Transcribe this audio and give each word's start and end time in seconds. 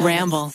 Ramble. 0.00 0.52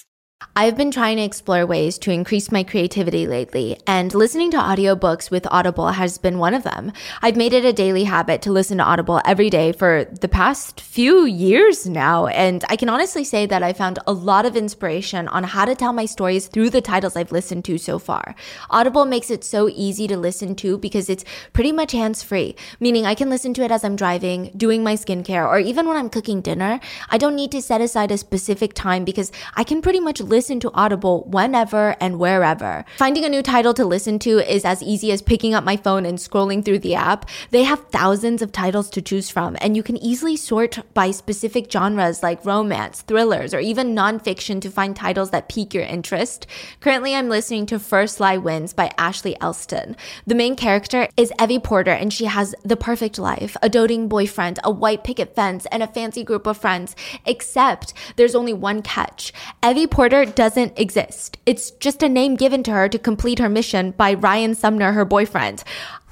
I've 0.59 0.76
been 0.76 0.90
trying 0.90 1.18
to 1.18 1.24
explore 1.24 1.68
ways 1.68 1.99
to 1.99 2.12
increase 2.12 2.51
my 2.51 2.63
creativity 2.63 3.28
lately, 3.28 3.79
and 3.86 4.13
listening 4.13 4.50
to 4.52 4.58
audiobooks 4.58 5.29
with 5.29 5.46
Audible 5.52 5.90
has 5.90 6.17
been 6.17 6.40
one 6.40 6.56
of 6.56 6.63
them. 6.63 6.94
I've 7.21 7.36
made 7.36 7.54
it 7.54 7.63
a 7.63 7.74
daily 7.74 8.06
habit 8.06 8.42
to 8.42 8.52
listen 8.52 8.79
to 8.79 8.84
Audible 8.84 9.21
every 9.23 9.52
day 9.52 9.71
for 9.71 10.05
the 10.05 10.28
past 10.28 10.81
few 10.81 11.26
years 11.26 11.88
now, 11.88 12.26
and 12.26 12.63
I 12.70 12.76
can 12.76 12.89
honestly 12.89 13.23
say 13.23 13.46
that 13.46 13.62
I 13.62 13.73
found 13.73 14.00
a 14.08 14.13
lot 14.13 14.47
of 14.47 14.55
inspiration 14.55 15.28
on 15.28 15.44
how 15.44 15.65
to 15.65 15.76
tell 15.76 15.94
my 15.94 16.05
stories 16.05 16.47
through 16.47 16.71
the 16.71 16.81
titles 16.81 17.15
I've 17.15 17.31
listened 17.31 17.65
to 17.65 17.77
so 17.77 17.99
far. 17.99 18.33
Audible 18.71 19.05
makes 19.05 19.29
it 19.29 19.43
so 19.43 19.69
easy 19.69 20.07
to 20.07 20.17
listen 20.17 20.55
to 20.55 20.79
because 20.79 21.07
it's 21.07 21.25
pretty 21.54 21.71
much 21.71 21.91
hands 21.91 22.23
free, 22.23 22.55
meaning 22.79 23.05
I 23.05 23.13
can 23.13 23.29
listen 23.29 23.54
to 23.55 23.63
it 23.63 23.71
as 23.71 23.83
I'm 23.83 23.95
driving, 23.95 24.51
doing 24.57 24.83
my 24.83 24.95
skincare, 24.95 25.47
or 25.47 25.59
even 25.59 25.88
when 25.88 25.97
I'm 25.97 26.09
cooking 26.09 26.41
dinner. 26.41 26.79
I 27.09 27.19
don't 27.19 27.35
need 27.35 27.51
to 27.51 27.61
set 27.61 27.81
aside 27.81 28.11
a 28.11 28.17
specific 28.17 28.73
time 28.73 29.04
because 29.04 29.31
I 29.55 29.63
can 29.63 29.83
pretty 29.83 29.99
much 29.99 30.19
listen 30.27 30.59
to 30.61 30.71
Audible 30.73 31.23
whenever 31.23 31.95
and 31.99 32.20
wherever. 32.20 32.85
Finding 32.98 33.26
a 33.26 33.30
new 33.30 33.41
title 33.41 33.73
to 33.73 33.85
listen 33.85 34.20
to 34.20 34.40
is 34.40 34.66
as 34.66 34.84
easy 34.84 35.12
as 35.12 35.22
picking 35.22 35.54
up 35.54 35.63
my 35.63 35.77
phone 35.77 36.05
and 36.05 36.18
scrolling 36.18 36.63
through 36.63 36.80
the 36.80 36.95
app. 36.95 37.30
They 37.52 37.63
have 37.63 37.88
thousands 37.90 38.41
of 38.41 38.52
titles 38.52 38.90
to 38.91 39.02
choose 39.02 39.30
from, 39.30 39.58
and 39.62 39.76
you 39.76 39.84
can 39.84 39.98
easily 39.98 40.35
sort 40.35 40.80
by 40.94 41.12
specific 41.12 41.71
genres 41.71 42.23
like 42.23 42.45
romance, 42.45 43.02
thrillers, 43.02 43.54
or 43.54 43.59
even 43.59 43.95
nonfiction 43.95 44.62
to 44.62 44.70
find 44.70 44.95
titles 44.95 45.32
that 45.32 45.49
pique 45.49 45.73
your 45.73 45.84
interest. 45.84 46.48
Currently, 46.80 47.16
I'm 47.16 47.30
listening 47.30 47.66
to 47.68 47.80
First 47.80 48.20
Lie 48.20 48.38
Wins 48.38 48.73
by 48.73 48.91
Ashley 48.98 49.35
Elston. 49.41 49.96
The 50.26 50.35
main 50.35 50.55
character 50.55 51.07
is 51.16 51.32
Evie 51.41 51.59
Porter, 51.59 51.91
and 51.91 52.12
she 52.12 52.26
has 52.26 52.55
the 52.63 52.77
perfect 52.77 53.18
life 53.20 53.55
a 53.62 53.70
doting 53.70 54.07
boyfriend, 54.07 54.59
a 54.63 54.71
white 54.71 55.04
picket 55.04 55.35
fence, 55.35 55.66
and 55.71 55.82
a 55.82 55.88
fancy 55.88 56.23
group 56.23 56.48
of 56.48 56.57
friends. 56.57 56.96
Except 57.26 57.94
there's 58.16 58.35
only 58.35 58.54
one 58.54 58.82
catch. 58.82 59.34
Evie 59.63 59.88
Porter 59.88 60.16
doesn't 60.26 60.77
exist. 60.80 61.38
It's 61.45 61.71
just 61.71 62.03
a 62.03 62.09
name 62.09 62.35
given 62.35 62.63
to 62.63 62.71
her 62.71 62.90
to 62.90 62.99
complete 62.99 63.40
her 63.40 63.49
mission 63.49 63.91
by 63.91 64.13
Ryan 64.13 64.55
Sumner, 64.55 64.93
her 64.93 65.05
boyfriend. 65.05 65.63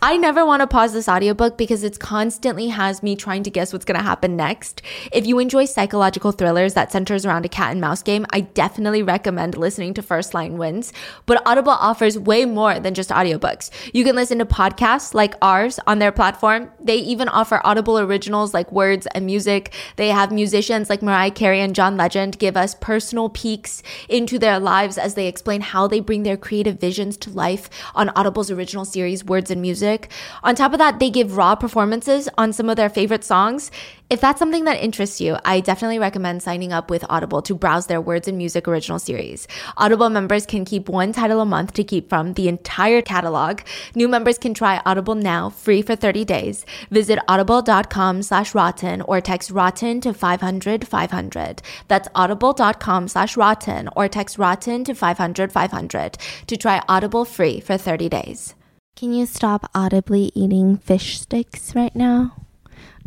I 0.08 0.17
never 0.17 0.45
want 0.45 0.61
to 0.61 0.67
pause 0.67 0.94
this 0.94 1.09
audiobook 1.09 1.58
because 1.58 1.84
it 1.84 1.98
constantly 1.98 2.67
has 2.67 3.02
me 3.02 3.16
trying 3.16 3.42
to 3.42 3.50
guess 3.50 3.73
what's 3.73 3.86
going 3.86 3.98
to 3.98 4.06
happen 4.06 4.36
next. 4.36 4.84
If 5.12 5.25
you 5.25 5.39
enjoy 5.39 5.66
psychological 5.66 6.31
thrillers 6.31 6.75
that 6.75 6.92
centers 6.92 7.25
around 7.25 7.44
a 7.44 7.50
cat 7.50 7.72
and 7.72 7.81
mouse 7.81 8.03
game, 8.03 8.28
I 8.30 8.42
definitely 8.42 9.02
recommend 9.02 9.58
listening 9.58 9.95
to 9.95 10.03
First 10.03 10.36
Lie 10.36 10.50
Wins. 10.50 10.94
But 11.25 11.42
Audible 11.44 11.72
offers 11.72 12.20
way 12.20 12.45
more 12.45 12.80
than 12.80 12.94
just 12.94 13.09
audiobooks. 13.09 13.72
You 13.95 14.03
can 14.03 14.16
listen 14.16 14.38
to 14.38 14.45
podcasts 14.45 15.16
like 15.16 15.34
ours 15.42 15.80
on 15.88 15.97
their 15.97 16.12
platform. 16.12 16.69
They 16.80 16.97
even 16.97 17.28
offer 17.28 17.59
Audible 17.64 17.97
originals 17.97 18.53
like 18.53 18.72
words 18.72 19.08
and 19.16 19.25
music. 19.25 19.73
They 19.95 20.09
have 20.09 20.31
musicians 20.31 20.88
like 20.88 21.02
Mariah 21.02 21.31
Carey 21.31 21.62
and 21.62 21.73
John 21.73 21.97
Legend 21.97 22.38
give 22.38 22.56
us 22.56 22.75
personal 22.75 23.30
peeks 23.30 23.81
into 24.08 24.38
their 24.38 24.59
lives 24.59 25.00
as 25.00 25.16
they 25.16 25.28
explain 25.28 25.62
how 25.62 25.88
they 25.88 26.00
bring 26.00 26.22
their 26.22 26.38
creative 26.38 26.80
visions 26.80 27.17
to 27.17 27.31
life 27.31 27.72
on 27.95 28.09
Audible's 28.09 28.52
original 28.52 28.86
series, 28.86 29.25
Words 29.25 29.50
and 29.50 29.64
Music 29.64 29.95
music. 29.96 30.12
On 30.44 30.56
top 30.56 30.74
of 30.74 30.80
that, 30.80 31.00
they 31.00 31.10
give 31.10 31.38
raw 31.38 31.56
performances 31.56 32.30
on 32.38 32.54
some 32.54 32.70
of 32.70 32.76
their 32.76 32.90
favorite 32.90 33.24
songs. 33.24 33.72
If 34.08 34.22
that's 34.22 34.38
something 34.38 34.66
that 34.66 34.84
interests 34.84 35.20
you, 35.20 35.38
I 35.44 35.62
definitely 35.62 35.98
recommend 35.98 36.44
signing 36.44 36.72
up 36.72 36.92
with 36.92 37.04
Audible 37.10 37.42
to 37.42 37.56
browse 37.56 37.88
their 37.88 38.00
Words 38.00 38.28
and 38.28 38.38
Music 38.38 38.68
original 38.68 39.00
series. 39.00 39.48
Audible 39.78 40.12
members 40.12 40.46
can 40.46 40.64
keep 40.64 40.90
one 40.90 41.12
title 41.12 41.42
a 41.42 41.46
month 41.46 41.74
to 41.74 41.84
keep 41.84 42.08
from 42.08 42.34
the 42.34 42.48
entire 42.48 43.02
catalog. 43.02 43.62
New 43.96 44.08
members 44.08 44.38
can 44.38 44.54
try 44.54 44.80
Audible 44.86 45.16
now, 45.16 45.50
free 45.50 45.82
for 45.82 45.96
30 45.96 46.24
days. 46.24 46.66
Visit 46.92 47.18
audible.com 47.28 48.22
slash 48.22 48.54
rotten 48.54 49.02
or 49.02 49.22
text 49.22 49.50
rotten 49.50 50.02
to 50.02 50.14
500 50.14 50.88
500. 50.88 51.62
That's 51.88 52.08
audible.com 52.14 53.08
slash 53.08 53.36
rotten 53.36 53.90
or 53.96 54.08
text 54.08 54.38
rotten 54.38 54.84
to 54.84 54.94
500 54.94 55.52
500 55.52 56.18
to 56.46 56.58
try 56.58 56.80
Audible 56.88 57.26
free 57.26 57.59
for 57.59 57.76
30 57.76 58.09
days. 58.09 58.56
Can 58.96 59.12
you 59.12 59.26
stop 59.26 59.70
audibly 59.76 60.32
eating 60.36 60.78
fish 60.78 61.19
sticks 61.19 61.75
right 61.75 61.94
now? 61.94 62.34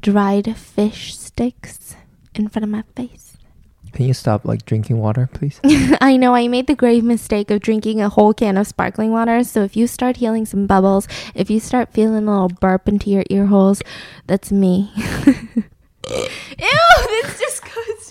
Dried 0.03 0.55
fish 0.55 1.17
sticks 1.17 1.97
in 2.35 2.49
front 2.49 2.65
of 2.65 2.69
my 2.69 2.85
face. 2.95 3.39
Can 3.95 4.05
you 4.05 4.13
stop 4.13 4.45
like 4.45 4.67
drinking 4.67 4.99
water, 4.99 5.31
please? 5.33 5.59
I 6.03 6.19
know 6.19 6.35
I 6.35 6.47
made 6.47 6.67
the 6.67 6.75
grave 6.75 7.05
mistake 7.05 7.51
of 7.51 7.61
drinking 7.61 8.03
a 8.03 8.11
whole 8.11 8.35
can 8.35 8.59
of 8.59 8.67
sparkling 8.67 9.13
water. 9.13 9.43
So 9.45 9.63
if 9.63 9.79
you 9.79 9.87
start 9.87 10.19
healing 10.19 10.45
some 10.45 10.67
bubbles, 10.67 11.09
if 11.35 11.49
you 11.49 11.59
start 11.59 11.91
feeling 11.95 12.29
a 12.29 12.33
little 12.33 12.49
burp 12.61 12.87
into 12.87 13.09
your 13.09 13.25
ear 13.31 13.47
holes, 13.47 13.81
that's 14.27 14.53
me. 14.53 14.93
Ew, 14.97 16.27
that's 16.59 17.39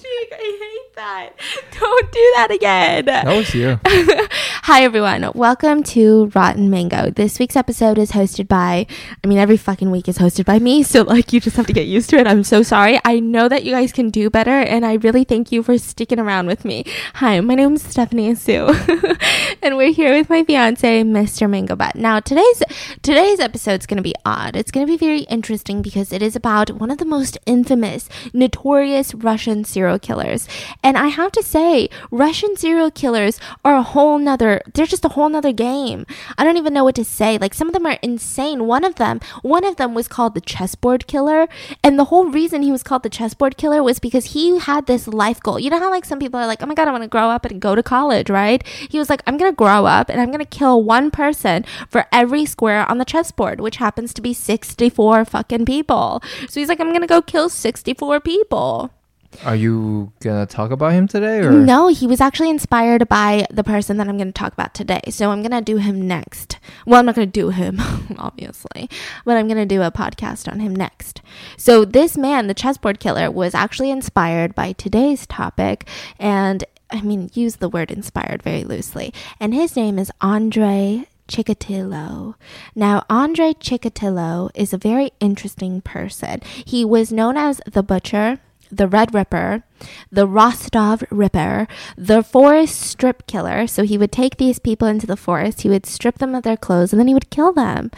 I 0.09 0.57
hate 0.59 0.95
that. 0.95 1.33
Don't 1.79 2.11
do 2.11 2.31
that 2.35 2.51
again. 2.51 3.05
That 3.05 3.27
was 3.27 3.53
you. 3.53 3.79
Hi, 3.85 4.83
everyone. 4.83 5.29
Welcome 5.35 5.83
to 5.83 6.27
Rotten 6.33 6.69
Mango. 6.69 7.09
This 7.09 7.39
week's 7.39 7.55
episode 7.57 7.97
is 7.97 8.11
hosted 8.11 8.47
by, 8.47 8.87
I 9.23 9.27
mean, 9.27 9.37
every 9.37 9.57
fucking 9.57 9.91
week 9.91 10.07
is 10.07 10.17
hosted 10.17 10.45
by 10.45 10.59
me. 10.59 10.83
So, 10.83 11.03
like, 11.03 11.33
you 11.33 11.41
just 11.41 11.57
have 11.57 11.67
to 11.67 11.73
get 11.73 11.87
used 11.87 12.09
to 12.11 12.17
it. 12.17 12.25
I'm 12.25 12.43
so 12.43 12.63
sorry. 12.63 12.99
I 13.03 13.19
know 13.19 13.49
that 13.49 13.65
you 13.65 13.71
guys 13.71 13.91
can 13.91 14.09
do 14.09 14.29
better. 14.29 14.51
And 14.51 14.85
I 14.85 14.93
really 14.93 15.25
thank 15.25 15.51
you 15.51 15.61
for 15.61 15.77
sticking 15.77 16.19
around 16.19 16.47
with 16.47 16.63
me. 16.63 16.85
Hi, 17.15 17.39
my 17.41 17.55
name 17.55 17.73
is 17.73 17.83
Stephanie 17.83 18.33
Soo. 18.35 18.67
and 19.61 19.75
we're 19.75 19.91
here 19.91 20.13
with 20.13 20.29
my 20.29 20.43
fiance, 20.45 21.03
Mr. 21.03 21.49
Mango 21.49 21.75
Butt. 21.75 21.95
Now, 21.95 22.21
today's, 22.21 22.63
today's 23.01 23.41
episode 23.41 23.81
is 23.81 23.85
going 23.85 23.97
to 23.97 24.03
be 24.03 24.15
odd. 24.25 24.55
It's 24.55 24.71
going 24.71 24.85
to 24.85 24.91
be 24.91 24.97
very 24.97 25.21
interesting 25.23 25.81
because 25.81 26.13
it 26.13 26.21
is 26.21 26.35
about 26.35 26.71
one 26.71 26.91
of 26.91 26.97
the 26.97 27.05
most 27.05 27.37
infamous, 27.45 28.07
notorious 28.33 29.13
Russian 29.13 29.65
serial 29.65 29.96
killers. 29.99 30.47
And 30.83 30.97
I 30.97 31.07
have 31.07 31.31
to 31.33 31.43
say, 31.43 31.89
Russian 32.11 32.55
serial 32.55 32.91
killers 32.91 33.39
are 33.63 33.75
a 33.75 33.83
whole 33.83 34.17
nother, 34.17 34.61
they're 34.73 34.85
just 34.85 35.05
a 35.05 35.09
whole 35.09 35.29
nother 35.29 35.51
game. 35.51 36.05
I 36.37 36.43
don't 36.43 36.57
even 36.57 36.73
know 36.73 36.83
what 36.83 36.95
to 36.95 37.05
say. 37.05 37.37
Like 37.37 37.53
some 37.53 37.67
of 37.67 37.73
them 37.73 37.85
are 37.85 37.99
insane. 38.01 38.65
One 38.65 38.83
of 38.83 38.95
them, 38.95 39.19
one 39.41 39.63
of 39.63 39.77
them 39.77 39.93
was 39.93 40.07
called 40.07 40.33
the 40.33 40.41
chessboard 40.41 41.07
killer. 41.07 41.47
And 41.83 41.97
the 41.97 42.05
whole 42.05 42.25
reason 42.25 42.61
he 42.61 42.71
was 42.71 42.83
called 42.83 43.03
the 43.03 43.09
chessboard 43.09 43.57
killer 43.57 43.83
was 43.83 43.99
because 43.99 44.25
he 44.33 44.59
had 44.59 44.85
this 44.85 45.07
life 45.07 45.39
goal. 45.41 45.59
You 45.59 45.69
know 45.69 45.79
how 45.79 45.89
like 45.89 46.05
some 46.05 46.19
people 46.19 46.39
are 46.39 46.47
like, 46.47 46.61
oh 46.61 46.65
my 46.65 46.73
God, 46.73 46.87
I 46.87 46.91
want 46.91 47.03
to 47.03 47.09
grow 47.09 47.29
up 47.29 47.45
and 47.45 47.61
go 47.61 47.75
to 47.75 47.83
college, 47.83 48.29
right? 48.29 48.65
He 48.67 48.99
was 48.99 49.09
like, 49.09 49.21
I'm 49.27 49.37
going 49.37 49.51
to 49.51 49.55
grow 49.55 49.85
up 49.85 50.09
and 50.09 50.19
I'm 50.19 50.27
going 50.27 50.39
to 50.39 50.45
kill 50.45 50.83
one 50.83 51.11
person 51.11 51.65
for 51.89 52.05
every 52.11 52.45
square 52.45 52.89
on 52.89 52.97
the 52.97 53.05
chessboard, 53.05 53.61
which 53.61 53.77
happens 53.77 54.13
to 54.13 54.21
be 54.21 54.33
64 54.33 55.25
fucking 55.25 55.65
people. 55.65 56.21
So 56.49 56.59
he's 56.59 56.69
like, 56.69 56.79
I'm 56.79 56.89
going 56.89 57.01
to 57.01 57.07
go 57.07 57.21
kill 57.21 57.49
64 57.49 58.19
people. 58.21 58.91
Are 59.45 59.55
you 59.55 60.11
gonna 60.19 60.45
talk 60.45 60.71
about 60.71 60.93
him 60.93 61.07
today, 61.07 61.39
or 61.39 61.51
No, 61.51 61.87
he 61.87 62.07
was 62.07 62.21
actually 62.21 62.49
inspired 62.49 63.07
by 63.07 63.45
the 63.51 63.63
person 63.63 63.97
that 63.97 64.07
I'm 64.07 64.17
to 64.17 64.31
talk 64.31 64.53
about 64.53 64.73
today. 64.73 65.01
So 65.09 65.31
I'm 65.31 65.43
to 65.43 65.61
do 65.61 65.77
him 65.77 66.07
next. 66.07 66.57
Well, 66.85 66.99
I'm 66.99 67.05
not 67.05 67.15
to 67.15 67.25
do 67.25 67.49
him, 67.49 67.79
obviously, 68.17 68.89
but 69.25 69.37
I'm 69.37 69.47
to 69.49 69.65
do 69.65 69.81
a 69.81 69.91
podcast 69.91 70.51
on 70.51 70.59
him 70.59 70.75
next. 70.75 71.21
So 71.55 71.85
this 71.85 72.17
man, 72.17 72.47
the 72.47 72.53
chessboard 72.53 72.99
killer, 72.99 73.29
was 73.29 73.53
actually 73.53 73.91
inspired 73.91 74.55
by 74.55 74.73
today's 74.73 75.27
topic. 75.27 75.87
And 76.19 76.63
I 76.89 77.01
mean, 77.01 77.29
use 77.33 77.57
the 77.57 77.69
word 77.69 77.91
inspired 77.91 78.41
very 78.41 78.63
loosely. 78.63 79.13
And 79.39 79.53
his 79.53 79.75
name 79.75 79.99
is 79.99 80.11
Andre 80.21 81.05
Chikatilo. 81.27 82.35
Now, 82.75 83.03
Andre 83.09 83.53
Chikatilo 83.53 84.49
is 84.55 84.73
a 84.73 84.77
very 84.77 85.11
interesting 85.19 85.81
person. 85.81 86.41
He 86.43 86.85
was 86.85 87.11
known 87.11 87.37
as 87.37 87.61
the 87.69 87.83
Butcher, 87.83 88.39
the 88.71 88.87
Red 88.87 89.13
Ripper, 89.13 89.63
the 90.11 90.27
Rostov 90.27 91.03
Ripper, 91.09 91.67
the 91.97 92.23
Forest 92.23 92.79
Strip 92.79 93.27
Killer. 93.27 93.67
So 93.67 93.83
he 93.83 93.97
would 93.97 94.11
take 94.11 94.37
these 94.37 94.59
people 94.59 94.87
into 94.87 95.07
the 95.07 95.17
forest, 95.17 95.61
he 95.61 95.69
would 95.69 95.85
strip 95.85 96.19
them 96.19 96.35
of 96.35 96.43
their 96.43 96.57
clothes, 96.57 96.93
and 96.93 96.99
then 96.99 97.07
he 97.07 97.13
would 97.13 97.29
kill 97.29 97.53
them. 97.53 97.91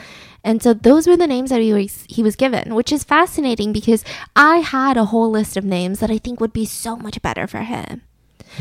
And 0.43 0.63
so 0.63 0.73
those 0.73 1.05
were 1.05 1.17
the 1.17 1.27
names 1.27 1.49
that 1.49 1.61
he 1.61 1.73
was, 1.73 2.05
he 2.07 2.23
was 2.23 2.35
given, 2.35 2.73
which 2.73 2.91
is 2.91 3.03
fascinating 3.03 3.73
because 3.73 4.03
I 4.35 4.57
had 4.57 4.95
a 4.95 5.05
whole 5.05 5.29
list 5.29 5.57
of 5.57 5.65
names 5.65 5.99
that 5.99 6.11
I 6.11 6.17
think 6.17 6.39
would 6.39 6.53
be 6.53 6.65
so 6.65 6.95
much 6.95 7.21
better 7.21 7.45
for 7.45 7.59
him. 7.59 8.03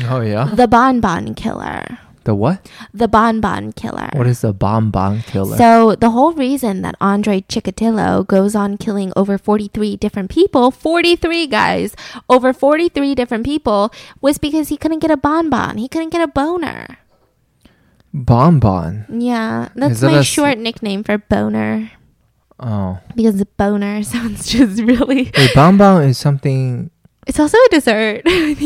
oh 0.03 0.21
yeah, 0.21 0.51
The 0.53 0.67
Bonbon 0.67 1.35
Killer. 1.35 1.99
The 2.25 2.35
what? 2.35 2.69
The 2.93 3.07
Bonbon 3.07 3.71
Killer. 3.73 4.09
What 4.13 4.27
is 4.27 4.41
the 4.41 4.53
bomb 4.53 4.91
killer? 5.23 5.57
So 5.57 5.95
the 5.95 6.09
whole 6.11 6.33
reason 6.33 6.81
that 6.83 6.95
Andre 7.01 7.41
Chikatilo 7.41 8.25
goes 8.27 8.55
on 8.55 8.77
killing 8.77 9.11
over 9.15 9.37
43 9.37 9.95
different 9.97 10.29
people, 10.29 10.71
43 10.71 11.47
guys, 11.47 11.95
over 12.29 12.53
43 12.53 13.15
different 13.15 13.45
people, 13.45 13.91
was 14.21 14.37
because 14.37 14.69
he 14.69 14.77
couldn't 14.77 14.99
get 14.99 15.11
a 15.11 15.17
bonbon. 15.17 15.77
He 15.77 15.87
couldn't 15.87 16.09
get 16.09 16.21
a 16.21 16.27
boner. 16.27 16.97
Bonbon. 18.13 19.05
Yeah, 19.09 19.69
that's 19.75 19.99
that 20.01 20.11
my 20.11 20.17
a 20.17 20.19
s- 20.21 20.25
short 20.25 20.57
nickname 20.57 21.03
for 21.03 21.17
boner 21.17 21.91
Oh, 22.59 22.99
because 23.15 23.41
boner 23.55 24.03
sounds 24.03 24.49
just 24.49 24.81
really. 24.81 25.31
wait, 25.37 25.53
bonbon 25.53 26.03
is 26.09 26.17
something. 26.17 26.89
It's 27.29 27.39
also 27.39 27.57
a 27.57 27.69
dessert. 27.69 28.23
I. 28.25 28.57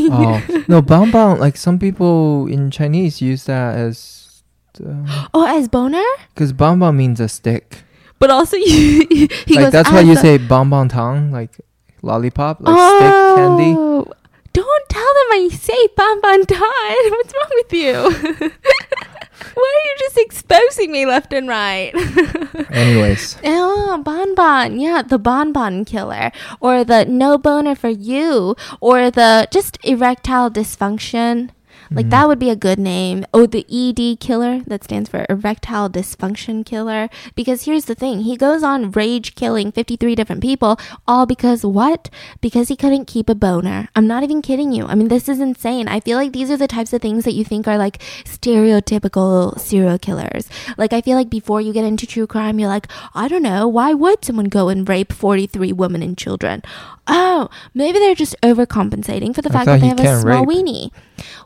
Oh 0.48 0.64
no, 0.68 0.80
bonbon. 0.80 1.38
Like 1.38 1.58
some 1.58 1.78
people 1.78 2.46
in 2.46 2.70
Chinese 2.70 3.20
use 3.20 3.44
that 3.44 3.76
as. 3.76 4.42
Uh, 4.80 5.28
oh, 5.34 5.44
as 5.46 5.68
boner, 5.68 6.02
Because 6.34 6.54
bonbon 6.54 6.96
means 6.96 7.20
a 7.20 7.28
stick. 7.28 7.84
but 8.18 8.30
also 8.30 8.56
you, 8.70 9.06
he 9.06 9.28
like 9.54 9.66
goes. 9.66 9.72
that's 9.72 9.90
why 9.90 10.00
you 10.00 10.14
a- 10.14 10.16
say 10.16 10.38
bonbon 10.38 10.88
tongue, 10.88 11.30
like 11.30 11.60
lollipop, 12.00 12.60
like 12.60 12.74
stick 12.74 13.12
oh, 13.12 13.34
candy. 13.36 13.74
Oh, 13.76 14.10
Don't 14.54 14.88
tell 14.88 15.14
my 15.28 15.48
safe 15.52 15.94
bonbon 15.94 16.46
Todd. 16.46 17.10
What's 17.12 17.34
wrong 17.34 17.50
with 17.60 17.72
you? 17.72 18.50
Why 19.54 19.74
are 19.76 19.86
you 19.88 19.94
just 19.98 20.18
exposing 20.18 20.92
me 20.92 21.06
left 21.06 21.32
and 21.32 21.48
right? 21.48 21.92
Anyways, 22.70 23.36
Oh, 23.44 24.00
bonbon. 24.04 24.78
Yeah, 24.80 25.02
the 25.02 25.18
bonbon 25.18 25.84
killer. 25.84 26.30
Or 26.60 26.84
the 26.84 27.04
no 27.04 27.38
boner 27.38 27.74
for 27.74 27.88
you. 27.88 28.54
Or 28.80 29.10
the 29.10 29.48
just 29.50 29.78
erectile 29.84 30.50
dysfunction. 30.50 31.50
Like 31.94 32.06
mm-hmm. 32.06 32.10
that 32.10 32.28
would 32.28 32.38
be 32.38 32.50
a 32.50 32.56
good 32.56 32.78
name. 32.78 33.24
Oh, 33.32 33.46
the 33.46 33.64
ED 33.70 34.20
killer. 34.20 34.60
That 34.66 34.84
stands 34.84 35.08
for 35.08 35.26
erectile 35.28 35.88
dysfunction 35.88 36.64
killer. 36.66 37.08
Because 37.34 37.64
here's 37.64 37.84
the 37.84 37.94
thing. 37.94 38.20
He 38.20 38.36
goes 38.36 38.62
on 38.62 38.90
rage 38.90 39.34
killing 39.34 39.70
53 39.72 40.14
different 40.14 40.42
people 40.42 40.78
all 41.06 41.26
because 41.26 41.64
what? 41.64 42.10
Because 42.40 42.68
he 42.68 42.76
couldn't 42.76 43.06
keep 43.06 43.28
a 43.28 43.34
boner. 43.34 43.88
I'm 43.94 44.06
not 44.06 44.22
even 44.22 44.42
kidding 44.42 44.72
you. 44.72 44.86
I 44.86 44.94
mean, 44.94 45.08
this 45.08 45.28
is 45.28 45.40
insane. 45.40 45.88
I 45.88 46.00
feel 46.00 46.18
like 46.18 46.32
these 46.32 46.50
are 46.50 46.56
the 46.56 46.68
types 46.68 46.92
of 46.92 47.02
things 47.02 47.24
that 47.24 47.34
you 47.34 47.44
think 47.44 47.68
are 47.68 47.78
like 47.78 47.98
stereotypical 48.24 49.58
serial 49.58 49.98
killers. 49.98 50.48
Like 50.76 50.92
I 50.92 51.00
feel 51.00 51.16
like 51.16 51.30
before 51.30 51.60
you 51.60 51.72
get 51.72 51.84
into 51.84 52.06
true 52.06 52.26
crime, 52.26 52.58
you're 52.58 52.68
like, 52.68 52.88
I 53.14 53.28
don't 53.28 53.42
know, 53.42 53.68
why 53.68 53.94
would 53.94 54.24
someone 54.24 54.46
go 54.46 54.68
and 54.68 54.88
rape 54.88 55.12
43 55.12 55.72
women 55.72 56.02
and 56.02 56.16
children? 56.16 56.62
Oh, 57.06 57.50
maybe 57.74 57.98
they're 57.98 58.14
just 58.14 58.34
overcompensating 58.42 59.34
for 59.34 59.42
the 59.42 59.50
I 59.50 59.52
fact 59.52 59.66
that 59.66 59.80
they 59.80 59.88
have 59.88 60.00
a 60.00 60.20
small 60.20 60.46
rape. 60.46 60.64
weenie. 60.64 60.90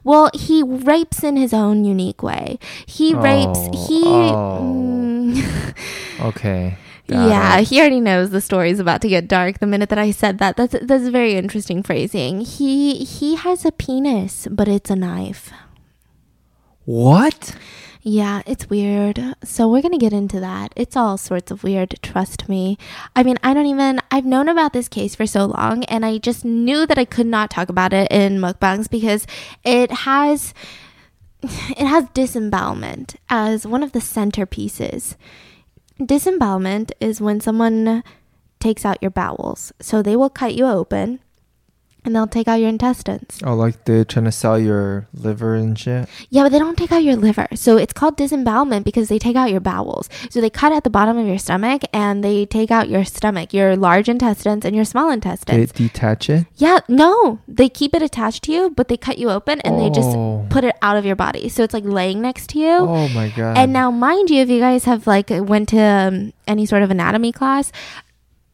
Well, 0.05 0.31
he 0.39 0.63
rapes 0.63 1.23
in 1.25 1.37
his 1.37 1.53
own 1.53 1.85
unique 1.85 2.23
way. 2.23 2.59
He 2.87 3.15
rapes. 3.15 3.59
Oh, 3.59 3.87
He. 3.87 4.03
oh. 4.07 4.89
Mm, 5.35 5.75
okay. 6.29 6.79
got 7.09 7.29
yeah, 7.29 7.59
it. 7.59 7.69
he 7.69 7.81
already 7.81 8.01
knows 8.01 8.31
the 8.31 8.41
story's 8.41 8.79
about 8.79 9.01
to 9.03 9.09
get 9.09 9.29
dark 9.29 9.59
the 9.59 9.67
minute 9.67 9.89
that 9.91 9.99
I 9.99 10.11
said 10.11 10.39
that. 10.39 10.57
That's 10.57 10.77
that's 10.83 11.09
very 11.09 11.35
interesting 11.35 11.83
phrasing. 11.83 12.41
He 12.43 13.05
he 13.05 13.37
has 13.37 13.65
a 13.65 13.73
penis, 13.73 14.47
but 14.51 14.69
it's 14.69 14.91
a 14.91 14.97
knife. 14.97 15.53
What? 16.85 17.55
Yeah, 18.03 18.43
it's 18.47 18.71
weird. 18.71 19.35
So 19.43 19.69
we're 19.69 19.83
going 19.83 19.93
to 19.93 19.99
get 19.99 20.13
into 20.13 20.41
that. 20.41 20.73
It's 20.77 20.97
all 20.97 21.19
sorts 21.19 21.51
of 21.51 21.65
weird, 21.65 21.99
trust 22.03 22.49
me. 22.49 22.79
I 23.17 23.23
mean, 23.23 23.39
I 23.43 23.55
don't 23.55 23.67
even 23.67 24.01
I've 24.11 24.25
known 24.25 24.49
about 24.49 24.73
this 24.73 24.89
case 24.89 25.15
for 25.15 25.27
so 25.27 25.47
long 25.47 25.85
and 25.85 26.07
I 26.07 26.19
just 26.19 26.45
knew 26.45 26.87
that 26.87 26.99
I 26.99 27.05
could 27.05 27.27
not 27.27 27.51
talk 27.51 27.69
about 27.69 27.93
it 27.93 28.11
in 28.11 28.39
mukbangs 28.39 28.89
because 28.89 29.27
it 29.65 29.91
has 29.91 30.55
it 31.43 31.87
has 31.87 32.09
disembowelment 32.15 33.17
as 33.29 33.67
one 33.67 33.83
of 33.83 33.93
the 33.93 34.01
centerpieces. 34.01 35.17
Disembowelment 36.05 36.93
is 37.01 37.21
when 37.21 37.41
someone 37.41 38.05
takes 38.61 38.85
out 38.85 39.03
your 39.03 39.11
bowels. 39.11 39.73
So 39.81 40.03
they 40.03 40.17
will 40.17 40.31
cut 40.31 40.55
you 40.55 40.67
open 40.67 41.21
and 42.05 42.15
they'll 42.15 42.27
take 42.27 42.49
out 42.49 42.55
your 42.61 42.69
intestines. 42.69 43.39
Oh, 43.45 43.55
like 43.55 43.85
they're 43.85 44.05
trying 44.05 44.25
to 44.25 44.33
sell 44.33 44.59
your 44.59 45.07
liver 45.13 45.55
and 45.55 45.79
shit. 45.79 46.09
Yeah, 46.31 46.45
but 46.45 46.53
they 46.53 46.59
don't 46.59 46.79
take 46.79 46.93
out 46.93 47.03
your 47.03 47.17
liver. 47.17 47.47
So 47.55 47.77
it's 47.77 47.93
called 47.93 48.17
disembowelment 48.17 48.85
because 48.85 49.09
they 49.09 49.19
take 49.19 49.37
out 49.37 49.51
your 49.51 49.61
bowels. 49.61 50.09
So 50.31 50.41
they 50.41 50.51
cut 50.51 50.73
at 50.73 50.85
the 50.85 50.91
bottom 50.91 51.19
of 51.19 51.27
your 51.27 51.39
stomach 51.39 51.83
and 51.93 52.23
they 52.25 52.47
take 52.47 52.71
out 52.71 52.89
your 52.89 53.05
stomach, 53.05 53.53
your 53.53 53.77
large 53.77 54.09
intestines 54.09 54.65
and 54.65 54.75
your 54.75 54.85
small 54.85 55.09
They 55.09 55.15
intestines. 55.15 55.73
detach 55.73 56.31
it. 56.31 56.47
yeah, 56.57 56.79
no, 56.89 57.41
they 57.49 57.69
keep 57.69 57.95
it 57.95 58.03
attached 58.03 58.45
to 58.45 58.53
you, 58.53 58.71
but 58.71 58.89
they 58.89 58.97
cut 58.97 59.19
you 59.19 59.31
open 59.31 59.61
and 59.63 59.79
they 59.79 59.91
just 59.91 60.09
Oh. 60.17 60.47
put 60.49 60.65
it 60.65 60.77
out 60.81 60.97
of 60.97 61.05
your 61.05 61.17
body. 61.17 61.49
So 61.49 61.63
it's 61.63 61.75
like 61.75 61.85
laying 61.85 62.23
next 62.23 62.49
to 62.51 62.59
you. 62.59 62.71
Oh 62.79 63.09
my 63.11 63.29
god. 63.37 63.59
And 63.59 63.73
now, 63.73 63.91
mind 63.91 64.31
you, 64.31 64.41
if 64.43 64.49
you 64.49 64.61
guys 64.61 64.85
have 64.85 65.07
like 65.07 65.29
went 65.31 65.69
to 65.71 65.81
um, 65.81 66.33
any 66.47 66.65
sort 66.65 66.83
of 66.83 66.91
anatomy 66.91 67.33
class, 67.33 67.71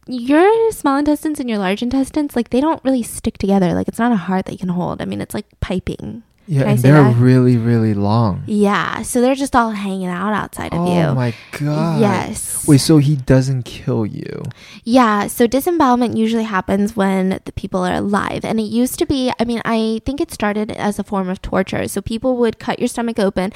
your 0.07 0.71
small 0.71 0.97
intestines 0.97 1.39
and 1.39 1.49
your 1.49 1.59
large 1.59 1.81
intestines, 1.81 2.35
like 2.35 2.49
they 2.49 2.61
don't 2.61 2.83
really 2.83 3.03
stick 3.03 3.37
together. 3.37 3.73
Like 3.73 3.87
it's 3.87 3.99
not 3.99 4.11
a 4.11 4.17
heart 4.17 4.45
that 4.45 4.53
you 4.53 4.59
can 4.59 4.69
hold. 4.69 5.01
I 5.01 5.05
mean, 5.05 5.21
it's 5.21 5.33
like 5.33 5.47
piping. 5.59 6.23
Yeah, 6.47 6.61
can 6.61 6.69
and 6.71 6.79
they're 6.79 7.03
that? 7.03 7.15
really, 7.15 7.57
really 7.57 7.93
long. 7.93 8.43
Yeah, 8.45 9.01
so 9.01 9.21
they're 9.21 9.35
just 9.35 9.55
all 9.55 9.71
hanging 9.71 10.07
out 10.07 10.33
outside 10.33 10.73
of 10.73 10.79
oh 10.79 10.93
you. 10.93 11.01
Oh 11.01 11.15
my 11.15 11.33
god. 11.59 12.01
Yes. 12.01 12.67
Wait, 12.67 12.77
so 12.79 12.97
he 12.97 13.15
doesn't 13.15 13.63
kill 13.63 14.05
you? 14.05 14.43
Yeah, 14.83 15.27
so 15.27 15.47
disembowelment 15.47 16.17
usually 16.17 16.43
happens 16.43 16.95
when 16.95 17.39
the 17.45 17.51
people 17.51 17.83
are 17.83 17.95
alive. 17.95 18.45
And 18.45 18.59
it 18.59 18.63
used 18.63 18.99
to 18.99 19.05
be, 19.05 19.31
I 19.39 19.45
mean, 19.45 19.61
I 19.65 20.01
think 20.05 20.21
it 20.21 20.31
started 20.31 20.71
as 20.71 20.99
a 20.99 21.03
form 21.03 21.29
of 21.29 21.41
torture. 21.41 21.87
So 21.87 22.01
people 22.01 22.37
would 22.37 22.59
cut 22.59 22.79
your 22.79 22.87
stomach 22.87 23.19
open 23.19 23.51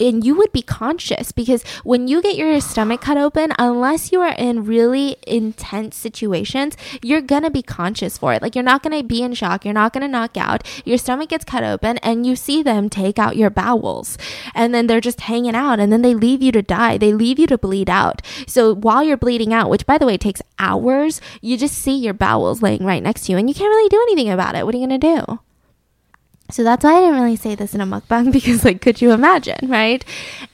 and 0.00 0.24
you 0.24 0.34
would 0.36 0.52
be 0.52 0.62
conscious 0.62 1.32
because 1.32 1.62
when 1.84 2.08
you 2.08 2.22
get 2.22 2.36
your 2.36 2.60
stomach 2.60 3.00
cut 3.02 3.16
open, 3.16 3.52
unless 3.58 4.12
you 4.12 4.20
are 4.20 4.34
in 4.38 4.64
really 4.64 5.16
intense 5.26 5.96
situations, 5.96 6.76
you're 7.02 7.20
going 7.20 7.42
to 7.42 7.50
be 7.50 7.62
conscious 7.62 8.16
for 8.16 8.32
it. 8.32 8.42
Like 8.42 8.54
you're 8.54 8.64
not 8.64 8.82
going 8.82 8.96
to 8.98 9.06
be 9.06 9.22
in 9.22 9.34
shock, 9.34 9.64
you're 9.64 9.74
not 9.74 9.92
going 9.92 10.02
to 10.02 10.08
knock 10.08 10.36
out. 10.36 10.66
Your 10.84 10.98
stomach 10.98 11.28
gets 11.30 11.44
cut 11.44 11.64
open 11.64 11.98
and 11.98 12.26
you 12.26 12.29
see 12.36 12.62
them 12.62 12.88
take 12.88 13.18
out 13.18 13.36
your 13.36 13.50
bowels. 13.50 14.18
And 14.54 14.74
then 14.74 14.86
they're 14.86 15.00
just 15.00 15.22
hanging 15.22 15.54
out 15.54 15.80
and 15.80 15.92
then 15.92 16.02
they 16.02 16.14
leave 16.14 16.42
you 16.42 16.52
to 16.52 16.62
die. 16.62 16.98
They 16.98 17.12
leave 17.12 17.38
you 17.38 17.46
to 17.48 17.58
bleed 17.58 17.90
out. 17.90 18.22
So 18.46 18.74
while 18.74 19.02
you're 19.02 19.16
bleeding 19.16 19.52
out, 19.52 19.70
which 19.70 19.86
by 19.86 19.98
the 19.98 20.06
way 20.06 20.16
takes 20.16 20.42
hours, 20.58 21.20
you 21.40 21.56
just 21.56 21.76
see 21.76 21.96
your 21.96 22.14
bowels 22.14 22.62
laying 22.62 22.84
right 22.84 23.02
next 23.02 23.26
to 23.26 23.32
you 23.32 23.38
and 23.38 23.48
you 23.48 23.54
can't 23.54 23.68
really 23.68 23.88
do 23.88 24.00
anything 24.02 24.30
about 24.30 24.54
it. 24.54 24.64
What 24.64 24.74
are 24.74 24.78
you 24.78 24.86
going 24.86 25.00
to 25.00 25.16
do? 25.16 25.40
So 26.50 26.64
that's 26.64 26.84
why 26.84 26.96
I 26.96 27.00
didn't 27.00 27.20
really 27.20 27.36
say 27.36 27.54
this 27.54 27.74
in 27.74 27.80
a 27.80 27.86
mukbang 27.86 28.32
because 28.32 28.64
like 28.64 28.80
could 28.80 29.00
you 29.00 29.12
imagine, 29.12 29.68
right? 29.68 30.04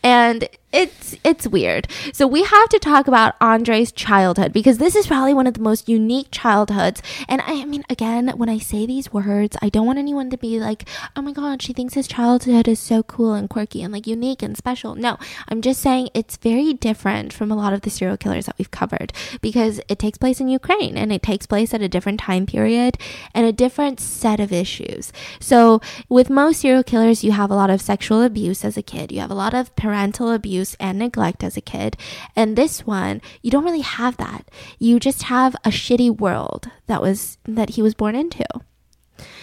And 0.03 0.49
it's 0.77 1.17
it's 1.25 1.49
weird. 1.49 1.89
So 2.13 2.27
we 2.27 2.45
have 2.45 2.69
to 2.69 2.79
talk 2.79 3.09
about 3.09 3.35
Andre's 3.41 3.91
childhood 3.91 4.53
because 4.53 4.77
this 4.77 4.95
is 4.95 5.07
probably 5.07 5.33
one 5.33 5.47
of 5.47 5.55
the 5.55 5.61
most 5.61 5.89
unique 5.89 6.29
childhoods. 6.31 7.03
And 7.29 7.41
I, 7.41 7.63
I 7.63 7.65
mean 7.65 7.83
again, 7.89 8.29
when 8.37 8.51
I 8.51 8.59
say 8.59 8.85
these 8.85 9.11
words, 9.11 9.57
I 9.63 9.71
don't 9.71 9.87
want 9.87 9.99
anyone 9.99 10.29
to 10.31 10.37
be 10.37 10.61
like, 10.61 10.87
"Oh 11.17 11.23
my 11.23 11.33
god, 11.33 11.63
she 11.63 11.73
thinks 11.73 11.95
his 11.95 12.07
childhood 12.07 12.69
is 12.69 12.79
so 12.79 13.03
cool 13.03 13.33
and 13.33 13.49
quirky 13.49 13.83
and 13.83 13.93
like 13.93 14.07
unique 14.07 14.43
and 14.43 14.57
special." 14.57 14.95
No, 14.95 15.19
I'm 15.49 15.63
just 15.63 15.81
saying 15.81 16.11
it's 16.13 16.37
very 16.37 16.75
different 16.75 17.33
from 17.33 17.51
a 17.51 17.57
lot 17.57 17.73
of 17.73 17.81
the 17.81 17.91
serial 17.91 18.19
killers 18.19 18.45
that 18.45 18.59
we've 18.59 18.71
covered 18.71 19.15
because 19.41 19.81
it 19.89 19.99
takes 19.99 20.19
place 20.19 20.41
in 20.41 20.49
Ukraine 20.49 20.99
and 20.99 21.11
it 21.11 21.23
takes 21.23 21.47
place 21.47 21.73
at 21.73 21.81
a 21.81 21.89
different 21.89 22.21
time 22.21 22.45
period 22.45 22.99
and 23.33 23.47
a 23.47 23.53
different 23.53 23.99
set 23.99 24.41
of 24.41 24.53
issues. 24.53 25.11
So, 25.41 25.81
with 26.11 26.29
most 26.29 26.61
serial 26.61 26.83
killers, 26.83 27.25
you 27.25 27.33
have 27.33 27.51
a 27.51 27.55
lot 27.55 27.71
of 27.71 27.81
sexual 27.81 28.23
abuse 28.23 28.63
as 28.63 28.77
a 28.77 28.83
kid, 28.83 29.11
you 29.11 29.21
have 29.21 29.31
a 29.31 29.35
lot 29.35 29.55
of 29.55 29.75
parental 29.75 30.31
abuse 30.31 30.66
and 30.81 30.99
neglect 30.99 31.45
as 31.45 31.57
a 31.57 31.61
kid. 31.61 31.97
And 32.35 32.57
this 32.57 32.87
one, 32.87 33.21
you 33.43 33.51
don't 33.51 33.65
really 33.65 33.81
have 33.81 34.17
that. 34.17 34.51
You 34.79 34.99
just 34.99 35.25
have 35.25 35.55
a 35.65 35.71
shitty 35.71 36.19
world 36.19 36.71
that 36.87 37.03
was 37.03 37.39
that 37.45 37.71
he 37.71 37.83
was 37.83 37.95
born 37.95 38.15
into. 38.15 38.47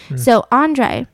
Hmm. 0.09 0.17
So, 0.17 0.45
Andre 0.51 1.07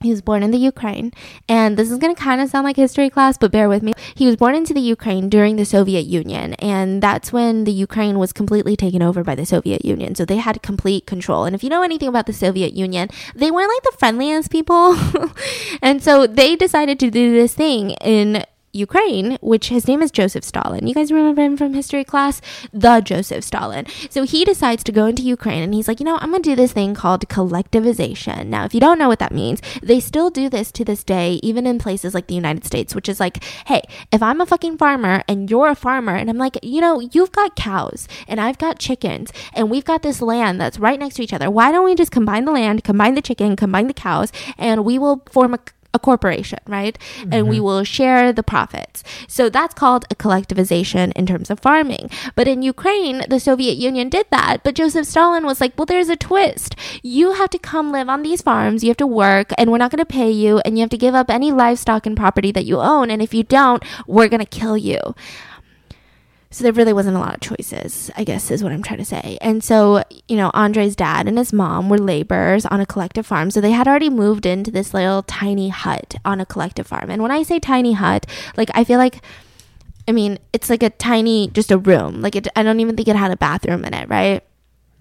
he 0.00 0.10
was 0.10 0.22
born 0.22 0.44
in 0.44 0.52
the 0.52 0.58
Ukraine, 0.58 1.12
and 1.48 1.76
this 1.76 1.90
is 1.90 1.98
going 1.98 2.14
to 2.14 2.20
kind 2.20 2.40
of 2.40 2.48
sound 2.48 2.64
like 2.64 2.76
history 2.76 3.10
class, 3.10 3.36
but 3.36 3.50
bear 3.50 3.68
with 3.68 3.82
me. 3.82 3.94
He 4.14 4.26
was 4.26 4.36
born 4.36 4.54
into 4.54 4.72
the 4.72 4.80
Ukraine 4.80 5.28
during 5.28 5.56
the 5.56 5.64
Soviet 5.64 6.06
Union, 6.06 6.54
and 6.54 7.02
that's 7.02 7.32
when 7.32 7.64
the 7.64 7.72
Ukraine 7.72 8.18
was 8.18 8.32
completely 8.32 8.76
taken 8.76 9.02
over 9.02 9.24
by 9.24 9.34
the 9.34 9.44
Soviet 9.44 9.84
Union. 9.84 10.14
So 10.14 10.24
they 10.24 10.36
had 10.36 10.62
complete 10.62 11.06
control. 11.06 11.44
And 11.44 11.54
if 11.54 11.64
you 11.64 11.70
know 11.70 11.82
anything 11.82 12.08
about 12.08 12.26
the 12.26 12.32
Soviet 12.32 12.74
Union, 12.74 13.08
they 13.34 13.50
weren't 13.50 13.70
like 13.70 13.82
the 13.82 13.98
friendliest 13.98 14.52
people. 14.52 14.96
and 15.82 16.00
so 16.02 16.28
they 16.28 16.54
decided 16.54 17.00
to 17.00 17.10
do 17.10 17.32
this 17.32 17.54
thing 17.54 17.90
in 18.02 18.44
Ukraine, 18.78 19.38
which 19.40 19.68
his 19.68 19.88
name 19.88 20.02
is 20.02 20.10
Joseph 20.10 20.44
Stalin. 20.44 20.86
You 20.86 20.94
guys 20.94 21.10
remember 21.10 21.42
him 21.42 21.56
from 21.56 21.74
history 21.74 22.04
class? 22.04 22.40
The 22.72 23.00
Joseph 23.00 23.44
Stalin. 23.44 23.86
So 24.08 24.22
he 24.22 24.44
decides 24.44 24.84
to 24.84 24.92
go 24.92 25.06
into 25.06 25.22
Ukraine 25.22 25.62
and 25.62 25.74
he's 25.74 25.88
like, 25.88 26.00
you 26.00 26.06
know, 26.06 26.18
I'm 26.20 26.30
going 26.30 26.42
to 26.42 26.50
do 26.50 26.56
this 26.56 26.72
thing 26.72 26.94
called 26.94 27.28
collectivization. 27.28 28.46
Now, 28.46 28.64
if 28.64 28.72
you 28.74 28.80
don't 28.80 28.98
know 28.98 29.08
what 29.08 29.18
that 29.18 29.32
means, 29.32 29.60
they 29.82 30.00
still 30.00 30.30
do 30.30 30.48
this 30.48 30.70
to 30.72 30.84
this 30.84 31.02
day, 31.02 31.40
even 31.42 31.66
in 31.66 31.78
places 31.78 32.14
like 32.14 32.28
the 32.28 32.34
United 32.34 32.64
States, 32.64 32.94
which 32.94 33.08
is 33.08 33.20
like, 33.20 33.42
hey, 33.66 33.82
if 34.12 34.22
I'm 34.22 34.40
a 34.40 34.46
fucking 34.46 34.78
farmer 34.78 35.22
and 35.28 35.50
you're 35.50 35.68
a 35.68 35.74
farmer, 35.74 36.14
and 36.14 36.30
I'm 36.30 36.38
like, 36.38 36.58
you 36.62 36.80
know, 36.80 37.00
you've 37.00 37.32
got 37.32 37.56
cows 37.56 38.06
and 38.26 38.40
I've 38.40 38.58
got 38.58 38.78
chickens 38.78 39.32
and 39.54 39.70
we've 39.70 39.84
got 39.84 40.02
this 40.02 40.22
land 40.22 40.60
that's 40.60 40.78
right 40.78 40.98
next 40.98 41.16
to 41.16 41.22
each 41.22 41.32
other. 41.32 41.50
Why 41.50 41.72
don't 41.72 41.84
we 41.84 41.94
just 41.94 42.12
combine 42.12 42.44
the 42.44 42.52
land, 42.52 42.84
combine 42.84 43.14
the 43.14 43.22
chicken, 43.22 43.56
combine 43.56 43.88
the 43.88 43.94
cows, 43.94 44.32
and 44.56 44.84
we 44.84 44.98
will 44.98 45.22
form 45.30 45.54
a 45.54 45.58
a 45.98 46.06
corporation, 46.08 46.60
right? 46.66 46.96
And 47.34 47.48
we 47.48 47.56
mm-hmm. 47.56 47.64
will 47.64 47.84
share 47.84 48.32
the 48.32 48.42
profits. 48.42 49.02
So 49.26 49.50
that's 49.50 49.74
called 49.74 50.04
a 50.10 50.14
collectivization 50.14 51.12
in 51.12 51.26
terms 51.26 51.50
of 51.50 51.60
farming. 51.60 52.10
But 52.34 52.48
in 52.48 52.62
Ukraine, 52.62 53.24
the 53.28 53.40
Soviet 53.40 53.76
Union 53.76 54.08
did 54.08 54.26
that. 54.30 54.62
But 54.64 54.74
Joseph 54.74 55.06
Stalin 55.06 55.44
was 55.44 55.60
like, 55.60 55.74
well, 55.76 55.86
there's 55.86 56.08
a 56.08 56.16
twist. 56.16 56.74
You 57.02 57.32
have 57.32 57.50
to 57.50 57.58
come 57.58 57.92
live 57.92 58.08
on 58.08 58.22
these 58.22 58.42
farms, 58.42 58.82
you 58.82 58.90
have 58.90 59.02
to 59.04 59.06
work, 59.06 59.50
and 59.58 59.70
we're 59.70 59.82
not 59.84 59.90
going 59.90 60.06
to 60.06 60.16
pay 60.20 60.30
you, 60.30 60.60
and 60.64 60.78
you 60.78 60.82
have 60.82 60.90
to 60.90 61.04
give 61.06 61.14
up 61.14 61.30
any 61.30 61.50
livestock 61.50 62.06
and 62.06 62.16
property 62.16 62.52
that 62.52 62.64
you 62.64 62.78
own. 62.78 63.10
And 63.10 63.20
if 63.20 63.34
you 63.34 63.42
don't, 63.42 63.82
we're 64.06 64.28
going 64.28 64.40
to 64.40 64.58
kill 64.60 64.76
you. 64.76 65.00
So 66.50 66.64
there 66.64 66.72
really 66.72 66.94
wasn't 66.94 67.16
a 67.16 67.20
lot 67.20 67.34
of 67.34 67.40
choices, 67.40 68.10
I 68.16 68.24
guess 68.24 68.50
is 68.50 68.62
what 68.62 68.72
I'm 68.72 68.82
trying 68.82 69.00
to 69.00 69.04
say. 69.04 69.36
And 69.42 69.62
so, 69.62 70.02
you 70.28 70.36
know, 70.36 70.50
Andre's 70.54 70.96
dad 70.96 71.28
and 71.28 71.36
his 71.36 71.52
mom 71.52 71.90
were 71.90 71.98
laborers 71.98 72.64
on 72.64 72.80
a 72.80 72.86
collective 72.86 73.26
farm. 73.26 73.50
So 73.50 73.60
they 73.60 73.72
had 73.72 73.86
already 73.86 74.08
moved 74.08 74.46
into 74.46 74.70
this 74.70 74.94
little 74.94 75.22
tiny 75.22 75.68
hut 75.68 76.14
on 76.24 76.40
a 76.40 76.46
collective 76.46 76.86
farm. 76.86 77.10
And 77.10 77.20
when 77.20 77.30
I 77.30 77.42
say 77.42 77.58
tiny 77.58 77.92
hut, 77.92 78.24
like 78.56 78.70
I 78.74 78.84
feel 78.84 78.98
like 78.98 79.22
I 80.08 80.12
mean, 80.12 80.38
it's 80.54 80.70
like 80.70 80.82
a 80.82 80.88
tiny 80.88 81.48
just 81.48 81.70
a 81.70 81.76
room. 81.76 82.22
Like 82.22 82.34
it 82.34 82.48
I 82.56 82.62
don't 82.62 82.80
even 82.80 82.96
think 82.96 83.08
it 83.08 83.16
had 83.16 83.30
a 83.30 83.36
bathroom 83.36 83.84
in 83.84 83.92
it, 83.92 84.08
right? 84.08 84.42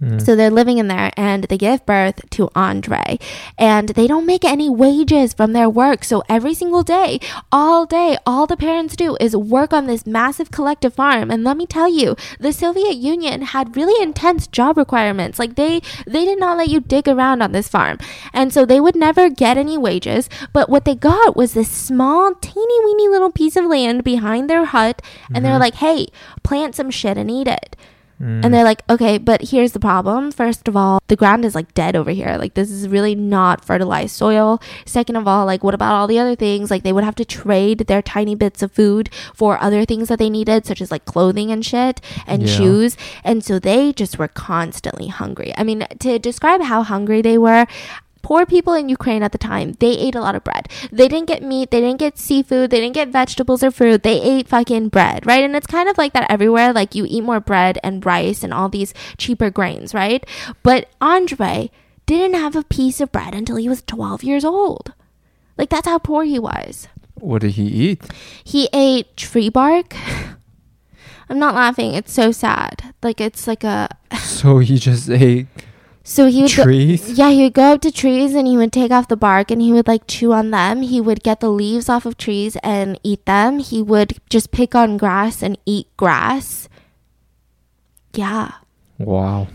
Mm. 0.01 0.24
So 0.24 0.36
they're 0.36 0.51
living 0.51 0.77
in 0.77 0.88
there 0.88 1.12
and 1.18 1.46
they 1.46 1.58
give 1.58 1.86
birth 1.86 2.30
to 2.32 2.50
Andre. 2.56 3.18
And 3.58 3.89
they 3.89 4.08
don't 4.08 4.25
make 4.25 4.46
any 4.46 4.70
wages 4.70 5.34
from 5.34 5.54
their 5.54 5.70
work. 5.70 6.04
So 6.04 6.24
every 6.30 6.54
single 6.54 6.84
day, 6.84 7.20
all 7.51 7.86
day, 7.86 8.18
all 8.25 8.46
the 8.46 8.58
parents 8.58 8.96
do 8.96 9.18
is 9.20 9.36
work 9.36 9.74
on 9.74 9.88
this 9.88 10.06
massive 10.06 10.51
collective 10.51 10.94
farm. 10.94 11.32
And 11.32 11.44
let 11.44 11.58
me 11.58 11.66
tell 11.66 11.89
you, 11.89 12.16
the 12.39 12.54
Soviet 12.54 12.96
Union 12.96 13.42
had 13.42 13.75
really 13.75 14.01
intense 14.01 14.48
job 14.48 14.77
requirements. 14.77 15.39
Like 15.39 15.56
they 15.56 15.82
they 16.06 16.25
did 16.25 16.39
not 16.39 16.58
let 16.58 16.70
you 16.70 16.80
dig 16.80 17.08
around 17.08 17.42
on 17.42 17.51
this 17.51 17.68
farm. 17.68 17.98
And 18.34 18.54
so 18.54 18.66
they 18.66 18.80
would 18.80 18.96
never 18.96 19.30
get 19.30 19.58
any 19.58 19.77
wages. 19.77 20.30
But 20.54 20.70
what 20.70 20.86
they 20.86 20.96
got 20.96 21.36
was 21.36 21.54
this 21.54 21.70
small, 21.70 22.36
teeny 22.36 22.86
weeny 22.86 23.08
little 23.08 23.32
piece 23.32 23.56
of 23.56 23.66
land 23.66 24.04
behind 24.04 24.50
their 24.50 24.66
hut. 24.66 25.01
And 25.34 25.44
they're 25.44 25.60
like, 25.60 25.75
hey, 25.75 26.08
plant 26.44 26.75
some 26.75 26.92
shit 26.92 27.18
and 27.18 27.32
eat 27.32 27.48
it. 27.48 27.75
Mm. 28.22 28.44
And 28.46 28.54
they're 28.54 28.64
like, 28.64 28.82
okay, 28.90 29.18
but 29.18 29.50
here's 29.50 29.74
the 29.74 29.80
problem. 29.80 30.32
First 30.32 30.68
of 30.68 30.76
all, 30.76 31.00
the 31.08 31.16
ground 31.16 31.46
is 31.46 31.54
like 31.54 31.74
dead 31.74 31.96
over 31.96 32.12
here. 32.12 32.36
Like, 32.38 32.56
this 32.56 32.72
is 32.72 32.88
really 32.88 33.14
not 33.14 33.64
fertilized 33.64 34.16
soil. 34.16 34.60
Second 34.86 35.18
of 35.18 35.28
all, 35.28 35.46
like, 35.46 35.64
what 35.64 35.76
about 35.76 35.94
all 35.94 36.08
the 36.08 36.18
other 36.20 36.36
things? 36.36 36.72
Like, 36.72 36.84
they 36.84 36.94
would 36.94 37.04
have 37.04 37.16
to 37.16 37.26
trade 37.26 37.80
their 37.88 38.02
tiny 38.02 38.34
bits 38.34 38.64
of 38.64 38.72
food 38.72 39.10
for 39.36 39.62
other 39.62 39.86
things 39.86 40.10
that 40.10 40.18
they 40.20 40.30
needed, 40.30 40.66
such 40.66 40.82
as 40.82 40.90
like 40.92 41.06
clothing 41.06 41.52
and 41.52 41.64
shit 41.66 42.02
and 42.26 42.44
Yeah. 42.44 42.56
shoes. 42.56 42.98
And 43.24 43.44
so 43.44 43.60
they 43.60 43.94
just 43.94 44.18
were 44.18 44.28
constantly 44.28 45.08
hungry. 45.08 45.54
I 45.58 45.64
mean, 45.64 45.86
to 46.00 46.18
describe 46.18 46.62
how 46.64 46.82
hungry 46.84 47.22
they 47.22 47.38
were, 47.38 47.68
poor 48.27 48.46
people 48.46 48.74
in 48.74 48.89
Ukraine 48.89 49.24
at 49.24 49.31
the 49.31 49.38
time, 49.38 49.72
they 49.79 49.91
ate 49.91 50.13
a 50.13 50.19
lot 50.19 50.36
of 50.36 50.43
bread. 50.43 50.67
They 50.91 51.07
didn't 51.07 51.29
get 51.29 51.41
meat, 51.41 51.72
they 51.72 51.79
didn't 51.79 52.00
get 52.00 52.17
seafood, 52.17 52.72
they 52.72 52.81
didn't 52.81 52.96
get 52.96 53.07
vegetables 53.07 53.63
or 53.63 53.72
fruit. 53.72 54.03
They 54.03 54.22
ate 54.22 54.50
fucking 54.50 54.89
bread, 54.89 55.25
right? 55.25 55.46
And 55.46 55.55
it's 55.55 55.65
kind 55.65 55.88
of 55.88 55.98
like 55.98 56.12
that 56.12 56.29
everywhere. 56.29 56.74
Like 56.74 56.93
you 56.93 57.05
eat 57.07 57.24
more 57.24 57.39
bread 57.39 57.79
and 57.86 58.05
rice 58.05 58.43
and 58.43 58.53
all 58.53 58.67
these 58.67 58.93
cheaper 59.17 59.50
grains, 59.50 59.93
right? 59.93 60.25
But 60.62 60.89
Andre 61.00 61.72
didn't 62.05 62.34
have 62.34 62.57
a 62.57 62.63
piece 62.63 63.00
of 63.00 63.13
bread 63.13 63.34
until 63.34 63.55
he 63.55 63.69
was 63.69 63.81
12 63.84 64.25
years 64.25 64.43
old. 64.43 64.91
Like 65.57 65.69
that's 65.69 65.88
how 65.88 65.98
poor 65.98 66.25
he 66.25 66.38
was. 66.38 66.89
What 67.13 67.43
did 67.43 67.51
he 67.51 67.63
eat? 67.63 68.03
He 68.43 68.67
ate 68.74 69.15
tree 69.15 69.48
bark. 69.48 69.96
I'm 71.29 71.39
not 71.39 71.55
laughing. 71.55 71.93
It's 71.93 72.12
so 72.12 72.34
sad. 72.34 72.93
Like 73.01 73.22
it's 73.22 73.48
like 73.48 73.63
a 73.63 73.88
So 74.19 74.60
he 74.60 74.77
just 74.77 75.10
ate 75.27 75.48
so 76.08 76.28
he 76.28 76.42
would 76.42 76.56
go. 76.56 76.70
Yeah, 76.70 77.32
he 77.32 77.44
would 77.44 77.54
go 77.54 77.74
up 77.74 77.82
to 77.82 77.92
trees 77.92 78.34
and 78.34 78.48
he 78.48 78.56
would 78.56 78.72
take 78.72 78.92
off 78.92 79.10
the 79.10 79.18
bark 79.18 79.52
and 79.52 79.62
he 79.62 79.74
would 79.74 79.90
like 79.90 80.08
chew 80.08 80.32
on 80.32 80.52
them. 80.52 80.82
He 80.82 81.02
would 81.02 81.22
get 81.22 81.42
the 81.42 81.50
leaves 81.50 81.90
off 81.90 82.06
of 82.06 82.16
trees 82.16 82.56
and 82.64 82.98
eat 83.04 83.26
them. 83.26 83.60
He 83.60 83.84
would 83.84 84.18
just 84.30 84.52
pick 84.52 84.74
on 84.74 84.96
grass 84.96 85.44
and 85.44 85.58
eat 85.66 85.88
grass. 85.98 86.70
Yeah. 88.14 88.54
Wow. 88.98 89.50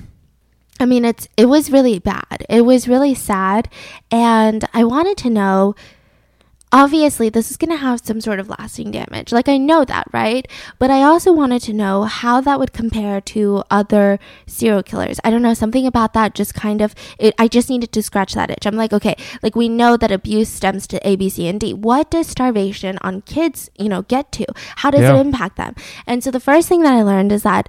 I 0.78 0.84
mean, 0.84 1.06
it's 1.06 1.26
it 1.38 1.46
was 1.46 1.72
really 1.72 1.98
bad. 1.98 2.44
It 2.50 2.66
was 2.66 2.86
really 2.86 3.14
sad 3.14 3.70
and 4.10 4.68
I 4.74 4.84
wanted 4.84 5.16
to 5.18 5.30
know 5.30 5.74
obviously 6.72 7.28
this 7.28 7.50
is 7.50 7.56
going 7.56 7.70
to 7.70 7.76
have 7.76 8.00
some 8.02 8.20
sort 8.20 8.40
of 8.40 8.48
lasting 8.48 8.90
damage. 8.90 9.30
Like 9.32 9.48
I 9.48 9.58
know 9.58 9.84
that, 9.84 10.06
right? 10.12 10.48
But 10.78 10.90
I 10.90 11.02
also 11.02 11.32
wanted 11.32 11.62
to 11.62 11.72
know 11.72 12.04
how 12.04 12.40
that 12.40 12.58
would 12.58 12.72
compare 12.72 13.20
to 13.20 13.62
other 13.70 14.18
serial 14.46 14.82
killers. 14.82 15.20
I 15.22 15.30
don't 15.30 15.42
know, 15.42 15.54
something 15.54 15.86
about 15.86 16.14
that 16.14 16.34
just 16.34 16.54
kind 16.54 16.80
of 16.80 16.94
it, 17.18 17.34
I 17.38 17.48
just 17.48 17.68
needed 17.68 17.92
to 17.92 18.02
scratch 18.02 18.34
that 18.34 18.50
itch. 18.50 18.66
I'm 18.66 18.76
like, 18.76 18.92
okay, 18.92 19.16
like 19.42 19.54
we 19.54 19.68
know 19.68 19.96
that 19.96 20.10
abuse 20.10 20.48
stems 20.48 20.86
to 20.88 21.08
A, 21.08 21.16
B, 21.16 21.28
C, 21.28 21.46
and 21.46 21.60
D. 21.60 21.74
What 21.74 22.10
does 22.10 22.26
starvation 22.26 22.98
on 23.02 23.20
kids, 23.22 23.70
you 23.78 23.88
know, 23.88 24.02
get 24.02 24.32
to? 24.32 24.46
How 24.76 24.90
does 24.90 25.02
Yeah. 25.02 25.16
it 25.16 25.20
impact 25.20 25.56
them? 25.56 25.74
And 26.06 26.24
so 26.24 26.30
the 26.30 26.40
first 26.40 26.68
thing 26.68 26.82
that 26.82 26.94
I 26.94 27.02
learned 27.02 27.32
is 27.32 27.42
that 27.42 27.68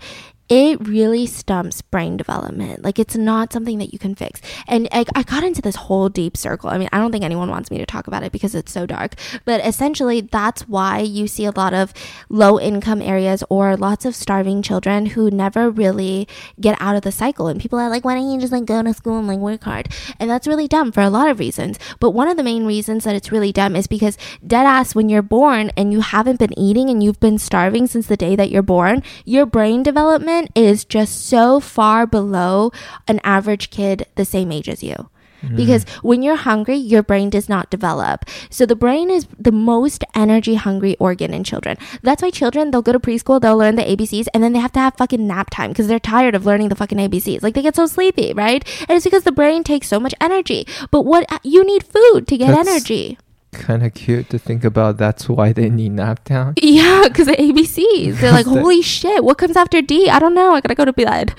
it 0.55 0.88
really 0.88 1.25
stumps 1.25 1.81
brain 1.81 2.15
development. 2.15 2.83
Like 2.83 3.00
it's 3.00 3.15
not 3.15 3.51
something 3.51 3.79
that 3.79 3.91
you 3.91 3.98
can 3.98 4.13
fix. 4.13 4.39
And 4.67 4.88
I, 4.91 5.03
I 5.15 5.24
got 5.24 5.43
into 5.43 5.63
this 5.63 5.75
whole 5.75 6.10
deep 6.10 6.38
circle. 6.38 6.69
I 6.69 6.77
mean, 6.77 6.89
I 6.93 7.00
don't 7.00 7.12
think 7.12 7.24
anyone 7.24 7.50
wants 7.50 7.72
me 7.72 7.79
to 7.79 7.88
talk 7.88 8.05
about 8.05 8.22
it 8.22 8.31
because 8.31 8.53
it's 8.53 8.72
so 8.72 8.86
dark. 8.86 9.15
But 9.45 9.65
essentially, 9.65 10.22
that's 10.22 10.67
why 10.67 11.00
you 11.00 11.25
see 11.25 11.45
a 11.45 11.51
lot 11.51 11.74
of 11.74 11.91
low 12.29 12.60
income 12.60 13.01
areas 13.01 13.43
or 13.50 13.75
lots 13.75 14.05
of 14.05 14.15
starving 14.15 14.62
children 14.62 15.07
who 15.07 15.31
never 15.31 15.72
really 15.72 16.27
get 16.62 16.77
out 16.79 16.95
of 16.95 17.01
the 17.01 17.12
cycle. 17.12 17.48
And 17.48 17.60
people 17.60 17.79
are 17.79 17.89
like, 17.89 18.05
why 18.05 18.13
don't 18.13 18.31
you 18.31 18.39
just 18.39 18.53
like 18.53 18.65
go 18.65 18.83
to 18.83 18.93
school 18.93 19.17
and 19.17 19.27
like 19.27 19.39
work 19.39 19.63
hard? 19.63 19.88
And 20.19 20.29
that's 20.29 20.45
really 20.45 20.67
dumb 20.67 20.91
for 20.91 21.01
a 21.01 21.10
lot 21.10 21.29
of 21.29 21.39
reasons. 21.39 21.79
But 22.00 22.12
one 22.12 22.27
of 22.27 22.38
the 22.38 22.43
main 22.43 22.67
reasons 22.67 23.05
that 23.05 23.15
it's 23.15 23.31
really 23.31 23.51
dumb 23.51 23.75
is 23.75 23.88
because 23.88 24.19
dead 24.45 24.67
ass, 24.67 24.93
when 24.93 25.10
you're 25.10 25.24
born 25.24 25.72
and 25.75 25.91
you 25.91 26.01
haven't 26.01 26.38
been 26.38 26.57
eating 26.60 26.91
and 26.91 27.01
you've 27.01 27.19
been 27.19 27.39
starving 27.39 27.88
since 27.88 28.05
the 28.05 28.17
day 28.17 28.36
that 28.36 28.51
you're 28.51 28.62
born, 28.62 29.01
your 29.25 29.48
brain 29.48 29.81
development 29.81 30.43
is 30.56 30.86
just 30.86 31.26
so 31.26 31.60
far 31.60 32.06
below 32.08 32.72
an 33.08 33.20
average 33.24 33.70
kid 33.70 34.06
the 34.16 34.26
same 34.26 34.52
age 34.52 34.70
as 34.70 34.84
you. 34.84 35.10
Mm-hmm. 35.44 35.56
Because 35.58 35.84
when 36.02 36.24
you're 36.24 36.38
hungry, 36.38 36.76
your 36.76 37.04
brain 37.04 37.30
does 37.30 37.50
not 37.50 37.70
develop. 37.70 38.26
So 38.50 38.66
the 38.66 38.76
brain 38.76 39.10
is 39.10 39.28
the 39.38 39.52
most 39.52 40.04
energy 40.16 40.56
hungry 40.56 40.96
organ 41.00 41.34
in 41.34 41.44
children. 41.44 41.78
That's 42.02 42.22
why 42.22 42.30
children, 42.30 42.72
they'll 42.72 42.82
go 42.82 42.94
to 42.94 43.00
preschool, 43.00 43.42
they'll 43.42 43.58
learn 43.58 43.76
the 43.76 43.84
ABCs, 43.84 44.28
and 44.34 44.42
then 44.42 44.54
they 44.54 44.60
have 44.60 44.72
to 44.74 44.80
have 44.80 44.96
fucking 44.96 45.28
nap 45.28 45.50
time 45.50 45.72
because 45.72 45.88
they're 45.88 46.00
tired 46.00 46.36
of 46.36 46.46
learning 46.46 46.70
the 46.70 46.76
fucking 46.76 46.98
ABCs. 46.98 47.44
Like 47.44 47.56
they 47.56 47.62
get 47.62 47.76
so 47.76 47.86
sleepy, 47.86 48.34
right? 48.34 48.64
And 48.88 48.96
it's 48.96 49.04
because 49.04 49.24
the 49.24 49.32
brain 49.32 49.64
takes 49.64 49.88
so 49.88 50.00
much 50.00 50.14
energy. 50.22 50.66
But 50.92 51.02
what 51.04 51.30
uh, 51.32 51.40
you 51.44 51.66
need 51.66 51.84
food 51.84 52.28
to 52.28 52.38
get 52.38 52.48
That's- 52.48 52.68
energy. 52.68 53.18
Kind 53.53 53.83
of 53.86 53.93
cute 53.93 54.29
to 54.31 54.39
think 54.39 54.63
about. 54.63 54.98
That's 54.98 55.29
why 55.29 55.53
they 55.53 55.69
need 55.69 55.93
nap 55.93 56.24
time. 56.24 56.53
Yeah, 56.62 57.03
because 57.07 57.27
the 57.27 57.33
ABCs. 57.33 58.17
They're 58.19 58.31
like, 58.31 58.45
holy 58.45 58.81
shit, 58.81 59.24
what 59.24 59.38
comes 59.38 59.55
after 59.55 59.81
D? 59.81 60.10
I 60.10 60.19
don't 60.19 60.33
know. 60.33 60.53
I 60.53 60.62
gotta 60.62 60.75
go 60.75 60.86
to 60.86 60.93
bed. 60.93 61.33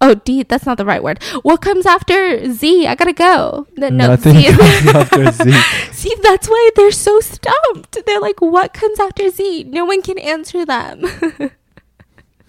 Oh, 0.00 0.14
D, 0.14 0.44
that's 0.44 0.64
not 0.64 0.78
the 0.78 0.84
right 0.84 1.02
word. 1.02 1.20
What 1.42 1.60
comes 1.60 1.84
after 1.84 2.50
Z? 2.52 2.86
I 2.86 2.94
gotta 2.94 3.12
go. 3.12 3.66
No, 3.76 3.88
no, 3.88 4.06
Nothing 4.08 4.36
Z. 4.36 4.44
comes 4.56 4.86
after 4.94 5.32
Z. 5.32 5.52
See, 5.92 6.14
that's 6.22 6.48
why 6.48 6.70
they're 6.76 6.92
so 6.92 7.18
stumped. 7.18 7.98
They're 8.06 8.20
like, 8.20 8.40
what 8.40 8.72
comes 8.72 9.00
after 9.00 9.28
Z? 9.28 9.64
No 9.64 9.84
one 9.84 10.02
can 10.02 10.18
answer 10.18 10.64
them. 10.64 11.02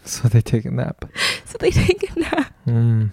So 0.06 0.28
they 0.28 0.42
take 0.42 0.66
a 0.66 0.72
nap. 0.72 1.06
so 1.46 1.58
they 1.60 1.70
take 1.70 2.16
a 2.16 2.20
nap. 2.20 2.52
Mm. 2.66 3.12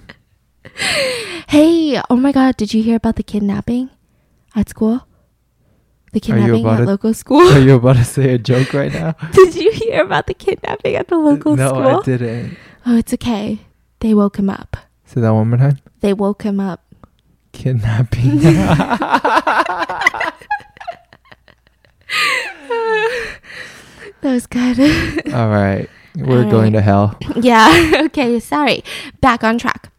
Hey, 1.49 2.01
oh 2.09 2.17
my 2.17 2.33
god, 2.33 2.57
did 2.57 2.73
you 2.73 2.83
hear 2.83 2.97
about 2.97 3.17
the 3.17 3.23
kidnapping 3.23 3.91
at 4.55 4.69
school? 4.71 5.07
The 6.17 6.33
Are 6.33 6.39
you 6.39 6.45
kidnapping 6.45 6.65
about 6.65 6.75
at 6.81 6.85
to- 6.85 6.87
local 6.87 7.13
school? 7.23 7.47
Are 7.53 7.59
you 7.61 7.75
about 7.75 7.97
to 7.97 8.05
say 8.05 8.33
a 8.33 8.39
joke 8.39 8.73
right 8.73 8.91
now? 8.91 9.13
did 9.33 9.55
you 9.55 9.71
hear 9.71 10.03
about 10.03 10.27
the 10.27 10.33
kidnapping 10.33 10.95
at 10.97 11.09
the 11.09 11.19
local 11.19 11.57
no, 11.57 11.69
school? 11.69 11.87
I 11.87 12.03
didn't. 12.03 12.57
Oh, 12.87 12.97
it's 12.97 13.13
okay. 13.13 13.59
They 14.01 14.15
woke 14.15 14.39
him 14.39 14.49
up. 14.49 14.79
Say 15.05 15.21
that 15.21 15.31
one 15.31 15.51
more 15.51 15.59
time. 15.59 15.79
They 16.01 16.15
woke 16.15 16.43
him 16.43 16.59
up. 16.59 16.83
Kidnapping. 17.53 18.41
That 24.23 24.33
was 24.33 24.47
good. 24.47 24.81
All 25.35 25.51
right. 25.51 25.89
We're 26.17 26.45
All 26.45 26.51
going 26.51 26.73
to 26.73 26.81
hell. 26.81 27.17
yeah. 27.37 28.03
okay. 28.07 28.41
Sorry. 28.41 28.83
Back 29.21 29.45
on 29.45 29.59
track. 29.59 29.93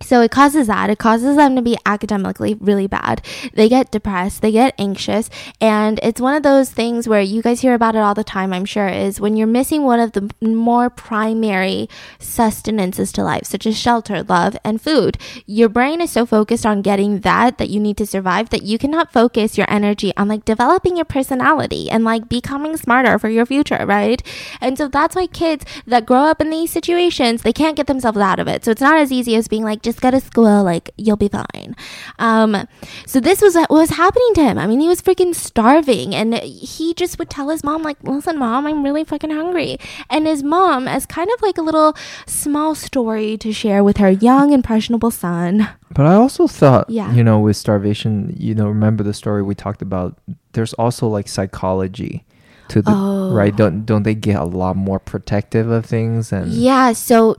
So 0.00 0.20
it 0.20 0.30
causes 0.30 0.68
that. 0.68 0.90
It 0.90 0.98
causes 0.98 1.36
them 1.36 1.56
to 1.56 1.62
be 1.62 1.76
academically 1.84 2.54
really 2.54 2.86
bad. 2.86 3.22
They 3.54 3.68
get 3.68 3.90
depressed. 3.90 4.42
They 4.42 4.52
get 4.52 4.74
anxious. 4.78 5.28
And 5.60 5.98
it's 6.02 6.20
one 6.20 6.34
of 6.34 6.42
those 6.42 6.70
things 6.70 7.08
where 7.08 7.20
you 7.20 7.42
guys 7.42 7.60
hear 7.60 7.74
about 7.74 7.96
it 7.96 7.98
all 7.98 8.14
the 8.14 8.24
time, 8.24 8.52
I'm 8.52 8.64
sure, 8.64 8.88
is 8.88 9.20
when 9.20 9.36
you're 9.36 9.46
missing 9.46 9.82
one 9.82 10.00
of 10.00 10.12
the 10.12 10.30
more 10.40 10.88
primary 10.88 11.88
sustenances 12.18 13.10
to 13.12 13.24
life, 13.24 13.44
such 13.44 13.66
as 13.66 13.76
shelter, 13.76 14.22
love, 14.22 14.56
and 14.64 14.80
food. 14.80 15.18
Your 15.46 15.68
brain 15.68 16.00
is 16.00 16.12
so 16.12 16.24
focused 16.24 16.64
on 16.64 16.82
getting 16.82 17.20
that 17.20 17.58
that 17.58 17.70
you 17.70 17.80
need 17.80 17.96
to 17.96 18.06
survive 18.06 18.50
that 18.50 18.62
you 18.62 18.78
cannot 18.78 19.12
focus 19.12 19.58
your 19.58 19.70
energy 19.70 20.12
on 20.16 20.28
like 20.28 20.44
developing 20.44 20.96
your 20.96 21.04
personality 21.04 21.90
and 21.90 22.04
like 22.04 22.28
becoming 22.28 22.76
smarter 22.76 23.18
for 23.18 23.28
your 23.28 23.46
future, 23.46 23.84
right? 23.84 24.22
And 24.60 24.78
so 24.78 24.86
that's 24.86 25.16
why 25.16 25.26
kids 25.26 25.64
that 25.86 26.06
grow 26.06 26.22
up 26.22 26.40
in 26.40 26.50
these 26.50 26.70
situations, 26.70 27.42
they 27.42 27.52
can't 27.52 27.76
get 27.76 27.88
themselves 27.88 28.18
out 28.18 28.38
of 28.38 28.46
it. 28.46 28.64
So 28.64 28.70
it's 28.70 28.80
not 28.80 28.98
as 28.98 29.10
easy 29.10 29.34
as 29.34 29.48
being 29.48 29.64
like, 29.64 29.82
just 29.88 30.00
go 30.00 30.10
to 30.10 30.20
school, 30.20 30.62
like 30.64 30.90
you'll 30.96 31.16
be 31.16 31.28
fine. 31.28 31.74
Um, 32.18 32.66
so 33.06 33.20
this 33.20 33.40
was 33.42 33.54
what 33.54 33.70
was 33.70 33.90
happening 33.90 34.32
to 34.34 34.42
him. 34.42 34.58
I 34.58 34.66
mean, 34.66 34.80
he 34.80 34.88
was 34.88 35.00
freaking 35.02 35.34
starving, 35.34 36.14
and 36.14 36.34
he 36.34 36.94
just 36.94 37.18
would 37.18 37.30
tell 37.30 37.48
his 37.48 37.64
mom, 37.64 37.82
like, 37.82 37.98
"Listen, 38.02 38.38
mom, 38.38 38.66
I'm 38.66 38.82
really 38.84 39.04
fucking 39.04 39.30
hungry." 39.30 39.78
And 40.10 40.26
his 40.26 40.42
mom, 40.42 40.86
as 40.88 41.06
kind 41.06 41.30
of 41.34 41.42
like 41.42 41.58
a 41.58 41.62
little 41.62 41.96
small 42.26 42.74
story 42.74 43.36
to 43.38 43.52
share 43.52 43.82
with 43.82 43.96
her 43.98 44.10
young 44.10 44.52
impressionable 44.52 45.10
son. 45.10 45.68
But 45.94 46.06
I 46.06 46.14
also 46.14 46.46
thought, 46.46 46.88
Yeah. 46.90 47.12
you 47.12 47.24
know, 47.24 47.38
with 47.40 47.56
starvation, 47.56 48.34
you 48.38 48.54
know, 48.54 48.68
remember 48.68 49.02
the 49.02 49.14
story 49.14 49.42
we 49.42 49.54
talked 49.54 49.82
about? 49.82 50.18
There's 50.52 50.74
also 50.74 51.08
like 51.08 51.28
psychology 51.28 52.24
to 52.68 52.82
the 52.82 52.90
Oh. 52.92 53.32
right. 53.32 53.56
Don't 53.56 53.86
don't 53.86 54.02
they 54.02 54.14
get 54.14 54.36
a 54.36 54.44
lot 54.44 54.76
more 54.76 54.98
protective 54.98 55.70
of 55.70 55.86
things 55.86 56.32
and 56.32 56.52
Yeah, 56.52 56.92
so 56.92 57.36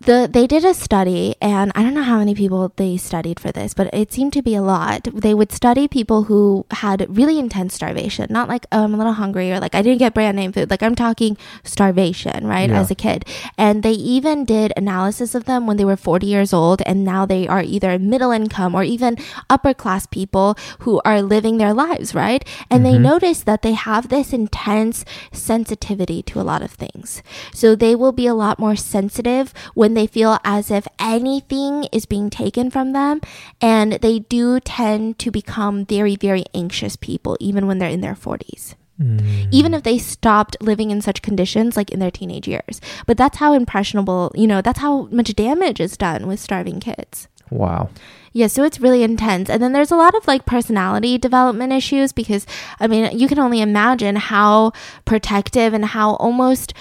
the 0.00 0.28
they 0.32 0.46
did 0.46 0.64
a 0.64 0.72
study 0.72 1.34
and 1.42 1.70
i 1.74 1.82
don't 1.82 1.94
know 1.94 2.02
how 2.02 2.18
many 2.18 2.34
people 2.34 2.72
they 2.76 2.96
studied 2.96 3.38
for 3.38 3.52
this 3.52 3.74
but 3.74 3.92
it 3.92 4.12
seemed 4.12 4.32
to 4.32 4.42
be 4.42 4.54
a 4.54 4.62
lot. 4.62 5.06
They 5.12 5.34
would 5.34 5.52
study 5.52 5.88
people 5.88 6.24
who 6.24 6.64
had 6.70 7.06
really 7.08 7.38
intense 7.38 7.74
starvation 7.74 8.26
not 8.30 8.48
like 8.48 8.66
oh, 8.72 8.84
i'm 8.84 8.94
a 8.94 8.96
little 8.96 9.12
hungry 9.12 9.52
or 9.52 9.60
like 9.60 9.74
i 9.74 9.82
didn't 9.82 9.98
get 9.98 10.14
brand 10.14 10.36
name 10.36 10.52
food. 10.52 10.70
Like 10.70 10.82
i'm 10.82 10.94
talking 10.94 11.36
starvation 11.64 12.46
right 12.46 12.70
Yeah. 12.70 12.80
as 12.80 12.90
a 12.90 12.94
kid. 12.94 13.24
And 13.58 13.82
they 13.82 13.92
even 13.92 14.44
did 14.44 14.72
analysis 14.76 15.34
of 15.34 15.44
them 15.44 15.66
when 15.66 15.76
they 15.76 15.84
were 15.84 15.96
40 15.96 16.26
years 16.26 16.52
old 16.52 16.82
and 16.86 17.04
now 17.04 17.26
they 17.26 17.46
are 17.46 17.62
either 17.62 17.98
middle 17.98 18.30
income 18.30 18.74
or 18.74 18.82
even 18.82 19.16
upper 19.48 19.74
class 19.74 20.06
people 20.06 20.56
who 20.80 21.00
are 21.04 21.22
living 21.22 21.58
their 21.58 21.74
lives 21.74 22.14
right? 22.14 22.46
And 22.70 22.84
they 22.84 22.92
mm-hmm. 22.92 23.02
notice 23.02 23.42
that 23.42 23.62
they 23.62 23.72
have 23.72 24.08
this 24.08 24.32
intense 24.32 25.04
sensitivity 25.32 26.22
to 26.22 26.40
a 26.40 26.42
lot 26.42 26.62
of 26.62 26.70
things. 26.72 27.22
So 27.52 27.74
they 27.74 27.94
will 27.94 28.12
be 28.12 28.26
a 28.26 28.34
lot 28.34 28.58
more 28.58 28.76
sensitive 28.76 29.52
when 29.74 29.89
they 29.94 30.06
feel 30.06 30.38
as 30.44 30.70
if 30.70 30.86
anything 30.98 31.84
is 31.92 32.06
being 32.06 32.30
taken 32.30 32.70
from 32.70 32.92
them. 32.92 33.20
And 33.60 33.94
they 33.94 34.20
do 34.20 34.60
tend 34.60 35.18
to 35.20 35.30
become 35.30 35.84
very, 35.84 36.16
very 36.16 36.44
anxious 36.54 36.96
people, 36.96 37.36
even 37.40 37.66
when 37.66 37.78
they're 37.78 37.88
in 37.88 38.00
their 38.00 38.14
40s. 38.14 38.74
Mm. 39.00 39.48
Even 39.50 39.72
if 39.72 39.82
they 39.82 39.98
stopped 39.98 40.56
living 40.60 40.90
in 40.90 41.00
such 41.00 41.22
conditions 41.22 41.76
like 41.76 41.90
in 41.90 42.00
their 42.00 42.10
teenage 42.10 42.46
years. 42.46 42.80
But 43.06 43.16
that's 43.16 43.38
how 43.38 43.54
impressionable, 43.54 44.30
you 44.34 44.46
know, 44.46 44.60
that's 44.60 44.80
how 44.80 45.02
much 45.06 45.34
damage 45.34 45.80
is 45.80 45.96
done 45.96 46.26
with 46.26 46.38
starving 46.38 46.80
kids. 46.80 47.28
Wow. 47.50 47.90
Yeah, 48.32 48.46
so 48.46 48.62
it's 48.62 48.78
really 48.78 49.02
intense. 49.02 49.50
And 49.50 49.60
then 49.60 49.72
there's 49.72 49.90
a 49.90 49.96
lot 49.96 50.14
of 50.14 50.26
like 50.28 50.46
personality 50.46 51.18
development 51.18 51.72
issues 51.72 52.12
because, 52.12 52.46
I 52.78 52.86
mean, 52.86 53.18
you 53.18 53.26
can 53.26 53.40
only 53.40 53.60
imagine 53.60 54.16
how 54.16 54.72
protective 55.04 55.74
and 55.74 55.84
how 55.84 56.14
almost 56.14 56.72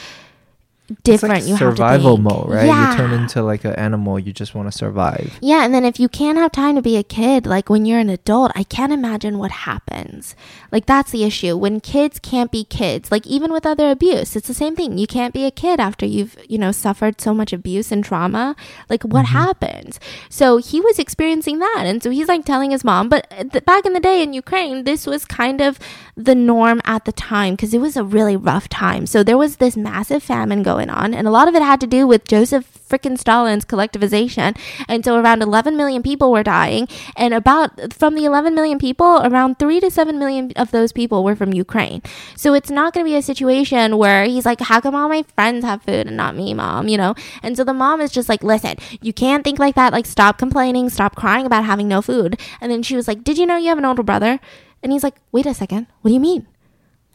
different 1.04 1.36
like 1.36 1.44
you 1.44 1.56
have 1.56 1.60
to 1.60 1.76
survival 1.76 2.18
mode, 2.18 2.50
right? 2.50 2.66
Yeah. 2.66 2.92
You 2.92 2.98
turn 2.98 3.12
into 3.12 3.42
like 3.44 3.66
an 3.66 3.76
animal. 3.76 4.20
You 4.20 4.34
just 4.34 4.56
want 4.56 4.72
to 4.72 4.78
survive. 4.78 5.38
Yeah, 5.42 5.66
and 5.66 5.74
then 5.74 5.86
if 5.86 6.00
you 6.00 6.10
can't 6.10 6.38
have 6.38 6.52
time 6.52 6.76
to 6.76 6.82
be 6.82 6.98
a 6.98 7.04
kid, 7.04 7.46
like 7.46 7.70
when 7.70 7.86
you're 7.86 8.00
an 8.00 8.10
adult, 8.10 8.52
I 8.56 8.64
can't 8.64 8.92
imagine 8.92 9.38
what 9.38 9.52
happens. 9.52 10.36
Like 10.72 10.86
that's 10.86 11.12
the 11.12 11.24
issue. 11.24 11.58
When 11.58 11.80
kids 11.80 12.20
can't 12.20 12.52
be 12.52 12.64
kids, 12.64 13.12
like 13.12 13.26
even 13.28 13.52
with 13.52 13.66
other 13.66 13.90
abuse, 13.90 14.36
it's 14.36 14.48
the 14.48 14.54
same 14.54 14.76
thing. 14.76 14.98
You 14.98 15.08
can't 15.08 15.34
be 15.34 15.46
a 15.46 15.52
kid 15.52 15.80
after 15.80 16.06
you've, 16.06 16.38
you 16.48 16.58
know, 16.58 16.72
suffered 16.72 17.22
so 17.22 17.34
much 17.34 17.54
abuse 17.54 17.92
and 17.92 18.04
trauma. 18.04 18.56
Like 18.90 19.04
what 19.04 19.26
mm-hmm. 19.26 19.38
happens? 19.38 20.00
So 20.30 20.58
he 20.58 20.82
was 20.82 21.00
experiencing 21.00 21.60
that. 21.60 21.84
And 21.86 22.02
so 22.04 22.10
he's 22.10 22.28
like 22.28 22.46
telling 22.46 22.72
his 22.72 22.84
mom, 22.84 23.10
but 23.10 23.28
uh, 23.32 23.44
th- 23.44 23.66
back 23.66 23.86
in 23.86 23.94
the 23.94 24.00
day 24.00 24.22
in 24.22 24.34
Ukraine, 24.34 24.84
this 24.84 25.06
was 25.06 25.26
kind 25.26 25.62
of 25.62 25.80
the 26.20 26.36
norm 26.36 26.82
at 26.84 27.06
the 27.06 27.14
time 27.14 27.56
because 27.56 27.74
it 27.74 27.80
was 27.80 27.96
a 27.96 28.04
really 28.04 28.36
rough 28.36 28.68
time. 28.68 29.06
So 29.06 29.24
there 29.24 29.38
was 29.38 29.56
this 29.56 29.78
massive 29.78 30.22
famine 30.22 30.64
going 30.64 30.90
on, 30.90 31.14
and 31.14 31.26
a 31.26 31.32
lot 31.32 31.48
of 31.48 31.56
it 31.56 31.62
had 31.62 31.80
to 31.80 31.88
do 31.88 32.06
with 32.06 32.28
Joseph 32.28 32.68
frickin' 32.90 33.18
Stalin's 33.18 33.64
collectivization. 33.64 34.58
And 34.88 35.06
so 35.06 35.20
around 35.20 35.42
11 35.42 35.78
million 35.78 36.04
people 36.04 36.32
were 36.32 36.44
dying, 36.44 36.90
and 37.16 37.34
about 37.34 37.94
from 37.94 38.16
the 38.16 38.26
11 38.26 38.54
million 38.54 38.80
people, 38.80 39.22
around 39.24 39.60
3 39.60 39.80
to 39.80 39.90
7 39.90 40.20
million 40.20 40.52
of 40.58 40.72
those 40.72 40.92
people 40.92 41.24
were 41.24 41.36
from 41.36 41.54
Ukraine. 41.54 42.02
So 42.36 42.54
it's 42.54 42.70
not 42.70 42.94
going 42.94 43.06
to 43.06 43.10
be 43.10 43.16
a 43.16 43.22
situation 43.22 43.98
where 43.98 44.26
he's 44.26 44.46
like, 44.46 44.60
How 44.60 44.82
come 44.82 44.96
all 44.96 45.08
my 45.08 45.24
friends 45.36 45.64
have 45.64 45.84
food 45.84 46.08
and 46.08 46.18
not 46.18 46.36
me, 46.36 46.54
mom? 46.54 46.90
You 46.90 46.98
know? 46.98 47.16
And 47.42 47.56
so 47.56 47.64
the 47.64 47.74
mom 47.74 48.02
is 48.02 48.12
just 48.12 48.28
like, 48.28 48.44
Listen, 48.44 48.76
you 49.02 49.14
can't 49.14 49.46
think 49.46 49.58
like 49.58 49.76
that. 49.76 49.94
Like, 49.94 50.06
stop 50.06 50.38
complaining, 50.38 50.90
stop 50.90 51.16
crying 51.16 51.46
about 51.46 51.64
having 51.64 51.88
no 51.88 52.02
food. 52.02 52.38
And 52.60 52.70
then 52.70 52.84
she 52.84 52.98
was 52.98 53.08
like, 53.08 53.24
Did 53.24 53.38
you 53.38 53.46
know 53.46 53.56
you 53.56 53.70
have 53.70 53.78
an 53.78 53.86
older 53.86 54.04
brother? 54.04 54.42
And 54.82 54.92
he's 54.92 55.04
like, 55.04 55.16
Wait 55.32 55.46
a 55.46 55.54
second, 55.54 55.88
what 56.02 56.10
do 56.10 56.14
you 56.14 56.20
mean? 56.20 56.48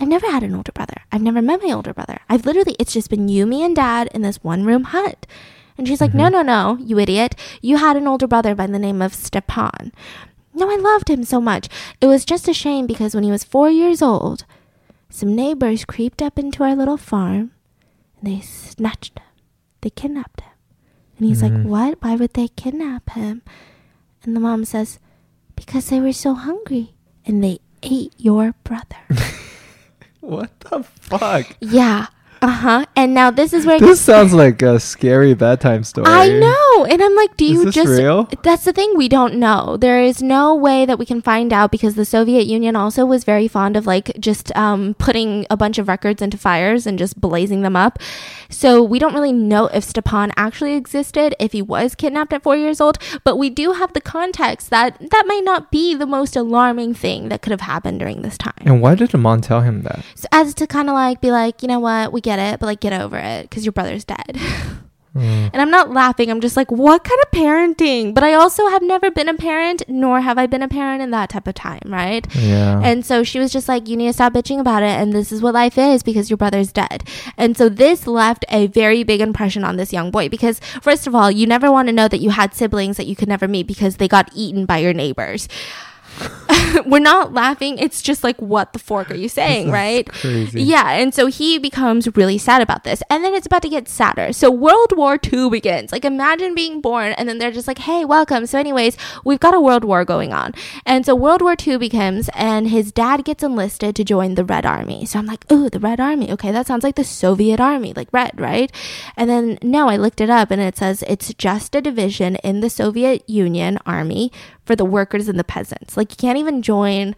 I've 0.00 0.09
never 0.09 0.30
had 0.30 0.42
an 0.42 0.54
older 0.54 0.73
brother. 0.73 1.02
I've 1.12 1.23
never 1.23 1.40
met 1.40 1.62
my 1.62 1.73
older 1.73 1.94
brother. 1.94 2.18
I've 2.28 2.44
literally, 2.44 2.75
it's 2.78 2.92
just 2.92 3.11
been 3.11 3.28
you, 3.28 3.47
me, 3.47 3.62
and 3.62 3.76
dad 3.76 4.09
in 4.12 4.23
this 4.23 4.42
one 4.42 4.64
room 4.64 4.85
hut. 4.85 5.26
And 5.78 5.87
she's 5.87 6.00
like, 6.00 6.11
mm-hmm. 6.11 6.18
no, 6.18 6.42
no, 6.42 6.42
no, 6.42 6.78
you 6.80 6.99
idiot. 6.99 7.37
You 7.61 7.76
had 7.76 7.97
an 7.97 8.06
older 8.06 8.26
brother 8.26 8.54
by 8.54 8.66
the 8.66 8.78
name 8.78 9.00
of 9.00 9.14
Stepan. 9.14 9.92
No, 10.52 10.71
I 10.71 10.76
loved 10.76 11.11
him 11.11 11.25
so 11.25 11.40
much. 11.40 11.68
It 12.00 12.06
was 12.06 12.25
just 12.25 12.49
a 12.49 12.54
shame 12.54 12.87
because 12.87 13.14
when 13.14 13.25
he 13.25 13.30
was 13.30 13.44
four 13.44 13.71
years 13.71 14.02
old, 14.02 14.44
some 15.11 15.35
neighbors 15.35 15.85
creeped 15.85 16.23
up 16.23 16.38
into 16.38 16.62
our 16.62 16.76
little 16.76 16.97
farm 16.97 17.52
and 18.21 18.33
they 18.33 18.40
snatched 18.40 19.18
him. 19.18 19.26
They 19.80 19.90
kidnapped 19.90 20.40
him. 20.40 20.50
And 21.18 21.28
he's 21.28 21.42
like, 21.42 21.52
mm-hmm. 21.52 21.68
what? 21.68 22.02
Why 22.02 22.16
would 22.16 22.35
they 22.35 22.49
kidnap 22.49 23.11
him? 23.11 23.42
And 24.23 24.35
the 24.35 24.40
mom 24.40 24.64
says, 24.64 24.99
because 25.56 25.88
they 25.88 26.00
were 26.00 26.12
so 26.12 26.35
hungry 26.35 26.94
and 27.26 27.43
they 27.43 27.59
ate 27.83 28.12
your 28.19 28.54
brother. 28.64 28.97
What 30.21 30.59
the 30.61 30.83
fuck? 30.83 31.54
yeah. 31.61 32.07
Uh 32.45 32.49
huh. 32.49 32.85
And 32.95 33.15
now 33.15 33.30
this 33.30 33.54
is 33.54 33.65
where 33.65 33.80
This 33.80 34.02
sounds 34.02 34.35
like 34.35 34.61
a 34.61 34.78
scary 34.78 35.33
bedtime 35.33 35.83
story. 35.83 36.07
I 36.07 36.28
know. 36.28 36.85
And 36.85 37.02
I'm 37.02 37.17
like, 37.17 37.39
do 37.39 37.47
you 37.47 37.71
just 37.71 37.89
real? 37.89 38.28
That's 38.43 38.65
the 38.65 38.73
thing 38.75 38.93
we 38.99 39.09
don't 39.09 39.37
know. 39.37 39.78
There 39.78 40.02
is 40.02 40.23
no 40.23 40.54
way 40.54 40.85
that 40.85 40.99
we 40.99 41.07
can 41.07 41.23
find 41.23 41.54
out 41.54 41.71
because 41.71 41.95
the 41.95 42.04
Soviet 42.04 42.45
Union 42.45 42.76
also 42.76 43.07
was 43.07 43.25
very 43.25 43.49
fond 43.49 43.78
of 43.78 43.87
like 43.87 44.13
just 44.21 44.54
um, 44.54 44.93
putting 44.99 45.47
a 45.49 45.57
bunch 45.57 45.78
of 45.78 45.89
records 45.89 46.21
into 46.21 46.37
fires 46.37 46.87
and 46.87 46.99
just 46.99 47.19
blazing 47.19 47.63
them 47.63 47.76
up. 47.76 47.99
So 48.50 48.83
we 48.83 48.99
don't 48.99 49.15
really 49.15 49.33
know 49.33 49.69
if 49.69 49.83
Stepan 49.83 50.30
actually 50.37 50.75
existed, 50.75 51.35
if 51.41 51.52
he 51.52 51.63
was 51.63 51.95
kidnapped 51.95 52.33
at 52.35 52.43
4 52.43 52.57
years 52.57 52.78
old, 52.78 52.99
but 53.25 53.37
we 53.37 53.49
do 53.49 53.73
have 53.73 53.95
the 53.95 54.02
context 54.02 54.69
that 54.69 54.99
that 55.00 55.25
might 55.26 55.45
not 55.45 55.73
be 55.73 55.95
the 55.95 56.07
most 56.07 56.37
alarming 56.37 56.93
thing 56.93 57.30
that 57.30 57.41
could 57.41 57.52
have 57.52 57.63
happened 57.63 58.00
during 58.00 58.21
this 58.21 58.37
time. 58.37 58.52
And 58.61 58.83
why 58.83 58.95
did 58.95 59.15
mom 59.15 59.41
tell 59.41 59.63
him 59.63 59.83
that? 59.83 60.04
So 60.15 60.28
as 60.30 60.54
to 60.54 60.67
kind 60.67 60.89
of 60.89 60.95
like 60.95 61.21
be 61.21 61.30
like, 61.30 61.63
you 61.63 61.69
know 61.69 61.80
what, 61.80 62.13
we 62.13 62.21
get 62.21 62.33
it, 62.38 62.60
but 62.60 62.66
like 62.66 62.80
get 62.80 62.92
over 62.92 63.16
it 63.18 63.42
because 63.49 63.64
your 63.64 63.73
brother's 63.73 64.04
dead. 64.04 64.38
Mm. 65.14 65.50
And 65.52 65.62
I'm 65.62 65.70
not 65.70 65.92
laughing. 65.92 66.30
I'm 66.30 66.40
just 66.40 66.56
like, 66.56 66.70
what 66.73 67.04
kind 67.04 67.20
of 67.23 67.30
parenting? 67.30 68.14
But 68.14 68.25
I 68.25 68.34
also 68.34 68.68
have 68.68 68.82
never 68.82 69.10
been 69.10 69.28
a 69.28 69.34
parent, 69.34 69.84
nor 69.86 70.20
have 70.20 70.38
I 70.38 70.47
been 70.47 70.62
a 70.62 70.68
parent 70.68 71.02
in 71.02 71.10
that 71.12 71.30
type 71.30 71.47
of 71.47 71.54
time, 71.54 71.82
right? 71.84 72.26
Yeah. 72.34 72.80
And 72.82 73.06
so 73.06 73.23
she 73.23 73.38
was 73.38 73.52
just 73.52 73.68
like, 73.68 73.88
you 73.88 73.97
need 73.97 74.08
to 74.08 74.12
stop 74.12 74.32
bitching 74.32 74.58
about 74.58 74.82
it. 74.82 74.86
And 74.86 75.12
this 75.12 75.30
is 75.30 75.40
what 75.40 75.54
life 75.54 75.78
is 75.78 76.02
because 76.02 76.30
your 76.30 76.36
brother's 76.36 76.73
dead. 76.73 77.08
And 77.36 77.56
so 77.56 77.68
this 77.68 78.06
left 78.06 78.44
a 78.49 78.66
very 78.66 79.04
big 79.04 79.20
impression 79.20 79.62
on 79.62 79.76
this 79.76 79.92
young 79.92 80.10
boy 80.10 80.28
because, 80.28 80.58
first 80.82 81.06
of 81.06 81.14
all, 81.14 81.30
you 81.30 81.47
never 81.47 81.70
want 81.70 81.86
to 81.88 81.92
know 81.92 82.08
that 82.08 82.18
you 82.18 82.30
had 82.30 82.54
siblings 82.54 82.97
that 82.97 83.06
you 83.06 83.14
could 83.14 83.28
never 83.28 83.47
meet 83.47 83.68
because 83.68 83.97
they 83.99 84.08
got 84.08 84.30
eaten 84.34 84.66
by 84.66 84.78
your 84.78 84.92
neighbors. 84.92 85.49
We're 86.87 86.99
not 86.99 87.33
laughing. 87.33 87.79
It's 87.79 88.03
just 88.03 88.25
like, 88.25 88.41
what 88.41 88.73
the 88.73 88.79
fork 88.79 89.11
are 89.11 89.17
you 89.17 89.29
saying, 89.29 89.71
right? 89.71 90.07
crazy. 90.09 90.63
Yeah, 90.63 90.93
and 90.93 91.15
so 91.15 91.27
he 91.27 91.59
becomes 91.59 92.15
really 92.17 92.39
sad 92.39 92.63
about 92.63 92.85
this. 92.85 93.03
And 93.11 93.25
then 93.25 93.35
it's 93.35 93.47
about 93.47 93.63
to 93.63 93.69
get 93.69 93.89
sadder. 93.89 94.33
So 94.33 94.50
World 94.50 94.97
War 94.97 95.19
II 95.33 95.50
begins. 95.50 95.93
Like 95.93 96.05
imagine 96.05 96.55
being 96.55 96.81
born 96.81 97.13
and 97.13 97.29
then 97.29 97.39
they're 97.39 97.53
just 97.53 97.69
like, 97.69 97.79
"Hey, 97.79 98.05
welcome." 98.05 98.47
So 98.47 98.59
anyways, 98.59 98.97
we've 99.25 99.41
got 99.41 99.55
a 99.55 99.61
world 99.61 99.85
war 99.85 100.05
going 100.05 100.33
on. 100.33 100.53
And 100.85 101.07
so 101.07 101.15
World 101.15 101.43
War 101.43 101.55
II 101.61 101.79
begins 101.79 102.29
and 102.35 102.69
his 102.69 102.93
dad 102.93 103.25
gets 103.25 103.43
enlisted 103.43 103.97
to 103.97 104.05
join 104.05 104.35
the 104.35 104.45
Red 104.45 104.67
Army. 104.67 105.07
So 105.07 105.19
I'm 105.19 105.27
like, 105.27 105.50
"Ooh, 105.53 105.71
the 105.71 105.81
Red 105.81 106.00
Army. 106.00 106.31
Okay, 106.33 106.50
that 106.53 106.67
sounds 106.67 106.85
like 106.85 106.97
the 106.97 107.05
Soviet 107.05 107.61
army, 107.61 107.93
like 107.95 108.09
red, 108.13 108.41
right?" 108.41 108.71
And 109.17 109.31
then 109.31 109.59
no, 109.63 109.89
I 109.89 109.97
looked 109.97 110.21
it 110.21 110.31
up 110.31 110.50
and 110.50 110.61
it 110.61 110.77
says 110.77 111.05
it's 111.07 111.33
just 111.35 111.75
a 111.75 111.81
division 111.81 112.37
in 112.37 112.61
the 112.61 112.71
Soviet 112.71 113.29
Union 113.29 113.79
army 113.87 114.33
for 114.65 114.77
the 114.77 114.85
workers 114.85 115.29
and 115.29 115.39
the 115.39 115.45
peasants. 115.45 115.97
Like 115.97 116.13
you 116.13 116.17
can't 116.17 116.39
even 116.39 116.63
join 116.63 117.15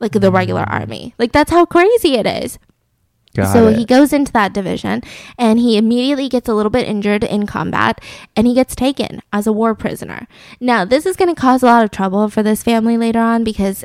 like 0.00 0.12
the 0.12 0.32
regular 0.32 0.64
mm. 0.64 0.72
army. 0.72 1.14
Like 1.18 1.32
that's 1.32 1.50
how 1.50 1.64
crazy 1.66 2.14
it 2.14 2.26
is. 2.26 2.58
Got 3.34 3.52
so 3.52 3.68
it. 3.68 3.76
he 3.76 3.84
goes 3.84 4.14
into 4.14 4.32
that 4.32 4.54
division 4.54 5.02
and 5.38 5.58
he 5.58 5.76
immediately 5.76 6.28
gets 6.28 6.48
a 6.48 6.54
little 6.54 6.70
bit 6.70 6.88
injured 6.88 7.22
in 7.22 7.46
combat 7.46 8.02
and 8.34 8.46
he 8.46 8.54
gets 8.54 8.74
taken 8.74 9.20
as 9.32 9.46
a 9.46 9.52
war 9.52 9.74
prisoner. 9.74 10.26
Now, 10.58 10.86
this 10.86 11.04
is 11.04 11.16
going 11.16 11.34
to 11.34 11.38
cause 11.38 11.62
a 11.62 11.66
lot 11.66 11.84
of 11.84 11.90
trouble 11.90 12.30
for 12.30 12.42
this 12.42 12.62
family 12.62 12.96
later 12.96 13.20
on 13.20 13.44
because 13.44 13.84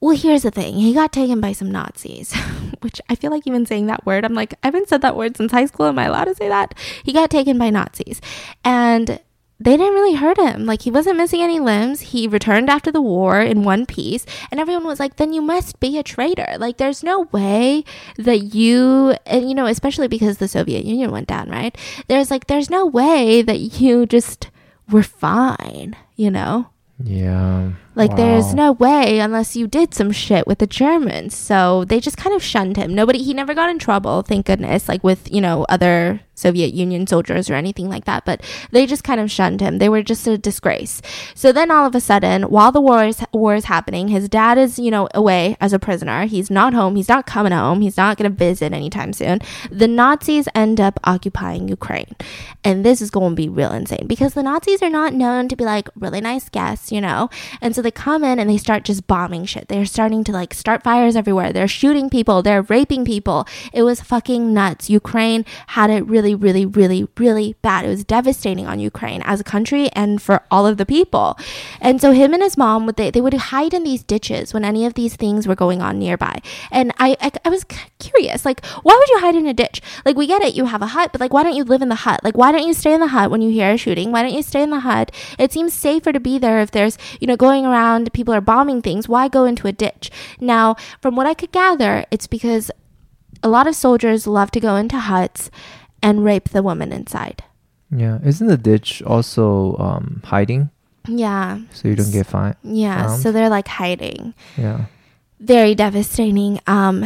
well, 0.00 0.16
here's 0.16 0.42
the 0.42 0.52
thing. 0.52 0.76
He 0.76 0.94
got 0.94 1.12
taken 1.12 1.40
by 1.40 1.52
some 1.52 1.72
Nazis, 1.72 2.32
which 2.80 3.00
I 3.08 3.16
feel 3.16 3.32
like 3.32 3.46
even 3.46 3.66
saying 3.66 3.86
that 3.86 4.06
word, 4.06 4.24
I'm 4.24 4.34
like, 4.34 4.54
I 4.62 4.68
haven't 4.68 4.88
said 4.88 5.02
that 5.02 5.16
word 5.16 5.36
since 5.36 5.50
high 5.50 5.66
school. 5.66 5.86
Am 5.86 5.98
I 5.98 6.04
allowed 6.04 6.26
to 6.26 6.36
say 6.36 6.48
that? 6.48 6.74
He 7.02 7.12
got 7.12 7.30
taken 7.30 7.58
by 7.58 7.70
Nazis. 7.70 8.20
And 8.64 9.20
they 9.60 9.76
didn't 9.76 9.94
really 9.94 10.14
hurt 10.14 10.38
him. 10.38 10.66
Like 10.66 10.82
he 10.82 10.90
wasn't 10.90 11.16
missing 11.16 11.42
any 11.42 11.58
limbs. 11.58 12.00
He 12.00 12.28
returned 12.28 12.70
after 12.70 12.92
the 12.92 13.02
war 13.02 13.40
in 13.40 13.64
one 13.64 13.86
piece, 13.86 14.24
and 14.50 14.60
everyone 14.60 14.86
was 14.86 15.00
like, 15.00 15.16
"Then 15.16 15.32
you 15.32 15.42
must 15.42 15.80
be 15.80 15.98
a 15.98 16.02
traitor." 16.02 16.54
Like 16.58 16.76
there's 16.76 17.02
no 17.02 17.22
way 17.32 17.84
that 18.16 18.54
you, 18.54 19.16
and 19.26 19.48
you 19.48 19.54
know, 19.54 19.66
especially 19.66 20.08
because 20.08 20.38
the 20.38 20.48
Soviet 20.48 20.84
Union 20.84 21.10
went 21.10 21.26
down, 21.26 21.50
right? 21.50 21.76
There's 22.06 22.30
like, 22.30 22.46
there's 22.46 22.70
no 22.70 22.86
way 22.86 23.42
that 23.42 23.80
you 23.80 24.06
just 24.06 24.50
were 24.90 25.02
fine, 25.02 25.96
you 26.16 26.30
know. 26.30 26.70
yeah. 27.02 27.72
Like, 27.98 28.16
there's 28.16 28.54
no 28.54 28.72
way 28.72 29.18
unless 29.18 29.56
you 29.56 29.66
did 29.66 29.92
some 29.92 30.12
shit 30.12 30.46
with 30.46 30.58
the 30.58 30.66
Germans. 30.66 31.36
So 31.36 31.84
they 31.84 31.98
just 32.00 32.16
kind 32.16 32.34
of 32.34 32.42
shunned 32.42 32.76
him. 32.76 32.94
Nobody, 32.94 33.22
he 33.22 33.34
never 33.34 33.54
got 33.54 33.70
in 33.70 33.78
trouble, 33.78 34.22
thank 34.22 34.46
goodness, 34.46 34.88
like 34.88 35.02
with, 35.02 35.30
you 35.32 35.40
know, 35.40 35.66
other 35.68 36.20
Soviet 36.34 36.72
Union 36.72 37.06
soldiers 37.08 37.50
or 37.50 37.54
anything 37.54 37.88
like 37.88 38.04
that. 38.04 38.24
But 38.24 38.42
they 38.70 38.86
just 38.86 39.02
kind 39.02 39.20
of 39.20 39.30
shunned 39.30 39.60
him. 39.60 39.78
They 39.78 39.88
were 39.88 40.04
just 40.04 40.26
a 40.28 40.38
disgrace. 40.38 41.02
So 41.34 41.50
then 41.50 41.72
all 41.72 41.86
of 41.86 41.94
a 41.96 42.00
sudden, 42.00 42.44
while 42.44 42.70
the 42.70 42.80
war 42.80 43.04
is, 43.04 43.20
war 43.32 43.56
is 43.56 43.64
happening, 43.64 44.08
his 44.08 44.28
dad 44.28 44.56
is, 44.56 44.78
you 44.78 44.92
know, 44.92 45.08
away 45.14 45.56
as 45.60 45.72
a 45.72 45.78
prisoner. 45.80 46.26
He's 46.26 46.50
not 46.50 46.74
home. 46.74 46.94
He's 46.94 47.08
not 47.08 47.26
coming 47.26 47.52
home. 47.52 47.80
He's 47.80 47.96
not 47.96 48.16
going 48.16 48.30
to 48.30 48.36
visit 48.36 48.72
anytime 48.72 49.12
soon. 49.12 49.40
The 49.70 49.88
Nazis 49.88 50.48
end 50.54 50.80
up 50.80 51.00
occupying 51.02 51.66
Ukraine. 51.66 52.14
And 52.62 52.84
this 52.84 53.02
is 53.02 53.10
going 53.10 53.32
to 53.32 53.36
be 53.36 53.48
real 53.48 53.72
insane 53.72 54.06
because 54.06 54.34
the 54.34 54.42
Nazis 54.44 54.82
are 54.82 54.90
not 54.90 55.14
known 55.14 55.48
to 55.48 55.56
be 55.56 55.64
like 55.64 55.88
really 55.96 56.20
nice 56.20 56.48
guests, 56.48 56.92
you 56.92 57.00
know? 57.00 57.28
And 57.60 57.74
so 57.74 57.82
they 57.88 57.92
come 57.92 58.22
in 58.22 58.38
and 58.38 58.50
they 58.50 58.58
start 58.58 58.84
just 58.84 59.06
bombing 59.06 59.46
shit. 59.46 59.68
They're 59.68 59.86
starting 59.86 60.22
to 60.24 60.32
like 60.32 60.52
start 60.52 60.82
fires 60.82 61.16
everywhere. 61.16 61.54
They're 61.54 61.66
shooting 61.66 62.10
people. 62.10 62.42
They're 62.42 62.60
raping 62.60 63.06
people. 63.06 63.46
It 63.72 63.82
was 63.82 64.02
fucking 64.02 64.52
nuts. 64.52 64.90
Ukraine 64.90 65.46
had 65.68 65.88
it 65.88 66.06
really, 66.06 66.34
really, 66.34 66.66
really, 66.66 67.08
really 67.16 67.56
bad. 67.62 67.86
It 67.86 67.88
was 67.88 68.04
devastating 68.04 68.66
on 68.66 68.78
Ukraine 68.78 69.22
as 69.22 69.40
a 69.40 69.44
country 69.44 69.88
and 69.94 70.20
for 70.20 70.42
all 70.50 70.66
of 70.66 70.76
the 70.76 70.84
people. 70.84 71.38
And 71.80 71.98
so 71.98 72.12
him 72.12 72.34
and 72.34 72.42
his 72.42 72.58
mom 72.58 72.84
would 72.84 72.96
they, 72.96 73.10
they 73.10 73.22
would 73.22 73.32
hide 73.32 73.72
in 73.72 73.84
these 73.84 74.02
ditches 74.02 74.52
when 74.52 74.66
any 74.66 74.84
of 74.84 74.92
these 74.92 75.16
things 75.16 75.48
were 75.48 75.54
going 75.54 75.80
on 75.80 75.98
nearby. 75.98 76.42
And 76.70 76.92
I, 76.98 77.16
I 77.22 77.32
I 77.46 77.48
was 77.48 77.64
curious, 77.98 78.44
like 78.44 78.66
why 78.82 78.94
would 78.94 79.08
you 79.08 79.20
hide 79.20 79.34
in 79.34 79.46
a 79.46 79.54
ditch? 79.54 79.80
Like 80.04 80.16
we 80.16 80.26
get 80.26 80.42
it, 80.42 80.54
you 80.54 80.66
have 80.66 80.82
a 80.82 80.88
hut, 80.88 81.08
but 81.12 81.22
like 81.22 81.32
why 81.32 81.42
don't 81.42 81.56
you 81.56 81.64
live 81.64 81.80
in 81.80 81.88
the 81.88 82.02
hut? 82.04 82.20
Like 82.22 82.36
why 82.36 82.52
don't 82.52 82.66
you 82.66 82.74
stay 82.74 82.92
in 82.92 83.00
the 83.00 83.14
hut 83.16 83.30
when 83.30 83.40
you 83.40 83.50
hear 83.50 83.70
a 83.70 83.78
shooting? 83.78 84.12
Why 84.12 84.22
don't 84.22 84.34
you 84.34 84.42
stay 84.42 84.62
in 84.62 84.68
the 84.68 84.80
hut? 84.80 85.10
It 85.38 85.54
seems 85.54 85.72
safer 85.72 86.12
to 86.12 86.20
be 86.20 86.38
there 86.38 86.60
if 86.60 86.70
there's, 86.70 86.98
you 87.18 87.26
know, 87.26 87.36
going 87.36 87.64
around, 87.68 88.12
people 88.12 88.34
are 88.34 88.40
bombing 88.40 88.80
things. 88.82 89.08
Why 89.08 89.28
go 89.28 89.44
into 89.44 89.66
a 89.68 89.72
ditch? 89.72 90.10
Now, 90.40 90.76
from 91.02 91.16
what 91.16 91.26
I 91.26 91.34
could 91.34 91.52
gather, 91.52 92.04
it's 92.10 92.26
because 92.26 92.70
a 93.42 93.48
lot 93.48 93.66
of 93.66 93.74
soldiers 93.76 94.26
love 94.26 94.50
to 94.52 94.60
go 94.60 94.76
into 94.76 94.98
huts 94.98 95.50
and 96.02 96.24
rape 96.24 96.48
the 96.50 96.62
woman 96.62 96.92
inside. 96.92 97.44
Yeah. 97.90 98.18
Isn't 98.24 98.48
the 98.48 98.56
ditch 98.58 99.02
also 99.02 99.76
um, 99.78 100.20
hiding 100.24 100.70
Yeah. 101.06 101.60
so 101.72 101.88
you 101.88 101.94
don't 101.96 102.12
get 102.12 102.26
fined? 102.26 102.56
Yeah. 102.62 103.06
Found? 103.06 103.22
So 103.22 103.32
they're 103.32 103.48
like 103.48 103.68
hiding. 103.68 104.34
Yeah. 104.56 104.86
very 105.40 105.74
devastating. 105.74 106.60
Um, 106.66 107.04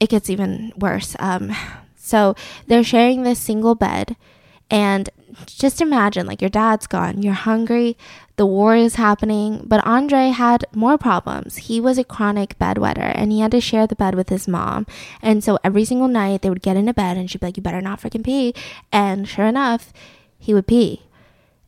it 0.00 0.08
gets 0.10 0.30
even 0.30 0.72
worse. 0.78 1.16
Um, 1.18 1.50
so 1.96 2.34
they're 2.68 2.84
sharing 2.84 3.22
this 3.24 3.38
single 3.40 3.74
bed, 3.74 4.16
and 4.70 5.08
just 5.46 5.80
imagine 5.80 6.26
like 6.26 6.40
your 6.40 6.50
dad's 6.50 6.86
gone, 6.86 7.22
you're 7.22 7.32
hungry, 7.34 7.96
the 8.36 8.46
war 8.46 8.74
is 8.74 8.96
happening, 8.96 9.62
but 9.64 9.86
Andre 9.86 10.28
had 10.28 10.64
more 10.74 10.98
problems. 10.98 11.56
He 11.56 11.80
was 11.80 11.98
a 11.98 12.04
chronic 12.04 12.58
bedwetter 12.58 13.12
and 13.14 13.30
he 13.30 13.40
had 13.40 13.52
to 13.52 13.60
share 13.60 13.86
the 13.86 13.94
bed 13.94 14.14
with 14.14 14.28
his 14.28 14.48
mom. 14.48 14.86
And 15.22 15.44
so 15.44 15.58
every 15.62 15.84
single 15.84 16.08
night 16.08 16.42
they 16.42 16.50
would 16.50 16.62
get 16.62 16.76
into 16.76 16.92
bed 16.92 17.16
and 17.16 17.30
she'd 17.30 17.40
be 17.40 17.46
like, 17.46 17.56
You 17.56 17.62
better 17.62 17.80
not 17.80 18.00
freaking 18.00 18.24
pee. 18.24 18.54
And 18.90 19.28
sure 19.28 19.46
enough, 19.46 19.92
he 20.38 20.52
would 20.52 20.66
pee 20.66 21.02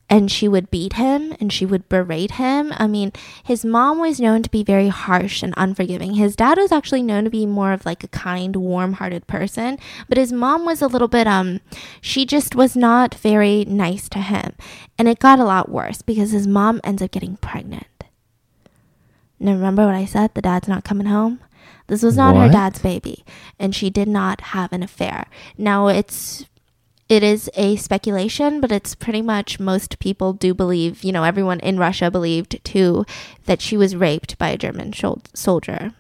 and 0.09 0.31
she 0.31 0.47
would 0.47 0.71
beat 0.71 0.95
him 0.95 1.35
and 1.41 1.53
she 1.53 1.67
would 1.67 1.89
berate 1.89 2.33
him. 2.33 2.73
I 2.77 2.87
mean, 2.87 3.13
his 3.43 3.65
mom 3.65 3.99
was 3.99 4.21
known 4.21 4.43
to 4.43 4.51
be 4.51 4.63
very 4.63 4.89
harsh 4.89 5.43
and 5.43 5.53
unforgiving. 5.57 6.15
His 6.15 6.37
dad 6.37 6.59
was 6.59 6.71
actually 6.71 7.03
known 7.03 7.25
to 7.25 7.31
be 7.31 7.47
more 7.47 7.73
of 7.73 7.85
like 7.85 8.05
a 8.05 8.09
kind, 8.09 8.55
warm-hearted 8.55 9.27
person, 9.27 9.79
but 10.09 10.19
his 10.19 10.33
mom 10.33 10.65
was 10.65 10.81
a 10.81 10.87
little 10.87 11.09
bit 11.09 11.27
um 11.27 11.61
she 12.01 12.25
just 12.25 12.55
was 12.55 12.77
not 12.77 13.15
very 13.15 13.65
nice 13.65 14.09
to 14.11 14.21
him. 14.21 14.55
And 14.99 15.09
it 15.09 15.19
got 15.19 15.41
a 15.41 15.45
lot 15.45 15.69
worse 15.69 16.03
because 16.03 16.31
his 16.31 16.47
mom 16.47 16.81
ends 16.85 17.03
up 17.03 17.11
getting 17.11 17.37
pregnant. 17.39 17.87
Now 19.39 19.53
remember 19.53 19.87
what 19.87 19.95
I 19.95 20.05
said? 20.05 20.35
The 20.35 20.43
dad's 20.43 20.69
not 20.69 20.85
coming 20.85 21.07
home. 21.07 21.41
This 21.89 22.03
was 22.03 22.17
not 22.17 22.37
her 22.37 22.49
dad's 22.49 22.81
baby, 22.81 23.25
and 23.61 23.73
she 23.75 23.91
did 23.91 24.09
not 24.09 24.41
have 24.41 24.73
an 24.73 24.83
affair. 24.83 25.27
Now 25.57 25.87
it's 25.87 26.47
it 27.09 27.23
is 27.23 27.49
a 27.55 27.77
speculation, 27.77 28.61
but 28.61 28.73
it's 28.73 28.95
pretty 28.95 29.23
much 29.23 29.61
most 29.61 29.99
people 29.99 30.33
do 30.33 30.55
believe, 30.55 31.05
you 31.05 31.13
know, 31.13 31.23
everyone 31.23 31.61
in 31.61 31.79
Russia 31.79 32.11
believed 32.11 32.63
too 32.65 33.05
that 33.45 33.61
she 33.61 33.77
was 33.77 33.95
raped 33.95 34.37
by 34.39 34.49
a 34.49 34.59
German 34.59 34.91
shol- 34.91 35.25
soldier. 35.35 35.93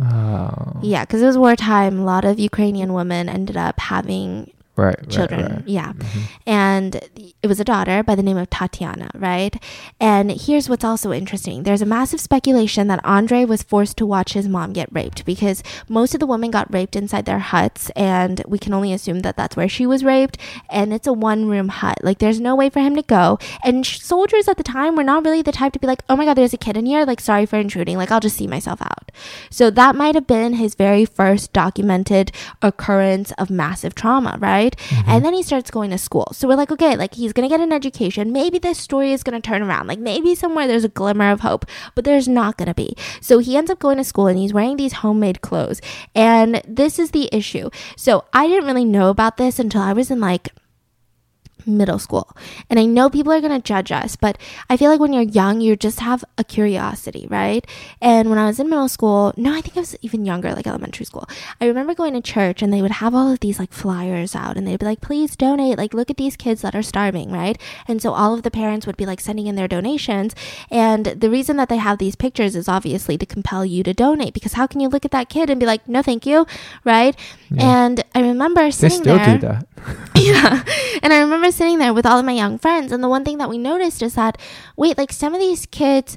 Oh. 0.00 0.78
Yeah, 0.82 1.04
because 1.04 1.22
it 1.22 1.26
was 1.26 1.38
wartime. 1.38 2.00
A 2.00 2.04
lot 2.04 2.24
of 2.24 2.38
Ukrainian 2.38 2.92
women 2.92 3.28
ended 3.28 3.56
up 3.56 3.78
having 3.80 4.52
Right. 4.76 4.96
right, 4.98 5.08
children. 5.10 5.40
right. 5.46 5.62
Yeah. 5.66 5.92
Mhm. 5.92 6.22
And 6.46 7.00
it 7.42 7.46
was 7.46 7.60
a 7.60 7.64
daughter 7.64 8.02
by 8.02 8.14
the 8.14 8.22
name 8.22 8.36
of 8.36 8.50
Tatiana, 8.50 9.08
right? 9.14 9.54
And 10.00 10.30
here's 10.32 10.68
what's 10.68 10.84
also 10.84 11.12
interesting 11.12 11.62
there's 11.62 11.82
a 11.82 11.86
massive 11.86 12.20
speculation 12.20 12.88
that 12.88 13.00
Andre 13.04 13.44
was 13.44 13.62
forced 13.62 13.96
to 13.98 14.06
watch 14.06 14.32
his 14.32 14.48
mom 14.48 14.72
get 14.72 14.88
raped 14.92 15.24
because 15.24 15.62
most 15.88 16.14
of 16.14 16.20
the 16.20 16.26
women 16.26 16.50
got 16.50 16.72
raped 16.72 16.96
inside 16.96 17.24
their 17.24 17.38
huts, 17.38 17.90
and 17.90 18.42
we 18.48 18.58
can 18.58 18.72
only 18.74 18.92
assume 18.92 19.20
that 19.20 19.36
that's 19.36 19.56
where 19.56 19.68
she 19.68 19.86
was 19.86 20.04
raped. 20.04 20.38
And 20.70 20.92
it's 20.92 21.06
a 21.06 21.12
one 21.12 21.46
room 21.46 21.68
hut. 21.68 21.98
Like, 22.02 22.18
there's 22.18 22.40
no 22.40 22.54
way 22.54 22.70
for 22.70 22.80
him 22.80 22.96
to 22.96 23.02
go. 23.02 23.38
And 23.62 23.84
sh- 23.86 24.00
soldiers 24.00 24.48
at 24.48 24.56
the 24.56 24.62
time 24.62 24.96
were 24.96 25.04
not 25.04 25.24
really 25.24 25.42
the 25.42 25.52
type 25.52 25.72
to 25.74 25.78
be 25.78 25.86
like, 25.86 26.02
oh 26.08 26.16
my 26.16 26.24
God, 26.24 26.34
there's 26.34 26.54
a 26.54 26.58
kid 26.58 26.76
in 26.76 26.86
here. 26.86 27.04
Like, 27.04 27.20
sorry 27.20 27.46
for 27.46 27.56
intruding. 27.58 27.96
Like, 27.96 28.10
I'll 28.10 28.20
just 28.20 28.36
see 28.36 28.46
myself 28.46 28.80
out. 28.82 29.10
So 29.50 29.70
that 29.70 29.94
might 29.94 30.14
have 30.14 30.26
been 30.26 30.54
his 30.54 30.74
very 30.74 31.04
first 31.04 31.52
documented 31.52 32.32
occurrence 32.62 33.32
of 33.38 33.50
massive 33.50 33.94
trauma, 33.94 34.36
right? 34.40 34.63
And 34.72 35.06
mm-hmm. 35.06 35.22
then 35.22 35.34
he 35.34 35.42
starts 35.42 35.70
going 35.70 35.90
to 35.90 35.98
school. 35.98 36.28
So 36.32 36.48
we're 36.48 36.56
like, 36.56 36.72
okay, 36.72 36.96
like 36.96 37.14
he's 37.14 37.32
going 37.32 37.48
to 37.48 37.52
get 37.52 37.62
an 37.62 37.72
education. 37.72 38.32
Maybe 38.32 38.58
this 38.58 38.78
story 38.78 39.12
is 39.12 39.22
going 39.22 39.40
to 39.40 39.46
turn 39.46 39.62
around. 39.62 39.86
Like 39.86 39.98
maybe 39.98 40.34
somewhere 40.34 40.66
there's 40.66 40.84
a 40.84 40.88
glimmer 40.88 41.30
of 41.30 41.40
hope, 41.40 41.66
but 41.94 42.04
there's 42.04 42.28
not 42.28 42.56
going 42.56 42.68
to 42.68 42.74
be. 42.74 42.96
So 43.20 43.38
he 43.38 43.56
ends 43.56 43.70
up 43.70 43.78
going 43.78 43.98
to 43.98 44.04
school 44.04 44.26
and 44.26 44.38
he's 44.38 44.54
wearing 44.54 44.76
these 44.76 44.94
homemade 44.94 45.40
clothes. 45.40 45.80
And 46.14 46.62
this 46.66 46.98
is 46.98 47.10
the 47.10 47.28
issue. 47.32 47.70
So 47.96 48.24
I 48.32 48.46
didn't 48.46 48.66
really 48.66 48.84
know 48.84 49.10
about 49.10 49.36
this 49.36 49.58
until 49.58 49.82
I 49.82 49.92
was 49.92 50.10
in 50.10 50.20
like 50.20 50.50
middle 51.66 51.98
school. 51.98 52.36
And 52.70 52.78
I 52.78 52.84
know 52.84 53.10
people 53.10 53.32
are 53.32 53.40
going 53.40 53.52
to 53.52 53.62
judge 53.62 53.92
us, 53.92 54.16
but 54.16 54.38
I 54.68 54.76
feel 54.76 54.90
like 54.90 55.00
when 55.00 55.12
you're 55.12 55.22
young, 55.22 55.60
you 55.60 55.76
just 55.76 56.00
have 56.00 56.24
a 56.38 56.44
curiosity, 56.44 57.26
right? 57.28 57.66
And 58.00 58.30
when 58.30 58.38
I 58.38 58.46
was 58.46 58.60
in 58.60 58.68
middle 58.68 58.88
school, 58.88 59.32
no, 59.36 59.54
I 59.54 59.60
think 59.60 59.76
I 59.76 59.80
was 59.80 59.96
even 60.02 60.24
younger, 60.24 60.52
like 60.52 60.66
elementary 60.66 61.06
school. 61.06 61.28
I 61.60 61.66
remember 61.66 61.94
going 61.94 62.14
to 62.14 62.20
church 62.20 62.62
and 62.62 62.72
they 62.72 62.82
would 62.82 62.92
have 62.92 63.14
all 63.14 63.30
of 63.30 63.40
these 63.40 63.58
like 63.58 63.72
flyers 63.72 64.34
out 64.34 64.56
and 64.56 64.66
they'd 64.66 64.78
be 64.78 64.86
like, 64.86 65.00
please 65.00 65.36
donate. 65.36 65.78
Like, 65.78 65.94
look 65.94 66.10
at 66.10 66.16
these 66.16 66.36
kids 66.36 66.62
that 66.62 66.74
are 66.74 66.82
starving, 66.82 67.30
right? 67.30 67.60
And 67.86 68.00
so 68.00 68.12
all 68.12 68.34
of 68.34 68.42
the 68.42 68.50
parents 68.50 68.86
would 68.86 68.96
be 68.96 69.06
like 69.06 69.20
sending 69.20 69.46
in 69.46 69.54
their 69.54 69.68
donations. 69.68 70.34
And 70.70 71.06
the 71.06 71.30
reason 71.30 71.56
that 71.56 71.68
they 71.68 71.76
have 71.76 71.98
these 71.98 72.16
pictures 72.16 72.56
is 72.56 72.68
obviously 72.68 73.18
to 73.18 73.26
compel 73.26 73.64
you 73.64 73.82
to 73.82 73.94
donate 73.94 74.34
because 74.34 74.54
how 74.54 74.66
can 74.66 74.80
you 74.80 74.88
look 74.88 75.04
at 75.04 75.10
that 75.10 75.28
kid 75.28 75.50
and 75.50 75.60
be 75.60 75.66
like, 75.66 75.86
no, 75.88 76.02
thank 76.02 76.26
you, 76.26 76.46
right? 76.84 77.16
And 77.56 78.02
I 78.14 78.20
remember 78.20 78.62
They 78.70 78.88
still 78.88 79.16
there 79.16 79.38
do 79.38 79.46
that. 79.46 79.66
yeah. 80.16 80.64
And 81.02 81.12
I 81.12 81.20
remember 81.20 81.50
sitting 81.50 81.78
there 81.78 81.94
with 81.94 82.06
all 82.06 82.18
of 82.18 82.24
my 82.24 82.32
young 82.32 82.58
friends, 82.58 82.92
and 82.92 83.02
the 83.02 83.08
one 83.08 83.24
thing 83.24 83.38
that 83.38 83.48
we 83.48 83.58
noticed 83.58 84.02
is 84.02 84.14
that, 84.14 84.38
wait, 84.76 84.98
like 84.98 85.12
some 85.12 85.34
of 85.34 85.40
these 85.40 85.66
kids, 85.66 86.16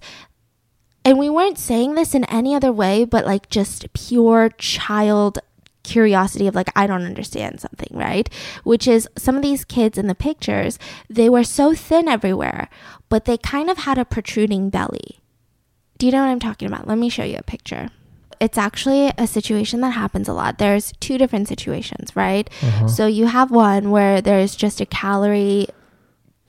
and 1.04 1.18
we 1.18 1.30
weren't 1.30 1.58
saying 1.58 1.96
this 1.96 2.14
in 2.14 2.26
any 2.26 2.54
other 2.54 2.72
way, 2.72 3.06
but 3.06 3.26
like 3.26 3.50
just 3.50 3.92
pure 3.94 4.50
child 4.58 5.40
curiosity 5.84 6.48
of 6.48 6.56
like, 6.56 6.70
I 6.76 6.86
don't 6.86 7.06
understand 7.06 7.62
something, 7.62 7.90
right? 7.92 8.30
Which 8.64 8.88
is 8.88 9.08
some 9.18 9.38
of 9.38 9.42
these 9.42 9.64
kids 9.64 9.98
in 9.98 10.08
the 10.08 10.16
pictures, 10.16 10.78
they 11.10 11.30
were 11.30 11.46
so 11.46 11.74
thin 11.74 12.08
everywhere, 12.08 12.70
but 13.10 13.26
they 13.26 13.38
kind 13.38 13.70
of 13.70 13.80
had 13.80 13.98
a 13.98 14.06
protruding 14.06 14.70
belly. 14.70 15.20
Do 15.98 16.06
you 16.06 16.12
know 16.12 16.22
what 16.22 16.30
I'm 16.30 16.40
talking 16.40 16.68
about? 16.68 16.88
Let 16.88 16.98
me 16.98 17.10
show 17.10 17.24
you 17.24 17.38
a 17.40 17.44
picture. 17.44 17.90
It's 18.40 18.58
actually 18.58 19.12
a 19.18 19.28
situation 19.28 19.82
that 19.82 19.92
happens 19.92 20.28
a 20.28 20.34
lot. 20.34 20.58
There's 20.58 20.94
two 21.00 21.18
different 21.18 21.48
situations, 21.48 22.16
right? 22.16 22.50
Uh-huh. 22.62 22.88
So 22.88 23.08
you 23.08 23.26
have 23.28 23.52
one 23.52 23.92
where 23.92 24.22
there's 24.22 24.56
just 24.56 24.80
a 24.82 24.86
calorie 24.86 25.68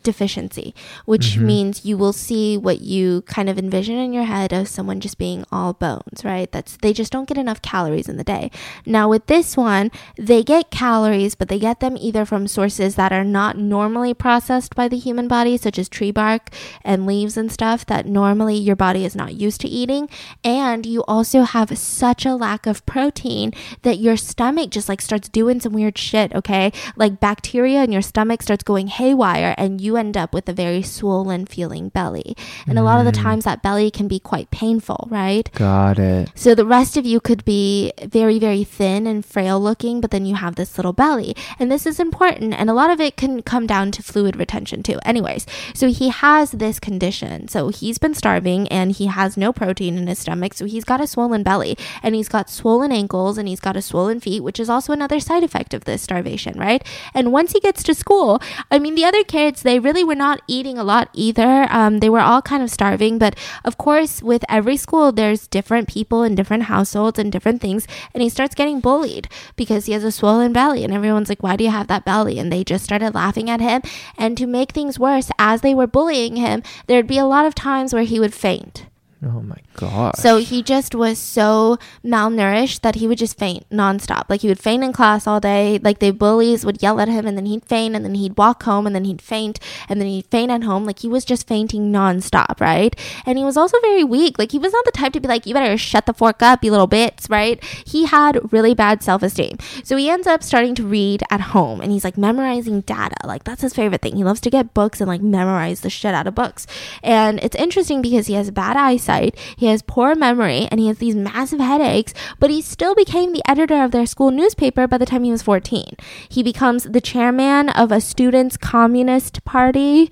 deficiency, 0.03 0.75
which 1.05 1.37
Mhm. 1.37 1.43
means 1.43 1.85
you 1.85 1.99
will 1.99 2.13
see 2.13 2.57
what 2.57 2.81
you 2.81 3.23
kind 3.27 3.49
of 3.49 3.59
envision 3.59 3.97
in 3.97 4.13
your 4.13 4.25
head 4.25 4.53
of 4.53 4.69
someone 4.69 5.01
just 5.01 5.19
being 5.19 5.45
all 5.53 5.73
bones, 5.73 6.25
right? 6.25 6.51
That's 6.53 6.77
they 6.81 6.93
just 6.93 7.13
don't 7.13 7.29
get 7.29 7.39
enough 7.39 7.61
calories 7.63 8.09
in 8.09 8.17
the 8.17 8.25
day. 8.25 8.51
Now 8.87 9.09
with 9.09 9.27
this 9.27 9.57
one, 9.57 9.91
they 10.17 10.43
get 10.43 10.71
calories, 10.71 11.35
but 11.35 11.49
they 11.49 11.59
get 11.59 11.81
them 11.81 11.97
either 11.99 12.25
from 12.25 12.47
sources 12.47 12.95
that 12.95 13.13
are 13.13 13.25
not 13.25 13.59
normally 13.59 14.15
processed 14.15 14.75
by 14.75 14.89
the 14.89 14.97
human 14.99 15.29
body, 15.29 15.57
such 15.57 15.79
as 15.79 15.89
tree 15.89 16.11
bark 16.11 16.51
and 16.85 17.07
leaves 17.07 17.37
and 17.37 17.51
stuff 17.53 17.85
that 17.87 18.07
normally 18.07 18.57
your 18.57 18.77
body 18.77 19.05
is 19.05 19.15
not 19.17 19.35
used 19.35 19.61
to 19.61 19.69
eating, 19.69 20.09
and 20.45 20.87
you 20.87 21.03
also 21.09 21.43
have 21.43 21.77
such 21.77 22.25
a 22.25 22.35
lack 22.35 22.67
of 22.67 22.85
protein 22.87 23.53
that 23.83 23.99
your 23.99 24.17
stomach 24.17 24.71
just 24.71 24.89
like 24.89 25.01
starts 25.01 25.29
doing 25.29 25.61
some 25.61 25.73
weird 25.73 25.99
shit, 25.99 26.33
okay? 26.35 26.73
Like 26.97 27.21
bacteria 27.21 27.83
in 27.85 27.93
your 27.93 28.03
stomach 28.03 28.43
starts 28.43 28.65
going 28.65 28.87
haywire 28.89 29.55
and 29.59 29.81
you 29.81 29.88
you 29.89 29.97
end 29.97 30.17
up 30.17 30.31
with 30.35 30.49
a 30.49 30.53
very 30.53 30.83
swollen 30.83 31.47
feeling 31.47 31.89
belly. 31.89 32.37
And 32.69 32.79
a 32.79 32.83
lot 32.83 32.99
of 33.01 33.07
the 33.07 33.19
Mm. 33.19 33.23
times 33.23 33.45
that 33.45 33.63
belly 33.63 33.91
can 33.91 34.07
be 34.07 34.21
quite 34.21 34.51
painful, 34.51 35.09
right? 35.11 35.49
Got 35.55 35.99
it. 35.99 36.31
So 36.35 36.55
the 36.55 36.67
rest 36.67 36.97
of 36.97 37.07
you 37.07 37.19
could 37.21 37.43
be 37.45 37.93
very, 38.05 38.39
very 38.39 38.65
thin 38.65 39.07
and 39.07 39.25
frail 39.25 39.59
looking, 39.59 40.01
but 40.03 40.11
then 40.11 40.27
you 40.27 40.35
have 40.45 40.55
this 40.57 40.77
little 40.79 40.93
belly. 40.93 41.35
And 41.59 41.73
this 41.73 41.87
is 41.87 41.99
important. 41.99 42.55
And 42.59 42.69
a 42.69 42.75
lot 42.75 42.91
of 42.91 43.01
it 43.01 43.17
can 43.17 43.43
come 43.43 43.67
down 43.67 43.91
to 43.93 44.03
fluid 44.03 44.37
retention 44.37 44.83
too. 44.83 44.99
Anyways, 45.05 45.47
so 45.75 45.89
he 45.89 46.09
has 46.11 46.51
this 46.53 46.79
condition. 46.79 47.49
So 47.49 47.69
he's 47.69 47.99
been 47.99 48.15
starving 48.15 48.69
and 48.69 48.93
he 48.93 49.07
has 49.07 49.37
no 49.37 49.53
protein 49.53 49.97
in 49.97 50.07
his 50.07 50.19
stomach. 50.19 50.53
So 50.55 50.67
he's 50.67 50.85
got 50.85 51.01
a 51.01 51.07
swollen 51.07 51.43
belly 51.43 51.77
and 52.03 52.15
he's 52.15 52.29
got 52.29 52.51
swollen 52.51 52.93
ankles 52.93 53.39
and 53.39 53.49
he's 53.49 53.61
got 53.61 53.77
a 53.77 53.83
swollen 53.83 54.21
feet, 54.21 54.43
which 54.43 54.61
is 54.61 54.69
also 54.69 54.93
another 54.93 55.19
side 55.21 55.43
effect 55.43 55.73
of 55.75 55.85
this 55.85 56.03
starvation, 56.03 56.59
right? 56.59 56.85
And 57.15 57.33
once 57.33 57.53
he 57.53 57.61
gets 57.61 57.83
to 57.85 57.95
school, 57.95 58.41
I 58.71 58.79
mean, 58.79 58.95
the 58.95 59.05
other 59.05 59.25
kids, 59.25 59.63
they 59.63 59.78
really 59.79 60.05
were 60.05 60.15
not 60.15 60.43
eating 60.47 60.79
a 60.79 60.85
lot 60.85 61.09
either. 61.13 61.67
Um, 61.71 61.99
they 61.99 62.11
were 62.11 62.21
all 62.21 62.43
kind 62.43 62.63
of 62.63 62.71
starving. 62.71 63.19
But 63.19 63.37
of 63.65 63.79
course, 63.79 64.23
with 64.23 64.45
every 64.49 64.77
school, 64.77 65.13
there's 65.13 65.47
different 65.47 65.89
people 65.89 66.23
and 66.23 66.37
different 66.37 66.65
households 66.65 67.19
and 67.19 67.31
different 67.31 67.61
things. 67.61 67.87
And 68.15 68.23
he 68.23 68.29
starts 68.29 68.55
getting 68.55 68.81
bullied 68.81 69.29
because 69.57 69.87
he 69.87 69.93
has 69.93 70.05
a 70.05 70.13
swollen 70.13 70.53
belly. 70.53 70.85
And 70.85 70.93
everyone's 70.93 71.29
like, 71.29 71.43
why 71.43 71.57
do 71.57 71.65
you 71.65 71.71
have 71.71 71.89
that 71.89 72.05
belly? 72.05 72.39
And 72.39 72.53
they 72.53 72.65
just 72.65 72.85
started 72.85 73.15
laughing 73.15 73.49
at 73.51 73.61
him. 73.61 73.83
And 74.17 74.37
to 74.39 74.47
make 74.47 74.73
things 74.73 74.99
worse, 74.99 75.31
as 75.39 75.61
they 75.61 75.75
were 75.75 75.87
bullying 75.87 76.37
him, 76.37 76.63
there'd 76.87 77.07
be 77.07 77.19
a 77.19 77.27
lot 77.27 77.47
of 77.47 77.55
times 77.55 77.93
where 77.93 78.05
he 78.05 78.21
would 78.21 78.35
faint. 78.35 78.87
Oh 79.25 79.43
my 79.43 79.57
god. 79.75 80.17
So 80.17 80.37
he 80.39 80.63
just 80.63 80.95
was 80.95 81.19
so 81.19 81.77
malnourished 82.05 82.83
that 82.83 82.95
he 82.97 83.09
would 83.09 83.19
just 83.19 83.37
faint 83.37 83.69
nonstop. 83.69 84.27
Like 84.29 84.43
he 84.43 84.49
would 84.49 84.61
faint 84.61 84.85
in 84.85 84.93
class 84.93 85.27
all 85.27 85.41
day. 85.41 85.81
Like 85.83 85.99
the 85.99 86.13
bullies 86.13 86.65
would 86.65 86.81
yell 86.81 87.01
at 87.01 87.09
him 87.09 87.27
and 87.27 87.37
then 87.37 87.47
he'd 87.47 87.65
faint 87.65 87.97
and 87.97 88.05
then 88.05 88.15
he'd 88.15 88.39
walk 88.39 88.63
home 88.63 88.87
and 88.87 88.95
then 88.95 89.05
he'd 89.05 89.21
faint 89.21 89.59
and 89.89 90.01
then 90.01 90.07
he'd 90.07 90.27
faint 90.27 90.53
at 90.53 90.63
home. 90.63 90.85
Like 90.85 91.01
he 91.01 91.09
was 91.09 91.25
just 91.25 91.49
fainting 91.49 91.93
nonstop, 91.93 92.61
right? 92.61 92.95
And 93.27 93.39
he 93.39 93.45
was 93.45 93.57
also 93.57 93.81
very 93.81 94.05
weak. 94.05 94.39
Like 94.39 94.53
he 94.53 94.59
was 94.59 94.73
not 94.73 94.85
the 94.85 94.93
type 94.93 95.15
to 95.15 95.21
be 95.21 95.27
like, 95.27 95.47
you 95.47 95.55
better 95.55 95.77
shut 95.77 96.07
the 96.07 96.15
fork 96.15 96.41
up, 96.41 96.63
you 96.63 96.71
little 96.71 96.87
bits, 96.87 97.29
right? 97.29 97.63
He 97.65 98.07
had 98.07 98.53
really 98.53 98.75
bad 98.75 99.03
self 99.03 99.25
esteem. 99.25 99.59
So 99.83 99.97
he 99.97 100.09
ends 100.11 100.29
up 100.29 100.45
starting 100.45 100.77
to 100.77 100.87
read 100.87 101.25
at 101.29 101.41
home 101.41 101.81
and 101.81 101.91
he's 101.91 102.05
like 102.05 102.17
memorizing 102.17 102.83
data. 102.83 103.17
Like 103.25 103.43
that's 103.43 103.63
his 103.63 103.75
favorite 103.75 104.01
thing. 104.01 104.15
He 104.15 104.23
loves 104.23 104.41
to 104.43 104.51
get 104.51 104.75
books 104.75 105.01
and 105.01 105.09
like 105.09 105.23
memorize 105.23 105.81
the 105.81 105.91
shit 105.91 106.15
out 106.15 106.29
of 106.29 106.37
books. 106.37 106.69
And 107.03 107.41
it's 107.41 107.57
interesting 107.57 108.01
because 108.01 108.29
he 108.29 108.35
has 108.35 108.53
bad 108.53 108.77
eyesight, 108.77 109.08
he 109.57 109.67
has 109.67 109.83
poor 109.83 110.15
memory, 110.15 110.69
and 110.71 110.79
he 110.81 110.87
has 110.89 110.99
these 110.99 111.17
massive 111.17 111.61
headaches, 111.61 112.13
but 112.39 112.51
he 112.51 112.61
still 112.63 112.95
became 112.95 113.33
the 113.33 113.43
editor 113.49 113.83
of 113.83 113.91
their 113.91 114.07
school 114.07 114.31
newspaper 114.31 114.87
by 114.87 114.99
the 114.99 115.07
time 115.07 115.25
he 115.25 115.31
was 115.31 115.43
14. 115.43 115.95
He 116.29 116.43
becomes 116.43 116.85
the 116.85 117.01
chairman 117.01 117.69
of 117.71 117.91
a 117.93 118.01
students' 118.01 118.57
communist 118.57 119.45
party. 119.45 120.11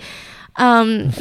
Um, 0.57 1.11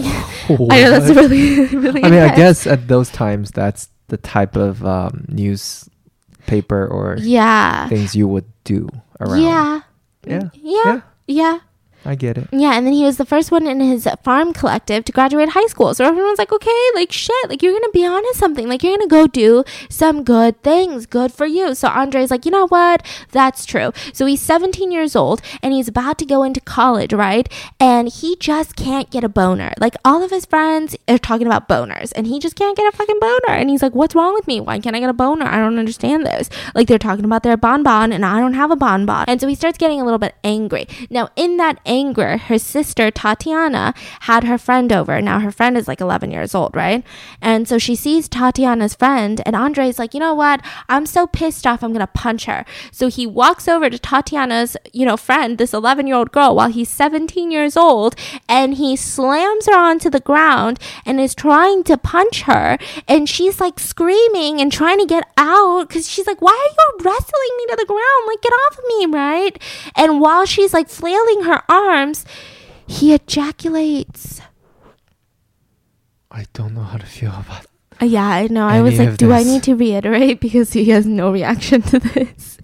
I 0.49 0.81
know 0.81 0.91
that's 0.99 1.13
really, 1.15 1.65
really. 1.75 2.03
I 2.03 2.09
mean, 2.09 2.21
I 2.21 2.35
guess 2.35 2.65
at 2.65 2.87
those 2.87 3.09
times 3.09 3.51
that's 3.51 3.89
the 4.07 4.17
type 4.17 4.55
of 4.55 4.85
um, 4.85 5.25
newspaper 5.27 6.87
or 6.87 7.17
Yeah. 7.19 7.87
things 7.89 8.15
you 8.15 8.27
would 8.27 8.45
do 8.63 8.87
around. 9.19 9.41
Yeah. 9.41 9.81
Yeah. 10.25 10.49
Yeah. 10.53 11.01
Yeah. 11.27 11.59
I 12.05 12.15
get 12.15 12.37
it. 12.37 12.47
Yeah, 12.51 12.77
and 12.77 12.85
then 12.85 12.93
he 12.93 13.03
was 13.03 13.17
the 13.17 13.25
first 13.25 13.51
one 13.51 13.65
in 13.65 13.79
his 13.79 14.07
farm 14.23 14.53
collective 14.53 15.05
to 15.05 15.11
graduate 15.11 15.49
high 15.49 15.65
school. 15.65 15.93
So 15.93 16.05
everyone's 16.05 16.37
like, 16.37 16.51
okay, 16.51 16.81
like 16.93 17.11
shit, 17.11 17.49
like 17.49 17.63
you're 17.63 17.73
gonna 17.73 17.91
be 17.91 18.05
onto 18.05 18.31
something. 18.33 18.67
Like 18.69 18.83
you're 18.83 18.95
gonna 18.95 19.07
go 19.07 19.27
do 19.27 19.63
some 19.89 20.23
good 20.23 20.61
things. 20.61 21.05
Good 21.05 21.31
for 21.31 21.45
you. 21.45 21.73
So 21.73 21.87
Andre's 21.87 22.29
like, 22.29 22.45
you 22.45 22.51
know 22.51 22.67
what? 22.67 23.03
That's 23.31 23.65
true. 23.65 23.91
So 24.13 24.25
he's 24.25 24.41
17 24.41 24.91
years 24.91 25.15
old 25.15 25.41
and 25.63 25.73
he's 25.73 25.87
about 25.87 26.19
to 26.19 26.25
go 26.25 26.43
into 26.43 26.61
college, 26.61 27.13
right? 27.13 27.51
And 27.79 28.07
he 28.07 28.35
just 28.39 28.75
can't 28.75 29.09
get 29.09 29.23
a 29.23 29.29
boner. 29.29 29.73
Like 29.79 29.95
all 30.05 30.21
of 30.21 30.29
his 30.29 30.45
friends 30.45 30.95
are 31.07 31.17
talking 31.17 31.47
about 31.47 31.67
boners 31.67 32.13
and 32.15 32.27
he 32.27 32.39
just 32.39 32.55
can't 32.55 32.77
get 32.77 32.93
a 32.93 32.95
fucking 32.95 33.19
boner. 33.19 33.49
And 33.49 33.69
he's 33.69 33.81
like, 33.81 33.95
what's 33.95 34.13
wrong 34.13 34.33
with 34.35 34.47
me? 34.47 34.61
Why 34.61 34.79
can't 34.79 34.95
I 34.95 34.99
get 34.99 35.09
a 35.09 35.13
boner? 35.13 35.45
I 35.45 35.57
don't 35.57 35.79
understand 35.79 36.25
this. 36.25 36.49
Like 36.75 36.87
they're 36.87 36.99
talking 36.99 37.25
about 37.25 37.43
their 37.43 37.57
bonbon 37.57 38.13
and 38.13 38.25
I 38.25 38.39
don't 38.39 38.53
have 38.53 38.69
a 38.69 38.75
bonbon. 38.75 39.25
And 39.27 39.41
so 39.41 39.47
he 39.47 39.55
starts 39.55 39.77
getting 39.79 39.99
a 39.99 40.03
little 40.05 40.19
bit 40.19 40.35
angry. 40.43 40.87
Now, 41.09 41.29
in 41.35 41.57
that 41.57 41.79
anger, 41.85 41.94
her 41.95 42.59
sister 42.59 43.09
Tatiana 43.09 43.93
had 44.21 44.43
her 44.43 44.57
friend 44.57 44.91
over. 44.91 45.21
Now 45.21 45.39
her 45.39 45.51
friend 45.51 45.77
is 45.77 45.87
like 45.87 46.01
11 46.01 46.29
years 46.29 46.53
old, 46.53 46.75
right? 46.75 47.05
And 47.41 47.69
so 47.69 47.77
she 47.77 47.95
sees 47.95 48.27
Tatiana's 48.27 48.95
friend 48.95 49.41
and 49.45 49.55
Andre's 49.55 49.97
like, 49.97 50.13
"You 50.13 50.19
know 50.19 50.33
what? 50.33 50.61
I'm 50.89 51.05
so 51.05 51.25
pissed 51.25 51.65
off. 51.65 51.83
I'm 51.83 51.93
to 51.93 52.07
punch 52.07 52.45
her." 52.45 52.65
So 52.91 53.07
he 53.07 53.25
walks 53.25 53.69
over 53.69 53.89
to 53.89 53.97
Tatiana's, 53.97 54.75
you 54.91 55.05
know, 55.05 55.15
friend, 55.15 55.57
this 55.57 55.71
11-year-old 55.71 56.33
girl 56.33 56.53
while 56.55 56.67
he's 56.69 56.89
17 56.89 57.49
years 57.49 57.77
old, 57.77 58.15
and 58.49 58.73
he 58.75 58.97
slams 58.97 59.67
her 59.67 59.77
onto 59.77 60.09
the 60.09 60.19
ground 60.19 60.79
and 61.05 61.21
is 61.21 61.33
trying 61.33 61.83
to 61.85 61.97
punch 61.97 62.41
her, 62.41 62.77
and 63.07 63.29
she's 63.29 63.61
like 63.61 63.79
screaming 63.79 64.59
and 64.59 64.69
trying 64.71 64.99
to 64.99 65.05
get 65.05 65.23
out 65.37 65.89
cuz 65.89 66.09
she's 66.09 66.27
like, 66.27 66.41
"Why 66.41 66.51
are 66.51 66.75
you 66.79 67.05
wrestling 67.05 67.53
me 67.57 67.65
to 67.69 67.77
the 67.77 67.85
ground? 67.85 68.21
Like 68.27 68.41
get 68.41 68.53
off 68.53 68.77
of 68.79 68.83
me, 68.89 69.05
right?" 69.05 69.57
And 69.95 70.19
while 70.19 70.45
she's 70.45 70.73
like 70.73 70.89
flailing 70.89 71.43
her 71.43 71.63
arms, 71.85 72.25
he 72.87 73.13
ejaculates. 73.13 74.41
I 76.31 76.45
don't 76.53 76.73
know 76.73 76.83
how 76.83 76.97
to 76.97 77.05
feel 77.05 77.31
about. 77.31 77.65
Uh, 78.01 78.05
Yeah, 78.05 78.27
I 78.27 78.47
know. 78.47 78.67
I 78.67 78.81
was 78.81 78.99
like, 78.99 79.17
do 79.17 79.31
I 79.31 79.43
need 79.43 79.63
to 79.63 79.75
reiterate 79.75 80.39
because 80.47 80.73
he 80.73 80.85
has 80.89 81.05
no 81.05 81.31
reaction 81.31 81.81
to 81.83 81.99
this? 81.99 82.57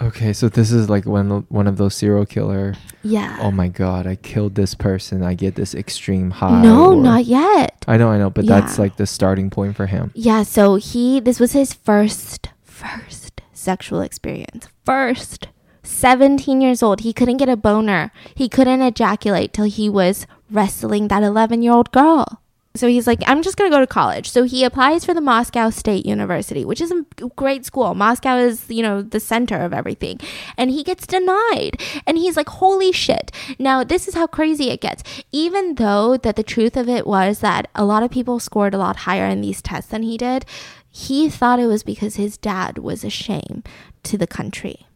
Okay, 0.00 0.32
so 0.32 0.48
this 0.48 0.72
is 0.72 0.90
like 0.90 1.04
when 1.06 1.30
one 1.48 1.66
of 1.68 1.76
those 1.76 1.94
serial 1.94 2.26
killer. 2.26 2.74
Yeah. 3.02 3.38
Oh 3.40 3.50
my 3.52 3.68
god, 3.68 4.06
I 4.08 4.16
killed 4.16 4.54
this 4.56 4.74
person. 4.74 5.22
I 5.22 5.34
get 5.34 5.54
this 5.54 5.74
extreme 5.74 6.30
high. 6.32 6.62
no, 6.62 6.98
not 7.00 7.24
yet. 7.26 7.84
I 7.86 7.96
know, 7.96 8.10
I 8.10 8.18
know, 8.18 8.28
but 8.30 8.44
that's 8.46 8.78
like 8.78 8.96
the 8.96 9.06
starting 9.06 9.50
point 9.50 9.76
for 9.76 9.86
him. 9.86 10.10
Yeah, 10.14 10.42
so 10.42 10.76
he 10.76 11.20
this 11.20 11.38
was 11.38 11.52
his 11.52 11.72
first 11.72 12.48
first 12.62 13.40
sexual 13.52 14.00
experience. 14.00 14.68
First. 14.84 15.46
17 15.84 16.60
years 16.60 16.82
old. 16.82 17.00
He 17.00 17.12
couldn't 17.12 17.36
get 17.36 17.48
a 17.48 17.56
boner. 17.56 18.10
He 18.34 18.48
couldn't 18.48 18.82
ejaculate 18.82 19.52
till 19.52 19.66
he 19.66 19.88
was 19.88 20.26
wrestling 20.50 21.08
that 21.08 21.22
11-year-old 21.22 21.92
girl. 21.92 22.40
So 22.76 22.88
he's 22.88 23.06
like, 23.06 23.22
I'm 23.28 23.42
just 23.42 23.56
going 23.56 23.70
to 23.70 23.76
go 23.76 23.78
to 23.78 23.86
college. 23.86 24.28
So 24.28 24.42
he 24.42 24.64
applies 24.64 25.04
for 25.04 25.14
the 25.14 25.20
Moscow 25.20 25.70
State 25.70 26.04
University, 26.04 26.64
which 26.64 26.80
is 26.80 26.90
a 26.90 27.04
great 27.36 27.64
school. 27.64 27.94
Moscow 27.94 28.36
is, 28.36 28.68
you 28.68 28.82
know, 28.82 29.00
the 29.00 29.20
center 29.20 29.60
of 29.60 29.72
everything. 29.72 30.18
And 30.56 30.72
he 30.72 30.82
gets 30.82 31.06
denied. 31.06 31.80
And 32.04 32.18
he's 32.18 32.36
like, 32.36 32.48
holy 32.48 32.90
shit. 32.90 33.30
Now, 33.60 33.84
this 33.84 34.08
is 34.08 34.14
how 34.14 34.26
crazy 34.26 34.70
it 34.70 34.80
gets. 34.80 35.04
Even 35.30 35.76
though 35.76 36.16
that 36.16 36.34
the 36.34 36.42
truth 36.42 36.76
of 36.76 36.88
it 36.88 37.06
was 37.06 37.38
that 37.38 37.70
a 37.76 37.84
lot 37.84 38.02
of 38.02 38.10
people 38.10 38.40
scored 38.40 38.74
a 38.74 38.78
lot 38.78 38.96
higher 38.96 39.26
in 39.26 39.40
these 39.40 39.62
tests 39.62 39.92
than 39.92 40.02
he 40.02 40.16
did, 40.16 40.44
he 40.90 41.30
thought 41.30 41.60
it 41.60 41.66
was 41.66 41.84
because 41.84 42.16
his 42.16 42.36
dad 42.36 42.78
was 42.78 43.04
a 43.04 43.10
shame 43.10 43.62
to 44.02 44.18
the 44.18 44.26
country. 44.26 44.88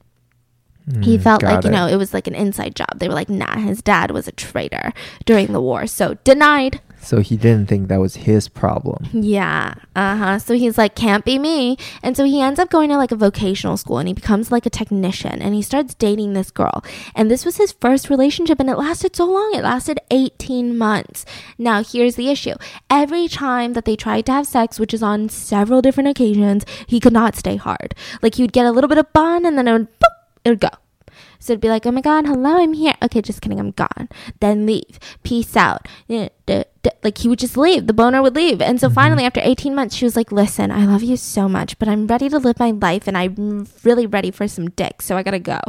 He 1.02 1.18
Mm, 1.18 1.22
felt 1.22 1.42
got 1.42 1.54
like, 1.56 1.64
you 1.64 1.70
it. 1.70 1.72
know, 1.74 1.86
it 1.86 1.96
was 1.96 2.14
like 2.14 2.26
an 2.26 2.34
inside 2.34 2.74
job. 2.74 2.88
They 2.98 3.08
were 3.08 3.14
like, 3.14 3.28
nah, 3.28 3.58
his 3.58 3.82
dad 3.82 4.10
was 4.10 4.26
a 4.26 4.32
traitor 4.32 4.92
during 5.26 5.52
the 5.52 5.60
war. 5.60 5.86
So 5.86 6.14
denied. 6.24 6.80
So 7.00 7.20
he 7.20 7.36
didn't 7.36 7.68
think 7.68 7.88
that 7.88 8.00
was 8.00 8.16
his 8.16 8.48
problem. 8.48 9.06
Yeah. 9.12 9.74
Uh 9.94 10.16
huh. 10.16 10.38
So 10.40 10.54
he's 10.54 10.76
like, 10.76 10.96
can't 10.96 11.24
be 11.24 11.38
me. 11.38 11.76
And 12.02 12.16
so 12.16 12.24
he 12.24 12.40
ends 12.42 12.58
up 12.58 12.70
going 12.70 12.88
to 12.90 12.96
like 12.96 13.12
a 13.12 13.16
vocational 13.16 13.76
school 13.76 13.98
and 13.98 14.08
he 14.08 14.14
becomes 14.14 14.50
like 14.50 14.66
a 14.66 14.70
technician 14.70 15.40
and 15.40 15.54
he 15.54 15.62
starts 15.62 15.94
dating 15.94 16.32
this 16.32 16.50
girl. 16.50 16.82
And 17.14 17.30
this 17.30 17.44
was 17.44 17.56
his 17.56 17.70
first 17.72 18.10
relationship 18.10 18.58
and 18.58 18.68
it 18.68 18.76
lasted 18.76 19.14
so 19.14 19.26
long. 19.26 19.52
It 19.54 19.62
lasted 19.62 20.00
18 20.10 20.76
months. 20.76 21.24
Now, 21.56 21.84
here's 21.84 22.16
the 22.16 22.30
issue 22.30 22.54
every 22.90 23.28
time 23.28 23.74
that 23.74 23.84
they 23.84 23.94
tried 23.94 24.26
to 24.26 24.32
have 24.32 24.46
sex, 24.46 24.80
which 24.80 24.92
is 24.94 25.02
on 25.02 25.28
several 25.28 25.80
different 25.82 26.08
occasions, 26.08 26.64
he 26.86 26.98
could 26.98 27.12
not 27.12 27.36
stay 27.36 27.56
hard. 27.56 27.94
Like 28.22 28.34
he 28.36 28.42
would 28.42 28.52
get 28.52 28.66
a 28.66 28.72
little 28.72 28.88
bit 28.88 28.98
of 28.98 29.12
bun 29.12 29.46
and 29.46 29.56
then 29.56 29.68
it 29.68 29.72
would, 29.72 29.88
boop, 30.00 30.14
it 30.48 30.52
would 30.52 30.60
go. 30.60 30.76
So 31.38 31.52
it'd 31.52 31.60
be 31.60 31.68
like, 31.68 31.86
oh 31.86 31.92
my 31.92 32.00
God, 32.00 32.26
hello, 32.26 32.58
I'm 32.58 32.72
here. 32.72 32.94
Okay, 33.02 33.22
just 33.22 33.40
kidding, 33.40 33.60
I'm 33.60 33.70
gone. 33.72 34.08
Then 34.40 34.66
leave. 34.66 34.98
Peace 35.22 35.56
out. 35.56 35.86
Yeah, 36.88 36.94
duh, 36.94 36.94
duh. 36.94 36.96
Like 37.02 37.18
he 37.18 37.28
would 37.28 37.38
just 37.38 37.56
leave. 37.56 37.86
The 37.86 37.92
boner 37.92 38.22
would 38.22 38.34
leave. 38.34 38.60
And 38.60 38.80
so 38.80 38.90
finally, 38.90 39.24
after 39.24 39.40
18 39.42 39.74
months, 39.74 39.94
she 39.94 40.04
was 40.04 40.16
like, 40.16 40.32
listen, 40.32 40.70
I 40.70 40.86
love 40.86 41.02
you 41.02 41.16
so 41.16 41.48
much, 41.48 41.78
but 41.78 41.88
I'm 41.88 42.06
ready 42.06 42.28
to 42.28 42.38
live 42.38 42.58
my 42.58 42.70
life 42.70 43.06
and 43.06 43.16
I'm 43.16 43.66
really 43.84 44.06
ready 44.06 44.30
for 44.30 44.48
some 44.48 44.70
dick. 44.70 45.02
So 45.02 45.16
I 45.16 45.22
gotta 45.22 45.38
go. 45.38 45.60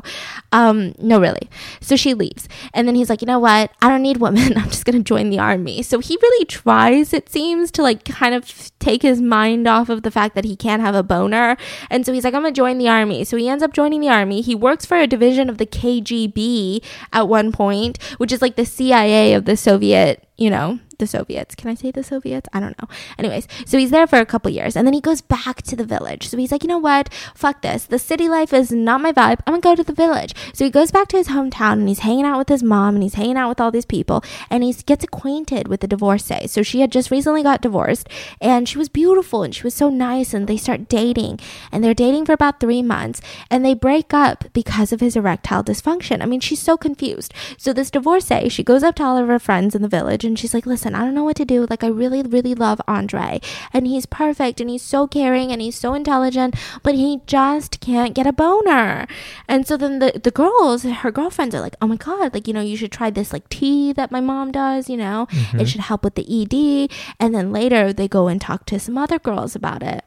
Um, 0.51 0.93
no, 0.99 1.19
really. 1.19 1.49
So 1.81 1.95
she 1.95 2.13
leaves. 2.13 2.47
And 2.73 2.87
then 2.87 2.95
he's 2.95 3.09
like, 3.09 3.21
you 3.21 3.25
know 3.25 3.39
what? 3.39 3.71
I 3.81 3.89
don't 3.89 4.01
need 4.01 4.17
women. 4.17 4.57
I'm 4.57 4.69
just 4.69 4.85
gonna 4.85 4.99
join 4.99 5.29
the 5.29 5.39
army. 5.39 5.81
So 5.83 5.99
he 5.99 6.17
really 6.21 6.45
tries, 6.45 7.13
it 7.13 7.29
seems, 7.29 7.71
to 7.71 7.83
like 7.83 8.05
kind 8.05 8.33
of 8.33 8.71
take 8.79 9.01
his 9.01 9.21
mind 9.21 9.67
off 9.67 9.89
of 9.89 10.03
the 10.03 10.11
fact 10.11 10.35
that 10.35 10.45
he 10.45 10.55
can't 10.55 10.81
have 10.81 10.95
a 10.95 11.03
boner. 11.03 11.57
And 11.89 12.05
so 12.05 12.13
he's 12.13 12.23
like, 12.23 12.33
I'm 12.33 12.41
gonna 12.41 12.51
join 12.51 12.77
the 12.77 12.89
army. 12.89 13.23
So 13.23 13.37
he 13.37 13.49
ends 13.49 13.63
up 13.63 13.73
joining 13.73 14.01
the 14.01 14.09
army. 14.09 14.41
He 14.41 14.55
works 14.55 14.85
for 14.85 14.97
a 14.97 15.07
division 15.07 15.49
of 15.49 15.57
the 15.57 15.65
KGB 15.65 16.83
at 17.13 17.27
one 17.27 17.51
point, 17.51 18.01
which 18.17 18.31
is 18.31 18.41
like 18.41 18.55
the 18.55 18.65
CIA 18.65 19.33
of 19.33 19.45
the 19.45 19.57
Soviet 19.57 20.25
you 20.39 20.49
know, 20.49 20.79
the 20.99 21.07
Soviets. 21.07 21.53
Can 21.55 21.69
I 21.69 21.75
say 21.75 21.91
the 21.91 22.03
Soviets? 22.03 22.47
I 22.53 22.59
don't 22.59 22.79
know. 22.81 22.87
Anyways, 23.17 23.47
so 23.65 23.77
he's 23.77 23.91
there 23.91 24.07
for 24.07 24.19
a 24.19 24.25
couple 24.25 24.51
years 24.51 24.75
and 24.75 24.87
then 24.87 24.93
he 24.93 25.01
goes 25.01 25.21
back 25.21 25.61
to 25.63 25.75
the 25.75 25.85
village. 25.85 26.27
So 26.29 26.37
he's 26.37 26.51
like, 26.51 26.63
you 26.63 26.69
know 26.69 26.77
what? 26.77 27.09
Fuck 27.35 27.61
this. 27.61 27.85
The 27.85 27.99
city 27.99 28.29
life 28.29 28.53
is 28.53 28.71
not 28.71 29.01
my 29.01 29.11
vibe. 29.11 29.39
I'm 29.45 29.59
gonna 29.59 29.61
go 29.61 29.75
to 29.75 29.83
the 29.83 29.93
village. 29.93 30.33
So 30.53 30.63
he 30.63 30.71
goes 30.71 30.91
back 30.91 31.09
to 31.09 31.17
his 31.17 31.29
hometown 31.29 31.73
and 31.73 31.89
he's 31.89 31.99
hanging 31.99 32.25
out 32.25 32.37
with 32.37 32.49
his 32.49 32.63
mom 32.63 32.95
and 32.95 33.03
he's 33.03 33.15
hanging 33.15 33.37
out 33.37 33.49
with 33.49 33.59
all 33.59 33.71
these 33.71 33.85
people 33.85 34.23
and 34.49 34.63
he 34.63 34.73
gets 34.73 35.03
acquainted 35.03 35.67
with 35.67 35.81
the 35.81 35.87
divorcee. 35.87 36.47
So 36.47 36.63
she 36.63 36.79
had 36.79 36.91
just 36.91 37.11
recently 37.11 37.43
got 37.43 37.61
divorced 37.61 38.07
and 38.39 38.67
she 38.67 38.77
was 38.77 38.89
beautiful 38.89 39.43
and 39.43 39.53
she 39.53 39.63
was 39.63 39.73
so 39.73 39.89
nice 39.89 40.33
and 40.33 40.47
they 40.47 40.57
start 40.57 40.87
dating 40.87 41.39
and 41.71 41.83
they're 41.83 41.93
dating 41.93 42.25
for 42.25 42.33
about 42.33 42.59
three 42.59 42.81
months 42.81 43.21
and 43.49 43.65
they 43.65 43.73
break 43.73 44.13
up 44.13 44.45
because 44.53 44.93
of 44.93 45.01
his 45.01 45.15
erectile 45.17 45.63
dysfunction. 45.63 46.21
I 46.21 46.25
mean, 46.25 46.39
she's 46.39 46.61
so 46.61 46.77
confused. 46.77 47.33
So 47.57 47.73
this 47.73 47.91
divorcee, 47.91 48.49
she 48.49 48.63
goes 48.63 48.83
up 48.83 48.95
to 48.95 49.03
all 49.03 49.17
of 49.17 49.27
her 49.27 49.39
friends 49.39 49.75
in 49.75 49.81
the 49.81 49.87
village 49.87 50.28
and 50.29 50.37
she's 50.39 50.53
like, 50.53 50.65
listen, 50.65 50.93
I 50.95 50.99
don't 51.03 51.15
know 51.15 51.23
what 51.23 51.35
to 51.37 51.45
do. 51.45 51.65
Like, 51.69 51.83
I 51.83 51.87
really, 51.87 52.21
really 52.21 52.53
love 52.55 52.79
Andre 52.87 53.41
and 53.73 53.87
he's 53.87 54.05
perfect 54.05 54.61
and 54.61 54.69
he's 54.69 54.83
so 54.83 55.07
caring 55.07 55.51
and 55.51 55.59
he's 55.61 55.75
so 55.75 55.93
intelligent, 55.95 56.55
but 56.83 56.93
he 56.95 57.21
just 57.25 57.79
can't 57.81 58.13
get 58.13 58.27
a 58.27 58.31
boner. 58.31 59.07
And 59.47 59.65
so 59.67 59.75
then 59.75 59.97
the, 59.99 60.21
the 60.23 60.31
girls, 60.31 60.83
her 60.83 61.11
girlfriends 61.11 61.55
are 61.55 61.61
like, 61.61 61.75
oh 61.81 61.87
my 61.87 61.95
God, 61.97 62.33
like, 62.33 62.47
you 62.47 62.53
know, 62.53 62.61
you 62.61 62.77
should 62.77 62.91
try 62.91 63.09
this 63.09 63.33
like 63.33 63.49
tea 63.49 63.91
that 63.93 64.11
my 64.11 64.21
mom 64.21 64.51
does, 64.51 64.87
you 64.89 64.97
know, 64.97 65.27
Mhm. 65.31 65.61
it 65.61 65.67
should 65.67 65.81
help 65.81 66.03
with 66.03 66.13
the 66.15 66.27
ED. 66.29 66.89
And 67.19 67.33
then 67.33 67.51
later 67.51 67.91
they 67.91 68.07
go 68.07 68.27
and 68.27 68.39
talk 68.39 68.65
to 68.67 68.79
some 68.79 68.97
other 68.97 69.17
girls 69.19 69.55
about 69.55 69.81
it 69.83 70.05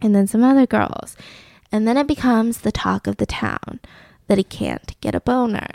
and 0.00 0.14
then 0.14 0.26
some 0.26 0.42
other 0.42 0.66
girls. 0.66 1.14
And 1.70 1.86
then 1.86 1.96
it 1.96 2.06
becomes 2.06 2.58
the 2.62 2.72
talk 2.72 3.06
of 3.06 3.18
the 3.18 3.26
town 3.26 3.80
that 4.28 4.38
he 4.38 4.44
can't 4.44 4.98
get 5.00 5.14
a 5.14 5.20
boner. 5.20 5.68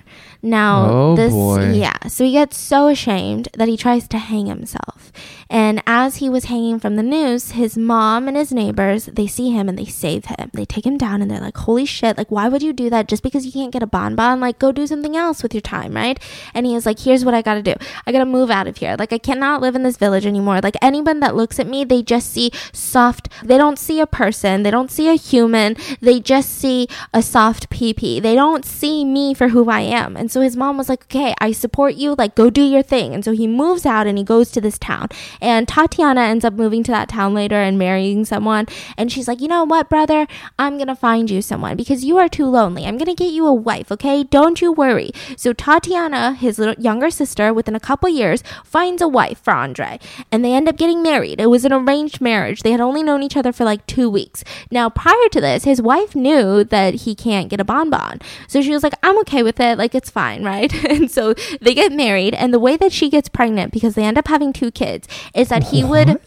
Now, 0.44 0.90
Oh, 0.90 1.16
this, 1.16 1.32
boy. 1.32 1.72
yeah, 1.74 2.08
so 2.08 2.24
he 2.24 2.32
gets 2.34 2.58
so 2.58 2.88
ashamed 2.88 3.48
that 3.54 3.68
he 3.68 3.78
tries 3.78 4.08
to 4.10 4.18
hang 4.18 4.48
himself. 4.48 5.12
And 5.50 5.84
as 5.86 6.18
he 6.18 6.30
was 6.30 6.46
hanging 6.46 6.80
from 6.80 6.96
the 6.96 7.04
noose, 7.04 7.52
his 7.52 7.78
mom 7.78 8.28
and 8.28 8.36
his 8.36 8.52
neighbors, 8.52 9.06
they 9.06 9.28
see 9.28 9.52
him 9.52 9.70
and 9.70 9.78
they 9.78 9.86
save 9.86 10.26
him. 10.26 10.50
They 10.54 10.66
take 10.66 10.86
him 10.86 10.98
down 10.98 11.22
and 11.22 11.30
they're 11.30 11.40
like, 11.40 11.58
holy 11.58 11.86
shit, 11.86 12.18
like, 12.18 12.32
why 12.32 12.48
would 12.48 12.64
you 12.64 12.74
do 12.74 12.90
that 12.90 13.08
just 13.08 13.22
because 13.24 13.46
you 13.46 13.52
can't 13.52 13.72
get 13.72 13.84
a 13.84 13.88
bonbon? 13.88 14.40
Like, 14.40 14.58
go 14.60 14.72
do 14.72 14.88
something 14.88 15.16
else 15.16 15.44
with 15.44 15.54
your 15.54 15.62
time, 15.62 15.94
right? 15.94 16.20
And 16.54 16.66
he 16.66 16.74
is 16.76 16.86
like, 16.86 17.00
here's 17.00 17.24
what 17.24 17.34
I 17.34 17.42
gotta 17.42 17.62
do. 17.62 17.76
I 18.08 18.12
gotta 18.12 18.26
move 18.26 18.50
out 18.50 18.68
of 18.68 18.78
here. 18.78 18.96
Like, 18.98 19.14
I 19.14 19.18
cannot 19.18 19.62
live 19.62 19.76
in 19.76 19.84
this 19.84 19.98
village 19.98 20.26
anymore. 20.26 20.60
Like, 20.62 20.76
anyone 20.82 21.20
that 21.20 21.36
looks 21.36 21.60
at 21.60 21.68
me, 21.68 21.84
they 21.84 22.02
just 22.02 22.32
see 22.32 22.52
soft, 22.74 23.30
they 23.44 23.58
don't 23.58 23.78
see 23.78 24.00
a 24.00 24.08
person, 24.08 24.64
they 24.64 24.72
don't 24.72 24.90
see 24.90 25.08
a 25.10 25.16
human, 25.16 25.76
they 26.02 26.20
just 26.20 26.50
see 26.50 26.88
a 27.14 27.22
soft 27.22 27.70
pee 27.70 27.92
They 28.20 28.36
don't 28.36 28.41
see 28.66 29.06
me 29.06 29.34
for 29.34 29.50
who 29.50 29.70
I 29.70 29.82
am. 29.82 30.18
And 30.18 30.32
so 30.32 30.42
his 30.42 30.58
mom 30.58 30.78
was 30.78 30.90
like, 30.90 31.04
okay, 31.04 31.36
I 31.40 31.52
support 31.52 31.94
you. 31.96 32.16
Like, 32.18 32.34
go 32.34 32.50
do 32.50 32.64
your 32.64 32.82
thing. 32.82 33.14
And 33.14 33.24
so 33.24 33.34
he 33.34 33.46
moves 33.46 33.86
out 33.86 34.08
and 34.08 34.18
he 34.18 34.24
goes 34.24 34.50
to 34.52 34.62
this 34.62 34.80
town. 34.80 35.10
And 35.40 35.68
Tatiana 35.68 36.22
ends 36.22 36.44
up 36.44 36.54
moving 36.54 36.84
to 36.84 36.92
that 36.92 37.10
town 37.10 37.34
later 37.34 37.56
and 37.56 37.78
marrying 37.78 38.26
someone. 38.26 38.66
And 38.98 39.12
she's 39.12 39.28
like, 39.28 39.42
you 39.42 39.48
know 39.48 39.64
what, 39.64 39.90
brother? 39.90 40.28
I'm 40.58 40.78
going 40.78 40.88
to 40.88 40.96
find 40.96 41.30
you 41.30 41.42
someone 41.42 41.78
because 41.78 42.04
you 42.04 42.18
are 42.18 42.28
too 42.28 42.48
lonely. 42.48 42.86
I'm 42.86 42.98
going 42.98 43.16
to 43.16 43.24
get 43.24 43.32
you 43.32 43.46
a 43.46 43.54
wife, 43.54 43.92
okay? 43.92 44.24
Don't 44.24 44.62
you 44.62 44.72
worry. 44.72 45.12
So 45.38 45.54
Tatiana, 45.54 46.34
his 46.34 46.58
little 46.58 46.82
younger 46.82 47.12
sister, 47.12 47.54
within 47.54 47.76
a 47.76 47.80
couple 47.80 48.10
years, 48.10 48.44
finds 48.64 49.02
a 49.02 49.08
wife 49.08 49.40
for 49.44 49.54
Andre. 49.54 50.00
And 50.32 50.44
they 50.44 50.54
end 50.54 50.68
up 50.68 50.78
getting 50.78 51.04
married. 51.04 51.40
It 51.40 51.48
was 51.48 51.66
an 51.66 51.74
arranged 51.74 52.22
marriage. 52.22 52.64
They 52.64 52.72
had 52.72 52.82
only 52.82 53.04
known 53.04 53.22
each 53.22 53.38
other 53.38 53.52
for 53.52 53.66
like 53.66 53.86
two 53.86 54.10
weeks. 54.10 54.44
Now, 54.72 54.90
prior 54.90 55.30
to 55.32 55.42
this, 55.42 55.64
his 55.64 55.82
wife 55.82 56.16
knew 56.16 56.64
that 56.64 56.94
he 56.94 57.14
can't 57.14 57.50
get 57.50 57.60
a 57.60 57.66
bonbon. 57.66 58.20
So 58.48 58.62
she 58.62 58.72
was 58.72 58.84
like, 58.84 58.94
I'm 59.04 59.18
okay 59.20 59.44
with 59.44 59.60
it. 59.60 59.78
Like, 59.78 59.94
it's 59.96 60.10
fine, 60.10 60.44
right? 60.44 60.72
and 60.90 61.10
so 61.10 61.34
they 61.62 61.74
get 61.74 61.92
married. 61.92 62.34
And 62.34 62.54
the 62.54 62.60
way 62.60 62.78
that 62.78 62.92
she 62.92 63.10
gets 63.10 63.30
pregnant, 63.30 63.72
because 63.72 63.96
they 63.96 64.04
end 64.04 64.18
up 64.18 64.28
having 64.28 64.54
two 64.54 64.72
kids, 64.72 65.08
is 65.34 65.50
that 65.50 65.64
he 65.66 65.84
would. 65.84 66.20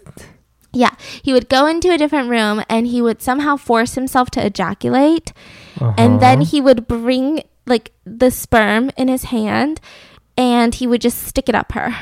Yeah, 0.77 0.91
he 1.23 1.33
would 1.33 1.49
go 1.49 1.67
into 1.67 1.93
a 1.93 1.99
different 1.99 2.29
room 2.29 2.63
and 2.69 2.87
he 2.89 3.01
would 3.01 3.23
somehow 3.23 3.57
force 3.57 3.95
himself 3.95 4.31
to 4.33 4.45
ejaculate. 4.45 5.33
And 5.81 6.21
then 6.21 6.39
Uh-huh. 6.41 6.51
he 6.51 6.61
would 6.61 6.89
bring 6.89 7.43
like 7.67 7.93
the 8.05 8.31
sperm 8.31 8.91
in 8.97 9.07
his 9.09 9.25
hand 9.25 9.81
and 10.37 10.75
he 10.75 10.87
would 10.89 11.01
just 11.01 11.23
stick 11.23 11.49
it 11.49 11.55
up 11.55 11.73
her. 11.73 11.95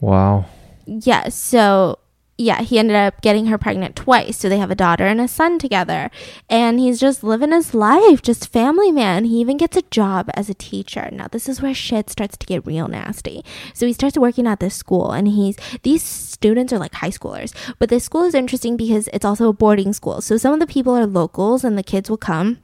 Wow. 0.00 0.46
Yeah, 0.86 1.28
so 1.28 1.98
yeah, 2.40 2.62
he 2.62 2.78
ended 2.78 2.96
up 2.96 3.20
getting 3.20 3.46
her 3.46 3.58
pregnant 3.58 3.94
twice. 3.94 4.38
So 4.38 4.48
they 4.48 4.58
have 4.58 4.70
a 4.70 4.74
daughter 4.74 5.04
and 5.04 5.20
a 5.20 5.28
son 5.28 5.58
together. 5.58 6.10
And 6.48 6.80
he's 6.80 6.98
just 6.98 7.22
living 7.22 7.52
his 7.52 7.74
life, 7.74 8.22
just 8.22 8.50
family 8.50 8.90
man. 8.90 9.24
He 9.24 9.40
even 9.40 9.58
gets 9.58 9.76
a 9.76 9.82
job 9.82 10.30
as 10.34 10.48
a 10.48 10.54
teacher. 10.54 11.10
Now, 11.12 11.28
this 11.28 11.48
is 11.48 11.60
where 11.60 11.74
shit 11.74 12.08
starts 12.08 12.36
to 12.38 12.46
get 12.46 12.66
real 12.66 12.88
nasty. 12.88 13.44
So 13.74 13.86
he 13.86 13.92
starts 13.92 14.16
working 14.16 14.46
at 14.46 14.60
this 14.60 14.74
school 14.74 15.12
and 15.12 15.28
he's 15.28 15.56
these 15.82 16.02
students 16.02 16.72
are 16.72 16.78
like 16.78 16.94
high 16.94 17.10
schoolers. 17.10 17.54
But 17.78 17.90
this 17.90 18.04
school 18.04 18.24
is 18.24 18.34
interesting 18.34 18.76
because 18.76 19.08
it's 19.12 19.24
also 19.24 19.50
a 19.50 19.52
boarding 19.52 19.92
school. 19.92 20.22
So 20.22 20.38
some 20.38 20.54
of 20.54 20.60
the 20.60 20.66
people 20.66 20.96
are 20.96 21.06
locals 21.06 21.62
and 21.62 21.76
the 21.76 21.82
kids 21.82 22.08
will 22.08 22.16
come 22.16 22.58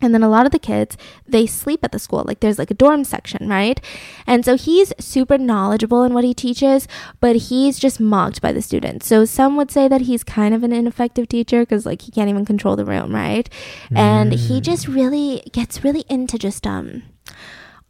and 0.00 0.14
then 0.14 0.22
a 0.22 0.28
lot 0.28 0.46
of 0.46 0.52
the 0.52 0.58
kids, 0.58 0.96
they 1.26 1.46
sleep 1.46 1.80
at 1.82 1.92
the 1.92 1.98
school. 1.98 2.24
Like 2.26 2.40
there's 2.40 2.58
like 2.58 2.70
a 2.70 2.74
dorm 2.74 3.04
section, 3.04 3.48
right? 3.48 3.80
And 4.26 4.44
so 4.44 4.56
he's 4.56 4.92
super 4.98 5.38
knowledgeable 5.38 6.02
in 6.04 6.14
what 6.14 6.24
he 6.24 6.34
teaches, 6.34 6.86
but 7.20 7.36
he's 7.36 7.78
just 7.78 7.98
mocked 8.00 8.40
by 8.40 8.52
the 8.52 8.62
students. 8.62 9.06
So 9.06 9.24
some 9.24 9.56
would 9.56 9.70
say 9.70 9.88
that 9.88 10.02
he's 10.02 10.22
kind 10.24 10.54
of 10.54 10.62
an 10.62 10.72
ineffective 10.72 11.28
teacher 11.28 11.62
because 11.62 11.84
like 11.86 12.02
he 12.02 12.12
can't 12.12 12.30
even 12.30 12.44
control 12.44 12.76
the 12.76 12.84
room, 12.84 13.14
right? 13.14 13.48
And 13.94 14.32
he 14.32 14.60
just 14.60 14.88
really 14.88 15.42
gets 15.52 15.82
really 15.84 16.04
into 16.08 16.38
just 16.38 16.66
um 16.66 17.02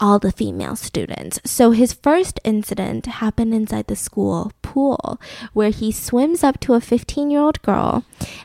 all 0.01 0.19
the 0.19 0.33
female 0.33 0.77
students. 0.77 1.41
So 1.45 1.73
his 1.73 1.93
first 1.93 2.41
incident 2.45 3.07
happened 3.07 3.55
inside 3.55 3.87
the 3.87 3.97
school 3.97 4.53
pool 4.63 5.21
where 5.53 5.71
he 5.71 5.91
swims 5.91 6.45
up 6.45 6.61
to 6.61 6.75
a 6.75 6.81
15 6.81 7.31
year 7.31 7.41
old 7.41 7.61
girl 7.63 8.05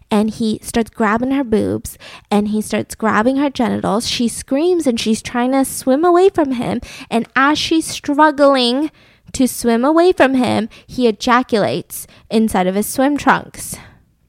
and 0.09 0.29
he 0.29 0.59
starts 0.63 0.89
grabbing 0.89 1.31
her 1.31 1.43
boobs 1.43 1.97
and 2.31 2.49
he 2.49 2.61
starts 2.61 2.95
grabbing 2.95 3.37
her 3.37 3.49
genitals. 3.49 4.07
She 4.07 4.27
screams 4.27 4.87
and 4.87 4.99
she's 4.99 5.21
trying 5.21 5.51
to 5.51 5.65
swim 5.65 6.03
away 6.03 6.29
from 6.29 6.53
him. 6.53 6.81
And 7.09 7.27
as 7.35 7.57
she's 7.57 7.85
struggling 7.85 8.91
to 9.33 9.47
swim 9.47 9.83
away 9.83 10.11
from 10.11 10.35
him, 10.35 10.69
he 10.87 11.07
ejaculates 11.07 12.07
inside 12.29 12.67
of 12.67 12.75
his 12.75 12.87
swim 12.87 13.17
trunks. 13.17 13.77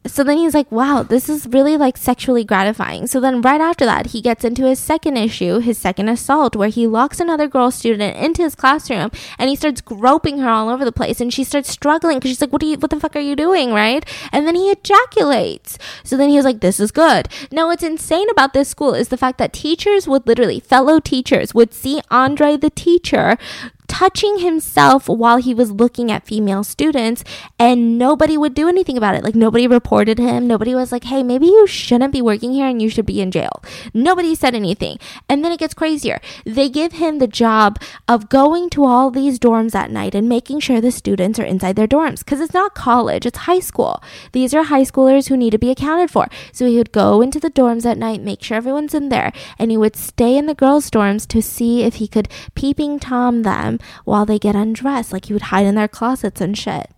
So 0.07 0.23
then 0.23 0.37
he's 0.37 0.53
like, 0.53 0.71
wow, 0.71 1.03
this 1.03 1.31
is 1.31 1.47
really 1.47 1.79
like 1.79 1.97
sexually 1.97 2.45
gratifying. 2.45 3.07
So 3.07 3.21
then 3.21 3.41
right 3.41 3.61
after 3.61 3.87
that, 3.87 4.09
he 4.09 4.21
gets 4.21 4.45
into 4.45 4.65
his 4.67 4.79
second 4.79 5.17
issue, 5.17 5.61
his 5.61 5.79
second 5.79 6.11
assault, 6.11 6.55
where 6.55 6.69
he 6.69 6.87
locks 6.87 7.21
another 7.21 7.49
girl 7.49 7.71
student 7.71 8.17
into 8.17 8.43
his 8.43 8.55
classroom 8.55 9.11
and 9.39 9.49
he 9.49 9.57
starts 9.57 9.81
groping 9.81 10.39
her 10.39 10.49
all 10.49 10.69
over 10.69 10.85
the 10.85 10.93
place 10.93 11.23
and 11.23 11.33
she 11.33 11.43
starts 11.43 11.71
struggling 11.71 12.19
because 12.19 12.33
she's 12.33 12.41
like, 12.41 12.53
what 12.53 12.63
are 12.63 12.67
you, 12.67 12.77
what 12.77 12.91
the 12.91 13.01
fuck 13.01 13.17
are 13.17 13.21
you 13.21 13.35
doing? 13.35 13.73
Right. 13.73 14.05
And 14.31 14.47
then 14.47 14.57
he 14.57 14.71
ejaculates. 14.71 15.79
So 16.05 16.19
then 16.19 16.29
he's 16.29 16.45
like, 16.45 16.61
this 16.61 16.79
is 16.79 16.91
good. 16.91 17.29
Now 17.51 17.69
what's 17.69 17.83
insane 17.83 18.29
about 18.29 18.53
this 18.53 18.69
school 18.69 18.93
is 18.93 19.09
the 19.09 19.17
fact 19.17 19.39
that 19.39 19.55
teachers 19.55 20.07
would 20.07 20.27
literally, 20.27 20.61
fellow 20.61 21.01
teachers 21.01 21.55
would 21.55 21.73
see 21.73 22.03
Andre 22.11 22.59
the 22.59 22.71
teacher 22.71 23.39
touching 23.87 24.39
himself 24.39 25.09
while 25.09 25.37
he 25.37 25.55
was 25.55 25.71
looking 25.71 26.11
at 26.11 26.27
female 26.27 26.65
students 26.65 27.23
and 27.59 27.99
nobody 27.99 28.37
would 28.37 28.55
do 28.55 28.69
anything 28.69 28.97
about 28.97 29.15
it. 29.15 29.23
Like 29.23 29.35
nobody 29.35 29.67
reported 29.67 30.19
him. 30.19 30.47
Nobody 30.47 30.75
was 30.75 30.93
like 30.93 31.05
hey 31.05 31.23
maybe 31.23 31.47
you 31.47 31.67
shouldn't 31.67 32.13
be 32.13 32.23
working 32.23 32.53
here 32.53 32.67
and 32.67 32.81
you 32.81 32.89
should 32.89 33.07
be 33.07 33.21
in 33.21 33.31
jail. 33.31 33.63
Nobody 33.93 34.35
said 34.35 34.55
anything. 34.55 34.99
And 35.29 35.45
then 35.45 35.53
it 35.53 35.61
gets 35.61 35.75
crazier. 35.75 36.21
They 36.45 36.69
give 36.69 36.93
him 36.95 37.19
the 37.19 37.27
job 37.27 37.81
of 38.09 38.29
going 38.29 38.71
to 38.71 38.85
all 38.85 39.11
these 39.11 39.39
dorms 39.39 39.75
at 39.75 39.91
night 39.91 40.15
and 40.15 40.29
making 40.29 40.61
sure 40.61 40.81
the 40.81 40.91
students 40.91 41.39
are 41.39 41.45
inside 41.45 41.77
their 41.77 41.89
dorms 41.89 42.21
because 42.21 42.41
it's 42.41 42.55
not 42.55 42.75
college 42.75 43.27
it's 43.27 43.39
high 43.39 43.61
school. 43.61 44.03
These 44.33 44.55
are 44.55 44.65
high 44.65 44.83
schoolers 44.83 45.29
who 45.29 45.37
need 45.37 45.51
to 45.51 45.59
be 45.59 45.71
accounted 45.71 46.11
for. 46.11 46.29
So 46.53 46.67
he 46.67 46.77
would 46.77 46.93
go 46.93 47.21
into 47.21 47.41
the 47.41 47.51
dorms 47.51 47.85
at 47.85 47.99
night 47.99 48.21
make 48.23 48.43
sure 48.43 48.57
everyone's 48.57 48.95
in 48.95 49.09
there 49.09 49.33
and 49.59 49.71
he 49.71 49.77
would 49.77 49.97
stay 49.97 50.37
in 50.37 50.47
the 50.47 50.55
girls 50.55 50.91
dorms 50.91 51.27
to 51.29 51.43
see 51.43 51.83
if 51.83 51.95
he 51.97 52.09
could 52.09 52.29
peeping 52.55 52.99
tom 52.99 53.43
them 53.43 53.74
while 54.05 54.27
they 54.27 54.39
get 54.39 54.57
undressed. 54.57 55.13
Like 55.13 55.27
he 55.27 55.33
would 55.33 55.43
hide 55.43 55.67
in 55.67 55.75
their 55.75 55.89
closets 55.89 56.41
and 56.41 56.57
shit. 56.57 56.91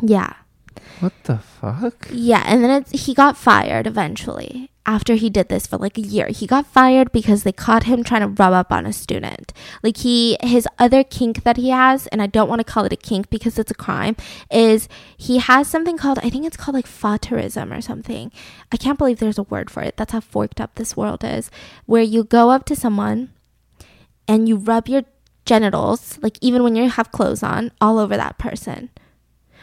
Yeah. 0.00 0.34
What 1.00 1.12
the 1.24 1.38
fuck? 1.38 2.08
Yeah. 2.12 2.42
And 2.46 2.62
then 2.62 2.70
it's, 2.82 3.06
he 3.06 3.14
got 3.14 3.36
fired 3.36 3.86
eventually 3.86 4.70
after 4.84 5.14
he 5.14 5.30
did 5.30 5.48
this 5.48 5.66
for 5.66 5.76
like 5.76 5.96
a 5.96 6.02
year. 6.02 6.26
He 6.28 6.46
got 6.46 6.66
fired 6.66 7.12
because 7.12 7.42
they 7.42 7.52
caught 7.52 7.84
him 7.84 8.02
trying 8.02 8.22
to 8.22 8.42
rub 8.42 8.52
up 8.52 8.72
on 8.72 8.84
a 8.84 8.92
student. 8.92 9.52
Like 9.82 9.98
he, 9.98 10.36
his 10.42 10.66
other 10.78 11.04
kink 11.04 11.44
that 11.44 11.56
he 11.56 11.70
has, 11.70 12.06
and 12.08 12.20
I 12.20 12.26
don't 12.26 12.48
want 12.48 12.60
to 12.60 12.64
call 12.64 12.84
it 12.84 12.92
a 12.92 12.96
kink 12.96 13.30
because 13.30 13.58
it's 13.58 13.70
a 13.70 13.74
crime, 13.74 14.16
is 14.50 14.88
he 15.16 15.38
has 15.38 15.68
something 15.68 15.96
called, 15.96 16.18
I 16.22 16.30
think 16.30 16.46
it's 16.46 16.56
called 16.56 16.74
like 16.74 16.86
frotteurism 16.86 17.76
or 17.76 17.80
something. 17.80 18.32
I 18.72 18.76
can't 18.76 18.98
believe 18.98 19.18
there's 19.18 19.38
a 19.38 19.44
word 19.44 19.70
for 19.70 19.82
it. 19.82 19.96
That's 19.96 20.12
how 20.12 20.20
forked 20.20 20.60
up 20.60 20.74
this 20.74 20.96
world 20.96 21.22
is. 21.22 21.50
Where 21.86 22.02
you 22.02 22.24
go 22.24 22.50
up 22.50 22.64
to 22.66 22.76
someone 22.76 23.30
and 24.26 24.48
you 24.48 24.56
rub 24.56 24.88
your 24.88 25.04
genitals, 25.44 26.18
like 26.22 26.38
even 26.40 26.62
when 26.62 26.76
you 26.76 26.88
have 26.88 27.12
clothes 27.12 27.42
on, 27.42 27.70
all 27.80 27.98
over 27.98 28.16
that 28.16 28.38
person. 28.38 28.90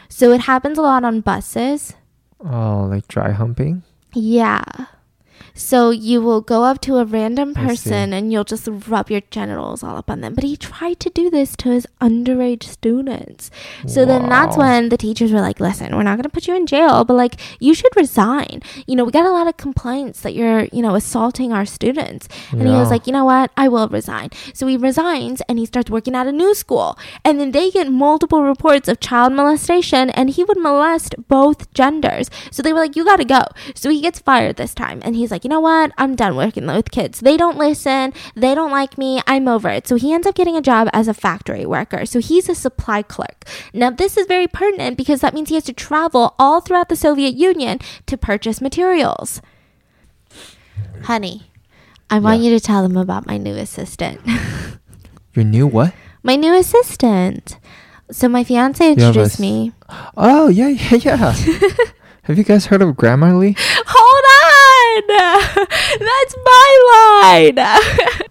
So 0.08 0.32
it 0.32 0.42
happens 0.42 0.78
a 0.78 0.82
lot 0.82 1.04
on 1.04 1.20
buses. 1.20 1.94
Oh, 2.44 2.86
like 2.90 3.06
dry 3.08 3.30
humping? 3.30 3.82
Yeah. 4.14 4.62
So 5.54 5.90
you 5.90 6.20
will 6.20 6.40
go 6.40 6.64
up 6.64 6.80
to 6.82 6.96
a 6.96 7.04
random 7.04 7.54
person 7.54 8.12
and 8.12 8.32
you'll 8.32 8.44
just 8.44 8.68
rub 8.88 9.10
your 9.10 9.22
genitals 9.30 9.82
all 9.82 9.96
up 9.96 10.10
on 10.10 10.20
them. 10.20 10.34
But 10.34 10.44
he 10.44 10.56
tried 10.56 11.00
to 11.00 11.10
do 11.10 11.30
this 11.30 11.56
to 11.56 11.70
his 11.70 11.86
underage 12.00 12.64
students. 12.64 13.50
So 13.86 14.04
then 14.04 14.28
that's 14.28 14.56
when 14.56 14.88
the 14.88 14.96
teachers 14.96 15.32
were 15.32 15.40
like, 15.40 15.60
listen, 15.60 15.94
we're 15.94 16.02
not 16.02 16.16
going 16.16 16.24
to 16.24 16.28
put 16.30 16.46
you 16.46 16.54
in 16.56 16.66
jail, 16.66 17.04
but 17.04 17.14
like, 17.14 17.40
you 17.60 17.74
should 17.74 17.94
resign. 17.96 18.62
You 18.86 18.96
know, 18.96 19.04
we 19.04 19.12
got 19.12 19.26
a 19.26 19.30
lot 19.30 19.46
of 19.46 19.56
complaints 19.56 20.20
that 20.20 20.34
you're, 20.34 20.64
you 20.72 20.82
know, 20.82 20.94
assaulting 20.94 21.52
our 21.52 21.64
students. 21.64 22.28
And 22.50 22.62
he 22.62 22.74
was 22.74 22.90
like, 22.90 23.06
you 23.06 23.12
know 23.12 23.24
what? 23.24 23.50
I 23.56 23.68
will 23.68 23.88
resign. 23.88 24.30
So 24.54 24.66
he 24.66 24.76
resigns 24.76 25.40
and 25.48 25.58
he 25.58 25.66
starts 25.66 25.90
working 25.90 26.14
at 26.14 26.26
a 26.26 26.32
new 26.32 26.54
school. 26.54 26.98
And 27.24 27.40
then 27.40 27.52
they 27.52 27.70
get 27.70 27.90
multiple 27.90 28.42
reports 28.42 28.88
of 28.88 29.00
child 29.00 29.32
molestation 29.32 30.10
and 30.10 30.30
he 30.30 30.44
would 30.44 30.58
molest 30.58 31.14
both 31.28 31.72
genders. 31.74 32.30
So 32.50 32.62
they 32.62 32.72
were 32.72 32.80
like, 32.80 32.96
you 32.96 33.04
got 33.04 33.16
to 33.16 33.24
go. 33.24 33.44
So 33.74 33.90
he 33.90 34.00
gets 34.00 34.18
fired 34.18 34.56
this 34.56 34.74
time. 34.74 35.00
And 35.04 35.16
he's 35.16 35.29
like, 35.30 35.44
you 35.44 35.50
know 35.50 35.60
what? 35.60 35.92
I'm 35.98 36.16
done 36.16 36.36
working 36.36 36.66
with 36.66 36.90
kids. 36.90 37.20
They 37.20 37.36
don't 37.36 37.56
listen. 37.58 38.12
They 38.34 38.54
don't 38.54 38.70
like 38.70 38.96
me. 38.98 39.20
I'm 39.26 39.48
over 39.48 39.68
it. 39.68 39.86
So 39.88 39.96
he 39.96 40.12
ends 40.12 40.26
up 40.26 40.34
getting 40.34 40.56
a 40.56 40.62
job 40.62 40.88
as 40.92 41.08
a 41.08 41.14
factory 41.14 41.64
worker. 41.66 42.06
So 42.06 42.18
he's 42.20 42.48
a 42.48 42.54
supply 42.54 43.02
clerk. 43.02 43.44
Now, 43.72 43.90
this 43.90 44.16
is 44.16 44.26
very 44.26 44.46
pertinent 44.46 44.96
because 44.96 45.20
that 45.20 45.34
means 45.34 45.48
he 45.48 45.54
has 45.56 45.64
to 45.64 45.72
travel 45.72 46.34
all 46.38 46.60
throughout 46.60 46.88
the 46.88 46.96
Soviet 46.96 47.34
Union 47.34 47.78
to 48.06 48.16
purchase 48.16 48.60
materials. 48.60 49.40
Honey, 51.04 51.50
I 52.10 52.18
want 52.18 52.40
Yeah. 52.42 52.50
you 52.50 52.58
to 52.58 52.64
tell 52.64 52.82
them 52.82 52.96
about 52.96 53.26
my 53.26 53.36
new 53.38 53.54
assistant. 53.54 54.20
Your 55.34 55.44
new 55.44 55.66
what? 55.66 55.94
my 56.22 56.36
new 56.36 56.54
assistant. 56.54 57.56
So 58.10 58.28
my 58.28 58.44
fiance 58.44 58.82
You 58.84 58.90
have 58.90 58.98
a 58.98 59.06
introduced 59.06 59.40
me. 59.40 59.72
Oh 60.16 60.48
yeah, 60.48 60.68
yeah, 60.68 60.94
yeah. 60.94 61.32
Have 62.24 62.36
you 62.36 62.44
guys 62.44 62.66
heard 62.66 62.82
of 62.82 62.96
Grammarly? 62.96 63.56
Hold 63.86 64.24
on! 64.24 64.39
That's 65.08 66.34
my 66.44 67.52
line. 67.54 67.58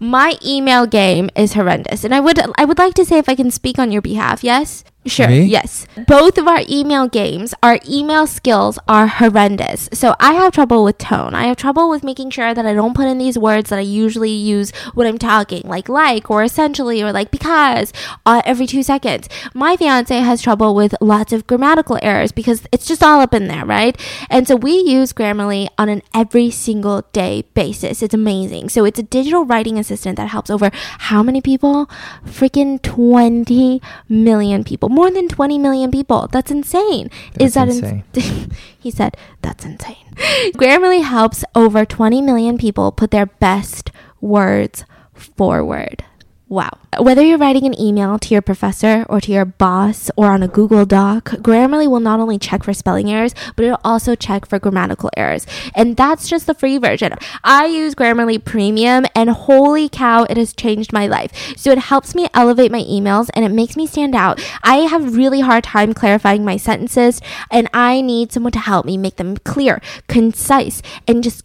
my 0.00 0.38
email 0.44 0.86
game 0.86 1.30
is 1.36 1.54
horrendous, 1.54 2.04
and 2.04 2.14
I 2.14 2.20
would 2.20 2.38
I 2.56 2.64
would 2.64 2.78
like 2.78 2.94
to 2.94 3.04
say 3.04 3.18
if 3.18 3.28
I 3.28 3.34
can 3.34 3.50
speak 3.50 3.78
on 3.78 3.92
your 3.92 4.02
behalf. 4.02 4.44
Yes. 4.44 4.84
Sure. 5.06 5.28
Me? 5.28 5.44
Yes. 5.44 5.86
Both 6.06 6.36
of 6.36 6.46
our 6.46 6.60
email 6.68 7.08
games, 7.08 7.54
our 7.62 7.78
email 7.88 8.26
skills 8.26 8.78
are 8.86 9.06
horrendous. 9.06 9.88
So 9.94 10.14
I 10.20 10.34
have 10.34 10.52
trouble 10.52 10.84
with 10.84 10.98
tone. 10.98 11.34
I 11.34 11.44
have 11.44 11.56
trouble 11.56 11.88
with 11.88 12.04
making 12.04 12.30
sure 12.30 12.52
that 12.52 12.66
I 12.66 12.74
don't 12.74 12.94
put 12.94 13.06
in 13.06 13.16
these 13.16 13.38
words 13.38 13.70
that 13.70 13.78
I 13.78 13.82
usually 13.82 14.30
use 14.30 14.72
when 14.92 15.06
I'm 15.06 15.16
talking, 15.16 15.62
like 15.64 15.88
like 15.88 16.30
or 16.30 16.42
essentially 16.42 17.02
or 17.02 17.12
like 17.12 17.30
because 17.30 17.94
uh, 18.26 18.42
every 18.44 18.66
two 18.66 18.82
seconds. 18.82 19.26
My 19.54 19.74
fiance 19.74 20.14
has 20.14 20.42
trouble 20.42 20.74
with 20.74 20.94
lots 21.00 21.32
of 21.32 21.46
grammatical 21.46 21.98
errors 22.02 22.30
because 22.30 22.64
it's 22.70 22.86
just 22.86 23.02
all 23.02 23.20
up 23.20 23.32
in 23.32 23.48
there, 23.48 23.64
right? 23.64 23.98
And 24.28 24.46
so 24.46 24.54
we 24.54 24.72
use 24.80 25.14
Grammarly 25.14 25.68
on 25.78 25.88
an 25.88 26.02
every 26.14 26.50
single 26.50 27.06
day 27.12 27.44
basis. 27.54 28.02
It's 28.02 28.12
amazing. 28.12 28.68
So 28.68 28.84
it's 28.84 28.98
a 28.98 29.02
digital 29.02 29.46
writing 29.46 29.78
assistant 29.78 30.16
that 30.18 30.28
helps 30.28 30.50
over 30.50 30.70
how 30.74 31.22
many 31.22 31.40
people? 31.40 31.86
Freaking 32.26 32.82
20 32.82 33.80
million 34.10 34.62
people. 34.62 34.89
More 34.90 35.08
than 35.08 35.28
20 35.28 35.56
million 35.56 35.92
people. 35.92 36.26
That's 36.32 36.50
insane. 36.50 37.10
Is 37.38 37.54
that 37.54 37.66
That's 37.66 37.78
insane? 37.78 38.50
he 38.80 38.90
said, 38.90 39.16
that's 39.40 39.64
insane. 39.64 40.04
Grammarly 40.58 41.04
helps 41.04 41.44
over 41.54 41.84
20 41.84 42.20
million 42.20 42.58
people 42.58 42.90
put 42.90 43.12
their 43.12 43.26
best 43.26 43.92
words 44.20 44.84
forward. 45.14 46.02
Wow. 46.50 46.78
Whether 46.98 47.22
you're 47.22 47.38
writing 47.38 47.64
an 47.64 47.80
email 47.80 48.18
to 48.18 48.34
your 48.34 48.42
professor 48.42 49.06
or 49.08 49.20
to 49.20 49.30
your 49.30 49.44
boss 49.44 50.10
or 50.16 50.26
on 50.26 50.42
a 50.42 50.48
Google 50.48 50.84
Doc, 50.84 51.26
Grammarly 51.26 51.88
will 51.88 52.00
not 52.00 52.18
only 52.18 52.40
check 52.40 52.64
for 52.64 52.74
spelling 52.74 53.08
errors, 53.08 53.36
but 53.54 53.64
it'll 53.64 53.78
also 53.84 54.16
check 54.16 54.46
for 54.46 54.58
grammatical 54.58 55.10
errors. 55.16 55.46
And 55.76 55.96
that's 55.96 56.28
just 56.28 56.48
the 56.48 56.54
free 56.54 56.76
version. 56.76 57.12
I 57.44 57.66
use 57.66 57.94
Grammarly 57.94 58.44
Premium 58.44 59.06
and 59.14 59.30
holy 59.30 59.88
cow, 59.88 60.24
it 60.24 60.36
has 60.36 60.52
changed 60.52 60.92
my 60.92 61.06
life. 61.06 61.30
So 61.56 61.70
it 61.70 61.78
helps 61.78 62.16
me 62.16 62.26
elevate 62.34 62.72
my 62.72 62.82
emails 62.82 63.30
and 63.34 63.44
it 63.44 63.52
makes 63.52 63.76
me 63.76 63.86
stand 63.86 64.16
out. 64.16 64.44
I 64.64 64.78
have 64.78 65.16
really 65.16 65.42
hard 65.42 65.62
time 65.62 65.94
clarifying 65.94 66.44
my 66.44 66.56
sentences 66.56 67.20
and 67.48 67.68
I 67.72 68.00
need 68.00 68.32
someone 68.32 68.50
to 68.52 68.58
help 68.58 68.84
me 68.86 68.96
make 68.96 69.16
them 69.16 69.36
clear, 69.36 69.80
concise, 70.08 70.82
and 71.06 71.22
just 71.22 71.44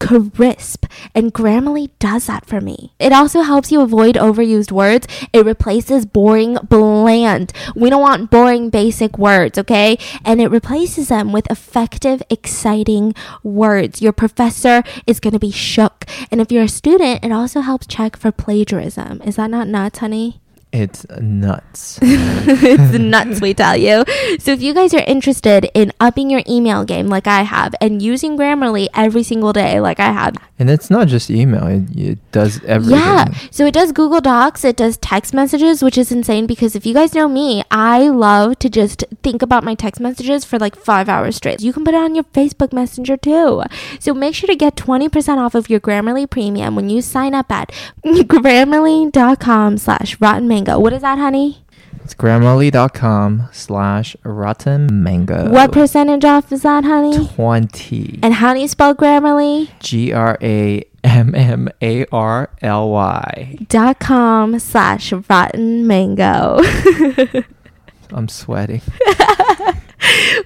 crisp. 0.00 0.86
And 1.14 1.32
Grammarly 1.32 1.90
does 2.00 2.26
that 2.26 2.46
for 2.46 2.60
me. 2.60 2.92
It 2.98 3.12
also 3.12 3.42
helps 3.42 3.70
you 3.70 3.80
avoid 3.80 4.16
overused 4.24 4.72
words. 4.72 5.06
It 5.32 5.44
replaces 5.44 6.06
boring 6.06 6.56
bland. 6.68 7.52
We 7.74 7.90
don't 7.90 8.00
want 8.00 8.30
boring 8.30 8.70
basic 8.70 9.18
words, 9.18 9.58
okay? 9.58 9.98
And 10.24 10.40
it 10.40 10.50
replaces 10.50 11.08
them 11.08 11.32
with 11.32 11.50
effective, 11.50 12.22
exciting 12.30 13.14
words. 13.42 14.00
Your 14.00 14.12
professor 14.12 14.82
is 15.06 15.20
going 15.20 15.34
to 15.34 15.38
be 15.38 15.50
shook. 15.50 16.04
And 16.30 16.40
if 16.40 16.50
you're 16.50 16.64
a 16.64 16.68
student, 16.68 17.24
it 17.24 17.32
also 17.32 17.60
helps 17.60 17.86
check 17.86 18.16
for 18.16 18.32
plagiarism. 18.32 19.20
Is 19.22 19.36
that 19.36 19.50
not 19.50 19.68
nuts, 19.68 19.98
honey? 19.98 20.40
It's 20.74 21.06
nuts. 21.20 22.00
it's 22.02 22.98
nuts, 22.98 23.40
we 23.40 23.54
tell 23.54 23.76
you. 23.76 24.02
So 24.40 24.50
if 24.50 24.60
you 24.60 24.74
guys 24.74 24.92
are 24.92 25.04
interested 25.06 25.70
in 25.72 25.92
upping 26.00 26.30
your 26.30 26.42
email 26.48 26.84
game 26.84 27.06
like 27.06 27.28
I 27.28 27.42
have 27.42 27.76
and 27.80 28.02
using 28.02 28.36
Grammarly 28.36 28.88
every 28.92 29.22
single 29.22 29.52
day 29.52 29.78
like 29.78 30.00
I 30.00 30.10
have, 30.10 30.34
and 30.58 30.70
it's 30.70 30.90
not 30.90 31.08
just 31.08 31.30
email; 31.30 31.66
it, 31.66 31.96
it 31.96 32.32
does 32.32 32.62
everything. 32.64 32.98
yeah. 32.98 33.26
So 33.50 33.66
it 33.66 33.74
does 33.74 33.92
Google 33.92 34.20
Docs, 34.20 34.64
it 34.64 34.76
does 34.76 34.96
text 34.98 35.34
messages, 35.34 35.82
which 35.82 35.98
is 35.98 36.12
insane 36.12 36.46
because 36.46 36.76
if 36.76 36.86
you 36.86 36.94
guys 36.94 37.14
know 37.14 37.28
me, 37.28 37.62
I 37.70 38.08
love 38.08 38.58
to 38.60 38.68
just 38.70 39.04
think 39.22 39.42
about 39.42 39.64
my 39.64 39.74
text 39.74 40.00
messages 40.00 40.44
for 40.44 40.58
like 40.58 40.76
five 40.76 41.08
hours 41.08 41.36
straight. 41.36 41.60
You 41.60 41.72
can 41.72 41.84
put 41.84 41.94
it 41.94 41.98
on 41.98 42.14
your 42.14 42.24
Facebook 42.24 42.72
Messenger 42.72 43.16
too. 43.16 43.62
So 43.98 44.14
make 44.14 44.34
sure 44.34 44.46
to 44.46 44.56
get 44.56 44.76
20% 44.76 45.38
off 45.38 45.54
of 45.54 45.68
your 45.68 45.80
Grammarly 45.80 46.28
premium 46.28 46.76
when 46.76 46.88
you 46.88 47.02
sign 47.02 47.34
up 47.34 47.50
at 47.50 47.70
grammarly.com 48.04 49.78
slash 49.78 50.20
rotten 50.20 50.48
mango. 50.48 50.78
What 50.78 50.92
is 50.92 51.02
that, 51.02 51.18
honey? 51.18 51.63
It's 52.04 52.14
Grammarly.com 52.14 53.48
slash 53.50 54.14
rotten 54.24 55.02
mango. 55.02 55.50
What 55.50 55.72
percentage 55.72 56.24
off 56.24 56.52
is 56.52 56.60
that, 56.62 56.84
honey? 56.84 57.26
Twenty. 57.28 58.20
And 58.22 58.34
how 58.34 58.52
do 58.52 58.60
you 58.60 58.68
spell 58.68 58.94
Grammarly? 58.94 59.70
G 59.80 60.12
R 60.12 60.36
A 60.42 60.84
M 61.02 61.34
M 61.34 61.70
A 61.80 62.04
R 62.12 62.50
L 62.60 62.90
Y. 62.90 63.56
Dot 63.68 64.00
com 64.00 64.58
slash 64.58 65.14
rotten 65.14 65.86
mango. 65.86 66.60
I'm 68.12 68.28
sweating. 68.28 68.82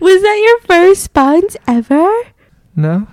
Was 0.00 0.22
that 0.22 0.40
your 0.44 0.60
first 0.60 1.12
spons 1.12 1.56
ever? 1.66 2.08
No, 2.76 3.08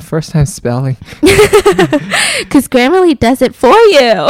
first 0.00 0.30
time 0.30 0.46
spelling. 0.46 0.96
Because 2.38 2.68
Grammarly 2.68 3.18
does 3.18 3.40
it 3.40 3.54
for 3.54 3.72
you. 3.72 4.28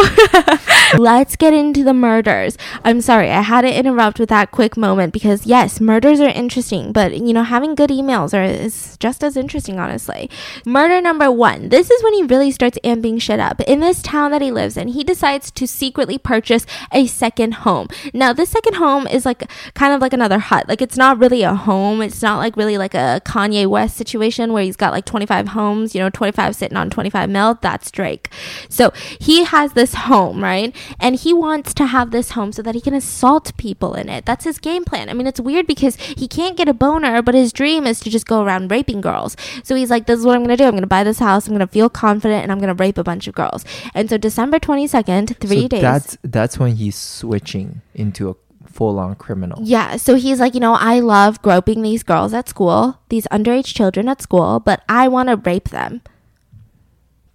Let's 1.02 1.34
get 1.34 1.52
into 1.52 1.82
the 1.82 1.92
murders. 1.92 2.56
I'm 2.84 3.00
sorry, 3.00 3.30
I 3.30 3.40
had 3.40 3.62
to 3.62 3.78
interrupt 3.78 4.20
with 4.20 4.28
that 4.28 4.52
quick 4.52 4.76
moment 4.76 5.12
because, 5.12 5.44
yes, 5.44 5.80
murders 5.80 6.20
are 6.20 6.28
interesting, 6.28 6.92
but, 6.92 7.18
you 7.18 7.32
know, 7.32 7.42
having 7.42 7.74
good 7.74 7.90
emails 7.90 8.32
are, 8.32 8.44
is 8.44 8.96
just 8.98 9.24
as 9.24 9.36
interesting, 9.36 9.80
honestly. 9.80 10.30
Murder 10.64 11.00
number 11.00 11.32
one. 11.32 11.68
This 11.70 11.90
is 11.90 12.02
when 12.04 12.14
he 12.14 12.22
really 12.22 12.52
starts 12.52 12.78
amping 12.84 13.20
shit 13.20 13.40
up. 13.40 13.60
In 13.62 13.80
this 13.80 14.02
town 14.02 14.30
that 14.30 14.40
he 14.40 14.52
lives 14.52 14.76
in, 14.76 14.88
he 14.88 15.02
decides 15.02 15.50
to 15.50 15.66
secretly 15.66 16.16
purchase 16.16 16.64
a 16.92 17.08
second 17.08 17.54
home. 17.54 17.88
Now, 18.14 18.32
this 18.32 18.50
second 18.50 18.74
home 18.74 19.08
is 19.08 19.26
like 19.26 19.50
kind 19.74 19.92
of 19.92 20.00
like 20.00 20.12
another 20.12 20.38
hut. 20.38 20.68
Like, 20.68 20.80
it's 20.80 20.96
not 20.96 21.18
really 21.18 21.42
a 21.42 21.54
home. 21.54 22.00
It's 22.02 22.22
not 22.22 22.38
like 22.38 22.56
really 22.56 22.78
like 22.78 22.94
a 22.94 23.20
Kanye 23.24 23.66
West 23.66 23.96
situation 23.96 24.52
where 24.52 24.62
he's 24.62 24.76
got 24.76 24.92
like 24.92 25.06
25 25.26 25.48
homes, 25.48 25.94
you 25.94 26.00
know, 26.00 26.10
25 26.10 26.54
sitting 26.54 26.76
on 26.76 26.88
25 26.90 27.28
mil. 27.28 27.58
That's 27.60 27.90
Drake. 27.90 28.30
So 28.68 28.92
he 29.20 29.44
has 29.44 29.72
this 29.72 29.94
home, 29.94 30.42
right? 30.42 30.74
And 31.00 31.16
he 31.16 31.32
wants 31.34 31.74
to 31.74 31.86
have 31.86 32.10
this 32.10 32.30
home 32.30 32.52
so 32.52 32.62
that 32.62 32.74
he 32.74 32.80
can 32.80 32.94
assault 32.94 33.56
people 33.56 33.94
in 33.94 34.08
it. 34.08 34.24
That's 34.24 34.44
his 34.44 34.58
game 34.58 34.84
plan. 34.84 35.08
I 35.08 35.14
mean, 35.14 35.26
it's 35.26 35.40
weird 35.40 35.66
because 35.66 35.96
he 35.96 36.28
can't 36.28 36.56
get 36.56 36.68
a 36.68 36.74
boner, 36.74 37.22
but 37.22 37.34
his 37.34 37.52
dream 37.52 37.86
is 37.86 38.00
to 38.00 38.10
just 38.10 38.26
go 38.26 38.42
around 38.42 38.70
raping 38.70 39.00
girls. 39.00 39.36
So 39.64 39.74
he's 39.74 39.90
like, 39.90 40.06
this 40.06 40.20
is 40.20 40.24
what 40.26 40.36
I'm 40.36 40.44
going 40.44 40.56
to 40.56 40.62
do. 40.62 40.64
I'm 40.64 40.72
going 40.72 40.82
to 40.82 40.86
buy 40.86 41.04
this 41.04 41.18
house. 41.18 41.46
I'm 41.46 41.54
going 41.54 41.66
to 41.66 41.72
feel 41.72 41.90
confident 41.90 42.42
and 42.42 42.52
I'm 42.52 42.58
going 42.58 42.74
to 42.74 42.82
rape 42.82 42.98
a 42.98 43.04
bunch 43.04 43.26
of 43.26 43.34
girls. 43.34 43.64
And 43.94 44.08
so 44.08 44.16
December 44.16 44.58
22nd, 44.58 45.38
three 45.40 45.62
so 45.62 45.68
days. 45.68 45.82
That's 45.82 46.18
that's 46.22 46.58
when 46.58 46.76
he's 46.76 46.96
switching 46.96 47.82
into 47.94 48.30
a 48.30 48.34
full-on 48.76 49.14
criminal. 49.16 49.58
Yeah, 49.62 49.96
so 49.96 50.14
he's 50.14 50.38
like, 50.38 50.54
you 50.54 50.60
know, 50.60 50.74
I 50.74 51.00
love 51.00 51.40
groping 51.42 51.82
these 51.82 52.02
girls 52.02 52.34
at 52.34 52.48
school, 52.48 53.00
these 53.08 53.26
underage 53.32 53.74
children 53.74 54.08
at 54.08 54.20
school, 54.20 54.60
but 54.60 54.82
I 54.88 55.08
want 55.08 55.28
to 55.30 55.36
rape 55.36 55.70
them. 55.70 56.02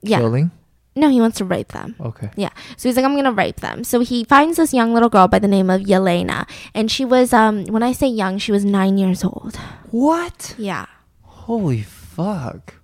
Yeah. 0.01 0.19
Killing. 0.19 0.51
No, 0.95 1.09
he 1.09 1.21
wants 1.21 1.37
to 1.37 1.45
rape 1.45 1.69
them. 1.69 1.95
Okay. 1.99 2.29
Yeah. 2.35 2.49
So 2.75 2.89
he's 2.89 2.97
like, 2.97 3.05
I'm 3.05 3.15
gonna 3.15 3.31
rape 3.31 3.61
them. 3.61 3.83
So 3.85 4.01
he 4.01 4.25
finds 4.25 4.57
this 4.57 4.73
young 4.73 4.93
little 4.93 5.07
girl 5.07 5.27
by 5.27 5.39
the 5.39 5.47
name 5.47 5.69
of 5.69 5.81
Yelena. 5.81 6.49
And 6.75 6.91
she 6.91 7.05
was 7.05 7.31
um 7.31 7.63
when 7.67 7.81
I 7.81 7.93
say 7.93 8.07
young, 8.07 8.37
she 8.37 8.51
was 8.51 8.65
nine 8.65 8.97
years 8.97 9.23
old. 9.23 9.55
What? 9.91 10.53
Yeah. 10.57 10.87
Holy 11.23 11.81
fuck. 11.81 12.80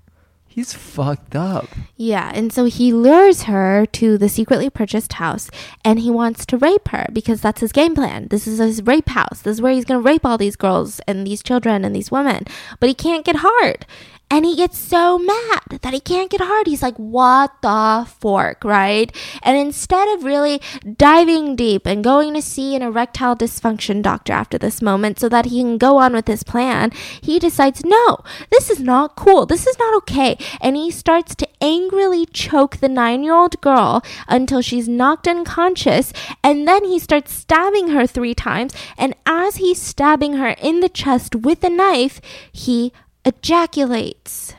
He's 0.58 0.74
fucked 0.74 1.36
up. 1.36 1.68
Yeah, 1.98 2.32
and 2.34 2.52
so 2.52 2.66
he 2.66 2.92
lures 2.92 3.44
her 3.44 3.86
to 3.86 4.18
the 4.18 4.28
secretly 4.28 4.72
purchased 4.72 5.14
house 5.14 5.52
and 5.86 6.00
he 6.00 6.10
wants 6.10 6.48
to 6.48 6.58
rape 6.58 6.88
her 6.88 7.06
because 7.14 7.42
that's 7.42 7.62
his 7.62 7.72
game 7.72 7.94
plan. 7.94 8.30
This 8.30 8.48
is 8.48 8.58
his 8.58 8.82
rape 8.82 9.10
house. 9.10 9.44
This 9.44 9.58
is 9.58 9.62
where 9.62 9.72
he's 9.72 9.86
going 9.86 10.02
to 10.02 10.04
rape 10.04 10.26
all 10.26 10.40
these 10.40 10.56
girls 10.56 11.00
and 11.02 11.28
these 11.28 11.44
children 11.44 11.86
and 11.86 11.96
these 11.96 12.10
women. 12.10 12.44
But 12.80 12.90
he 12.90 12.96
can't 12.96 13.24
get 13.24 13.36
hard. 13.42 13.86
And 14.30 14.46
he 14.46 14.58
gets 14.58 14.78
so 14.78 15.18
mad 15.18 15.80
that 15.82 15.94
he 15.94 16.02
can't 16.02 16.30
get 16.30 16.42
hard. 16.42 16.68
He's 16.68 16.82
like, 16.82 16.98
what 16.98 17.54
the 17.62 18.06
fork, 18.20 18.64
right? 18.66 19.16
And 19.42 19.58
instead 19.58 20.10
of 20.10 20.26
really 20.26 20.62
diving 20.98 21.56
deep 21.56 21.86
and 21.86 22.04
going 22.04 22.34
to 22.34 22.42
see 22.42 22.76
an 22.76 22.82
erectile 22.82 23.38
dysfunction 23.38 24.02
doctor 24.02 24.34
after 24.34 24.58
this 24.58 24.82
moment 24.82 25.20
so 25.20 25.30
that 25.30 25.46
he 25.46 25.62
can 25.62 25.78
go 25.78 25.98
on 25.98 26.12
with 26.12 26.28
his 26.28 26.44
plan, 26.44 26.92
he 27.22 27.40
decides, 27.40 27.86
no, 27.86 28.18
this 28.52 28.70
is 28.70 28.82
not 28.82 29.16
cool. 29.16 29.46
This 29.46 29.66
is 29.66 29.80
not 29.80 29.96
okay. 29.98 30.38
And 30.60 30.76
he 30.76 30.92
starts 30.92 31.34
to 31.36 31.48
angrily 31.62 32.26
choke 32.26 32.78
the 32.78 32.90
nine 32.90 33.24
year 33.24 33.34
old 33.34 33.60
girl 33.62 34.04
until 34.28 34.62
she's 34.62 34.90
knocked 34.90 35.28
unconscious. 35.28 36.12
And 36.44 36.68
then 36.68 36.84
he 36.84 37.00
starts 37.00 37.32
stabbing 37.32 37.90
her 37.90 38.06
three 38.06 38.36
times. 38.36 38.74
And 38.98 39.16
as 39.26 39.56
he's 39.56 39.82
stabbing 39.82 40.34
her 40.34 40.50
in 40.50 40.82
the 40.82 40.90
chest 40.90 41.34
with 41.34 41.64
a 41.64 41.70
knife, 41.70 42.20
he 42.52 42.92
ejaculates. 43.28 44.56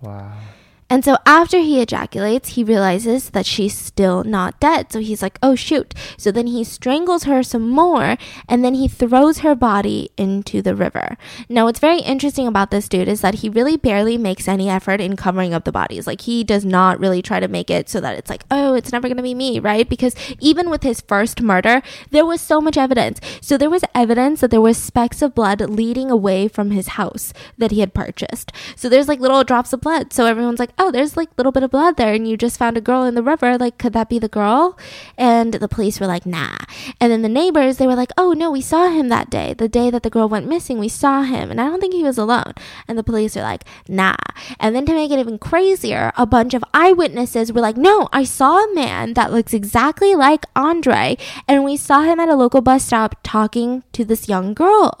Wow. 0.00 0.53
And 0.94 1.04
so 1.04 1.16
after 1.26 1.58
he 1.58 1.82
ejaculates, 1.82 2.50
he 2.50 2.62
realizes 2.62 3.30
that 3.30 3.46
she's 3.46 3.76
still 3.76 4.22
not 4.22 4.60
dead. 4.60 4.92
So 4.92 5.00
he's 5.00 5.22
like, 5.22 5.40
oh 5.42 5.56
shoot. 5.56 5.92
So 6.16 6.30
then 6.30 6.46
he 6.46 6.62
strangles 6.62 7.24
her 7.24 7.42
some 7.42 7.68
more 7.68 8.16
and 8.48 8.64
then 8.64 8.74
he 8.74 8.86
throws 8.86 9.38
her 9.38 9.56
body 9.56 10.10
into 10.16 10.62
the 10.62 10.76
river. 10.76 11.16
Now, 11.48 11.64
what's 11.64 11.80
very 11.80 11.98
interesting 11.98 12.46
about 12.46 12.70
this 12.70 12.88
dude 12.88 13.08
is 13.08 13.22
that 13.22 13.40
he 13.42 13.48
really 13.48 13.76
barely 13.76 14.16
makes 14.16 14.46
any 14.46 14.70
effort 14.70 15.00
in 15.00 15.16
covering 15.16 15.52
up 15.52 15.64
the 15.64 15.72
bodies. 15.72 16.06
Like, 16.06 16.20
he 16.20 16.44
does 16.44 16.64
not 16.64 17.00
really 17.00 17.22
try 17.22 17.40
to 17.40 17.48
make 17.48 17.70
it 17.70 17.88
so 17.88 18.00
that 18.00 18.16
it's 18.16 18.30
like, 18.30 18.44
oh, 18.48 18.74
it's 18.74 18.92
never 18.92 19.08
going 19.08 19.16
to 19.16 19.22
be 19.24 19.34
me, 19.34 19.58
right? 19.58 19.88
Because 19.88 20.14
even 20.38 20.70
with 20.70 20.84
his 20.84 21.00
first 21.00 21.42
murder, 21.42 21.82
there 22.12 22.24
was 22.24 22.40
so 22.40 22.60
much 22.60 22.76
evidence. 22.76 23.18
So 23.40 23.58
there 23.58 23.68
was 23.68 23.82
evidence 23.96 24.42
that 24.42 24.52
there 24.52 24.60
was 24.60 24.78
specks 24.78 25.22
of 25.22 25.34
blood 25.34 25.60
leading 25.60 26.08
away 26.08 26.46
from 26.46 26.70
his 26.70 26.86
house 26.94 27.32
that 27.58 27.72
he 27.72 27.80
had 27.80 27.94
purchased. 27.94 28.52
So 28.76 28.88
there's 28.88 29.08
like 29.08 29.18
little 29.18 29.42
drops 29.42 29.72
of 29.72 29.80
blood. 29.80 30.12
So 30.12 30.26
everyone's 30.26 30.60
like, 30.60 30.70
oh, 30.83 30.83
Oh, 30.84 30.90
there's 30.90 31.16
like 31.16 31.30
a 31.30 31.34
little 31.38 31.50
bit 31.50 31.62
of 31.62 31.70
blood 31.70 31.96
there, 31.96 32.12
and 32.12 32.28
you 32.28 32.36
just 32.36 32.58
found 32.58 32.76
a 32.76 32.80
girl 32.82 33.04
in 33.04 33.14
the 33.14 33.22
river. 33.22 33.56
Like, 33.56 33.78
could 33.78 33.94
that 33.94 34.10
be 34.10 34.18
the 34.18 34.28
girl? 34.28 34.78
And 35.16 35.54
the 35.54 35.66
police 35.66 35.98
were 35.98 36.06
like, 36.06 36.26
nah. 36.26 36.58
And 37.00 37.10
then 37.10 37.22
the 37.22 37.28
neighbors, 37.30 37.78
they 37.78 37.86
were 37.86 37.94
like, 37.94 38.12
oh, 38.18 38.34
no, 38.34 38.50
we 38.50 38.60
saw 38.60 38.90
him 38.90 39.08
that 39.08 39.30
day. 39.30 39.54
The 39.54 39.66
day 39.66 39.88
that 39.88 40.02
the 40.02 40.10
girl 40.10 40.28
went 40.28 40.46
missing, 40.46 40.78
we 40.78 40.90
saw 40.90 41.22
him. 41.22 41.50
And 41.50 41.58
I 41.58 41.68
don't 41.68 41.80
think 41.80 41.94
he 41.94 42.02
was 42.02 42.18
alone. 42.18 42.52
And 42.86 42.98
the 42.98 43.02
police 43.02 43.34
are 43.34 43.42
like, 43.42 43.64
nah. 43.88 44.14
And 44.60 44.76
then 44.76 44.84
to 44.84 44.92
make 44.92 45.10
it 45.10 45.18
even 45.18 45.38
crazier, 45.38 46.12
a 46.18 46.26
bunch 46.26 46.52
of 46.52 46.62
eyewitnesses 46.74 47.50
were 47.50 47.62
like, 47.62 47.78
no, 47.78 48.10
I 48.12 48.24
saw 48.24 48.58
a 48.58 48.74
man 48.74 49.14
that 49.14 49.32
looks 49.32 49.54
exactly 49.54 50.14
like 50.14 50.44
Andre, 50.54 51.16
and 51.48 51.64
we 51.64 51.78
saw 51.78 52.02
him 52.02 52.20
at 52.20 52.28
a 52.28 52.36
local 52.36 52.60
bus 52.60 52.84
stop 52.84 53.16
talking 53.22 53.84
to 53.92 54.04
this 54.04 54.28
young 54.28 54.52
girl. 54.52 54.98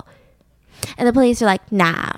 And 0.96 1.06
the 1.06 1.12
police 1.12 1.42
are 1.42 1.46
like, 1.46 1.70
nah, 1.70 2.13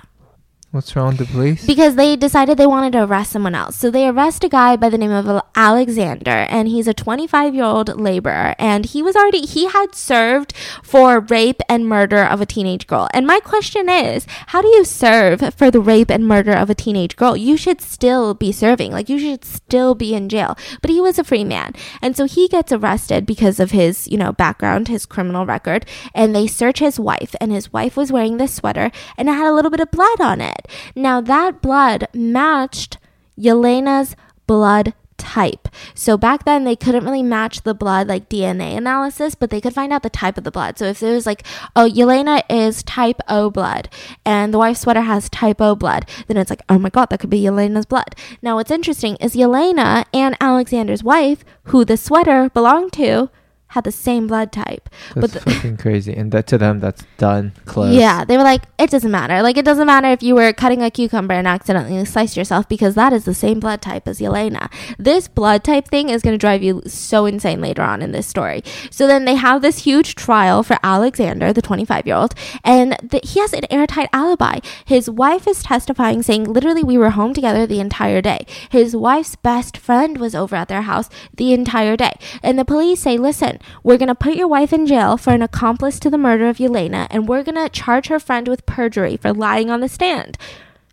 What's 0.77 0.95
wrong 0.95 1.17
with 1.17 1.17
the 1.17 1.33
police? 1.33 1.65
because 1.65 1.95
they 1.95 2.15
decided 2.15 2.59
they 2.59 2.67
wanted 2.67 2.93
to 2.93 3.03
arrest 3.03 3.31
someone 3.31 3.55
else. 3.55 3.75
So 3.75 3.89
they 3.89 4.07
arrest 4.07 4.43
a 4.43 4.47
guy 4.47 4.75
by 4.75 4.89
the 4.89 4.97
name 4.99 5.09
of 5.09 5.41
Alexander, 5.55 6.45
and 6.49 6.67
he's 6.67 6.87
a 6.87 6.93
25 6.93 7.55
year 7.55 7.63
old 7.63 7.99
laborer. 7.99 8.53
And 8.59 8.85
he 8.85 9.01
was 9.01 9.15
already, 9.15 9.41
he 9.41 9.67
had 9.67 9.95
served 9.95 10.53
for 10.83 11.19
rape 11.19 11.61
and 11.67 11.87
murder 11.89 12.23
of 12.23 12.41
a 12.41 12.45
teenage 12.45 12.85
girl. 12.85 13.09
And 13.11 13.25
my 13.25 13.39
question 13.39 13.89
is, 13.89 14.27
how 14.47 14.61
do 14.61 14.67
you 14.67 14.85
serve 14.85 15.51
for 15.55 15.71
the 15.71 15.81
rape 15.81 16.11
and 16.11 16.27
murder 16.27 16.53
of 16.53 16.69
a 16.69 16.75
teenage 16.75 17.15
girl? 17.15 17.35
You 17.35 17.57
should 17.57 17.81
still 17.81 18.35
be 18.35 18.51
serving, 18.51 18.91
like, 18.91 19.09
you 19.09 19.17
should 19.17 19.43
still 19.43 19.95
be 19.95 20.13
in 20.13 20.29
jail. 20.29 20.55
But 20.83 20.91
he 20.91 21.01
was 21.01 21.17
a 21.17 21.23
free 21.23 21.43
man. 21.43 21.73
And 22.03 22.15
so 22.15 22.25
he 22.25 22.47
gets 22.47 22.71
arrested 22.71 23.25
because 23.25 23.59
of 23.59 23.71
his, 23.71 24.07
you 24.07 24.17
know, 24.17 24.31
background, 24.31 24.89
his 24.89 25.07
criminal 25.07 25.47
record. 25.47 25.87
And 26.13 26.35
they 26.35 26.45
search 26.45 26.77
his 26.77 26.99
wife, 26.99 27.33
and 27.41 27.51
his 27.51 27.73
wife 27.73 27.97
was 27.97 28.11
wearing 28.11 28.37
this 28.37 28.53
sweater, 28.53 28.91
and 29.17 29.27
it 29.27 29.31
had 29.31 29.47
a 29.47 29.53
little 29.53 29.71
bit 29.71 29.79
of 29.79 29.89
blood 29.89 30.21
on 30.21 30.39
it. 30.39 30.66
Now, 30.95 31.21
that 31.21 31.61
blood 31.61 32.07
matched 32.13 32.97
Yelena's 33.37 34.15
blood 34.45 34.93
type. 35.17 35.67
So 35.93 36.17
back 36.17 36.45
then 36.45 36.63
they 36.63 36.75
couldn't 36.75 37.03
really 37.03 37.23
match 37.23 37.63
the 37.63 37.73
blood 37.73 38.07
like 38.07 38.29
DNA 38.29 38.77
analysis, 38.77 39.35
but 39.35 39.49
they 39.49 39.59
could 39.59 39.73
find 39.73 39.91
out 39.91 40.03
the 40.03 40.09
type 40.09 40.37
of 40.37 40.43
the 40.43 40.51
blood. 40.51 40.77
So 40.77 40.85
if 40.85 41.03
it 41.03 41.11
was 41.11 41.25
like, 41.25 41.43
oh, 41.75 41.89
Yelena 41.89 42.43
is 42.49 42.83
type 42.83 43.19
O 43.27 43.49
blood 43.49 43.89
and 44.23 44.53
the 44.53 44.57
wife's 44.57 44.81
sweater 44.81 45.01
has 45.01 45.29
type 45.29 45.59
O 45.59 45.75
blood, 45.75 46.07
then 46.27 46.37
it's 46.37 46.49
like, 46.49 46.61
oh 46.69 46.79
my 46.79 46.89
god, 46.89 47.09
that 47.09 47.19
could 47.19 47.29
be 47.29 47.41
Yelena's 47.41 47.85
blood. 47.85 48.15
Now 48.41 48.55
what's 48.55 48.71
interesting 48.71 49.15
is 49.17 49.35
Yelena 49.35 50.05
and 50.13 50.37
Alexander's 50.39 51.03
wife, 51.03 51.43
who 51.65 51.83
the 51.83 51.97
sweater 51.97 52.49
belonged 52.49 52.93
to, 52.93 53.29
had 53.69 53.83
the 53.83 53.91
same 53.91 54.27
blood 54.27 54.51
type. 54.51 54.89
That's 55.15 55.33
but 55.33 55.43
the- 55.43 55.51
fucking 55.51 55.77
crazy. 55.77 56.13
And 56.13 56.31
that 56.31 56.47
to 56.47 56.57
them, 56.57 56.79
that's 56.79 57.03
done. 57.17 57.53
Close. 57.65 57.95
Yeah, 57.95 58.23
they 58.23 58.37
were 58.37 58.43
like, 58.43 58.63
it 58.79 58.89
doesn't 58.89 59.11
matter. 59.11 59.41
Like, 59.41 59.57
it 59.57 59.65
doesn't 59.65 59.87
matter 59.87 60.07
if 60.07 60.23
you 60.23 60.35
were 60.35 60.53
cutting 60.53 60.81
a 60.81 60.89
cucumber 60.89 61.33
and 61.33 61.47
accidentally 61.47 62.03
sliced 62.05 62.37
yourself 62.37 62.67
because 62.69 62.95
that 62.95 63.13
is 63.13 63.25
the 63.25 63.33
same 63.33 63.59
blood 63.59 63.81
type 63.81 64.07
as 64.07 64.19
Yelena. 64.19 64.71
This 64.97 65.27
blood 65.27 65.63
type 65.63 65.87
thing 65.87 66.09
is 66.09 66.21
going 66.21 66.33
to 66.33 66.37
drive 66.37 66.63
you 66.63 66.81
so 66.85 67.25
insane 67.25 67.61
later 67.61 67.81
on 67.81 68.01
in 68.01 68.11
this 68.11 68.27
story. 68.27 68.63
So 68.89 69.05
then 69.07 69.25
they 69.25 69.35
have 69.35 69.61
this 69.61 69.79
huge 69.79 70.15
trial 70.15 70.63
for 70.63 70.77
Alexander, 70.83 71.51
the 71.51 71.61
25 71.61 72.07
year 72.07 72.15
old, 72.15 72.33
and 72.63 72.95
the, 73.03 73.19
he 73.23 73.39
has 73.39 73.53
an 73.53 73.65
airtight 73.69 74.09
alibi. 74.13 74.59
His 74.85 75.09
wife 75.09 75.47
is 75.47 75.63
testifying, 75.63 76.23
saying, 76.23 76.45
literally, 76.45 76.83
we 76.83 76.97
were 76.97 77.11
home 77.11 77.33
together 77.33 77.65
the 77.65 77.79
entire 77.79 78.21
day. 78.21 78.45
His 78.69 78.95
wife's 78.95 79.35
best 79.35 79.77
friend 79.77 80.17
was 80.17 80.35
over 80.35 80.55
at 80.55 80.67
their 80.67 80.83
house 80.83 81.09
the 81.35 81.53
entire 81.53 81.97
day. 81.97 82.13
And 82.41 82.57
the 82.57 82.65
police 82.65 83.01
say, 83.01 83.17
listen, 83.17 83.56
we're 83.83 83.97
going 83.97 84.07
to 84.07 84.15
put 84.15 84.35
your 84.35 84.47
wife 84.47 84.73
in 84.73 84.85
jail 84.85 85.17
for 85.17 85.31
an 85.31 85.41
accomplice 85.41 85.99
to 85.99 86.09
the 86.09 86.17
murder 86.17 86.47
of 86.47 86.57
Yelena, 86.57 87.07
and 87.09 87.27
we're 87.27 87.43
going 87.43 87.55
to 87.55 87.69
charge 87.69 88.07
her 88.07 88.19
friend 88.19 88.47
with 88.47 88.65
perjury 88.65 89.17
for 89.17 89.33
lying 89.33 89.69
on 89.69 89.81
the 89.81 89.89
stand. 89.89 90.37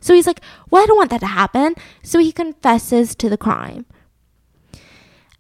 So 0.01 0.13
he's 0.13 0.27
like, 0.27 0.41
Well, 0.71 0.83
I 0.83 0.87
don't 0.87 0.99
want 0.99 1.11
that 1.11 1.21
to 1.21 1.27
happen. 1.27 1.75
So 2.03 2.19
he 2.19 2.31
confesses 2.31 3.15
to 3.15 3.29
the 3.29 3.39
crime. 3.39 3.87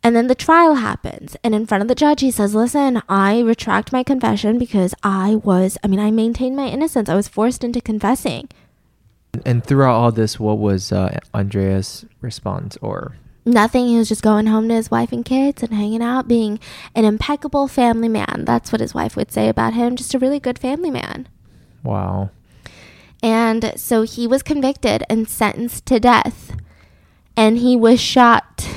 And 0.02 0.14
then 0.14 0.26
the 0.26 0.34
trial 0.34 0.74
happens. 0.74 1.34
And 1.42 1.54
in 1.54 1.66
front 1.66 1.80
of 1.80 1.88
the 1.88 1.94
judge, 1.94 2.20
he 2.20 2.30
says, 2.30 2.54
Listen, 2.54 3.02
I 3.08 3.40
retract 3.40 3.92
my 3.92 4.02
confession 4.02 4.58
because 4.58 4.94
I 5.02 5.36
was, 5.36 5.78
I 5.82 5.86
mean, 5.86 6.00
I 6.00 6.10
maintained 6.10 6.56
my 6.56 6.66
innocence. 6.66 7.08
I 7.08 7.14
was 7.14 7.28
forced 7.28 7.64
into 7.64 7.80
confessing. 7.80 8.48
And 9.44 9.64
throughout 9.64 9.94
all 9.94 10.12
this, 10.12 10.38
what 10.38 10.58
was 10.58 10.92
uh, 10.92 11.18
Andre's 11.32 12.04
response 12.20 12.76
or 12.80 13.16
Nothing. 13.46 13.88
He 13.88 13.98
was 13.98 14.08
just 14.08 14.22
going 14.22 14.46
home 14.46 14.68
to 14.68 14.74
his 14.74 14.90
wife 14.90 15.12
and 15.12 15.24
kids 15.24 15.62
and 15.62 15.74
hanging 15.74 16.02
out, 16.02 16.26
being 16.26 16.58
an 16.94 17.04
impeccable 17.04 17.68
family 17.68 18.08
man. 18.08 18.44
That's 18.46 18.72
what 18.72 18.80
his 18.80 18.94
wife 18.94 19.16
would 19.16 19.30
say 19.30 19.48
about 19.48 19.74
him. 19.74 19.96
Just 19.96 20.14
a 20.14 20.18
really 20.18 20.40
good 20.40 20.58
family 20.58 20.90
man. 20.90 21.28
wow? 21.82 22.30
And 23.22 23.72
so 23.76 24.02
he 24.02 24.26
was 24.26 24.42
convicted 24.42 25.02
and 25.08 25.28
sentenced 25.28 25.86
to 25.86 25.98
death. 25.98 26.56
And 27.36 27.58
he 27.58 27.74
was 27.74 27.98
shot. 28.00 28.68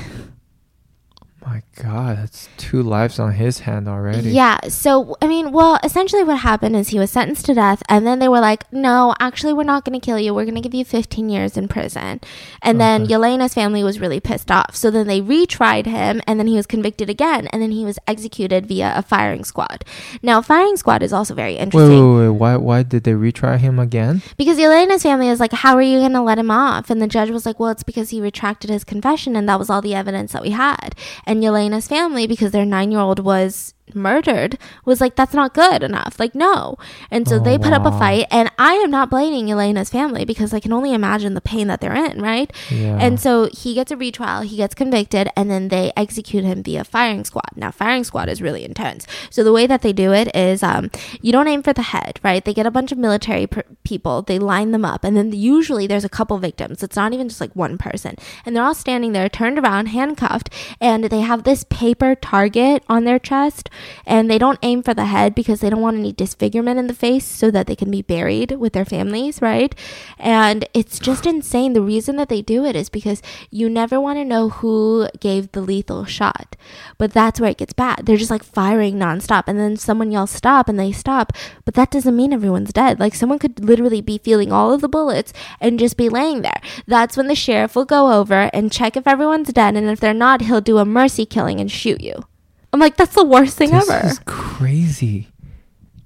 My 1.45 1.61
God, 1.81 2.17
that's 2.17 2.49
two 2.57 2.81
lives 2.81 3.19
on 3.19 3.33
his 3.33 3.59
hand 3.59 3.87
already. 3.87 4.31
Yeah. 4.31 4.57
So, 4.69 5.15
I 5.21 5.27
mean, 5.27 5.51
well, 5.51 5.79
essentially 5.83 6.23
what 6.23 6.39
happened 6.39 6.75
is 6.75 6.89
he 6.89 6.99
was 6.99 7.11
sentenced 7.11 7.45
to 7.45 7.53
death. 7.53 7.83
And 7.87 8.05
then 8.05 8.19
they 8.19 8.27
were 8.27 8.39
like, 8.39 8.71
no, 8.73 9.15
actually, 9.19 9.53
we're 9.53 9.63
not 9.63 9.85
going 9.85 9.99
to 9.99 10.03
kill 10.03 10.19
you. 10.19 10.33
We're 10.33 10.45
going 10.45 10.55
to 10.55 10.61
give 10.61 10.73
you 10.73 10.85
15 10.85 11.29
years 11.29 11.57
in 11.57 11.67
prison. 11.67 12.19
And 12.61 12.81
then 12.81 13.03
Okay. 13.03 13.13
Yelena's 13.13 13.53
family 13.53 13.83
was 13.83 13.99
really 13.99 14.19
pissed 14.19 14.49
off. 14.49 14.75
So 14.75 14.89
then 14.89 15.07
they 15.07 15.21
retried 15.21 15.85
him. 15.85 16.21
And 16.25 16.39
then 16.39 16.47
he 16.47 16.55
was 16.55 16.65
convicted 16.65 17.09
again. 17.09 17.47
And 17.47 17.61
then 17.61 17.71
he 17.71 17.85
was 17.85 17.99
executed 18.07 18.65
via 18.65 18.93
a 18.95 19.01
firing 19.01 19.43
squad. 19.43 19.85
Now, 20.21 20.41
firing 20.41 20.77
squad 20.77 21.03
is 21.03 21.13
also 21.13 21.33
very 21.33 21.55
interesting. 21.55 21.89
wait, 21.89 22.19
wait. 22.19 22.29
wait. 22.29 22.37
Why, 22.37 22.55
why 22.57 22.83
did 22.83 23.03
they 23.03 23.13
retry 23.13 23.59
him 23.59 23.77
again? 23.79 24.21
Because 24.37 24.57
Elena's 24.57 25.03
family 25.03 25.27
is 25.29 25.39
like, 25.39 25.51
how 25.51 25.75
are 25.75 25.81
you 25.81 25.99
going 25.99 26.13
to 26.13 26.21
let 26.21 26.39
him 26.39 26.49
off? 26.51 26.89
And 26.89 27.01
the 27.01 27.07
judge 27.07 27.29
was 27.29 27.45
like, 27.45 27.59
well, 27.59 27.69
it's 27.69 27.83
because 27.83 28.09
he 28.09 28.21
retracted 28.21 28.69
his 28.69 28.83
confession, 28.83 29.35
and 29.35 29.47
that 29.47 29.59
was 29.59 29.69
all 29.69 29.81
the 29.81 29.93
evidence 29.93 30.31
that 30.33 30.41
we 30.41 30.51
had. 30.51 30.95
And 31.25 31.43
Elena's 31.67 31.87
family, 31.87 32.27
because 32.27 32.51
their 32.51 32.65
nine 32.65 32.91
year 32.91 33.01
old 33.01 33.19
was 33.19 33.73
murdered, 33.95 34.57
was 34.85 35.01
like, 35.01 35.15
that's 35.15 35.33
not 35.33 35.53
good 35.53 35.83
enough. 35.83 36.19
Like, 36.19 36.35
no. 36.35 36.77
And 37.11 37.27
so 37.27 37.37
Oh, 37.37 37.39
they 37.39 37.57
put 37.57 37.73
up 37.73 37.85
a 37.85 37.91
fight, 37.91 38.25
and 38.31 38.51
I 38.57 38.73
am 38.73 38.89
not 38.89 39.09
blaming 39.09 39.49
Elena's 39.51 39.89
family 39.89 40.25
because 40.25 40.53
I 40.53 40.59
can 40.59 40.73
only 40.73 40.93
imagine 40.93 41.33
the 41.35 41.41
pain 41.41 41.67
that 41.67 41.81
they're 41.81 41.95
in, 41.95 42.21
right? 42.21 42.51
Yeah. 42.71 42.97
And 42.99 43.19
so 43.19 43.47
he 43.53 43.73
gets 43.73 43.91
a 43.91 43.97
retrial, 43.97 44.41
he 44.41 44.57
gets 44.57 44.73
convicted, 44.73 45.29
and 45.35 45.49
then 45.51 45.67
they 45.67 45.91
execute 45.95 46.43
him 46.43 46.63
via 46.63 46.83
firing 46.83 47.23
squad. 47.23 47.49
Now, 47.55 47.71
firing 47.71 48.03
squad 48.03 48.27
is 48.29 48.41
really 48.41 48.65
intense. 48.65 49.05
So 49.29 49.43
the 49.43 49.53
way 49.53 49.67
that 49.67 49.81
they 49.83 49.93
do 49.93 50.13
it 50.13 50.35
is 50.35 50.63
um, 50.63 50.89
you 51.21 51.31
don't 51.31 51.47
aim 51.47 51.61
for 51.61 51.73
the 51.73 51.83
head, 51.83 52.19
right? 52.23 52.43
They 52.43 52.53
get 52.53 52.65
a 52.65 52.71
bunch 52.71 52.91
of 52.91 52.97
military 52.97 53.45
per- 53.47 53.63
people, 53.83 54.23
they 54.23 54.39
line 54.39 54.71
them 54.71 54.83
up, 54.85 55.03
and 55.03 55.15
then 55.15 55.31
usually 55.31 55.85
there's 55.87 56.05
a 56.05 56.09
couple 56.09 56.37
victims. 56.39 56.81
It's 56.81 56.95
not 56.95 57.13
even 57.13 57.29
just 57.29 57.41
like 57.41 57.55
one 57.55 57.77
person. 57.77 58.15
And 58.45 58.55
they're 58.55 58.63
all 58.63 58.73
standing 58.75 59.11
there, 59.11 59.29
turned 59.29 59.59
around, 59.59 59.87
handcuffed, 59.87 60.49
and 60.81 61.05
they 61.05 61.21
have 61.21 61.43
this 61.43 61.65
paper 61.69 62.15
target 62.15 62.83
on 62.89 63.03
their 63.03 63.19
chest 63.19 63.69
And 64.05 64.29
they 64.29 64.37
don't 64.37 64.59
aim 64.61 64.83
for 64.83 64.93
the 64.93 65.05
head 65.05 65.35
because 65.35 65.59
they 65.59 65.69
don't 65.69 65.81
want 65.81 65.97
any 65.97 66.11
disfigurement 66.11 66.79
in 66.79 66.87
the 66.87 66.93
face 66.93 67.25
so 67.25 67.51
that 67.51 67.67
they 67.67 67.75
can 67.75 67.91
be 67.91 68.01
buried 68.01 68.51
with 68.51 68.73
their 68.73 68.85
families, 68.85 69.41
right? 69.41 69.73
And 70.17 70.67
it's 70.73 70.99
just 70.99 71.25
insane. 71.25 71.73
The 71.73 71.81
reason 71.81 72.15
that 72.17 72.29
they 72.29 72.41
do 72.41 72.65
it 72.65 72.75
is 72.75 72.89
because 72.89 73.21
you 73.49 73.69
never 73.69 73.99
want 73.99 74.17
to 74.19 74.25
know 74.25 74.49
who 74.49 75.07
gave 75.19 75.51
the 75.51 75.61
lethal 75.61 76.05
shot. 76.05 76.55
But 76.97 77.13
that's 77.13 77.39
where 77.39 77.51
it 77.51 77.57
gets 77.57 77.73
bad. 77.73 78.05
They're 78.05 78.17
just 78.17 78.31
like 78.31 78.43
firing 78.43 78.95
nonstop. 78.95 79.43
And 79.47 79.59
then 79.59 79.77
someone 79.77 80.11
yells 80.11 80.31
stop 80.31 80.69
and 80.69 80.79
they 80.79 80.91
stop. 80.91 81.33
But 81.65 81.73
that 81.75 81.91
doesn't 81.91 82.15
mean 82.15 82.33
everyone's 82.33 82.73
dead. 82.73 82.99
Like 82.99 83.15
someone 83.15 83.39
could 83.39 83.63
literally 83.63 84.01
be 84.01 84.17
feeling 84.17 84.51
all 84.51 84.73
of 84.73 84.81
the 84.81 84.89
bullets 84.89 85.33
and 85.59 85.79
just 85.79 85.97
be 85.97 86.09
laying 86.09 86.41
there. 86.41 86.61
That's 86.85 87.17
when 87.17 87.27
the 87.27 87.35
sheriff 87.35 87.75
will 87.75 87.85
go 87.85 88.13
over 88.13 88.49
and 88.53 88.71
check 88.71 88.97
if 88.97 89.07
everyone's 89.07 89.53
dead. 89.53 89.75
And 89.75 89.87
if 89.87 89.99
they're 89.99 90.13
not, 90.13 90.41
he'll 90.41 90.61
do 90.61 90.77
a 90.77 90.85
mercy 90.85 91.25
killing 91.25 91.59
and 91.59 91.71
shoot 91.71 92.01
you. 92.01 92.26
I'm 92.73 92.79
like, 92.79 92.97
that's 92.97 93.15
the 93.15 93.23
worst 93.25 93.57
thing 93.57 93.71
this 93.71 93.89
ever. 93.89 94.03
This 94.03 94.13
is 94.13 94.19
crazy. 94.25 95.27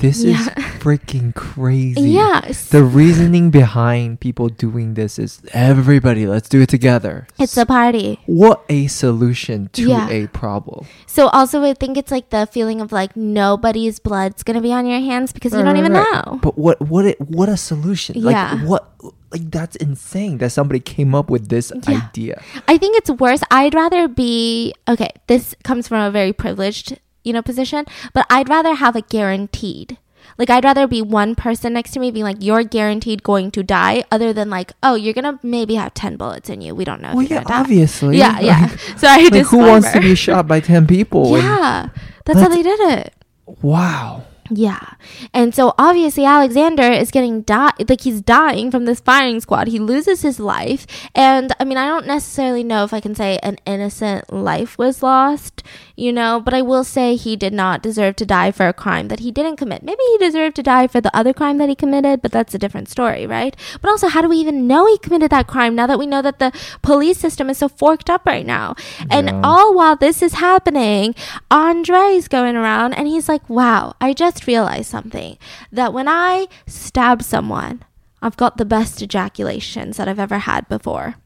This 0.02 0.24
Yeah. 0.24 0.42
is 0.42 0.48
freaking 0.82 1.34
crazy. 1.36 2.10
Yes. 2.18 2.70
The 2.70 2.84
reasoning 2.84 3.52
behind 3.52 4.20
people 4.20 4.50
doing 4.50 4.96
this 4.96 5.20
is 5.20 5.42
everybody, 5.54 6.26
let's 6.26 6.50
do 6.50 6.62
it 6.62 6.70
together. 6.70 7.28
It's 7.38 7.56
a 7.56 7.66
party. 7.66 8.20
what 8.26 8.66
a 8.68 8.88
solution 8.88 9.70
to 9.74 9.84
Yeah. 9.94 10.10
a 10.10 10.28
problem. 10.28 10.86
So 11.06 11.28
also 11.30 11.62
I 11.64 11.74
think 11.76 11.98
it's 11.98 12.10
like 12.12 12.30
the 12.32 12.48
feeling 12.48 12.82
of 12.82 12.92
like 12.92 13.16
nobody's 13.16 14.00
blood's 14.00 14.42
gonna 14.44 14.62
be 14.62 14.74
on 14.74 14.86
your 14.86 15.00
hands 15.00 15.32
because 15.32 15.54
you 15.54 15.60
don't 15.62 15.68
right, 15.76 15.78
even 15.78 15.94
right. 15.94 16.26
know. 16.26 16.40
But 16.42 16.58
what 16.58 16.82
what 16.82 17.06
it, 17.06 17.22
what 17.22 17.48
a 17.50 17.58
solution. 17.58 18.22
Like 18.22 18.34
Yeah. 18.34 18.66
what 18.66 18.90
like 19.32 19.50
that's 19.52 19.76
insane 19.78 20.40
that 20.40 20.52
somebody 20.52 20.80
came 20.80 21.14
up 21.16 21.30
with 21.30 21.48
this 21.50 21.72
Yeah. 21.88 22.02
idea. 22.10 22.42
I 22.68 22.78
think 22.78 22.98
it's 22.98 23.10
worse. 23.12 23.42
I'd 23.52 23.74
rather 23.76 24.08
be 24.08 24.74
okay, 24.90 25.12
this 25.28 25.54
comes 25.64 25.88
from 25.88 26.02
a 26.02 26.10
very 26.12 26.34
privileged, 26.34 26.98
you 27.24 27.34
know, 27.34 27.42
position, 27.42 27.86
but 28.14 28.26
I'd 28.30 28.50
rather 28.50 28.76
have 28.76 28.96
a 28.96 29.02
guaranteed. 29.02 29.98
Like 30.38 30.50
I'd 30.50 30.64
rather 30.64 30.88
be 30.88 31.02
one 31.02 31.36
person 31.36 31.74
next 31.74 31.92
to 31.92 32.00
me 32.00 32.10
being 32.12 32.24
like, 32.26 32.38
You're 32.40 32.64
guaranteed 32.64 33.22
going 33.24 33.52
to 33.52 33.64
die, 33.64 34.04
other 34.12 34.34
than 34.34 34.50
like, 34.50 34.72
Oh, 34.82 34.96
you're 34.96 35.14
gonna 35.14 35.40
maybe 35.44 35.76
have 35.76 35.94
ten 35.94 36.16
bullets 36.16 36.50
in 36.50 36.62
you. 36.62 36.74
We 36.74 36.86
don't 36.86 37.02
know 37.02 37.14
Well, 37.16 37.24
yeah, 37.24 37.44
obviously. 37.48 38.18
Yeah, 38.18 38.40
yeah. 38.40 38.62
Like, 38.62 38.80
Sorry, 39.00 39.30
like 39.30 39.46
who 39.48 39.58
wants 39.58 39.92
to 39.92 40.00
be 40.00 40.16
shot 40.16 40.48
by 40.48 40.60
10 40.60 40.88
people? 40.88 41.38
Yeah. 41.42 41.90
That's 42.26 42.40
how 42.40 42.50
they 42.50 42.62
did 42.64 42.80
it. 42.80 43.14
wow. 43.46 44.24
Yeah. 44.54 44.96
And 45.34 45.56
so 45.56 45.74
obviously 45.80 46.26
Alexander 46.26 46.84
is 46.84 47.10
getting 47.10 47.42
die 47.44 47.72
like 47.88 48.02
he's 48.02 48.22
dying 48.22 48.70
from 48.70 48.84
this 48.86 49.00
firing 49.00 49.40
squad. 49.40 49.68
He 49.68 49.80
loses 49.80 50.22
his 50.24 50.40
life. 50.42 50.86
And 51.16 51.54
I 51.60 51.64
mean, 51.64 51.78
I 51.78 51.88
don't 51.88 52.06
necessarily 52.06 52.64
know 52.64 52.84
if 52.84 52.94
I 52.94 53.00
can 53.00 53.16
say 53.16 53.40
an 53.42 53.58
innocent 53.66 54.32
life 54.32 54.78
was 54.78 55.02
lost, 55.02 55.64
you 56.02 56.12
know, 56.12 56.42
but 56.44 56.56
I 56.56 56.64
will 56.64 56.84
say 56.84 57.16
he 57.16 57.36
did 57.36 57.54
not 57.54 57.84
deserve 57.84 58.16
to 58.16 58.26
die 58.26 58.52
for 58.52 58.68
a 58.68 58.74
crime 58.74 59.08
that 59.10 59.20
he 59.20 59.32
didn't 59.32 59.58
commit. 59.58 59.84
Maybe 59.84 60.02
he 60.04 60.18
deserved 60.18 60.56
to 60.56 60.64
die 60.64 60.88
for 60.88 61.00
the 61.00 61.16
other 61.16 61.32
crime 61.32 61.60
that 61.60 61.70
he 61.70 61.76
committed, 61.76 62.24
but 62.24 62.32
that's 62.32 62.56
a 62.56 62.58
different 62.58 62.90
story, 62.90 63.28
right? 63.28 63.56
But 63.82 63.90
also, 63.92 64.08
how 64.08 64.24
do 64.24 64.30
we 64.30 64.38
even 64.38 64.66
know 64.66 64.88
he 64.88 64.98
committed 64.98 65.30
that 65.30 65.46
crime 65.46 65.76
now 65.76 65.86
that 65.86 66.00
we 66.00 66.08
know 66.08 66.24
that 66.24 66.40
the 66.40 66.52
police 66.82 67.20
system 67.20 67.52
is 67.52 67.60
so 67.60 67.70
forked 67.70 68.10
up 68.10 68.26
right 68.26 68.48
now? 68.48 68.74
And 69.12 69.30
all 69.46 69.76
while 69.76 69.96
this 69.96 70.24
is 70.24 70.34
happening, 70.34 71.14
Andre's 71.52 72.28
going 72.28 72.56
around 72.56 72.96
and 72.96 73.08
he's 73.08 73.30
like, 73.30 73.48
wow, 73.48 73.94
I 74.02 74.14
just 74.14 74.48
realized 74.48 74.90
something 74.90 75.38
that 75.72 75.94
when 75.94 76.08
I 76.08 76.48
stab 76.66 77.22
someone, 77.22 77.84
I've 78.24 78.38
got 78.38 78.58
the 78.58 78.66
best 78.66 79.04
ejaculations 79.04 79.98
that 79.98 80.08
I've 80.08 80.20
ever 80.20 80.40
had 80.40 80.68
before. 80.68 81.18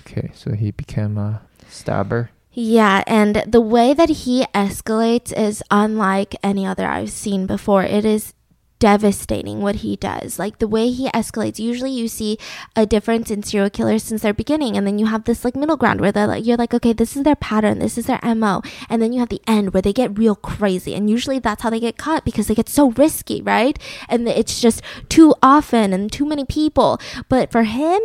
Okay, 0.00 0.30
so 0.32 0.52
he 0.52 0.70
became 0.70 1.18
a 1.18 1.42
stabber. 1.68 2.30
Yeah, 2.58 3.04
and 3.06 3.44
the 3.46 3.60
way 3.60 3.92
that 3.92 4.08
he 4.08 4.46
escalates 4.54 5.30
is 5.30 5.62
unlike 5.70 6.34
any 6.42 6.64
other 6.64 6.86
I've 6.86 7.10
seen 7.10 7.46
before. 7.46 7.82
It 7.82 8.06
is 8.06 8.32
devastating 8.78 9.60
what 9.60 9.76
he 9.76 9.96
does. 9.96 10.38
Like 10.38 10.58
the 10.58 10.68
way 10.68 10.90
he 10.90 11.08
escalates. 11.08 11.58
Usually 11.58 11.90
you 11.90 12.08
see 12.08 12.38
a 12.74 12.86
difference 12.86 13.30
in 13.30 13.42
serial 13.42 13.70
killers 13.70 14.02
since 14.02 14.22
their 14.22 14.34
beginning 14.34 14.76
and 14.76 14.86
then 14.86 14.98
you 14.98 15.06
have 15.06 15.24
this 15.24 15.44
like 15.44 15.56
middle 15.56 15.76
ground 15.76 16.00
where 16.00 16.12
they're 16.12 16.26
like 16.26 16.44
you're 16.44 16.56
like 16.56 16.74
okay, 16.74 16.92
this 16.92 17.16
is 17.16 17.22
their 17.22 17.36
pattern, 17.36 17.78
this 17.78 17.96
is 17.96 18.06
their 18.06 18.20
MO. 18.22 18.62
And 18.88 19.00
then 19.00 19.12
you 19.12 19.20
have 19.20 19.28
the 19.28 19.42
end 19.46 19.72
where 19.72 19.82
they 19.82 19.92
get 19.92 20.18
real 20.18 20.34
crazy. 20.34 20.94
And 20.94 21.08
usually 21.08 21.38
that's 21.38 21.62
how 21.62 21.70
they 21.70 21.80
get 21.80 21.96
caught 21.96 22.24
because 22.24 22.46
they 22.46 22.54
get 22.54 22.68
so 22.68 22.90
risky, 22.92 23.40
right? 23.42 23.78
And 24.08 24.28
it's 24.28 24.60
just 24.60 24.82
too 25.08 25.34
often 25.42 25.92
and 25.92 26.12
too 26.12 26.26
many 26.26 26.44
people. 26.44 27.00
But 27.28 27.50
for 27.50 27.64
him, 27.64 28.00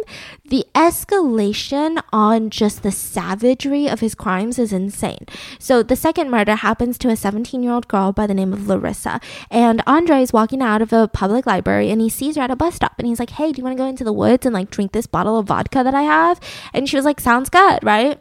the 0.46 0.66
escalation 0.74 2.02
on 2.14 2.50
just 2.50 2.84
the 2.84 2.92
savagery 2.92 3.88
of 3.88 4.00
his 4.00 4.16
crimes 4.16 4.58
is 4.58 4.74
insane. 4.74 5.26
So 5.60 5.84
the 5.84 5.96
second 5.96 6.30
murder 6.30 6.56
happens 6.56 6.98
to 7.00 7.10
a 7.10 7.16
17 7.16 7.64
year 7.64 7.74
old 7.74 7.88
girl 7.88 8.12
by 8.12 8.28
the 8.28 8.34
name 8.34 8.54
of 8.54 8.68
Larissa. 8.68 9.20
And 9.50 9.82
Andre 9.86 10.22
is 10.22 10.34
walking 10.34 10.62
out 10.62 10.71
of 10.80 10.94
a 10.94 11.08
public 11.08 11.48
library 11.48 11.90
and 11.90 12.00
he 12.00 12.08
sees 12.08 12.36
her 12.36 12.44
at 12.44 12.52
a 12.52 12.56
bus 12.56 12.76
stop 12.76 12.94
and 13.00 13.08
he's 13.08 13.20
like, 13.20 13.32
Hey, 13.32 13.52
do 13.52 13.58
you 13.58 13.64
want 13.64 13.76
to 13.76 13.84
go 13.84 13.90
into 13.90 14.04
the 14.04 14.14
woods 14.14 14.46
and 14.46 14.54
like 14.54 14.70
drink 14.70 14.92
this 14.92 15.08
bottle 15.08 15.40
of 15.40 15.48
vodka 15.48 15.84
that 15.84 15.96
I 15.96 16.04
have? 16.04 16.40
And 16.72 16.88
she 16.88 16.96
was 16.96 17.06
like, 17.06 17.20
Sounds 17.20 17.50
good, 17.50 17.80
right? 17.82 18.20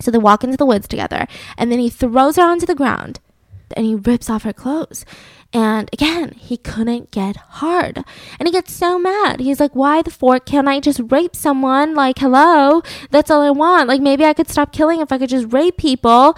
So 0.00 0.10
they 0.10 0.16
walk 0.16 0.42
into 0.42 0.56
the 0.56 0.64
woods 0.64 0.88
together 0.88 1.26
and 1.58 1.70
then 1.70 1.78
he 1.78 1.90
throws 1.90 2.36
her 2.36 2.42
onto 2.42 2.64
the 2.64 2.74
ground 2.74 3.20
and 3.76 3.86
he 3.86 3.94
rips 3.94 4.30
off 4.30 4.44
her 4.44 4.52
clothes. 4.52 5.04
And 5.52 5.90
again, 5.92 6.32
he 6.38 6.56
couldn't 6.56 7.10
get 7.10 7.36
hard. 7.36 8.04
And 8.38 8.46
he 8.46 8.52
gets 8.52 8.72
so 8.72 8.98
mad. 8.98 9.40
He's 9.40 9.58
like, 9.58 9.74
Why 9.74 10.02
the 10.02 10.10
fork 10.10 10.46
can't 10.46 10.68
I 10.68 10.80
just 10.80 11.00
rape 11.08 11.34
someone? 11.34 11.94
Like, 11.94 12.18
hello, 12.18 12.82
that's 13.10 13.30
all 13.30 13.42
I 13.42 13.50
want. 13.50 13.88
Like, 13.88 14.00
maybe 14.00 14.24
I 14.24 14.32
could 14.32 14.48
stop 14.48 14.72
killing 14.72 15.00
if 15.00 15.10
I 15.10 15.18
could 15.18 15.30
just 15.30 15.52
rape 15.52 15.76
people. 15.76 16.36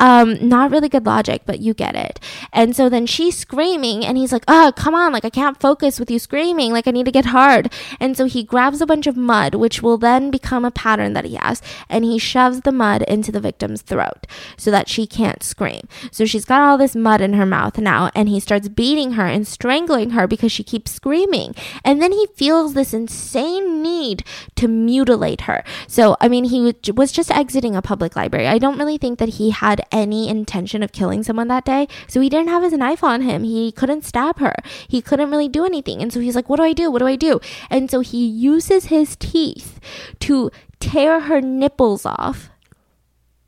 Um, 0.00 0.48
not 0.48 0.70
really 0.70 0.88
good 0.88 1.06
logic, 1.06 1.42
but 1.46 1.60
you 1.60 1.74
get 1.74 1.94
it. 1.94 2.18
And 2.52 2.74
so 2.74 2.88
then 2.88 3.06
she's 3.06 3.38
screaming, 3.38 4.04
and 4.04 4.16
he's 4.18 4.32
like, 4.32 4.44
Oh, 4.48 4.72
come 4.74 4.94
on, 4.94 5.12
like 5.12 5.24
I 5.24 5.30
can't 5.30 5.60
focus 5.60 6.00
with 6.00 6.10
you 6.10 6.18
screaming, 6.18 6.72
like 6.72 6.88
I 6.88 6.90
need 6.90 7.04
to 7.06 7.12
get 7.12 7.26
hard. 7.26 7.72
And 8.00 8.16
so 8.16 8.24
he 8.24 8.42
grabs 8.42 8.80
a 8.80 8.86
bunch 8.86 9.06
of 9.06 9.16
mud, 9.16 9.54
which 9.54 9.82
will 9.82 9.98
then 9.98 10.30
become 10.30 10.64
a 10.64 10.70
pattern 10.70 11.12
that 11.12 11.26
he 11.26 11.36
has, 11.36 11.62
and 11.88 12.04
he 12.04 12.18
shoves 12.18 12.62
the 12.62 12.72
mud 12.72 13.02
into 13.02 13.30
the 13.30 13.40
victim's 13.40 13.82
throat 13.82 14.26
so 14.56 14.70
that 14.70 14.88
she 14.88 15.06
can't 15.06 15.42
scream. 15.42 15.86
So 16.10 16.24
she's 16.24 16.44
got 16.44 16.62
all 16.62 16.78
this 16.78 16.96
mud 16.96 17.20
in 17.20 17.34
her 17.34 17.46
mouth 17.46 17.78
now, 17.78 18.10
and 18.14 18.28
he 18.28 18.40
starts 18.40 18.68
beating 18.68 19.12
her 19.12 19.26
and 19.26 19.46
strangling 19.46 20.10
her 20.10 20.26
because 20.26 20.50
she 20.50 20.64
keeps 20.64 20.92
screaming. 20.92 21.54
And 21.84 22.00
then 22.00 22.12
he 22.12 22.26
feels 22.34 22.74
this 22.74 22.94
insane 22.94 23.82
need 23.82 24.24
to 24.56 24.68
mutilate 24.68 25.42
her. 25.42 25.62
So, 25.86 26.16
I 26.20 26.28
mean, 26.28 26.44
he 26.44 26.74
was 26.92 27.12
just 27.12 27.30
exiting 27.30 27.76
a 27.76 27.82
public 27.82 28.16
library. 28.16 28.46
I 28.46 28.58
don't 28.58 28.78
really 28.78 28.98
think 28.98 29.18
that 29.18 29.30
he 29.30 29.50
had 29.50 29.82
any 29.92 30.28
intention 30.28 30.82
of 30.82 30.92
killing 30.92 31.22
someone 31.22 31.48
that 31.48 31.64
day. 31.64 31.88
So 32.08 32.20
he 32.20 32.28
didn't 32.28 32.48
have 32.48 32.62
his 32.62 32.72
knife 32.72 33.02
on 33.02 33.22
him. 33.22 33.44
He 33.44 33.72
couldn't 33.72 34.04
stab 34.04 34.38
her. 34.38 34.54
He 34.88 35.02
couldn't 35.02 35.30
really 35.30 35.48
do 35.48 35.64
anything. 35.64 36.02
And 36.02 36.12
so 36.12 36.20
he's 36.20 36.36
like, 36.36 36.48
what 36.48 36.56
do 36.56 36.62
I 36.62 36.72
do? 36.72 36.90
What 36.90 37.00
do 37.00 37.06
I 37.06 37.16
do? 37.16 37.40
And 37.68 37.90
so 37.90 38.00
he 38.00 38.26
uses 38.26 38.86
his 38.86 39.16
teeth 39.16 39.80
to 40.20 40.50
tear 40.78 41.20
her 41.20 41.40
nipples 41.40 42.06
off. 42.06 42.50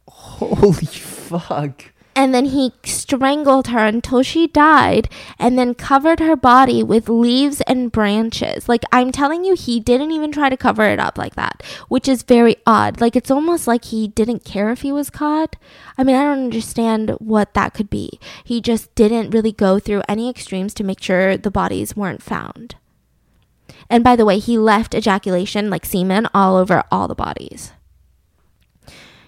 Holy 0.08 0.86
fuck. 0.86 1.92
And 2.14 2.34
then 2.34 2.46
he 2.46 2.72
strangled 2.84 3.68
her 3.68 3.84
until 3.86 4.22
she 4.22 4.46
died 4.46 5.08
and 5.38 5.58
then 5.58 5.74
covered 5.74 6.20
her 6.20 6.36
body 6.36 6.82
with 6.82 7.08
leaves 7.08 7.62
and 7.62 7.90
branches. 7.90 8.68
Like, 8.68 8.82
I'm 8.92 9.12
telling 9.12 9.44
you, 9.44 9.54
he 9.54 9.80
didn't 9.80 10.10
even 10.10 10.30
try 10.30 10.50
to 10.50 10.56
cover 10.56 10.84
it 10.84 10.98
up 10.98 11.16
like 11.16 11.36
that, 11.36 11.62
which 11.88 12.06
is 12.06 12.22
very 12.22 12.56
odd. 12.66 13.00
Like, 13.00 13.16
it's 13.16 13.30
almost 13.30 13.66
like 13.66 13.86
he 13.86 14.08
didn't 14.08 14.44
care 14.44 14.70
if 14.70 14.82
he 14.82 14.92
was 14.92 15.08
caught. 15.08 15.56
I 15.96 16.04
mean, 16.04 16.14
I 16.14 16.22
don't 16.22 16.44
understand 16.44 17.10
what 17.18 17.54
that 17.54 17.72
could 17.72 17.88
be. 17.88 18.20
He 18.44 18.60
just 18.60 18.94
didn't 18.94 19.30
really 19.30 19.52
go 19.52 19.78
through 19.78 20.02
any 20.06 20.28
extremes 20.28 20.74
to 20.74 20.84
make 20.84 21.02
sure 21.02 21.36
the 21.38 21.50
bodies 21.50 21.96
weren't 21.96 22.22
found. 22.22 22.74
And 23.88 24.04
by 24.04 24.16
the 24.16 24.24
way, 24.24 24.38
he 24.38 24.58
left 24.58 24.94
ejaculation, 24.94 25.70
like 25.70 25.86
semen, 25.86 26.28
all 26.34 26.56
over 26.56 26.84
all 26.90 27.08
the 27.08 27.14
bodies. 27.14 27.72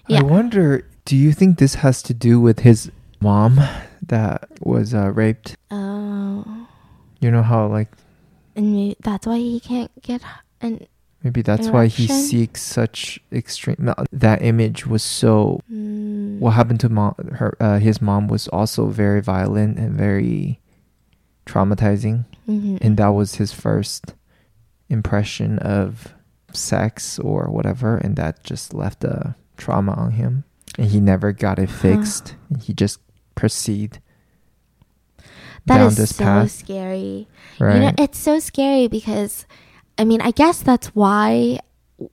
Yeah. 0.07 0.19
I 0.19 0.23
wonder, 0.23 0.87
do 1.05 1.15
you 1.15 1.31
think 1.31 1.57
this 1.57 1.75
has 1.75 2.01
to 2.03 2.13
do 2.13 2.39
with 2.39 2.59
his 2.59 2.91
mom 3.21 3.59
that 4.01 4.47
was 4.61 4.93
uh, 4.93 5.11
raped? 5.11 5.55
Oh. 5.71 6.67
You 7.19 7.31
know 7.31 7.43
how, 7.43 7.67
like, 7.67 7.89
and 8.55 8.71
maybe 8.73 8.95
that's 9.01 9.25
why 9.25 9.37
he 9.37 9.59
can't 9.59 9.91
get 10.01 10.21
and 10.61 10.87
maybe 11.23 11.41
that's 11.41 11.69
why 11.69 11.87
he 11.87 12.07
seeks 12.07 12.61
such 12.61 13.19
extreme. 13.31 13.91
That 14.11 14.41
image 14.41 14.85
was 14.85 15.03
so. 15.03 15.61
mm, 15.71 16.39
What 16.39 16.51
happened 16.51 16.79
to 16.81 16.89
mom? 16.89 17.15
Her, 17.33 17.55
uh, 17.59 17.79
his 17.79 18.01
mom 18.01 18.27
was 18.27 18.47
also 18.49 18.87
very 18.87 19.21
violent 19.21 19.77
and 19.77 19.95
very 19.95 20.59
traumatizing, 21.45 22.25
mhm. 22.47 22.77
and 22.81 22.97
that 22.97 23.09
was 23.09 23.35
his 23.35 23.51
first 23.51 24.13
impression 24.89 25.59
of 25.59 26.13
sex 26.53 27.19
or 27.19 27.45
whatever, 27.49 27.97
and 27.97 28.15
that 28.15 28.43
just 28.43 28.73
left 28.73 29.03
a 29.03 29.35
trauma 29.57 29.93
on 29.93 30.11
him, 30.11 30.43
and 30.77 30.87
he 30.89 30.99
never 30.99 31.31
got 31.31 31.59
it 31.59 31.69
fixed. 31.83 32.35
and 32.49 32.61
he 32.61 32.73
just 32.73 32.99
proceed 33.35 33.99
That 35.65 35.77
down 35.79 35.87
is 35.87 35.97
this 35.97 36.15
so 36.15 36.23
path, 36.23 36.51
scary. 36.51 37.27
right? 37.59 37.75
You 37.75 37.81
know, 37.81 37.91
it's 37.97 38.17
so 38.19 38.39
scary 38.39 38.87
because 38.87 39.45
I 39.97 40.03
mean, 40.05 40.21
I 40.21 40.31
guess 40.31 40.61
that's 40.61 40.87
why 40.95 41.59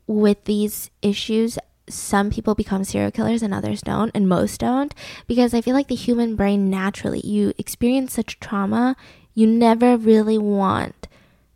with 0.07 0.45
these 0.45 0.91
issues 1.03 1.59
some 1.89 2.31
people 2.31 2.55
become 2.55 2.85
serial 2.85 3.11
killers 3.11 3.43
and 3.43 3.53
others 3.53 3.81
don't, 3.83 4.13
and 4.15 4.29
most 4.29 4.61
don't, 4.61 4.95
because 5.27 5.53
I 5.53 5.61
feel 5.61 5.75
like 5.75 5.89
the 5.89 5.97
human 5.97 6.37
brain 6.37 6.71
naturally, 6.71 7.21
you 7.27 7.53
experience 7.59 8.13
such 8.13 8.39
trauma, 8.39 8.95
you 9.35 9.47
never 9.49 9.97
really 9.97 10.39
want 10.39 11.09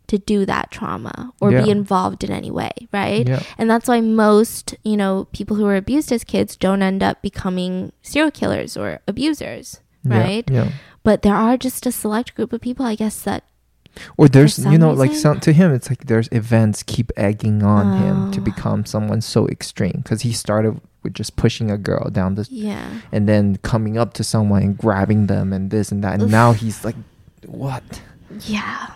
to 0.07 0.17
do 0.17 0.45
that 0.45 0.71
trauma 0.71 1.33
or 1.41 1.51
Yeah. 1.51 1.63
be 1.63 1.69
involved 1.69 2.23
in 2.23 2.31
any 2.31 2.49
way, 2.51 2.71
right? 2.93 3.27
Yeah. 3.27 3.41
And 3.57 3.69
that's 3.69 3.87
why 3.87 4.01
most, 4.01 4.75
you 4.83 4.95
know, 4.97 5.27
people 5.33 5.57
who 5.57 5.65
are 5.65 5.75
abused 5.75 6.11
as 6.11 6.23
kids 6.23 6.55
don't 6.55 6.81
end 6.81 7.03
up 7.03 7.21
becoming 7.21 7.91
serial 8.01 8.31
killers 8.31 8.77
or 8.77 8.99
abusers, 9.07 9.81
right? 10.05 10.49
Yeah. 10.49 10.71
But 11.03 11.21
there 11.23 11.35
are 11.35 11.57
just 11.57 11.85
a 11.85 11.91
select 11.91 12.35
group 12.35 12.53
of 12.53 12.61
people, 12.61 12.85
I 12.85 12.95
guess, 12.95 13.21
that 13.23 13.43
Or 14.15 14.27
there's 14.27 14.59
you 14.59 14.77
know 14.77 14.91
like 14.91 15.09
reason? 15.09 15.21
some 15.21 15.39
to 15.41 15.51
him 15.53 15.73
it's 15.73 15.89
like 15.89 16.05
there's 16.05 16.29
events 16.31 16.83
keep 16.83 17.11
egging 17.17 17.63
on 17.63 17.97
him 18.03 18.31
to 18.31 18.39
Oh. 18.39 18.43
become 18.43 18.85
someone 18.85 19.21
so 19.21 19.47
extreme 19.47 20.01
because 20.03 20.21
he 20.21 20.31
started 20.33 20.79
with 21.01 21.13
just 21.15 21.35
pushing 21.35 21.71
a 21.71 21.77
girl 21.77 22.09
down 22.11 22.35
the 22.35 22.45
yeah. 22.51 22.85
and 23.11 23.27
then 23.27 23.57
coming 23.63 23.97
up 23.97 24.13
to 24.13 24.23
someone 24.23 24.61
and 24.61 24.77
grabbing 24.77 25.25
them 25.27 25.51
and 25.51 25.71
this 25.71 25.91
and 25.91 26.03
that 26.03 26.21
and 26.21 26.29
now 26.29 26.51
he's 26.53 26.85
like 26.85 26.95
what 27.47 27.83
Yeah. 28.45 28.91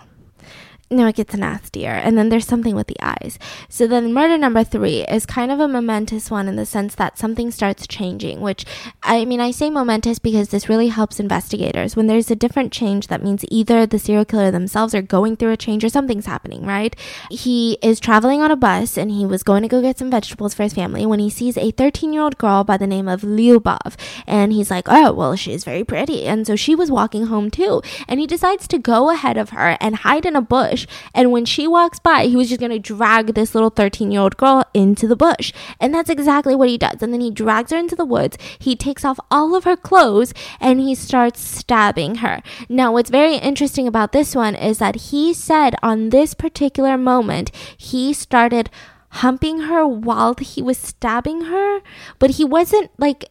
No, 0.92 1.06
it 1.06 1.16
gets 1.16 1.34
nastier. 1.34 1.92
And 1.92 2.18
then 2.18 2.28
there's 2.28 2.46
something 2.46 2.74
with 2.74 2.86
the 2.86 3.00
eyes. 3.00 3.38
So 3.70 3.86
then 3.86 4.12
murder 4.12 4.36
number 4.36 4.62
three 4.62 5.06
is 5.06 5.24
kind 5.24 5.50
of 5.50 5.58
a 5.58 5.66
momentous 5.66 6.30
one 6.30 6.48
in 6.48 6.56
the 6.56 6.66
sense 6.66 6.94
that 6.96 7.18
something 7.18 7.50
starts 7.50 7.86
changing, 7.86 8.42
which 8.42 8.66
I 9.02 9.24
mean, 9.24 9.40
I 9.40 9.52
say 9.52 9.70
momentous 9.70 10.18
because 10.18 10.50
this 10.50 10.68
really 10.68 10.88
helps 10.88 11.18
investigators. 11.18 11.96
When 11.96 12.08
there's 12.08 12.30
a 12.30 12.36
different 12.36 12.72
change, 12.72 13.06
that 13.06 13.22
means 13.22 13.42
either 13.48 13.86
the 13.86 13.98
serial 13.98 14.26
killer 14.26 14.50
themselves 14.50 14.94
are 14.94 15.00
going 15.00 15.36
through 15.36 15.52
a 15.52 15.56
change 15.56 15.82
or 15.82 15.88
something's 15.88 16.26
happening, 16.26 16.66
right? 16.66 16.94
He 17.30 17.78
is 17.82 17.98
traveling 17.98 18.42
on 18.42 18.50
a 18.50 18.56
bus 18.56 18.98
and 18.98 19.10
he 19.10 19.24
was 19.24 19.42
going 19.42 19.62
to 19.62 19.68
go 19.68 19.80
get 19.80 19.98
some 19.98 20.10
vegetables 20.10 20.52
for 20.52 20.62
his 20.64 20.74
family 20.74 21.06
when 21.06 21.20
he 21.20 21.30
sees 21.30 21.56
a 21.56 21.70
13 21.70 22.12
year 22.12 22.22
old 22.22 22.36
girl 22.36 22.64
by 22.64 22.76
the 22.76 22.86
name 22.86 23.08
of 23.08 23.22
Lyubov. 23.22 23.96
And 24.26 24.52
he's 24.52 24.70
like, 24.70 24.88
oh, 24.88 25.12
well, 25.12 25.36
she's 25.36 25.64
very 25.64 25.84
pretty. 25.84 26.26
And 26.26 26.46
so 26.46 26.54
she 26.54 26.74
was 26.74 26.90
walking 26.90 27.26
home 27.26 27.50
too. 27.50 27.80
And 28.06 28.20
he 28.20 28.26
decides 28.26 28.68
to 28.68 28.78
go 28.78 29.08
ahead 29.08 29.38
of 29.38 29.50
her 29.50 29.78
and 29.80 29.96
hide 29.96 30.26
in 30.26 30.36
a 30.36 30.42
bush. 30.42 30.81
And 31.14 31.32
when 31.32 31.44
she 31.44 31.66
walks 31.66 31.98
by, 31.98 32.26
he 32.26 32.36
was 32.36 32.48
just 32.48 32.60
going 32.60 32.72
to 32.72 32.78
drag 32.78 33.34
this 33.34 33.54
little 33.54 33.70
13 33.70 34.10
year 34.10 34.20
old 34.20 34.36
girl 34.36 34.64
into 34.74 35.06
the 35.06 35.16
bush. 35.16 35.52
And 35.80 35.94
that's 35.94 36.10
exactly 36.10 36.54
what 36.54 36.68
he 36.68 36.78
does. 36.78 37.02
And 37.02 37.12
then 37.12 37.20
he 37.20 37.30
drags 37.30 37.70
her 37.70 37.78
into 37.78 37.96
the 37.96 38.04
woods. 38.04 38.36
He 38.58 38.76
takes 38.76 39.04
off 39.04 39.18
all 39.30 39.54
of 39.54 39.64
her 39.64 39.76
clothes 39.76 40.32
and 40.60 40.80
he 40.80 40.94
starts 40.94 41.40
stabbing 41.40 42.16
her. 42.16 42.42
Now, 42.68 42.92
what's 42.92 43.10
very 43.10 43.36
interesting 43.36 43.86
about 43.86 44.12
this 44.12 44.34
one 44.34 44.54
is 44.54 44.78
that 44.78 44.96
he 44.96 45.34
said 45.34 45.74
on 45.82 46.10
this 46.10 46.34
particular 46.34 46.96
moment, 46.96 47.50
he 47.76 48.12
started 48.12 48.70
humping 49.16 49.62
her 49.62 49.86
while 49.86 50.34
he 50.40 50.62
was 50.62 50.78
stabbing 50.78 51.42
her, 51.42 51.80
but 52.18 52.30
he 52.30 52.44
wasn't 52.44 52.90
like 52.98 53.30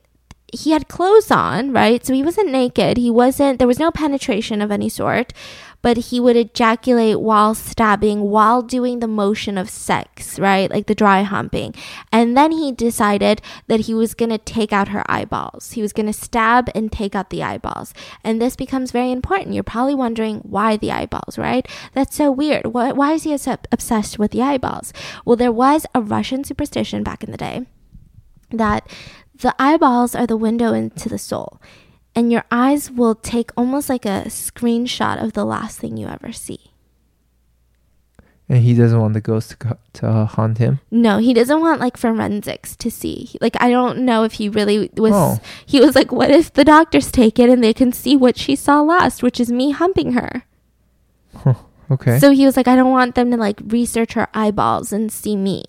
he 0.54 0.72
had 0.72 0.88
clothes 0.88 1.32
on, 1.32 1.72
right? 1.72 2.06
So 2.06 2.14
he 2.14 2.24
wasn't 2.24 2.52
naked. 2.52 2.97
He 2.97 3.10
wasn't, 3.10 3.58
there 3.58 3.68
was 3.68 3.80
no 3.80 3.91
penetration 3.91 4.62
of 4.62 4.72
any 4.72 4.89
sort, 4.89 5.34
but 5.82 5.97
he 5.97 6.19
would 6.19 6.36
ejaculate 6.36 7.19
while 7.19 7.55
stabbing, 7.55 8.21
while 8.21 8.61
doing 8.61 8.99
the 8.99 9.07
motion 9.07 9.57
of 9.57 9.69
sex, 9.69 10.39
right? 10.39 10.69
Like 10.69 10.88
the 10.88 10.95
dry 10.95 11.23
humping. 11.23 11.73
And 12.11 12.38
then 12.38 12.51
he 12.51 12.71
decided 12.71 13.41
that 13.67 13.82
he 13.82 13.93
was 13.93 14.13
going 14.13 14.29
to 14.29 14.38
take 14.38 14.71
out 14.71 14.89
her 14.89 15.03
eyeballs. 15.09 15.71
He 15.71 15.82
was 15.82 15.93
going 15.93 16.05
to 16.05 16.13
stab 16.13 16.69
and 16.75 16.91
take 16.91 17.15
out 17.15 17.29
the 17.29 17.43
eyeballs. 17.43 17.93
And 18.23 18.41
this 18.41 18.55
becomes 18.55 18.91
very 18.91 19.11
important. 19.11 19.53
You're 19.53 19.63
probably 19.63 19.95
wondering 19.95 20.39
why 20.39 20.77
the 20.77 20.91
eyeballs, 20.91 21.38
right? 21.38 21.67
That's 21.93 22.15
so 22.15 22.32
weird. 22.32 22.67
Why, 22.67 22.91
why 22.91 23.13
is 23.13 23.23
he 23.23 23.38
so 23.38 23.57
obsessed 23.71 24.19
with 24.19 24.32
the 24.32 24.41
eyeballs? 24.41 24.93
Well, 25.25 25.36
there 25.36 25.51
was 25.51 25.86
a 25.95 26.01
Russian 26.01 26.43
superstition 26.43 27.03
back 27.03 27.23
in 27.23 27.32
the 27.32 27.38
day 27.38 27.65
that 28.51 28.88
the 29.34 29.55
eyeballs 29.57 30.13
are 30.13 30.27
the 30.27 30.38
window 30.38 30.73
into 30.73 31.09
the 31.09 31.17
soul. 31.17 31.59
And 32.16 32.32
your 32.32 32.43
eyes 32.51 32.91
will 32.91 33.16
take 33.16 33.51
almost 33.55 33.88
like 33.89 34.05
a 34.05 34.26
screenshot 34.28 35.24
of 35.24 35.34
the 35.34 35.45
last 35.45 35.80
thing 35.80 35.95
you 35.97 36.07
ever 36.07 36.32
see. 36.34 36.59
and 38.49 38.59
he 38.64 38.74
doesn't 38.76 38.99
want 38.99 39.14
the 39.14 39.22
ghost 39.22 39.55
to, 39.55 39.78
to 39.93 40.03
uh, 40.07 40.26
haunt 40.26 40.57
him 40.57 40.80
No, 40.91 41.20
he 41.20 41.34
doesn't 41.34 41.62
want 41.62 41.80
like 41.80 41.95
forensics 41.95 42.76
to 42.84 42.91
see. 42.91 43.32
Like 43.39 43.55
I 43.64 43.70
don't 43.70 43.99
know 44.03 44.24
if 44.28 44.34
he 44.34 44.49
really 44.49 44.91
was 44.97 45.14
Oh. 45.16 45.39
he 45.66 45.80
was 45.80 45.95
like 45.95 46.12
what 46.12 46.32
if 46.32 46.51
the 46.51 46.66
doctors 46.66 47.12
take 47.12 47.39
it 47.39 47.49
and 47.49 47.64
they 47.64 47.74
can 47.74 47.93
see 47.93 48.18
what 48.18 48.36
she 48.38 48.55
saw 48.57 48.82
last, 48.82 49.24
which 49.24 49.39
is 49.39 49.49
me 49.51 49.72
humping 49.72 50.12
her. 50.20 50.43
okay 51.89 52.20
So 52.20 52.32
he 52.32 52.45
was 52.45 52.57
like 52.57 52.68
I 52.68 52.76
don't 52.76 52.91
want 52.91 53.16
them 53.16 53.32
to 53.32 53.38
like 53.38 53.59
research 53.66 54.14
her 54.20 54.28
eyeballs 54.34 54.91
and 54.91 55.12
see 55.12 55.36
me. 55.38 55.64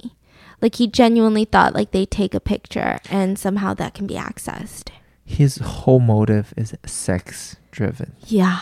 Like 0.61 0.77
he 0.77 0.87
genuinely 0.87 1.45
thought 1.45 1.75
like 1.75 1.91
they 1.93 2.07
take 2.07 2.35
a 2.35 2.41
picture 2.41 2.99
and 3.11 3.39
somehow 3.39 3.75
that 3.75 3.95
can 3.95 4.07
be 4.07 4.15
accessed. 4.15 4.91
His 5.25 5.57
whole 5.59 6.01
motive 6.01 6.53
is 6.57 6.75
sex 6.87 7.57
driven 7.71 8.13
Yeah. 8.27 8.61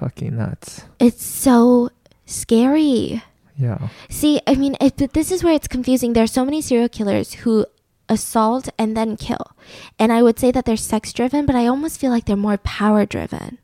fucking 0.00 0.36
nuts 0.36 0.84
It's 0.98 1.24
so 1.24 1.90
scary. 2.26 3.22
yeah 3.56 3.88
See, 4.10 4.40
I 4.46 4.54
mean, 4.54 4.76
it, 4.80 4.96
but 4.96 5.12
this 5.12 5.30
is 5.30 5.42
where 5.44 5.54
it's 5.54 5.68
confusing. 5.68 6.12
There 6.12 6.24
are 6.24 6.28
so 6.38 6.44
many 6.44 6.60
serial 6.60 6.88
killers 6.88 7.34
who 7.44 7.66
assault 8.08 8.68
and 8.78 8.96
then 8.96 9.16
kill. 9.16 9.52
And 9.98 10.12
I 10.12 10.22
would 10.22 10.38
say 10.38 10.50
that 10.50 10.64
they're 10.66 10.76
sex 10.76 11.12
driven, 11.12 11.46
but 11.46 11.54
I 11.56 11.66
almost 11.66 11.98
feel 12.00 12.10
like 12.10 12.26
they're 12.26 12.36
more 12.36 12.58
power 12.58 13.06
driven. 13.06 13.58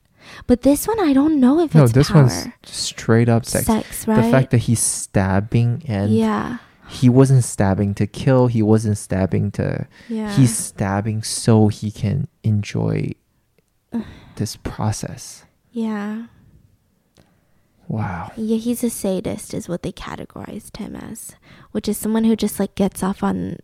But 0.46 0.62
this 0.62 0.86
one, 0.86 1.00
I 1.00 1.12
don't 1.12 1.40
know 1.40 1.58
if 1.60 1.74
no 1.74 1.84
it's 1.84 1.92
this 1.92 2.08
power. 2.10 2.22
one's 2.22 2.46
straight 2.64 3.28
up 3.28 3.44
sex. 3.44 3.66
Sex, 3.66 4.06
right? 4.08 4.22
the 4.22 4.30
fact 4.30 4.50
that 4.52 4.58
he's 4.58 4.80
stabbing 4.80 5.82
and 5.88 6.14
yeah. 6.14 6.58
He 6.90 7.08
wasn't 7.08 7.44
stabbing 7.44 7.94
to 7.94 8.06
kill 8.06 8.46
he 8.48 8.62
wasn't 8.62 8.98
stabbing 8.98 9.50
to 9.52 9.86
Yeah. 10.08 10.32
he's 10.34 10.56
stabbing 10.56 11.22
so 11.22 11.68
he 11.68 11.90
can 11.90 12.28
enjoy 12.42 13.12
this 14.36 14.56
process 14.56 15.44
yeah. 15.72 16.26
wow 17.88 18.32
Yeah, 18.36 18.56
he's 18.56 18.82
a 18.84 18.90
sadist, 18.90 19.54
is 19.54 19.68
what 19.68 19.82
they 19.82 19.92
categorized 19.92 20.76
him 20.78 20.96
as, 20.96 21.36
which 21.72 21.88
is 21.88 21.96
someone 21.96 22.24
who 22.24 22.34
just 22.36 22.58
like 22.58 22.74
gets 22.74 23.02
off 23.02 23.22
on 23.22 23.58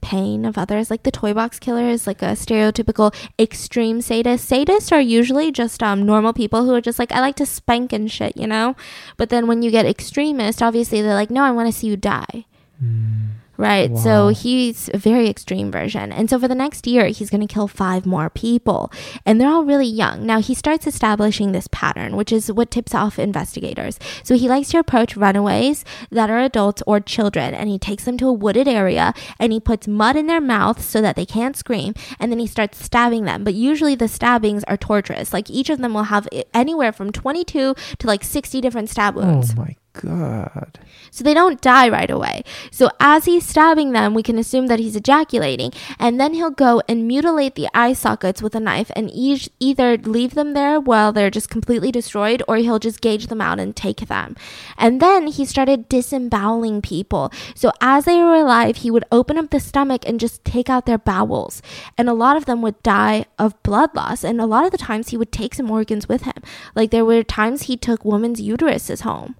pain 0.00 0.44
of 0.44 0.58
others. 0.58 0.90
Like 0.90 1.04
the 1.04 1.12
toy 1.12 1.32
box 1.32 1.60
killer 1.60 1.84
is 1.88 2.04
like 2.06 2.22
a 2.22 2.32
stereotypical 2.34 3.14
extreme 3.38 4.00
sadist. 4.00 4.50
Sadists 4.50 4.90
are 4.90 5.00
usually 5.00 5.52
just 5.52 5.80
um 5.82 6.04
normal 6.04 6.32
people 6.32 6.64
who 6.64 6.74
are 6.74 6.80
just 6.80 6.98
like 6.98 7.12
I 7.12 7.20
like 7.20 7.36
to 7.36 7.46
spank 7.46 7.92
and 7.92 8.10
shit, 8.10 8.36
you 8.36 8.46
know. 8.48 8.74
But 9.16 9.28
then 9.28 9.46
when 9.46 9.62
you 9.62 9.70
get 9.70 9.86
extremist, 9.86 10.60
obviously 10.62 11.02
they're 11.02 11.14
like, 11.14 11.30
no, 11.30 11.44
I 11.44 11.52
want 11.52 11.68
to 11.72 11.78
see 11.78 11.86
you 11.86 11.96
die. 11.96 12.46
Mm. 12.82 13.28
Right. 13.60 13.94
So 13.98 14.28
he's 14.28 14.88
a 14.94 14.96
very 14.96 15.28
extreme 15.28 15.70
version. 15.70 16.12
And 16.12 16.30
so 16.30 16.38
for 16.38 16.48
the 16.48 16.54
next 16.54 16.86
year, 16.86 17.08
he's 17.08 17.28
going 17.28 17.46
to 17.46 17.52
kill 17.52 17.68
five 17.68 18.06
more 18.06 18.30
people. 18.30 18.90
And 19.26 19.38
they're 19.38 19.50
all 19.50 19.64
really 19.64 19.86
young. 19.86 20.24
Now 20.24 20.40
he 20.40 20.54
starts 20.54 20.86
establishing 20.86 21.52
this 21.52 21.68
pattern, 21.70 22.16
which 22.16 22.32
is 22.32 22.50
what 22.50 22.70
tips 22.70 22.94
off 22.94 23.18
investigators. 23.18 23.98
So 24.22 24.34
he 24.34 24.48
likes 24.48 24.70
to 24.70 24.78
approach 24.78 25.14
runaways 25.14 25.84
that 26.10 26.30
are 26.30 26.38
adults 26.40 26.82
or 26.86 27.00
children. 27.00 27.52
And 27.52 27.68
he 27.68 27.78
takes 27.78 28.04
them 28.04 28.16
to 28.16 28.28
a 28.28 28.32
wooded 28.32 28.66
area 28.66 29.12
and 29.38 29.52
he 29.52 29.60
puts 29.60 29.86
mud 29.86 30.16
in 30.16 30.26
their 30.26 30.40
mouth 30.40 30.80
so 30.80 31.02
that 31.02 31.16
they 31.16 31.26
can't 31.26 31.54
scream. 31.54 31.92
And 32.18 32.32
then 32.32 32.38
he 32.38 32.46
starts 32.46 32.82
stabbing 32.82 33.26
them. 33.26 33.44
But 33.44 33.52
usually 33.52 33.94
the 33.94 34.08
stabbings 34.08 34.64
are 34.64 34.78
torturous. 34.78 35.34
Like 35.34 35.50
each 35.50 35.68
of 35.68 35.80
them 35.80 35.92
will 35.92 36.04
have 36.04 36.26
anywhere 36.54 36.92
from 36.92 37.12
22 37.12 37.74
to 37.98 38.06
like 38.06 38.24
60 38.24 38.58
different 38.62 38.88
stab 38.88 39.16
wounds. 39.16 39.52
oh 39.52 39.60
my 39.60 39.76
god 39.92 40.78
So 41.10 41.24
they 41.24 41.34
don't 41.34 41.60
die 41.60 41.88
right 41.88 42.10
away. 42.10 42.44
So 42.70 42.90
as 43.00 43.24
he's 43.24 43.44
stabbing 43.44 43.92
them, 43.92 44.14
we 44.14 44.22
can 44.22 44.38
assume 44.38 44.68
that 44.68 44.78
he's 44.78 44.96
ejaculating, 44.96 45.72
and 45.98 46.20
then 46.20 46.34
he'll 46.34 46.50
go 46.50 46.82
and 46.88 47.08
mutilate 47.08 47.54
the 47.56 47.68
eye 47.74 47.92
sockets 47.92 48.42
with 48.42 48.54
a 48.54 48.60
knife 48.60 48.90
and 48.94 49.10
each, 49.12 49.50
either 49.58 49.96
leave 49.96 50.34
them 50.34 50.54
there 50.54 50.78
while 50.78 51.12
they're 51.12 51.30
just 51.30 51.50
completely 51.50 51.90
destroyed, 51.90 52.42
or 52.46 52.56
he'll 52.56 52.78
just 52.78 53.00
gauge 53.00 53.26
them 53.26 53.40
out 53.40 53.58
and 53.58 53.74
take 53.74 54.06
them. 54.06 54.36
And 54.78 55.00
then 55.00 55.26
he 55.26 55.44
started 55.44 55.88
disemboweling 55.88 56.82
people. 56.82 57.32
So 57.54 57.72
as 57.80 58.04
they 58.04 58.18
were 58.18 58.36
alive, 58.36 58.76
he 58.78 58.90
would 58.90 59.04
open 59.10 59.36
up 59.36 59.50
the 59.50 59.60
stomach 59.60 60.02
and 60.06 60.20
just 60.20 60.44
take 60.44 60.70
out 60.70 60.86
their 60.86 60.98
bowels. 60.98 61.62
And 61.98 62.08
a 62.08 62.14
lot 62.14 62.36
of 62.36 62.44
them 62.44 62.62
would 62.62 62.82
die 62.82 63.26
of 63.38 63.60
blood 63.62 63.94
loss. 63.94 64.24
And 64.24 64.40
a 64.40 64.46
lot 64.46 64.64
of 64.64 64.70
the 64.70 64.78
times 64.78 65.08
he 65.08 65.16
would 65.16 65.32
take 65.32 65.54
some 65.54 65.70
organs 65.70 66.08
with 66.08 66.22
him. 66.22 66.42
Like 66.74 66.90
there 66.90 67.04
were 67.04 67.22
times 67.22 67.62
he 67.62 67.76
took 67.76 68.04
women's 68.04 68.40
uteruses 68.40 69.02
home. 69.02 69.36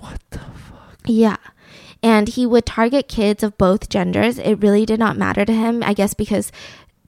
What 0.00 0.20
the 0.30 0.38
fuck 0.38 0.98
Yeah. 1.06 1.36
And 2.02 2.28
he 2.28 2.46
would 2.46 2.66
target 2.66 3.08
kids 3.08 3.42
of 3.42 3.56
both 3.58 3.88
genders. 3.88 4.38
It 4.38 4.54
really 4.56 4.84
did 4.84 4.98
not 4.98 5.16
matter 5.16 5.44
to 5.44 5.52
him, 5.52 5.82
I 5.84 5.94
guess, 5.94 6.14
because 6.14 6.50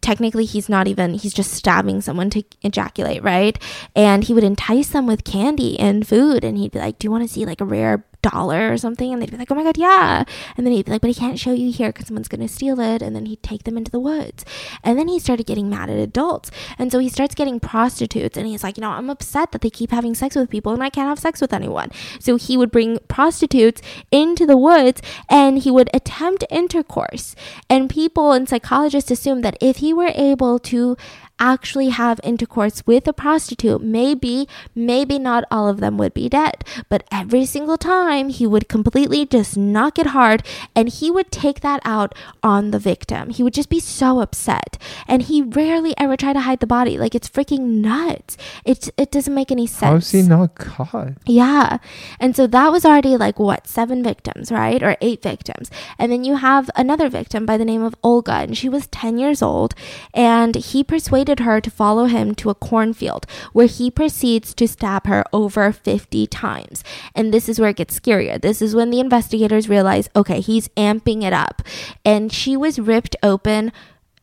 technically 0.01 0.45
he's 0.45 0.69
not 0.69 0.87
even, 0.87 1.15
he's 1.15 1.35
just 1.35 1.53
stabbing 1.53 2.01
someone 2.01 2.31
to 2.31 2.45
ejaculate, 2.63 3.23
right? 3.23 3.61
And 3.97 4.23
he 4.23 4.35
would 4.35 4.45
entice 4.45 4.89
them 4.91 5.07
with 5.07 5.25
candy 5.25 5.81
and 5.81 6.07
food. 6.07 6.45
And 6.45 6.57
he'd 6.59 6.73
be 6.73 6.79
like, 6.79 6.99
Do 6.99 7.07
you 7.07 7.11
want 7.11 7.25
to 7.25 7.33
see 7.33 7.45
like 7.45 7.61
a 7.61 7.65
rare 7.65 8.05
dollar 8.25 8.73
or 8.73 8.79
something? 8.79 9.13
And 9.13 9.21
they'd 9.21 9.31
be 9.31 9.37
like, 9.37 9.51
oh 9.51 9.55
my 9.55 9.63
God, 9.63 9.77
yeah. 9.77 10.25
And 10.57 10.67
then 10.67 10.73
he'd 10.73 10.87
be 10.87 10.93
like, 10.93 11.03
but 11.03 11.09
he 11.09 11.15
can't 11.15 11.39
show 11.39 11.53
you 11.53 11.71
here 11.71 11.93
because 11.93 12.07
someone's 12.07 12.29
going 12.29 12.41
to 12.41 12.49
steal 12.49 12.81
it. 12.81 13.03
And 13.03 13.15
then 13.15 13.27
he'd 13.27 13.43
take 13.43 13.65
them 13.65 13.77
into 13.77 13.91
the 13.91 14.01
woods. 14.01 14.45
And 14.83 14.99
then 14.99 15.09
he 15.09 15.19
started 15.19 15.47
getting 15.47 15.69
mad 15.69 15.91
at 15.91 15.99
adults. 15.99 16.51
And 16.79 16.91
so 16.91 16.99
he 16.99 17.09
starts 17.09 17.35
getting 17.35 17.61
prostitutes. 17.61 18.37
And 18.37 18.47
he's 18.47 18.63
like, 18.65 18.77
you 18.77 18.81
know, 18.81 18.91
I'm 18.91 19.11
upset 19.11 19.53
that 19.53 19.61
they 19.61 19.71
keep 19.71 19.91
having 19.91 20.15
sex 20.15 20.35
with 20.37 20.51
people 20.51 20.73
and 20.73 20.83
I 20.83 20.91
can't 20.91 21.09
have 21.09 21.19
sex 21.19 21.41
with 21.41 21.53
anyone. 21.53 21.91
So 22.19 22.37
he 22.37 22.57
would 22.57 22.71
bring 22.71 22.99
prostitutes 23.09 23.83
into 24.11 24.47
the 24.47 24.57
woods 24.57 25.03
and 25.29 25.59
he 25.59 25.71
would 25.71 25.91
attempt 25.93 26.45
intercourse. 26.51 27.37
And 27.69 27.91
people 27.91 28.33
and 28.33 28.49
psychologists 28.49 29.11
assume 29.11 29.43
that 29.43 29.57
if 29.61 29.77
he 29.79 29.93
were 29.93 30.13
able 30.15 30.59
to 30.61 30.97
actually 31.39 31.89
have 31.89 32.21
intercourse 32.23 32.83
with 32.87 33.07
a 33.09 33.13
prostitute, 33.13 33.83
maybe, 33.83 34.49
maybe 34.75 35.19
not 35.19 35.45
all 35.51 35.69
of 35.69 35.81
them 35.81 35.99
would 35.99 36.15
be 36.15 36.29
dead. 36.29 36.65
But 36.89 37.05
every 37.11 37.45
single 37.45 37.77
time 37.77 38.29
he 38.29 38.47
would 38.47 38.69
completely 38.69 39.27
just 39.27 39.57
knock 39.57 39.99
it 39.99 40.09
hard 40.09 40.47
and 40.75 40.89
he 40.89 41.11
would 41.11 41.31
take 41.31 41.61
that 41.61 41.81
out 41.85 42.15
on 42.43 42.71
the 42.71 42.79
victim. 42.79 43.31
He 43.31 43.43
would 43.43 43.55
just 43.55 43.69
be 43.69 43.81
so 43.81 44.21
upset. 44.21 44.79
And 45.09 45.23
he 45.23 45.43
rarely 45.43 45.95
ever 45.99 46.17
tried 46.17 46.35
to 46.35 46.41
hide 46.41 46.61
the 46.61 46.67
body. 46.67 46.97
Like 46.99 47.15
it's 47.15 47.29
freaking 47.29 47.83
nuts. 47.83 48.37
It, 48.65 48.91
it 48.97 49.11
doesn't 49.11 49.35
make 49.35 49.51
any 49.51 49.67
sense. 49.67 49.83
How's 49.83 50.11
he 50.11 50.23
not 50.23 50.55
caught? 50.55 51.15
Yeah. 51.27 51.79
And 52.21 52.37
so 52.37 52.47
that 52.47 52.71
was 52.71 52.85
already 52.85 53.17
like 53.17 53.39
what, 53.39 53.67
seven 53.67 54.03
victims, 54.03 54.53
right? 54.53 54.83
Or 54.83 54.97
eight 55.01 55.23
victims. 55.23 55.71
And 55.99 56.13
then 56.13 56.25
you 56.25 56.37
have 56.37 56.71
another 56.77 57.09
victim 57.09 57.45
by 57.45 57.57
the 57.57 57.65
name 57.65 57.83
of 57.83 57.95
Olga, 58.03 58.33
and 58.33 58.57
she 58.57 58.69
was 58.69 58.87
10 58.89 59.19
years 59.19 59.43
old. 59.43 59.75
And 60.13 60.55
he 60.55 60.85
persuaded 60.85 61.24
persuaded 61.25 61.45
her 61.45 61.61
to 61.61 61.71
follow 61.71 62.05
him 62.05 62.35
to 62.35 62.51
a 62.51 62.55
cornfield 62.55 63.27
where 63.53 63.67
he 63.67 63.91
proceeds 63.91 64.53
to 64.55 64.69
stab 64.69 65.07
her 65.07 65.25
over 65.33 65.73
50 65.73 66.27
times. 66.27 66.85
And 67.15 67.33
this 67.33 67.49
is 67.49 67.59
where 67.59 67.71
it 67.71 67.77
gets 67.77 67.99
scarier. 67.99 68.41
This 68.41 68.61
is 68.61 68.75
when 68.75 68.91
the 68.91 69.01
investigators 69.01 69.69
realize, 69.69 70.11
okay, 70.15 70.41
he's 70.41 70.69
amping 70.77 71.23
it 71.23 71.33
up. 71.33 71.63
And 72.05 72.31
she 72.31 72.57
was 72.57 72.79
ripped 72.79 73.17
open 73.23 73.73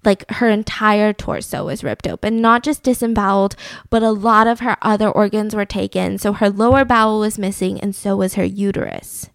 like 0.04 0.30
her 0.32 0.50
entire 0.50 1.14
torso 1.14 1.66
was 1.66 1.84
ripped 1.84 2.08
open, 2.08 2.42
not 2.42 2.64
just 2.64 2.84
disemboweled, 2.84 3.56
but 3.90 4.04
a 4.04 4.12
lot 4.12 4.48
of 4.48 4.60
her 4.60 4.76
other 4.82 5.10
organs 5.10 5.56
were 5.56 5.66
taken. 5.66 6.18
So 6.18 6.34
her 6.34 6.50
lower 6.50 6.86
bowel 6.86 7.20
was 7.20 7.38
missing, 7.38 7.80
and 7.80 7.96
so 7.96 8.16
was 8.16 8.34
her 8.34 8.44
uterus. 8.44 9.31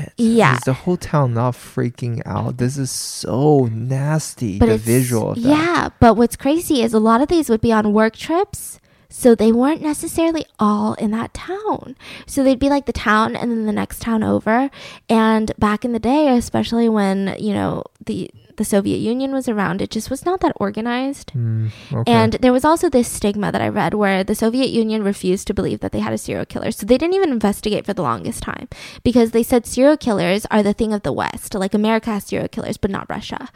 Shit. 0.00 0.12
Yeah. 0.16 0.56
Is 0.56 0.62
the 0.62 0.72
whole 0.72 0.96
town 0.96 1.34
not 1.34 1.54
freaking 1.54 2.22
out? 2.26 2.56
This 2.56 2.76
is 2.76 2.90
so 2.90 3.66
nasty. 3.66 4.58
But 4.58 4.66
the 4.66 4.78
visual. 4.78 5.34
Yeah, 5.36 5.90
but 6.00 6.14
what's 6.14 6.36
crazy 6.36 6.82
is 6.82 6.92
a 6.92 6.98
lot 6.98 7.20
of 7.20 7.28
these 7.28 7.48
would 7.48 7.60
be 7.60 7.72
on 7.72 7.92
work 7.92 8.16
trips. 8.16 8.80
So 9.12 9.34
they 9.34 9.50
weren't 9.50 9.82
necessarily 9.82 10.46
all 10.60 10.94
in 10.94 11.10
that 11.10 11.34
town. 11.34 11.96
So 12.26 12.44
they'd 12.44 12.60
be 12.60 12.68
like 12.68 12.86
the 12.86 12.92
town 12.92 13.34
and 13.34 13.50
then 13.50 13.66
the 13.66 13.72
next 13.72 14.00
town 14.00 14.22
over. 14.22 14.70
And 15.08 15.52
back 15.58 15.84
in 15.84 15.92
the 15.92 15.98
day, 15.98 16.28
especially 16.28 16.88
when, 16.88 17.34
you 17.36 17.52
know, 17.52 17.82
the 18.06 18.30
the 18.60 18.64
Soviet 18.66 18.98
Union 18.98 19.32
was 19.32 19.48
around, 19.48 19.80
it 19.80 19.90
just 19.90 20.10
was 20.10 20.26
not 20.26 20.40
that 20.40 20.52
organized. 20.56 21.32
Mm, 21.32 21.70
okay. 21.90 22.12
And 22.12 22.34
there 22.34 22.52
was 22.52 22.62
also 22.62 22.90
this 22.90 23.08
stigma 23.08 23.50
that 23.50 23.62
I 23.62 23.68
read 23.68 23.94
where 23.94 24.22
the 24.22 24.34
Soviet 24.34 24.68
Union 24.68 25.02
refused 25.02 25.46
to 25.46 25.54
believe 25.54 25.80
that 25.80 25.92
they 25.92 26.00
had 26.00 26.12
a 26.12 26.18
serial 26.18 26.44
killer. 26.44 26.70
So 26.70 26.84
they 26.84 26.98
didn't 26.98 27.14
even 27.14 27.32
investigate 27.32 27.86
for 27.86 27.94
the 27.94 28.02
longest 28.02 28.42
time 28.42 28.68
because 29.02 29.30
they 29.30 29.42
said 29.42 29.64
serial 29.64 29.96
killers 29.96 30.44
are 30.50 30.62
the 30.62 30.74
thing 30.74 30.92
of 30.92 31.04
the 31.04 31.12
West. 31.12 31.54
Like 31.54 31.72
America 31.72 32.10
has 32.10 32.24
serial 32.24 32.48
killers, 32.48 32.76
but 32.76 32.90
not 32.90 33.08
Russia. 33.08 33.48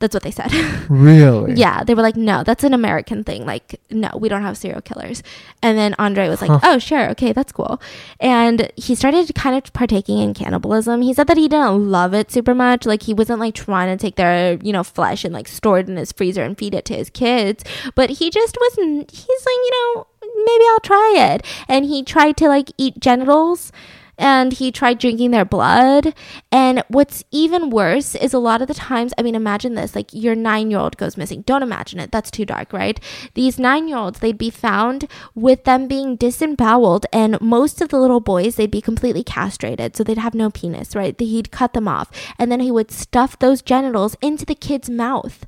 That's 0.00 0.14
what 0.14 0.22
they 0.22 0.30
said. 0.30 0.52
really? 0.88 1.54
yeah, 1.54 1.82
they 1.82 1.94
were 1.94 2.02
like, 2.02 2.16
no, 2.16 2.44
that's 2.44 2.62
an 2.62 2.72
American 2.72 3.24
thing. 3.24 3.44
Like, 3.44 3.80
no, 3.90 4.10
we 4.16 4.28
don't 4.28 4.42
have 4.42 4.56
serial 4.56 4.80
killers. 4.80 5.22
And 5.60 5.76
then 5.76 5.94
Andre 5.98 6.28
was 6.28 6.40
like, 6.40 6.50
Huh. 6.50 6.60
oh, 6.62 6.78
sure, 6.78 7.10
okay, 7.10 7.32
that's 7.32 7.50
cool. 7.50 7.80
And 8.20 8.70
he 8.76 8.94
started 8.94 9.34
kind 9.34 9.56
of 9.56 9.72
partaking 9.72 10.18
in 10.18 10.34
cannibalism. 10.34 11.02
He 11.02 11.12
said 11.14 11.26
that 11.26 11.36
he 11.36 11.48
didn't 11.48 11.90
love 11.90 12.14
it 12.14 12.30
super 12.30 12.54
much. 12.54 12.86
Like, 12.86 13.02
he 13.02 13.14
wasn't 13.14 13.40
like 13.40 13.54
trying 13.54 13.96
to 13.96 14.00
take 14.00 14.14
their, 14.16 14.54
you 14.62 14.72
know, 14.72 14.84
flesh 14.84 15.24
and 15.24 15.34
like 15.34 15.48
store 15.48 15.80
it 15.80 15.88
in 15.88 15.96
his 15.96 16.12
freezer 16.12 16.44
and 16.44 16.56
feed 16.56 16.74
it 16.74 16.84
to 16.86 16.94
his 16.94 17.10
kids. 17.10 17.64
But 17.96 18.10
he 18.10 18.30
just 18.30 18.56
wasn't, 18.60 19.10
he's 19.10 19.26
like, 19.26 19.54
you 19.64 19.70
know, 19.96 20.06
maybe 20.44 20.64
I'll 20.70 20.80
try 20.80 21.14
it. 21.34 21.46
And 21.66 21.84
he 21.84 22.04
tried 22.04 22.36
to 22.38 22.48
like 22.48 22.70
eat 22.78 23.00
genitals 23.00 23.72
and 24.18 24.52
he 24.52 24.72
tried 24.72 24.98
drinking 24.98 25.30
their 25.30 25.44
blood. 25.44 26.14
And 26.50 26.82
what's 26.88 27.24
even 27.30 27.70
worse 27.70 28.14
is 28.14 28.34
a 28.34 28.38
lot 28.38 28.60
of 28.60 28.68
the 28.68 28.74
times, 28.74 29.12
I 29.16 29.22
mean, 29.22 29.34
imagine 29.34 29.74
this 29.74 29.94
like 29.94 30.12
your 30.12 30.34
nine 30.34 30.70
year 30.70 30.80
old 30.80 30.96
goes 30.96 31.16
missing. 31.16 31.42
Don't 31.42 31.62
imagine 31.62 32.00
it. 32.00 32.10
That's 32.10 32.30
too 32.30 32.44
dark, 32.44 32.72
right? 32.72 33.00
These 33.34 33.58
nine 33.58 33.88
year 33.88 33.98
olds, 33.98 34.18
they'd 34.18 34.36
be 34.36 34.50
found 34.50 35.08
with 35.34 35.64
them 35.64 35.86
being 35.86 36.16
disemboweled, 36.16 37.06
and 37.12 37.40
most 37.40 37.80
of 37.80 37.90
the 37.90 37.98
little 37.98 38.20
boys, 38.20 38.56
they'd 38.56 38.70
be 38.70 38.80
completely 38.80 39.22
castrated. 39.22 39.96
So 39.96 40.02
they'd 40.02 40.18
have 40.18 40.34
no 40.34 40.50
penis, 40.50 40.96
right? 40.96 41.18
He'd 41.18 41.52
cut 41.52 41.72
them 41.72 41.86
off, 41.86 42.10
and 42.38 42.50
then 42.50 42.60
he 42.60 42.70
would 42.70 42.90
stuff 42.90 43.38
those 43.38 43.62
genitals 43.62 44.16
into 44.20 44.44
the 44.44 44.54
kid's 44.54 44.90
mouth. 44.90 45.46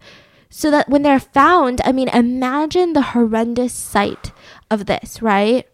So 0.52 0.70
that 0.72 0.88
when 0.88 1.02
they're 1.02 1.20
found, 1.20 1.80
I 1.84 1.92
mean, 1.92 2.08
imagine 2.08 2.92
the 2.92 3.02
horrendous 3.02 3.72
sight 3.72 4.32
of 4.68 4.86
this, 4.86 5.22
right? 5.22 5.66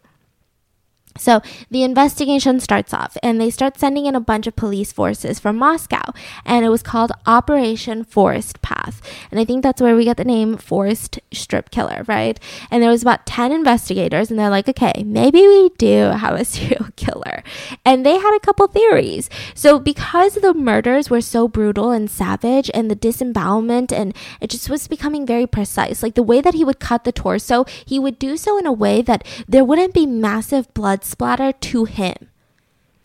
So 1.18 1.40
the 1.70 1.82
investigation 1.82 2.60
starts 2.60 2.92
off, 2.92 3.16
and 3.22 3.40
they 3.40 3.50
start 3.50 3.78
sending 3.78 4.06
in 4.06 4.14
a 4.14 4.20
bunch 4.20 4.46
of 4.46 4.56
police 4.56 4.92
forces 4.92 5.38
from 5.38 5.56
Moscow, 5.56 6.12
and 6.44 6.64
it 6.64 6.68
was 6.68 6.82
called 6.82 7.12
Operation 7.26 8.04
Forest 8.04 8.62
Path. 8.62 9.00
And 9.30 9.40
I 9.40 9.44
think 9.44 9.62
that's 9.62 9.82
where 9.82 9.96
we 9.96 10.04
get 10.04 10.16
the 10.16 10.24
name 10.24 10.56
Forest 10.56 11.20
Strip 11.32 11.70
Killer, 11.70 12.04
right? 12.06 12.38
And 12.70 12.82
there 12.82 12.90
was 12.90 13.02
about 13.02 13.26
10 13.26 13.52
investigators, 13.52 14.30
and 14.30 14.38
they're 14.38 14.50
like, 14.50 14.68
okay, 14.68 15.02
maybe 15.04 15.46
we 15.46 15.70
do 15.78 16.10
have 16.10 16.34
a 16.38 16.44
serial 16.56 16.88
killer. 16.96 17.42
And 17.84 18.04
they 18.04 18.18
had 18.18 18.36
a 18.36 18.40
couple 18.40 18.66
theories. 18.66 19.30
So 19.54 19.78
because 19.78 20.34
the 20.34 20.54
murders 20.54 21.10
were 21.10 21.20
so 21.20 21.48
brutal 21.48 21.90
and 21.90 22.10
savage, 22.10 22.70
and 22.74 22.90
the 22.90 22.94
disembowelment, 22.94 23.92
and 23.92 24.14
it 24.40 24.50
just 24.50 24.68
was 24.68 24.88
becoming 24.88 25.26
very 25.26 25.46
precise, 25.46 26.02
like 26.02 26.14
the 26.14 26.22
way 26.22 26.40
that 26.40 26.54
he 26.54 26.64
would 26.64 26.80
cut 26.80 27.04
the 27.04 27.12
torso, 27.12 27.64
he 27.84 27.98
would 27.98 28.18
do 28.18 28.36
so 28.36 28.58
in 28.58 28.66
a 28.66 28.72
way 28.72 29.02
that 29.02 29.26
there 29.48 29.64
wouldn't 29.64 29.94
be 29.94 30.06
massive 30.06 30.72
blood 30.74 31.04
splatter 31.06 31.52
to 31.52 31.84
him. 31.84 32.14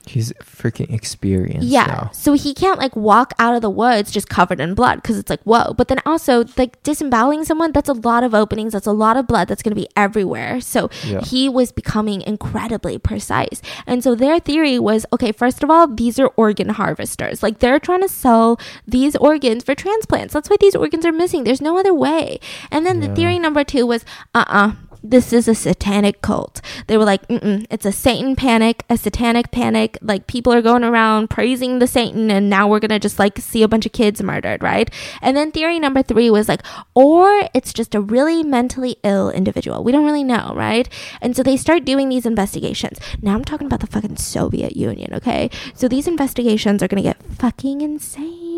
He's 0.04 0.34
freaking 0.42 0.92
experienced. 0.92 1.68
Yeah. 1.68 1.86
now. 1.86 2.10
So 2.12 2.34
he 2.34 2.56
can't 2.56 2.80
like 2.80 2.96
walk 2.96 3.34
out 3.38 3.54
of 3.54 3.62
the 3.62 3.70
woods 3.70 4.10
just 4.12 4.28
covered 4.30 4.60
in 4.60 4.74
blood 4.74 4.96
because 4.96 5.20
it's 5.20 5.30
like, 5.30 5.44
whoa. 5.44 5.76
But 5.76 5.90
then 5.90 6.00
also, 6.08 6.44
like 6.58 6.82
disemboweling 6.82 7.44
someone, 7.46 7.72
that's 7.72 7.88
a 7.88 7.94
lot 7.94 8.24
of 8.24 8.34
openings. 8.34 8.74
That's 8.74 8.88
a 8.88 8.92
lot 8.94 9.16
of 9.16 9.28
blood 9.28 9.48
that's 9.48 9.62
going 9.62 9.76
to 9.76 9.80
be 9.80 9.88
everywhere. 9.96 10.60
So 10.60 10.90
Yeah. 11.06 11.22
he 11.22 11.48
was 11.48 11.72
becoming 11.72 12.24
incredibly 12.24 12.98
precise. 12.98 13.62
And 13.86 14.04
so 14.04 14.16
their 14.16 14.40
theory 14.40 14.80
was 14.80 15.06
okay, 15.14 15.32
first 15.32 15.62
of 15.62 15.70
all, 15.70 15.86
these 15.88 16.18
are 16.18 16.32
organ 16.36 16.70
harvesters. 16.70 17.44
Like 17.44 17.60
they're 17.60 17.80
trying 17.80 18.02
to 18.02 18.10
sell 18.10 18.60
these 18.88 19.16
organs 19.18 19.64
for 19.64 19.76
transplants. 19.76 20.34
That's 20.34 20.50
why 20.50 20.58
these 20.60 20.76
organs 20.76 21.06
are 21.06 21.12
missing. 21.12 21.44
There's 21.44 21.62
no 21.62 21.78
other 21.78 21.94
way. 21.94 22.40
And 22.72 22.88
then 22.88 23.02
the 23.02 23.14
theory 23.14 23.38
number 23.38 23.64
two 23.64 23.86
was, 23.86 24.04
uh 24.34 24.46
uh 24.48 24.72
this 25.04 25.34
is 25.34 25.48
a 25.48 25.56
satanic 25.56 26.22
cult. 26.22 26.62
They 26.88 26.98
were 26.98 27.06
like, 27.06 27.28
Mm-mm, 27.28 27.66
it's 27.70 27.86
a 27.86 27.92
Satan 27.92 28.36
panic, 28.36 28.84
a 28.90 28.98
satanic 28.98 29.52
panic. 29.52 29.98
Like 30.02 30.28
people 30.28 30.54
are 30.54 30.62
going 30.62 30.84
around 30.84 31.30
praising 31.30 31.80
the 31.80 31.88
Satan, 31.88 32.30
and 32.30 32.50
now 32.50 32.68
we're 32.68 32.80
gonna 32.80 33.00
just 33.00 33.20
like 33.20 33.38
see 33.40 33.64
a 33.64 33.68
bunch 33.68 33.86
of 33.86 33.92
kids 33.92 34.22
murdered, 34.22 34.62
right? 34.62 34.90
And 35.22 35.36
then 35.36 35.52
theory 35.52 35.80
number 35.80 36.04
three 36.04 36.30
was 36.30 36.48
like, 36.48 36.62
or 36.94 37.50
it's 37.54 37.74
just 37.74 37.96
a 37.96 38.02
really 38.02 38.44
mentally 38.44 38.98
ill 39.04 39.30
individual. 39.30 39.84
We 39.84 39.92
don't 39.92 40.06
really 40.06 40.24
know, 40.24 40.54
right? 40.56 40.88
And 41.22 41.36
so 41.36 41.44
they 41.44 41.58
start 41.58 41.86
doing 41.86 42.10
these 42.10 42.26
investigations. 42.26 43.00
Now 43.22 43.34
I'm 43.36 43.46
talking 43.46 43.68
about 43.68 43.80
the 43.80 43.88
fucking 43.88 44.18
Soviet 44.18 44.76
Union, 44.76 45.14
okay? 45.16 45.50
So 45.74 45.88
these 45.88 46.08
investigations 46.08 46.84
are 46.84 46.88
gonna 46.88 47.02
get 47.02 47.22
fucking 47.24 47.82
insane. 47.82 48.52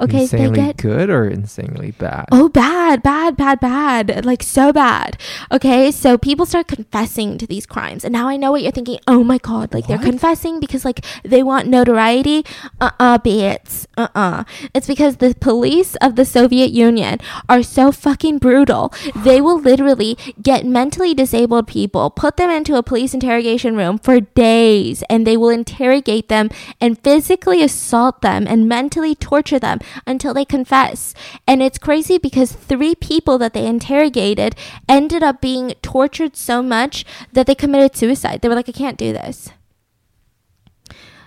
Okay, 0.00 0.22
insanely 0.22 0.60
they 0.60 0.66
get 0.66 0.76
good 0.76 1.10
or 1.10 1.28
insanely 1.28 1.92
bad? 1.92 2.26
Oh, 2.30 2.48
bad, 2.48 3.02
bad, 3.02 3.36
bad, 3.36 3.60
bad. 3.60 4.24
Like, 4.24 4.42
so 4.42 4.72
bad. 4.72 5.18
Okay, 5.50 5.67
so 5.68 6.16
people 6.16 6.46
start 6.46 6.66
confessing 6.66 7.36
to 7.38 7.46
these 7.46 7.66
crimes. 7.66 8.04
And 8.04 8.12
now 8.12 8.28
I 8.28 8.36
know 8.36 8.52
what 8.52 8.62
you're 8.62 8.72
thinking. 8.72 8.98
Oh 9.06 9.22
my 9.22 9.38
God, 9.38 9.74
like 9.74 9.86
they're 9.86 9.98
confessing 9.98 10.60
because, 10.60 10.84
like, 10.84 11.04
they 11.22 11.42
want 11.42 11.68
notoriety. 11.68 12.44
Uh 12.80 12.90
uh 12.98 13.18
bitch. 13.18 13.86
Uh 13.96 14.08
uh. 14.14 14.44
It's 14.74 14.86
because 14.86 15.16
the 15.16 15.34
police 15.38 15.94
of 15.96 16.16
the 16.16 16.24
Soviet 16.24 16.70
Union 16.70 17.18
are 17.48 17.62
so 17.62 17.92
fucking 17.92 18.38
brutal. 18.38 18.92
They 19.14 19.40
will 19.40 19.60
literally 19.60 20.16
get 20.40 20.64
mentally 20.64 21.12
disabled 21.14 21.66
people, 21.66 22.08
put 22.10 22.36
them 22.36 22.50
into 22.50 22.76
a 22.76 22.82
police 22.82 23.12
interrogation 23.12 23.76
room 23.76 23.98
for 23.98 24.20
days, 24.20 25.02
and 25.10 25.26
they 25.26 25.36
will 25.36 25.50
interrogate 25.50 26.28
them 26.28 26.48
and 26.80 27.02
physically 27.02 27.62
assault 27.62 28.22
them 28.22 28.46
and 28.48 28.68
mentally 28.68 29.14
torture 29.14 29.58
them 29.58 29.80
until 30.06 30.32
they 30.32 30.44
confess. 30.44 31.14
And 31.46 31.62
it's 31.62 31.78
crazy 31.78 32.16
because 32.16 32.52
three 32.52 32.94
people 32.94 33.36
that 33.38 33.52
they 33.52 33.66
interrogated 33.66 34.54
ended 34.88 35.22
up 35.22 35.40
being 35.40 35.57
tortured 35.82 36.36
so 36.36 36.62
much 36.62 37.04
that 37.32 37.46
they 37.46 37.54
committed 37.54 37.96
suicide. 37.96 38.40
They 38.40 38.48
were 38.48 38.54
like, 38.54 38.68
I 38.68 38.72
can't 38.72 38.98
do 38.98 39.12
this. 39.12 39.50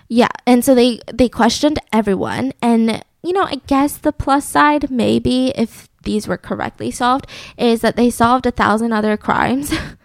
Yeah, 0.08 0.28
and 0.46 0.64
so 0.64 0.74
they 0.74 1.00
they 1.10 1.28
questioned 1.28 1.78
everyone 1.92 2.52
and 2.60 3.02
you 3.22 3.32
know, 3.32 3.44
I 3.44 3.60
guess 3.66 3.96
the 3.96 4.12
plus 4.12 4.46
side 4.46 4.90
maybe 4.90 5.52
if 5.56 5.88
these 6.02 6.26
were 6.26 6.36
correctly 6.36 6.90
solved 6.90 7.26
is 7.56 7.80
that 7.80 7.96
they 7.96 8.10
solved 8.10 8.44
a 8.44 8.50
thousand 8.50 8.92
other 8.92 9.16
crimes 9.16 9.72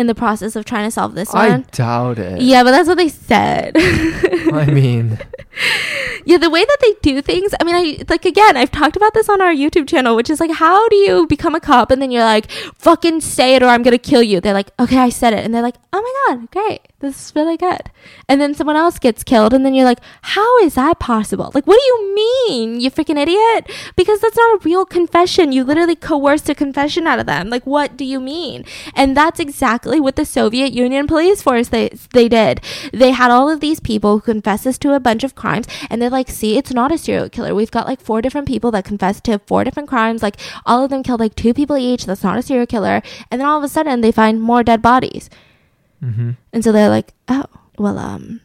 in 0.00 0.06
the 0.06 0.14
process 0.14 0.56
of 0.56 0.64
trying 0.64 0.86
to 0.86 0.90
solve 0.90 1.14
this 1.14 1.32
I 1.34 1.48
one. 1.50 1.66
doubt 1.70 2.18
it. 2.18 2.40
Yeah, 2.40 2.64
but 2.64 2.72
that's 2.72 2.88
what 2.88 2.96
they 2.96 3.08
said. 3.08 3.72
I 3.76 4.66
mean, 4.66 5.18
yeah, 6.24 6.38
the 6.38 6.50
way 6.50 6.64
that 6.64 6.78
they 6.80 6.94
do 7.02 7.22
things. 7.22 7.52
I 7.60 7.64
mean, 7.64 7.74
I 7.74 8.02
like 8.08 8.24
again, 8.24 8.56
I've 8.56 8.70
talked 8.70 8.96
about 8.96 9.14
this 9.14 9.28
on 9.28 9.40
our 9.40 9.52
YouTube 9.52 9.86
channel, 9.88 10.16
which 10.16 10.30
is 10.30 10.40
like, 10.40 10.50
how 10.50 10.88
do 10.88 10.96
you 10.96 11.26
become 11.26 11.54
a 11.54 11.60
cop 11.60 11.90
and 11.90 12.00
then 12.00 12.10
you're 12.10 12.24
like, 12.24 12.50
fucking 12.76 13.20
say 13.20 13.54
it 13.54 13.62
or 13.62 13.66
I'm 13.66 13.82
gonna 13.82 13.98
kill 13.98 14.22
you? 14.22 14.40
They're 14.40 14.54
like, 14.54 14.70
okay, 14.78 14.98
I 14.98 15.08
said 15.10 15.32
it, 15.32 15.44
and 15.44 15.54
they're 15.54 15.62
like, 15.62 15.76
oh 15.92 16.00
my 16.00 16.34
god, 16.36 16.50
great, 16.50 16.80
this 17.00 17.26
is 17.26 17.34
really 17.34 17.56
good. 17.56 17.90
And 18.28 18.40
then 18.40 18.54
someone 18.54 18.76
else 18.76 18.98
gets 18.98 19.24
killed, 19.24 19.52
and 19.52 19.64
then 19.66 19.74
you're 19.74 19.84
like, 19.84 20.00
how 20.22 20.58
is 20.60 20.74
that 20.74 20.98
possible? 20.98 21.50
Like, 21.54 21.66
what 21.66 21.78
do 21.78 21.84
you 21.84 22.14
mean, 22.14 22.80
you 22.80 22.90
freaking 22.90 23.18
idiot? 23.18 23.70
Because 23.96 24.20
that's 24.20 24.36
not 24.36 24.60
a 24.60 24.64
real 24.64 24.84
confession. 24.84 25.52
You 25.52 25.64
literally 25.64 25.96
coerced 25.96 26.48
a 26.48 26.54
confession 26.54 27.06
out 27.06 27.18
of 27.18 27.26
them. 27.26 27.50
Like, 27.50 27.66
what 27.66 27.96
do 27.96 28.04
you 28.04 28.20
mean? 28.20 28.64
And 28.94 29.16
that's 29.16 29.40
exactly 29.40 29.89
what 29.98 30.16
the 30.16 30.24
Soviet 30.24 30.72
Union 30.72 31.06
police 31.06 31.42
force 31.42 31.68
they 31.68 31.88
they 32.12 32.28
did. 32.28 32.60
They 32.92 33.10
had 33.10 33.30
all 33.30 33.48
of 33.48 33.60
these 33.60 33.80
people 33.80 34.18
who 34.18 34.32
confesses 34.32 34.78
to 34.78 34.92
a 34.94 35.00
bunch 35.00 35.24
of 35.24 35.34
crimes, 35.34 35.66
and 35.88 36.00
they're 36.00 36.10
like, 36.10 36.30
see, 36.30 36.56
it's 36.58 36.72
not 36.72 36.92
a 36.92 36.98
serial 36.98 37.28
killer. 37.28 37.54
We've 37.54 37.70
got 37.70 37.86
like 37.86 38.00
four 38.00 38.20
different 38.22 38.46
people 38.46 38.70
that 38.72 38.84
confess 38.84 39.20
to 39.22 39.40
four 39.46 39.64
different 39.64 39.88
crimes. 39.88 40.22
Like, 40.22 40.36
all 40.66 40.84
of 40.84 40.90
them 40.90 41.02
killed 41.02 41.20
like 41.20 41.34
two 41.34 41.54
people 41.54 41.76
each. 41.76 42.06
That's 42.06 42.22
not 42.22 42.38
a 42.38 42.42
serial 42.42 42.66
killer. 42.66 43.02
And 43.30 43.40
then 43.40 43.48
all 43.48 43.58
of 43.58 43.64
a 43.64 43.68
sudden, 43.68 44.00
they 44.02 44.12
find 44.12 44.40
more 44.40 44.62
dead 44.62 44.82
bodies. 44.82 45.30
hmm 46.00 46.32
And 46.52 46.62
so 46.62 46.70
they're 46.70 46.88
like, 46.88 47.14
oh, 47.28 47.46
well, 47.78 47.98
um, 47.98 48.40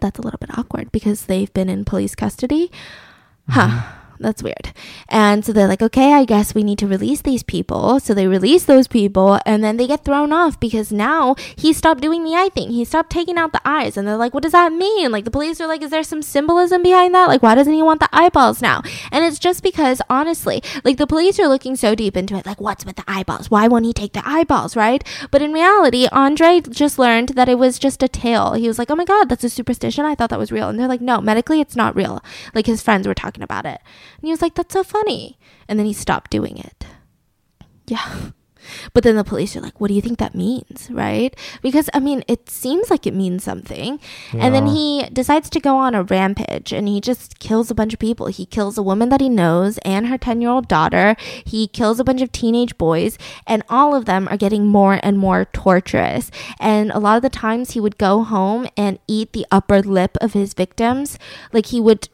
that's 0.00 0.18
a 0.18 0.22
little 0.22 0.38
bit 0.38 0.56
awkward 0.56 0.92
because 0.92 1.26
they've 1.26 1.52
been 1.52 1.68
in 1.68 1.84
police 1.84 2.14
custody. 2.14 2.70
Huh. 3.48 3.82
That's 4.22 4.42
weird. 4.42 4.72
And 5.08 5.44
so 5.44 5.52
they're 5.52 5.66
like, 5.66 5.82
okay, 5.82 6.12
I 6.12 6.24
guess 6.24 6.54
we 6.54 6.62
need 6.62 6.78
to 6.78 6.86
release 6.86 7.22
these 7.22 7.42
people. 7.42 7.98
So 7.98 8.14
they 8.14 8.28
release 8.28 8.64
those 8.64 8.86
people 8.86 9.40
and 9.44 9.64
then 9.64 9.76
they 9.76 9.88
get 9.88 10.04
thrown 10.04 10.32
off 10.32 10.60
because 10.60 10.92
now 10.92 11.34
he 11.56 11.72
stopped 11.72 12.00
doing 12.00 12.22
the 12.22 12.34
eye 12.34 12.50
thing. 12.54 12.70
He 12.70 12.84
stopped 12.84 13.10
taking 13.10 13.36
out 13.36 13.52
the 13.52 13.60
eyes. 13.64 13.96
And 13.96 14.06
they're 14.06 14.16
like, 14.16 14.32
what 14.32 14.44
does 14.44 14.52
that 14.52 14.72
mean? 14.72 15.10
Like 15.10 15.24
the 15.24 15.32
police 15.32 15.60
are 15.60 15.66
like, 15.66 15.82
is 15.82 15.90
there 15.90 16.04
some 16.04 16.22
symbolism 16.22 16.84
behind 16.84 17.14
that? 17.16 17.26
Like, 17.26 17.42
why 17.42 17.56
doesn't 17.56 17.72
he 17.72 17.82
want 17.82 17.98
the 17.98 18.08
eyeballs 18.12 18.62
now? 18.62 18.82
And 19.10 19.24
it's 19.24 19.40
just 19.40 19.62
because, 19.62 20.00
honestly, 20.08 20.62
like 20.84 20.98
the 20.98 21.06
police 21.08 21.40
are 21.40 21.48
looking 21.48 21.74
so 21.74 21.96
deep 21.96 22.16
into 22.16 22.36
it. 22.36 22.46
Like, 22.46 22.60
what's 22.60 22.86
with 22.86 22.94
the 22.94 23.04
eyeballs? 23.08 23.50
Why 23.50 23.66
won't 23.66 23.86
he 23.86 23.92
take 23.92 24.12
the 24.12 24.22
eyeballs, 24.24 24.76
right? 24.76 25.02
But 25.32 25.42
in 25.42 25.52
reality, 25.52 26.06
Andre 26.12 26.60
just 26.60 26.96
learned 26.96 27.30
that 27.30 27.48
it 27.48 27.58
was 27.58 27.80
just 27.80 28.04
a 28.04 28.08
tale. 28.08 28.52
He 28.52 28.68
was 28.68 28.78
like, 28.78 28.90
oh 28.90 28.96
my 28.96 29.04
God, 29.04 29.28
that's 29.28 29.42
a 29.42 29.50
superstition. 29.50 30.04
I 30.04 30.14
thought 30.14 30.30
that 30.30 30.38
was 30.38 30.52
real. 30.52 30.68
And 30.68 30.78
they're 30.78 30.86
like, 30.86 31.00
no, 31.00 31.20
medically, 31.20 31.60
it's 31.60 31.74
not 31.74 31.96
real. 31.96 32.22
Like 32.54 32.66
his 32.66 32.82
friends 32.82 33.08
were 33.08 33.14
talking 33.14 33.42
about 33.42 33.66
it. 33.66 33.80
And 34.22 34.28
he 34.28 34.30
was 34.30 34.40
like, 34.40 34.54
that's 34.54 34.72
so 34.72 34.84
funny. 34.84 35.36
And 35.66 35.78
then 35.78 35.86
he 35.86 35.92
stopped 35.92 36.30
doing 36.30 36.56
it. 36.56 36.86
Yeah. 37.88 38.30
But 38.92 39.02
then 39.02 39.16
the 39.16 39.24
police 39.24 39.56
are 39.56 39.60
like, 39.60 39.80
what 39.80 39.88
do 39.88 39.94
you 39.94 40.00
think 40.00 40.18
that 40.18 40.34
means? 40.34 40.88
Right? 40.90 41.36
Because, 41.62 41.90
I 41.92 41.98
mean, 41.98 42.22
it 42.28 42.48
seems 42.48 42.90
like 42.90 43.06
it 43.06 43.14
means 43.14 43.42
something. 43.42 43.98
And 44.32 44.54
then 44.54 44.66
he 44.66 45.04
decides 45.12 45.50
to 45.50 45.60
go 45.60 45.76
on 45.76 45.94
a 45.94 46.04
rampage 46.04 46.72
and 46.72 46.88
he 46.88 47.00
just 47.00 47.38
kills 47.38 47.70
a 47.70 47.74
bunch 47.74 47.92
of 47.92 47.98
people. 47.98 48.26
He 48.26 48.46
kills 48.46 48.78
a 48.78 48.82
woman 48.82 49.08
that 49.08 49.20
he 49.20 49.28
knows 49.28 49.78
and 49.78 50.06
her 50.06 50.18
10 50.18 50.40
year 50.40 50.50
old 50.50 50.68
daughter. 50.68 51.16
He 51.44 51.66
kills 51.66 51.98
a 51.98 52.04
bunch 52.04 52.22
of 52.22 52.32
teenage 52.32 52.78
boys, 52.78 53.18
and 53.46 53.62
all 53.68 53.94
of 53.94 54.04
them 54.04 54.28
are 54.28 54.36
getting 54.36 54.66
more 54.66 55.00
and 55.02 55.18
more 55.18 55.46
torturous. 55.46 56.30
And 56.60 56.90
a 56.92 56.98
lot 56.98 57.16
of 57.16 57.22
the 57.22 57.30
times 57.30 57.72
he 57.72 57.80
would 57.80 57.98
go 57.98 58.22
home 58.22 58.68
and 58.76 58.98
eat 59.08 59.32
the 59.32 59.46
upper 59.50 59.82
lip 59.82 60.16
of 60.20 60.34
his 60.34 60.54
victims. 60.54 61.18
Like 61.52 61.66
he 61.66 61.80
would 61.80 62.08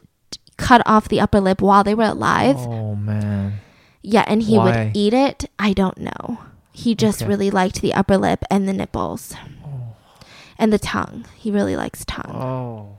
cut 0.59 0.81
off 0.85 1.07
the 1.07 1.19
upper 1.21 1.39
lip 1.39 1.61
while 1.61 1.83
they 1.83 1.95
were 1.95 2.03
alive. 2.03 2.57
Oh 2.57 2.95
man. 2.95 3.59
Yeah, 4.01 4.23
and 4.27 4.43
he 4.43 4.57
Why? 4.57 4.65
would 4.85 4.97
eat 4.97 5.13
it. 5.13 5.49
I 5.57 5.73
don't 5.73 5.97
know. 5.97 6.39
He 6.71 6.95
just 6.95 7.21
Okay. 7.21 7.29
really 7.29 7.49
liked 7.51 7.81
the 7.81 7.93
upper 7.93 8.17
lip 8.17 8.43
and 8.51 8.67
the 8.67 8.73
nipples. 8.73 9.33
Oh. 9.65 9.95
And 10.57 10.71
the 10.71 10.79
tongue. 10.79 11.25
He 11.35 11.51
really 11.51 11.75
likes 11.75 12.05
tongue. 12.05 12.35
Oh. 12.35 12.97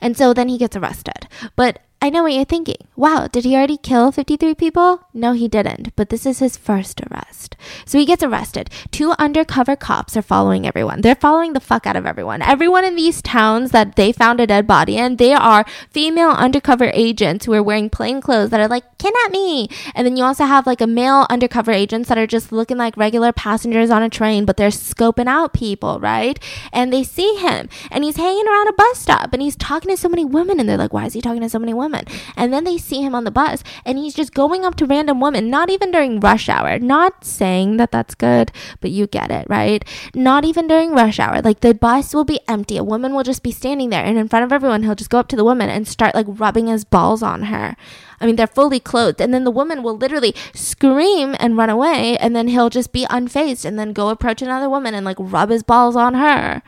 And 0.00 0.16
so 0.16 0.32
then 0.32 0.48
he 0.48 0.58
gets 0.58 0.76
arrested. 0.76 1.28
But 1.56 1.80
I 2.02 2.08
know 2.08 2.22
what 2.22 2.32
you're 2.32 2.46
thinking. 2.46 2.88
Wow, 2.96 3.28
did 3.30 3.44
he 3.44 3.54
already 3.54 3.76
kill 3.76 4.10
53 4.10 4.54
people? 4.54 5.02
No, 5.12 5.32
he 5.32 5.48
didn't. 5.48 5.94
But 5.96 6.08
this 6.08 6.24
is 6.24 6.38
his 6.38 6.56
first 6.56 6.98
arrest. 7.02 7.56
So 7.84 7.98
he 7.98 8.06
gets 8.06 8.22
arrested. 8.22 8.70
Two 8.90 9.12
undercover 9.18 9.76
cops 9.76 10.16
are 10.16 10.22
following 10.22 10.66
everyone. 10.66 11.02
They're 11.02 11.14
following 11.14 11.52
the 11.52 11.60
fuck 11.60 11.86
out 11.86 11.96
of 11.96 12.06
everyone. 12.06 12.40
Everyone 12.40 12.86
in 12.86 12.96
these 12.96 13.20
towns 13.20 13.72
that 13.72 13.96
they 13.96 14.12
found 14.12 14.40
a 14.40 14.46
dead 14.46 14.66
body 14.66 14.96
in, 14.96 15.16
they 15.16 15.34
are 15.34 15.66
female 15.90 16.30
undercover 16.30 16.90
agents 16.94 17.44
who 17.44 17.52
are 17.52 17.62
wearing 17.62 17.90
plain 17.90 18.22
clothes 18.22 18.48
that 18.48 18.60
are 18.60 18.68
like, 18.68 18.84
kidnap 18.96 19.30
me. 19.30 19.68
And 19.94 20.06
then 20.06 20.16
you 20.16 20.24
also 20.24 20.46
have 20.46 20.66
like 20.66 20.80
a 20.80 20.86
male 20.86 21.26
undercover 21.28 21.70
agents 21.70 22.08
that 22.08 22.16
are 22.16 22.26
just 22.26 22.50
looking 22.50 22.78
like 22.78 22.96
regular 22.96 23.30
passengers 23.30 23.90
on 23.90 24.02
a 24.02 24.08
train, 24.08 24.46
but 24.46 24.56
they're 24.56 24.70
scoping 24.70 25.26
out 25.26 25.52
people, 25.52 26.00
right? 26.00 26.38
And 26.72 26.90
they 26.90 27.04
see 27.04 27.34
him 27.36 27.68
and 27.90 28.04
he's 28.04 28.16
hanging 28.16 28.48
around 28.48 28.68
a 28.68 28.72
bus 28.72 28.98
stop 28.98 29.34
and 29.34 29.42
he's 29.42 29.56
talking 29.56 29.90
to 29.90 29.98
so 29.98 30.08
many 30.08 30.24
women 30.24 30.58
and 30.58 30.66
they're 30.66 30.78
like, 30.78 30.94
why 30.94 31.04
is 31.04 31.12
he 31.12 31.20
talking 31.20 31.42
to 31.42 31.48
so 31.50 31.58
many 31.58 31.74
women? 31.74 31.89
And 32.36 32.52
then 32.52 32.64
they 32.64 32.78
see 32.78 33.02
him 33.02 33.14
on 33.14 33.24
the 33.24 33.30
bus 33.30 33.62
and 33.84 33.98
he's 33.98 34.14
just 34.14 34.34
going 34.34 34.64
up 34.64 34.74
to 34.76 34.86
random 34.86 35.20
women, 35.20 35.50
not 35.50 35.70
even 35.70 35.90
during 35.90 36.20
rush 36.20 36.48
hour, 36.48 36.78
not 36.78 37.24
saying 37.24 37.76
that 37.78 37.92
that's 37.92 38.14
good, 38.14 38.52
but 38.80 38.90
you 38.90 39.06
get 39.06 39.30
it, 39.30 39.46
right? 39.48 39.84
Not 40.14 40.44
even 40.44 40.66
during 40.68 40.92
rush 40.92 41.18
hour. 41.18 41.40
Like 41.42 41.60
the 41.60 41.74
bus 41.74 42.14
will 42.14 42.24
be 42.24 42.40
empty. 42.48 42.76
A 42.76 42.84
woman 42.84 43.14
will 43.14 43.22
just 43.24 43.42
be 43.42 43.52
standing 43.52 43.90
there 43.90 44.04
and 44.04 44.18
in 44.18 44.28
front 44.28 44.44
of 44.44 44.52
everyone, 44.52 44.82
he'll 44.82 44.94
just 44.94 45.10
go 45.10 45.18
up 45.18 45.28
to 45.28 45.36
the 45.36 45.44
woman 45.44 45.68
and 45.70 45.86
start 45.86 46.14
like 46.14 46.26
rubbing 46.28 46.66
his 46.66 46.84
balls 46.84 47.22
on 47.22 47.44
her. 47.44 47.76
I 48.20 48.26
mean, 48.26 48.36
they're 48.36 48.46
fully 48.46 48.80
clothed. 48.80 49.20
And 49.20 49.32
then 49.32 49.44
the 49.44 49.50
woman 49.50 49.82
will 49.82 49.96
literally 49.96 50.34
scream 50.54 51.34
and 51.40 51.56
run 51.56 51.70
away. 51.70 52.18
And 52.18 52.36
then 52.36 52.48
he'll 52.48 52.68
just 52.68 52.92
be 52.92 53.06
unfazed 53.06 53.64
and 53.64 53.78
then 53.78 53.92
go 53.94 54.10
approach 54.10 54.42
another 54.42 54.68
woman 54.68 54.94
and 54.94 55.06
like 55.06 55.16
rub 55.18 55.48
his 55.48 55.62
balls 55.62 55.96
on 55.96 56.14
her. 56.14 56.62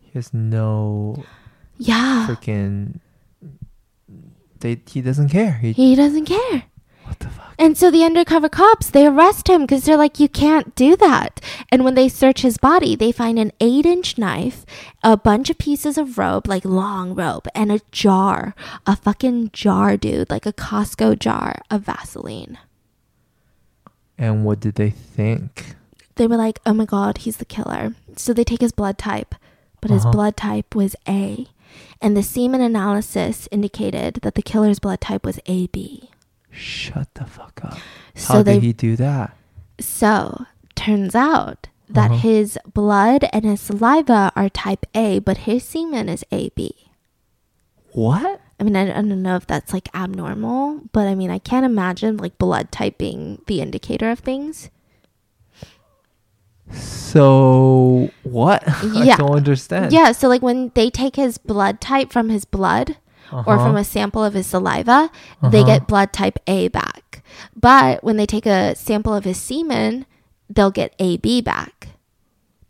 He 0.00 0.10
has 0.14 0.32
no 0.32 1.24
Yeah. 1.76 2.26
freaking. 2.26 3.00
They 4.66 4.80
he 4.90 5.00
doesn't 5.00 5.28
care. 5.28 5.52
He, 5.62 5.70
He 5.72 5.94
doesn't 5.94 6.24
care. 6.26 6.64
what 7.04 7.20
the 7.20 7.28
fuck? 7.28 7.54
And 7.58 7.78
so 7.78 7.90
the 7.90 8.02
undercover 8.04 8.48
cops, 8.48 8.90
they 8.90 9.06
arrest 9.06 9.48
him 9.48 9.62
because 9.62 9.84
they're 9.84 9.96
like, 9.96 10.18
you 10.18 10.28
can't 10.28 10.74
do 10.74 10.96
that. 10.96 11.40
And 11.70 11.84
when 11.84 11.94
they 11.94 12.08
search 12.08 12.42
his 12.42 12.58
body, 12.58 12.96
they 12.96 13.12
find 13.12 13.38
an 13.38 13.52
eight 13.60 13.86
inch 13.86 14.18
knife, 14.18 14.66
a 15.04 15.16
bunch 15.16 15.50
of 15.50 15.56
pieces 15.58 15.96
of 15.96 16.18
rope, 16.18 16.48
like 16.48 16.64
long 16.64 17.14
rope, 17.14 17.46
and 17.54 17.70
a 17.70 17.80
jar, 17.92 18.54
a 18.86 18.96
fucking 18.96 19.50
jar, 19.52 19.96
dude, 19.96 20.30
like 20.30 20.46
a 20.46 20.52
Costco 20.52 21.18
jar 21.18 21.62
of 21.70 21.82
Vaseline. 21.82 22.58
And 24.18 24.44
what 24.44 24.60
did 24.60 24.74
they 24.74 24.90
think? 24.90 25.76
They 26.16 26.26
were 26.26 26.36
like, 26.36 26.60
oh 26.66 26.72
my 26.74 26.86
God, 26.86 27.18
he's 27.18 27.36
the 27.36 27.44
killer. 27.44 27.94
So 28.16 28.32
they 28.32 28.44
take 28.44 28.60
his 28.62 28.72
blood 28.72 28.98
type, 28.98 29.34
but 29.80 29.90
his 29.90 30.02
Uh-huh. 30.02 30.12
blood 30.12 30.36
type 30.36 30.74
was 30.74 30.96
A. 31.08 31.46
And 32.00 32.16
the 32.16 32.22
semen 32.22 32.60
analysis 32.60 33.48
indicated 33.50 34.16
that 34.22 34.34
the 34.34 34.42
killer's 34.42 34.78
blood 34.78 35.00
type 35.00 35.24
was 35.24 35.40
AB. 35.46 36.10
Shut 36.50 37.08
the 37.14 37.24
fuck 37.26 37.60
up. 37.64 37.78
So 38.14 38.34
How 38.34 38.42
they 38.42 38.54
did 38.54 38.62
he 38.62 38.72
do 38.72 38.96
that? 38.96 39.36
So, 39.78 40.46
turns 40.74 41.14
out 41.14 41.68
that 41.88 42.10
Uh-huh. 42.10 42.20
his 42.20 42.58
blood 42.72 43.28
and 43.32 43.44
his 43.44 43.60
saliva 43.60 44.32
are 44.34 44.48
type 44.48 44.86
A, 44.94 45.18
but 45.18 45.38
his 45.48 45.62
semen 45.64 46.08
is 46.08 46.24
AB. 46.32 46.72
What? 47.92 48.40
I 48.58 48.64
mean, 48.64 48.74
I, 48.76 48.90
I 48.90 48.94
don't 49.02 49.22
know 49.22 49.36
if 49.36 49.46
that's 49.46 49.72
like 49.72 49.88
abnormal, 49.94 50.80
but 50.92 51.06
I 51.06 51.14
mean, 51.14 51.30
I 51.30 51.38
can't 51.38 51.66
imagine 51.66 52.16
like 52.16 52.38
blood 52.38 52.72
type 52.72 52.96
being 52.98 53.42
the 53.46 53.60
indicator 53.60 54.10
of 54.10 54.20
things. 54.20 54.70
So 56.72 58.10
what? 58.22 58.62
Yeah. 58.92 59.14
I 59.14 59.16
don't 59.16 59.36
understand. 59.36 59.92
Yeah, 59.92 60.12
so 60.12 60.28
like 60.28 60.42
when 60.42 60.70
they 60.74 60.90
take 60.90 61.16
his 61.16 61.38
blood 61.38 61.80
type 61.80 62.12
from 62.12 62.28
his 62.28 62.44
blood 62.44 62.96
or 63.32 63.40
Uh-huh. 63.54 63.58
from 63.66 63.76
a 63.76 63.84
sample 63.84 64.22
of 64.24 64.34
his 64.34 64.46
saliva, 64.46 65.10
they 65.42 65.60
Uh-huh. 65.60 65.66
get 65.66 65.86
blood 65.88 66.12
type 66.12 66.38
A 66.46 66.68
back. 66.68 67.22
But 67.54 68.02
when 68.04 68.16
they 68.16 68.26
take 68.26 68.46
a 68.46 68.74
sample 68.74 69.14
of 69.14 69.24
his 69.24 69.36
semen, 69.38 70.06
they'll 70.48 70.70
get 70.70 70.94
AB 70.98 71.40
back. 71.40 71.88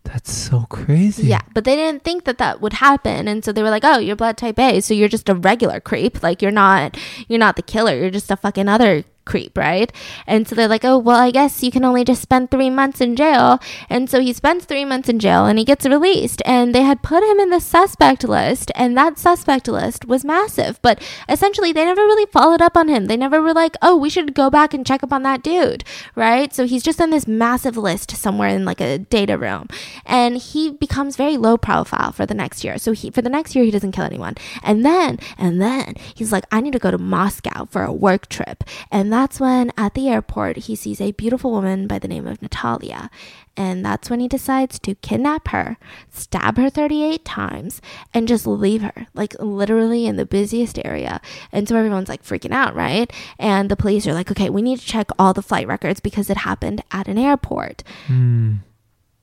That's 0.04 0.30
so 0.32 0.66
crazy. 0.70 1.26
Yeah, 1.26 1.42
but 1.52 1.64
they 1.64 1.74
didn't 1.76 2.04
think 2.04 2.24
that 2.24 2.38
that 2.38 2.60
would 2.60 2.74
happen, 2.74 3.26
and 3.26 3.44
so 3.44 3.50
they 3.52 3.62
were 3.62 3.70
like, 3.74 3.84
"Oh, 3.84 3.98
you're 3.98 4.14
blood 4.14 4.36
type 4.36 4.58
A, 4.58 4.80
so 4.80 4.94
you're 4.94 5.08
just 5.10 5.28
a 5.28 5.34
regular 5.34 5.80
creep. 5.80 6.22
Like 6.22 6.40
you're 6.40 6.52
not, 6.54 6.96
you're 7.28 7.40
not 7.42 7.56
the 7.56 7.62
killer. 7.62 7.96
You're 7.98 8.10
just 8.14 8.30
a 8.30 8.36
fucking 8.36 8.68
other 8.68 9.02
creep, 9.26 9.56
right?" 9.58 9.92
And 10.26 10.48
so 10.48 10.54
they're 10.54 10.68
like, 10.68 10.84
"Oh, 10.84 10.98
well, 10.98 11.16
I 11.16 11.30
guess 11.30 11.62
you 11.62 11.70
can 11.70 11.84
only 11.84 12.04
just 12.04 12.22
spend 12.22 12.50
three 12.50 12.70
months 12.70 13.00
in 13.00 13.16
jail." 13.16 13.60
And 13.90 14.08
so 14.08 14.20
he 14.20 14.32
spends 14.32 14.64
three 14.64 14.84
months 14.84 15.08
in 15.08 15.18
jail, 15.18 15.44
and 15.46 15.58
he 15.58 15.64
gets 15.64 15.84
released. 15.86 16.40
And 16.46 16.74
they 16.74 16.82
had 16.82 17.02
put 17.02 17.22
him 17.22 17.38
in 17.38 17.50
the 17.50 17.60
suspect 17.60 18.24
list, 18.24 18.72
and 18.74 18.96
that 18.96 19.18
suspect 19.18 19.68
list 19.68 20.06
was 20.06 20.24
massive. 20.24 20.80
But 20.82 21.02
essentially, 21.28 21.72
they 21.72 21.84
never 21.84 22.02
really 22.02 22.30
followed 22.32 22.62
up 22.62 22.76
on 22.76 22.88
him. 22.88 23.06
They 23.06 23.16
never 23.16 23.42
were 23.42 23.54
like, 23.54 23.76
"Oh, 23.82 23.96
we 23.96 24.10
should 24.10 24.34
go 24.34 24.48
back 24.50 24.72
and 24.72 24.86
check 24.86 25.02
up 25.02 25.12
on 25.12 25.22
that 25.24 25.42
dude," 25.42 25.84
right? 26.14 26.54
So 26.54 26.66
he's 26.66 26.82
just 26.82 27.00
on 27.00 27.10
this 27.10 27.26
massive 27.26 27.76
list 27.76 28.16
somewhere 28.16 28.48
in 28.48 28.64
like 28.64 28.80
a 28.80 28.98
data 28.98 29.36
room 29.36 29.68
and 30.04 30.36
he 30.36 30.70
becomes 30.70 31.16
very 31.16 31.36
low 31.36 31.56
profile 31.56 32.12
for 32.12 32.26
the 32.26 32.34
next 32.34 32.64
year. 32.64 32.78
So 32.78 32.92
he 32.92 33.10
for 33.10 33.22
the 33.22 33.30
next 33.30 33.54
year 33.54 33.64
he 33.64 33.70
doesn't 33.70 33.92
kill 33.92 34.04
anyone. 34.04 34.34
And 34.62 34.84
then 34.84 35.18
and 35.38 35.60
then 35.60 35.94
he's 36.14 36.32
like 36.32 36.44
I 36.50 36.60
need 36.60 36.72
to 36.72 36.78
go 36.78 36.90
to 36.90 36.98
Moscow 36.98 37.66
for 37.66 37.82
a 37.82 37.92
work 37.92 38.28
trip. 38.28 38.64
And 38.90 39.12
that's 39.16 39.40
when 39.40 39.72
at 39.78 39.94
the 39.94 40.10
airport 40.10 40.58
he 40.58 40.76
sees 40.76 41.00
a 41.00 41.12
beautiful 41.12 41.50
woman 41.50 41.86
by 41.86 41.98
the 41.98 42.06
name 42.06 42.26
of 42.26 42.42
Natalia. 42.42 43.08
And 43.56 43.82
that's 43.82 44.10
when 44.10 44.20
he 44.20 44.28
decides 44.28 44.78
to 44.80 44.94
kidnap 44.96 45.48
her, 45.48 45.78
stab 46.10 46.58
her 46.58 46.68
38 46.68 47.24
times, 47.24 47.80
and 48.12 48.28
just 48.28 48.46
leave 48.46 48.82
her, 48.82 49.06
like 49.14 49.34
literally 49.40 50.04
in 50.04 50.16
the 50.16 50.26
busiest 50.26 50.78
area. 50.84 51.22
And 51.50 51.66
so 51.66 51.76
everyone's 51.76 52.10
like 52.10 52.24
freaking 52.24 52.52
out, 52.52 52.74
right? 52.74 53.10
And 53.38 53.70
the 53.70 53.76
police 53.76 54.06
are 54.06 54.12
like, 54.12 54.30
okay, 54.30 54.50
we 54.50 54.60
need 54.60 54.80
to 54.80 54.86
check 54.86 55.08
all 55.18 55.32
the 55.32 55.40
flight 55.40 55.66
records 55.66 55.98
because 56.00 56.28
it 56.28 56.36
happened 56.36 56.84
at 56.90 57.08
an 57.08 57.16
airport. 57.16 57.82
Hmm. 58.08 58.56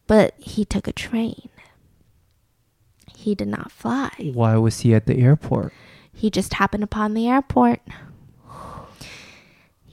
But 0.08 0.34
he 0.40 0.66
took 0.66 0.88
a 0.88 0.92
train. 0.92 1.50
He 3.16 3.36
did 3.36 3.48
not 3.48 3.72
fly. 3.72 4.10
Why 4.34 4.58
was 4.58 4.80
he 4.80 4.96
at 4.96 5.06
the 5.06 5.20
airport? 5.20 5.72
He 6.12 6.32
just 6.32 6.56
happened 6.56 6.84
upon 6.84 7.14
the 7.14 7.28
airport. 7.28 7.80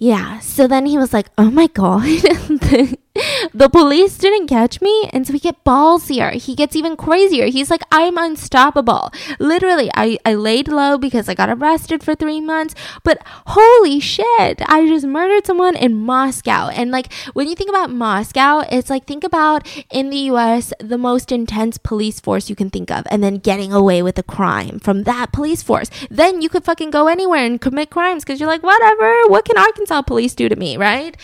Yeah, 0.03 0.38
so 0.38 0.66
then 0.66 0.86
he 0.86 0.96
was 0.96 1.12
like, 1.12 1.26
oh 1.36 1.51
my 1.51 1.66
God, 1.66 2.03
the, 3.54 3.68
police 3.68 4.16
didn't 4.18 4.46
catch 4.46 4.80
me. 4.80 5.08
And 5.12 5.26
so 5.26 5.32
he 5.32 5.38
get 5.38 5.64
ballsier. 5.64 6.32
He 6.32 6.54
gets 6.54 6.76
even 6.76 6.96
crazier. 6.96 7.46
He's 7.46 7.70
like, 7.70 7.82
I'm 7.90 8.16
unstoppable. 8.16 9.11
Literally, 9.38 9.90
I, 9.94 10.18
I 10.24 10.34
laid 10.34 10.68
low 10.68 10.96
because 10.96 11.28
I 11.28 11.34
got 11.34 11.50
arrested 11.50 12.02
for 12.02 12.14
three 12.14 12.40
months. 12.40 12.74
But 13.02 13.20
holy 13.48 13.98
shit, 14.00 14.62
I 14.66 14.86
just 14.86 15.06
murdered 15.06 15.46
someone 15.46 15.76
in 15.76 15.96
Moscow. 15.96 16.68
And 16.68 16.90
like, 16.90 17.12
when 17.32 17.48
you 17.48 17.56
think 17.56 17.70
about 17.70 17.90
Moscow, 17.90 18.61
it's 18.70 18.90
like, 18.90 19.06
think 19.06 19.24
about 19.24 19.66
in 19.90 20.11
the 20.11 20.30
US, 20.30 20.72
the 20.78 20.98
most 20.98 21.32
intense 21.32 21.78
police 21.78 22.20
force 22.20 22.48
you 22.48 22.56
can 22.56 22.70
think 22.70 22.90
of, 22.90 23.06
and 23.11 23.22
then 23.24 23.36
getting 23.36 23.72
away 23.72 24.02
with 24.02 24.18
a 24.18 24.22
crime 24.22 24.78
from 24.78 25.02
that 25.04 25.32
police 25.32 25.62
force. 25.62 25.90
Then 26.11 26.42
you 26.42 26.48
could 26.48 26.64
fucking 26.64 26.90
go 26.90 27.08
anywhere 27.08 27.44
and 27.44 27.61
commit 27.61 27.90
crimes 27.90 28.24
because 28.24 28.38
you're 28.38 28.48
like, 28.48 28.62
whatever, 28.62 29.26
what 29.26 29.44
can 29.44 29.58
Arkansas 29.58 30.02
police 30.02 30.34
do 30.34 30.48
to 30.48 30.56
me, 30.56 30.76
right? 30.76 31.16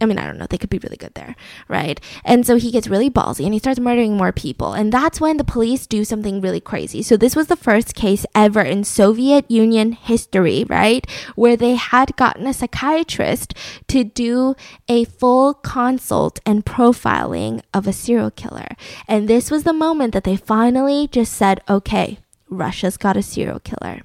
I 0.00 0.06
mean, 0.06 0.18
I 0.18 0.26
don't 0.26 0.38
know. 0.38 0.46
They 0.48 0.58
could 0.58 0.70
be 0.70 0.78
really 0.78 0.96
good 0.96 1.14
there, 1.14 1.34
right? 1.66 2.00
And 2.24 2.46
so 2.46 2.56
he 2.56 2.70
gets 2.70 2.88
really 2.88 3.10
ballsy 3.10 3.44
and 3.44 3.52
he 3.52 3.58
starts 3.58 3.80
murdering 3.80 4.16
more 4.16 4.32
people. 4.32 4.72
And 4.72 4.92
that's 4.92 5.20
when 5.20 5.36
the 5.36 5.44
police 5.44 5.86
do 5.86 6.04
something 6.04 6.40
really 6.40 6.60
crazy. 6.60 7.02
So 7.02 7.16
this 7.16 7.34
was 7.34 7.48
the 7.48 7.56
first 7.56 7.94
case 7.94 8.24
ever 8.34 8.60
in 8.60 8.84
Soviet 8.84 9.50
Union 9.50 9.92
history, 9.92 10.64
right? 10.68 11.06
Where 11.34 11.56
they 11.56 11.74
had 11.74 12.16
gotten 12.16 12.46
a 12.46 12.54
psychiatrist 12.54 13.54
to 13.88 14.04
do 14.04 14.54
a 14.88 15.04
full 15.04 15.54
consult 15.54 16.38
and 16.46 16.64
profiling 16.64 17.62
of 17.74 17.86
a 17.86 17.92
serial 17.92 18.30
killer. 18.30 18.68
And 19.08 19.28
this 19.28 19.50
was 19.50 19.64
the 19.64 19.72
moment 19.72 20.12
that 20.14 20.24
they 20.24 20.36
finally 20.36 21.08
just 21.08 21.32
said, 21.32 21.60
okay, 21.68 22.18
Russia's 22.48 22.96
got 22.96 23.16
a 23.16 23.22
serial 23.22 23.60
killer. 23.60 24.02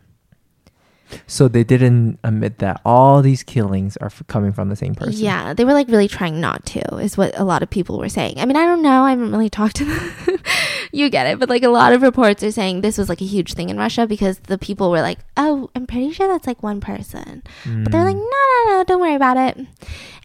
So 1.28 1.47
they 1.47 1.64
didn't 1.64 2.20
admit 2.24 2.59
that 2.59 2.82
all 2.86 3.22
these 3.22 3.43
killings 3.43 3.97
are 3.97 4.07
f- 4.07 4.24
coming 4.28 4.53
from 4.53 4.70
the 4.70 4.76
same 4.76 4.95
person. 4.95 5.14
Yeah, 5.14 5.53
they 5.53 5.66
were 5.66 5.74
like 5.74 5.88
really 5.88 6.07
trying 6.07 6.39
not 6.39 6.66
to, 6.68 6.97
is 6.97 7.18
what 7.18 7.38
a 7.38 7.43
lot 7.43 7.64
of 7.64 7.70
people 7.70 7.97
were 7.99 8.09
saying. 8.09 8.39
I 8.39 8.45
mean, 8.45 8.55
I 8.55 8.66
don't 8.66 8.82
know. 8.82 9.03
I 9.03 9.11
haven't 9.11 9.32
really 9.32 9.49
talked 9.49 9.78
to 9.78 9.86
them. 9.86 10.39
you 10.93 11.09
get 11.09 11.28
it. 11.28 11.39
But 11.39 11.49
like 11.49 11.64
a 11.64 11.70
lot 11.70 11.93
of 11.93 12.01
reports 12.01 12.43
are 12.43 12.51
saying 12.51 12.82
this 12.82 12.97
was 12.97 13.09
like 13.09 13.22
a 13.22 13.26
huge 13.26 13.53
thing 13.53 13.70
in 13.70 13.78
Russia 13.78 14.07
because 14.07 14.39
the 14.39 14.57
people 14.57 14.91
were 14.91 15.01
like, 15.01 15.20
oh, 15.36 15.70
I'm 15.76 15.88
pretty 15.88 16.11
sure 16.11 16.28
that's 16.28 16.47
like 16.47 16.64
one 16.64 16.80
person. 16.80 17.43
But 17.66 17.91
they're 17.91 18.03
like, 18.03 18.16
mm. 18.16 18.20
no, 18.20 18.66
no, 18.66 18.78
no, 18.78 18.84
don't 18.86 19.01
worry 19.01 19.16
about 19.16 19.38
it. 19.38 19.68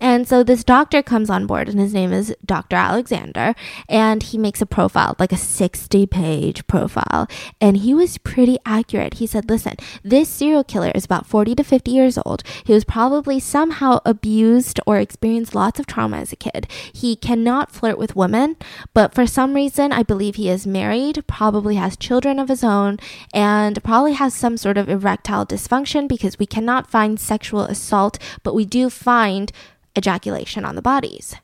And 0.01 0.29
so 0.29 0.43
this 0.45 0.63
doctor 0.63 1.03
comes 1.03 1.31
on 1.31 1.47
board 1.47 1.69
and 1.69 1.81
his 1.81 1.93
name 1.93 2.13
is 2.13 2.35
Dr. 2.45 2.77
Alexander. 2.77 3.55
And 3.89 4.23
he 4.23 4.39
makes 4.39 4.61
a 4.61 4.67
profile, 4.67 5.17
like 5.19 5.33
a 5.33 5.37
60 5.37 6.07
page 6.07 6.67
profile. 6.67 7.27
And 7.61 7.79
he 7.79 7.95
was 7.95 8.19
pretty 8.19 8.59
accurate. 8.65 9.15
He 9.15 9.27
said, 9.27 9.49
listen, 9.49 9.75
this 10.03 10.29
serial 10.29 10.65
killer 10.65 10.78
is 10.87 11.05
about 11.05 11.27
40 11.27 11.55
to 11.57 11.65
50 11.65 11.91
years 11.91 12.19
old. 12.25 12.43
He 12.65 12.73
was 12.73 12.85
probably 12.85 13.41
somehow 13.41 14.01
abused 14.05 14.81
or 14.87 14.99
experienced 14.99 15.55
lots 15.55 15.81
of 15.81 15.87
trauma 15.87 16.19
as 16.19 16.33
a 16.33 16.37
kid. 16.37 16.67
He 16.93 17.17
cannot 17.17 17.71
flirt 17.71 17.99
with 17.99 18.17
women, 18.17 18.57
but 18.95 19.15
for 19.15 19.27
some 19.27 19.55
reason, 19.55 19.93
I 19.93 20.03
believe 20.03 20.37
he 20.37 20.49
is 20.49 20.67
married, 20.67 21.27
probably 21.27 21.77
has 21.77 21.97
children 21.97 22.39
of 22.39 22.49
his 22.49 22.65
own, 22.65 22.99
and 23.35 23.83
probably 23.83 24.13
has 24.13 24.35
some 24.35 24.57
sort 24.57 24.79
of 24.79 24.89
erectile 24.89 25.47
dysfunction 25.47 26.09
because 26.09 26.39
we 26.39 26.47
cannot 26.47 26.91
find 26.91 27.19
sexual 27.19 27.63
assault, 27.63 28.19
but 28.43 28.55
we 28.55 28.65
do 28.65 28.91
find 28.91 29.53
ejaculation 29.97 30.65
on 30.65 30.77
the 30.77 30.83
bodies. 30.83 31.37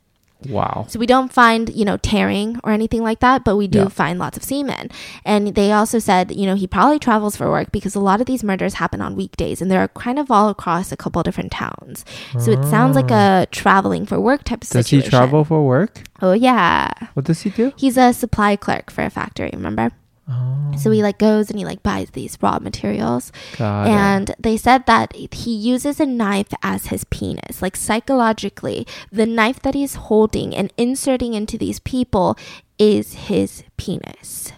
Wow. 0.49 0.87
So 0.89 0.99
we 0.99 1.07
don't 1.07 1.33
find, 1.33 1.71
you 1.75 1.85
know, 1.85 1.97
tearing 1.97 2.59
or 2.65 2.73
anything 2.73 3.03
like 3.03 3.21
that, 3.21 3.45
but 3.45 3.57
we 3.57 3.67
do 3.67 3.79
Yeah. 3.81 3.89
find 3.89 4.19
lots 4.19 4.37
of 4.37 4.43
semen. 4.45 4.91
And 5.25 5.55
they 5.55 5.73
also 5.73 5.99
said, 5.99 6.35
you 6.35 6.47
know, 6.47 6.55
he 6.55 6.67
probably 6.67 6.99
travels 6.99 7.37
for 7.37 7.51
work 7.51 7.73
because 7.73 7.95
a 7.95 8.01
lot 8.01 8.21
of 8.21 8.27
these 8.27 8.45
murders 8.45 8.75
happen 8.75 9.01
on 9.01 9.17
weekdays 9.17 9.61
and 9.63 9.71
they're 9.71 9.89
kind 9.89 10.19
of 10.19 10.31
all 10.31 10.49
across 10.49 10.93
a 10.93 10.97
couple 10.97 11.23
different 11.23 11.53
towns. 11.53 12.05
So 12.39 12.51
it 12.53 12.65
sounds 12.65 12.97
like 12.97 13.11
a 13.11 13.47
traveling 13.51 14.07
for 14.07 14.21
work 14.21 14.45
type 14.45 14.63
of 14.63 14.71
Ah. 14.71 14.75
Does 14.79 14.89
he 14.89 15.03
travel 15.03 15.45
for 15.45 15.65
work? 15.65 16.03
Oh 16.23 16.33
yeah. 16.33 16.91
What 17.15 17.25
does 17.27 17.43
he 17.43 17.51
do? 17.51 17.73
He's 17.77 17.97
a 17.97 18.13
supply 18.13 18.57
clerk 18.57 18.91
for 18.91 19.03
a 19.05 19.11
factory, 19.11 19.51
remember? 19.53 19.91
Oh, 20.29 20.73
So 20.79 20.91
he 20.91 21.03
like 21.03 21.19
goes 21.19 21.51
and 21.51 21.59
he 21.59 21.65
like 21.67 21.83
buys 21.83 22.11
these 22.13 22.39
raw 22.41 22.59
materials. 22.59 23.31
got 23.59 23.87
it. 23.87 23.91
And 23.91 24.35
they 24.39 24.57
said 24.57 24.87
that 24.87 25.15
he 25.15 25.55
uses 25.55 26.01
a 26.01 26.07
knife 26.07 26.49
as 26.63 26.87
his 26.87 27.05
penis. 27.05 27.61
Like 27.61 27.77
psychologically, 27.77 28.87
the 29.13 29.27
knife 29.27 29.61
that 29.61 29.75
he's 29.75 29.95
holding 29.95 30.55
and 30.55 30.73
inserting 30.79 31.35
into 31.35 31.59
these 31.59 31.79
people 31.79 32.39
is 32.79 33.15
his 33.29 33.65
penis. 33.77 34.53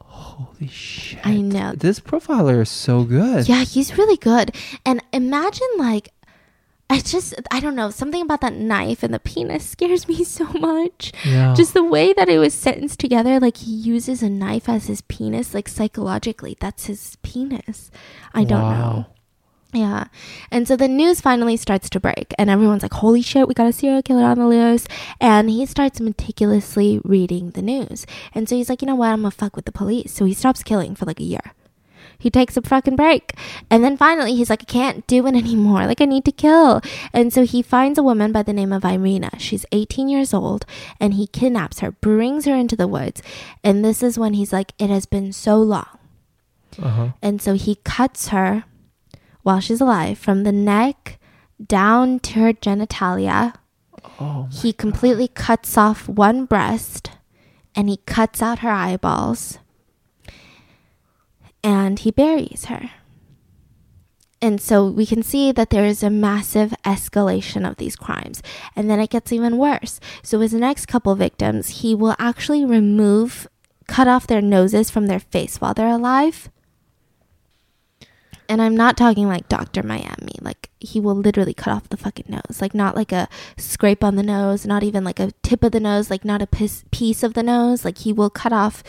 Holy 0.00 0.68
shit. 0.68 1.24
I 1.26 1.36
know. 1.40 1.72
This 1.76 2.00
profiler 2.00 2.60
is 2.62 2.68
so 2.68 3.04
good. 3.04 3.48
Yeah, 3.48 3.64
he's 3.64 3.96
really 3.98 4.16
good. 4.16 4.54
And 4.84 5.02
imagine 5.12 5.68
like 5.78 6.10
I 6.90 7.00
just 7.00 7.34
I 7.50 7.60
don't 7.60 7.74
know, 7.74 7.90
something 7.90 8.22
about 8.22 8.40
that 8.40 8.54
knife 8.54 9.02
and 9.02 9.12
the 9.12 9.18
penis 9.18 9.64
scares 9.70 10.08
me 10.08 10.24
so 10.24 10.46
much. 10.54 11.12
Yeah. 11.24 11.54
Just 11.54 11.74
the 11.74 11.84
way 11.84 12.12
that 12.14 12.28
it 12.28 12.38
was 12.38 12.54
sentenced 12.54 12.98
together, 12.98 13.38
like 13.38 13.58
he 13.58 13.72
uses 13.72 14.22
a 14.22 14.30
knife 14.30 14.68
as 14.68 14.86
his 14.86 15.02
penis, 15.02 15.54
like 15.54 15.68
psychologically, 15.68 16.56
that's 16.58 16.86
his 16.86 17.16
penis. 17.22 17.90
I 18.32 18.44
don't 18.44 18.60
know. 18.60 19.06
Yeah. 19.72 20.04
And 20.50 20.66
so 20.66 20.76
the 20.76 20.88
news 20.88 21.20
finally 21.20 21.58
starts 21.58 21.90
to 21.90 22.00
break, 22.00 22.32
and 22.38 22.48
everyone's 22.48 22.82
like, 22.82 22.94
holy 22.94 23.20
shit, 23.20 23.46
we 23.46 23.52
got 23.52 23.66
a 23.66 23.72
serial 23.72 24.02
killer 24.02 24.24
on 24.24 24.38
the 24.38 24.46
loose. 24.46 24.86
And 25.20 25.50
he 25.50 25.66
starts 25.66 26.00
meticulously 26.00 27.00
reading 27.04 27.50
the 27.50 27.60
news. 27.60 28.06
And 28.34 28.48
so 28.48 28.56
he's 28.56 28.70
like, 28.70 28.80
you 28.80 28.86
know 28.86 28.94
what? 28.94 29.08
I'm 29.08 29.22
gonna 29.22 29.30
fuck 29.30 29.56
with 29.56 29.66
the 29.66 29.72
police. 29.72 30.12
So 30.12 30.24
he 30.24 30.32
stops 30.32 30.62
killing 30.62 30.94
for 30.94 31.04
like 31.04 31.20
a 31.20 31.24
year. 31.24 31.52
He 32.18 32.30
takes 32.30 32.56
a 32.56 32.62
fucking 32.62 32.96
break. 32.96 33.34
And 33.70 33.84
then 33.84 33.96
finally, 33.96 34.34
he's 34.34 34.50
like, 34.50 34.62
I 34.62 34.64
can't 34.64 35.06
do 35.06 35.26
it 35.26 35.34
anymore. 35.34 35.86
Like, 35.86 36.00
I 36.00 36.04
need 36.04 36.24
to 36.24 36.32
kill. 36.32 36.80
And 37.12 37.32
so 37.32 37.44
he 37.44 37.62
finds 37.62 37.98
a 37.98 38.02
woman 38.02 38.32
by 38.32 38.42
the 38.42 38.52
name 38.52 38.72
of 38.72 38.84
Irina. 38.84 39.30
She's 39.38 39.64
18 39.72 40.08
years 40.08 40.34
old, 40.34 40.66
and 41.00 41.14
he 41.14 41.26
kidnaps 41.26 41.78
her, 41.80 41.92
brings 41.92 42.44
her 42.44 42.54
into 42.54 42.76
the 42.76 42.88
woods. 42.88 43.22
And 43.62 43.84
this 43.84 44.02
is 44.02 44.18
when 44.18 44.34
he's 44.34 44.52
like, 44.52 44.72
It 44.78 44.90
has 44.90 45.06
been 45.06 45.32
so 45.32 45.56
long. 45.58 45.86
Uh-huh. 46.80 47.08
And 47.22 47.40
so 47.40 47.54
he 47.54 47.76
cuts 47.76 48.28
her 48.28 48.64
while 49.42 49.60
she's 49.60 49.80
alive 49.80 50.18
from 50.18 50.42
the 50.42 50.52
neck 50.52 51.18
down 51.64 52.20
to 52.20 52.40
her 52.40 52.52
genitalia. 52.52 53.54
Oh, 54.20 54.48
He 54.52 54.72
completely 54.72 55.28
cuts 55.28 55.76
off 55.76 56.08
one 56.08 56.44
breast 56.44 57.10
and 57.74 57.88
he 57.88 57.98
cuts 58.06 58.42
out 58.42 58.60
her 58.60 58.70
eyeballs 58.70 59.58
and 61.62 61.98
he 61.98 62.10
buries 62.10 62.66
her. 62.66 62.90
And 64.40 64.60
so 64.60 64.86
we 64.86 65.04
can 65.04 65.22
see 65.22 65.50
that 65.50 65.70
there 65.70 65.84
is 65.84 66.02
a 66.02 66.10
massive 66.10 66.72
escalation 66.84 67.68
of 67.68 67.76
these 67.76 67.96
crimes. 67.96 68.40
And 68.76 68.88
then 68.88 69.00
it 69.00 69.10
gets 69.10 69.32
even 69.32 69.58
worse. 69.58 69.98
So 70.22 70.38
his 70.40 70.54
next 70.54 70.86
couple 70.86 71.14
victims, 71.16 71.80
he 71.80 71.94
will 71.94 72.14
actually 72.18 72.64
remove, 72.64 73.48
cut 73.88 74.06
off 74.06 74.28
their 74.28 74.40
noses 74.40 74.90
from 74.90 75.06
their 75.06 75.18
face 75.18 75.60
while 75.60 75.74
they're 75.74 75.88
alive. 75.88 76.50
And 78.48 78.62
I'm 78.62 78.76
not 78.76 78.96
talking 78.96 79.26
like 79.26 79.48
Dr. 79.48 79.82
Miami. 79.82 80.36
Like, 80.40 80.70
he 80.80 81.00
will 81.00 81.16
literally 81.16 81.52
cut 81.52 81.74
off 81.74 81.88
the 81.88 81.98
fucking 81.98 82.26
nose. 82.28 82.62
Like, 82.62 82.74
not 82.74 82.96
like 82.96 83.12
a 83.12 83.28
scrape 83.58 84.02
on 84.02 84.14
the 84.14 84.22
nose, 84.22 84.64
not 84.64 84.84
even 84.84 85.04
like 85.04 85.20
a 85.20 85.32
tip 85.42 85.62
of 85.62 85.72
the 85.72 85.80
nose, 85.80 86.10
like, 86.10 86.24
not 86.24 86.40
a 86.40 86.46
piece 86.46 87.22
of 87.22 87.34
the 87.34 87.42
nose. 87.42 87.84
Like, 87.84 87.98
he 87.98 88.12
will 88.12 88.30
cut 88.30 88.52
off 88.52 88.82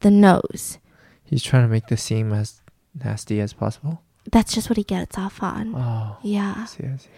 the 0.00 0.10
nose. 0.10 0.78
He's 1.26 1.42
trying 1.42 1.62
to 1.64 1.68
make 1.68 1.86
this 1.88 2.02
seem 2.02 2.32
as 2.32 2.60
nasty 2.94 3.40
as 3.40 3.52
possible. 3.52 4.02
That's 4.32 4.52
just 4.54 4.68
what 4.68 4.76
he 4.76 4.82
gets 4.82 5.16
off 5.16 5.40
on. 5.42 5.74
Oh, 5.76 6.16
Yeah. 6.22 6.54
I 6.58 6.64
see, 6.64 6.84
I 6.84 6.96
see. 6.96 7.08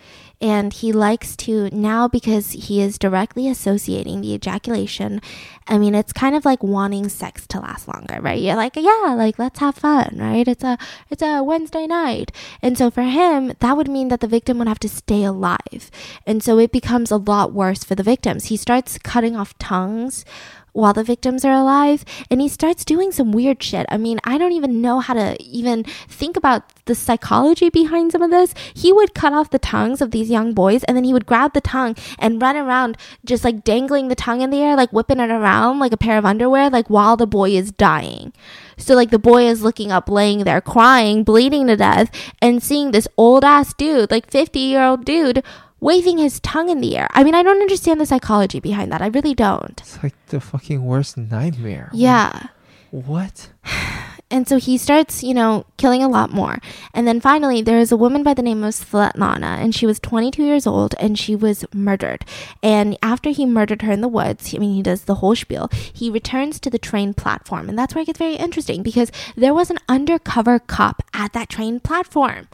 and 0.43 0.73
he 0.75 0.93
likes 0.93 1.35
to 1.37 1.71
now 1.75 2.07
because 2.07 2.53
he 2.53 2.81
is 2.83 2.99
directly 2.99 3.49
associating 3.49 4.21
the 4.21 4.33
ejaculation 4.35 5.21
i 5.67 5.77
mean 5.77 5.97
it's 5.97 6.13
kind 6.13 6.37
of 6.37 6.45
like 6.45 6.63
wanting 6.63 7.09
sex 7.09 7.45
to 7.49 7.59
last 7.59 7.89
longer 7.89 8.21
right 8.21 8.41
you're 8.41 8.55
like 8.55 8.77
yeah 8.77 9.15
like 9.19 9.37
let's 9.37 9.59
have 9.59 9.75
fun 9.75 10.15
right 10.17 10.47
it's 10.47 10.63
a 10.63 10.79
it's 11.11 11.23
a 11.23 11.43
wednesday 11.43 11.89
night 11.89 12.31
and 12.63 12.79
so 12.79 12.89
for 12.89 13.03
him 13.03 13.53
that 13.59 13.77
would 13.77 13.89
mean 13.89 14.07
that 14.09 14.21
the 14.21 14.29
victim 14.29 14.59
would 14.59 14.69
have 14.69 14.79
to 14.79 14.89
stay 14.89 15.25
alive 15.25 15.91
and 16.25 16.41
so 16.41 16.57
it 16.61 16.71
becomes 16.71 17.11
a 17.11 17.17
lot 17.17 17.53
worse 17.53 17.83
for 17.83 17.97
the 17.97 18.05
victims 18.05 18.45
he 18.45 18.57
starts 18.57 18.97
cutting 18.99 19.35
off 19.35 19.59
tongues 19.59 20.25
while 20.73 20.93
the 20.93 21.05
victims 21.05 21.45
are 21.45 21.53
alive 21.53 22.05
and 22.31 22.41
he 22.41 22.49
starts 22.49 22.85
doing 22.85 23.13
some 23.13 23.33
weird 23.33 23.63
shit. 23.63 23.87
I 23.89 23.97
mean, 23.97 24.21
I 24.25 24.39
don't 24.39 24.53
even 24.53 24.81
know 24.81 25.01
how 25.01 25.15
to 25.15 25.37
even 25.43 25.85
think 26.09 26.37
about 26.37 26.63
the 26.85 26.95
psychology 26.95 27.71
behind 27.71 28.13
some 28.13 28.23
of 28.23 28.31
this. 28.31 28.55
He 28.75 28.93
would 28.93 29.15
cut 29.15 29.33
off 29.33 29.51
the 29.51 29.59
tongues 29.59 30.01
of 30.01 30.11
these 30.11 30.31
young 30.31 30.55
boys 30.55 30.85
and 30.85 30.97
then 30.97 31.05
he 31.05 31.13
would 31.13 31.27
grab 31.27 31.53
the 31.53 31.61
tongue 31.61 31.97
and 32.19 32.41
run 32.41 32.57
around 32.57 32.97
just 33.25 33.45
like 33.45 33.65
dangling 33.65 34.09
the 34.09 34.15
tongue 34.15 34.41
in 34.41 34.51
the 34.51 34.59
air, 34.59 34.77
like 34.77 34.91
whipping 34.91 35.21
it 35.21 35.31
around 35.31 35.79
like 35.79 35.93
a 35.93 35.97
pair 35.97 36.19
of 36.19 36.25
underwear, 36.25 36.71
like 36.71 36.89
while 36.89 37.17
the 37.17 37.27
boy 37.27 37.51
is 37.51 37.73
dying. 37.73 38.33
So 38.77 38.95
like 38.95 39.11
the 39.11 39.19
boy 39.19 39.47
is 39.47 39.63
looking 39.63 39.91
up, 39.91 40.09
laying 40.09 40.45
there 40.45 40.61
crying, 40.61 41.25
bleeding 41.25 41.67
to 41.67 41.77
death, 41.77 42.11
and 42.41 42.63
seeing 42.63 42.93
this 42.93 43.09
old 43.17 43.45
ass 43.45 43.75
dude, 43.75 44.11
like 44.11 44.31
50 44.31 44.59
year 44.59 44.83
old 44.83 45.05
dude, 45.05 45.43
waving 45.81 46.19
his 46.19 46.41
tongue 46.41 46.69
in 46.69 46.81
the 46.81 46.97
air. 46.97 47.09
I 47.13 47.25
mean, 47.25 47.35
I 47.35 47.43
don't 47.43 47.61
understand 47.61 48.01
the 48.01 48.07
psychology 48.07 48.61
behind 48.61 48.93
that. 48.93 49.03
I 49.03 49.07
really 49.09 49.35
don't. 49.35 49.81
It's 49.81 50.03
like 50.03 50.15
the 50.27 50.41
fucking 50.41 50.85
worst 50.85 51.17
nightmare. 51.17 51.91
Yeah. 51.93 52.49
What? 52.91 53.51
And 54.31 54.47
so 54.47 54.59
he 54.59 54.77
starts, 54.77 55.25
you 55.25 55.33
know, 55.33 55.65
killing 55.79 56.03
a 56.03 56.09
lot 56.09 56.31
more. 56.31 56.59
And 56.93 57.09
then 57.09 57.19
finally, 57.19 57.63
there 57.63 57.79
is 57.79 57.91
a 57.91 57.97
woman 57.97 58.23
by 58.23 58.35
the 58.35 58.43
name 58.43 58.63
of 58.63 58.75
Svetlana, 58.75 59.57
and 59.59 59.75
she 59.75 59.87
was 59.87 59.99
22 59.99 60.45
years 60.45 60.67
old, 60.67 60.95
and 61.01 61.19
she 61.19 61.35
was 61.35 61.65
murdered. 61.73 62.27
And 62.63 62.99
after 63.03 63.31
he 63.31 63.47
murdered 63.47 63.81
her 63.81 63.93
in 63.93 64.03
the 64.03 64.07
woods, 64.07 64.55
I 64.55 64.59
mean, 64.59 64.75
he 64.75 64.83
does 64.83 65.05
the 65.05 65.17
whole 65.17 65.35
spiel, 65.35 65.71
he 65.73 66.11
returns 66.11 66.61
to 66.61 66.69
the 66.69 66.79
train 66.79 67.15
platform. 67.15 67.71
And 67.71 67.79
that's 67.79 67.95
where 67.95 68.03
it 68.03 68.07
gets 68.07 68.19
very 68.19 68.35
interesting 68.35 68.83
because 68.83 69.11
there 69.35 69.55
was 69.55 69.71
an 69.71 69.79
undercover 69.89 70.59
cop 70.59 71.03
at 71.15 71.33
that 71.33 71.49
train 71.49 71.81
platform 71.81 72.49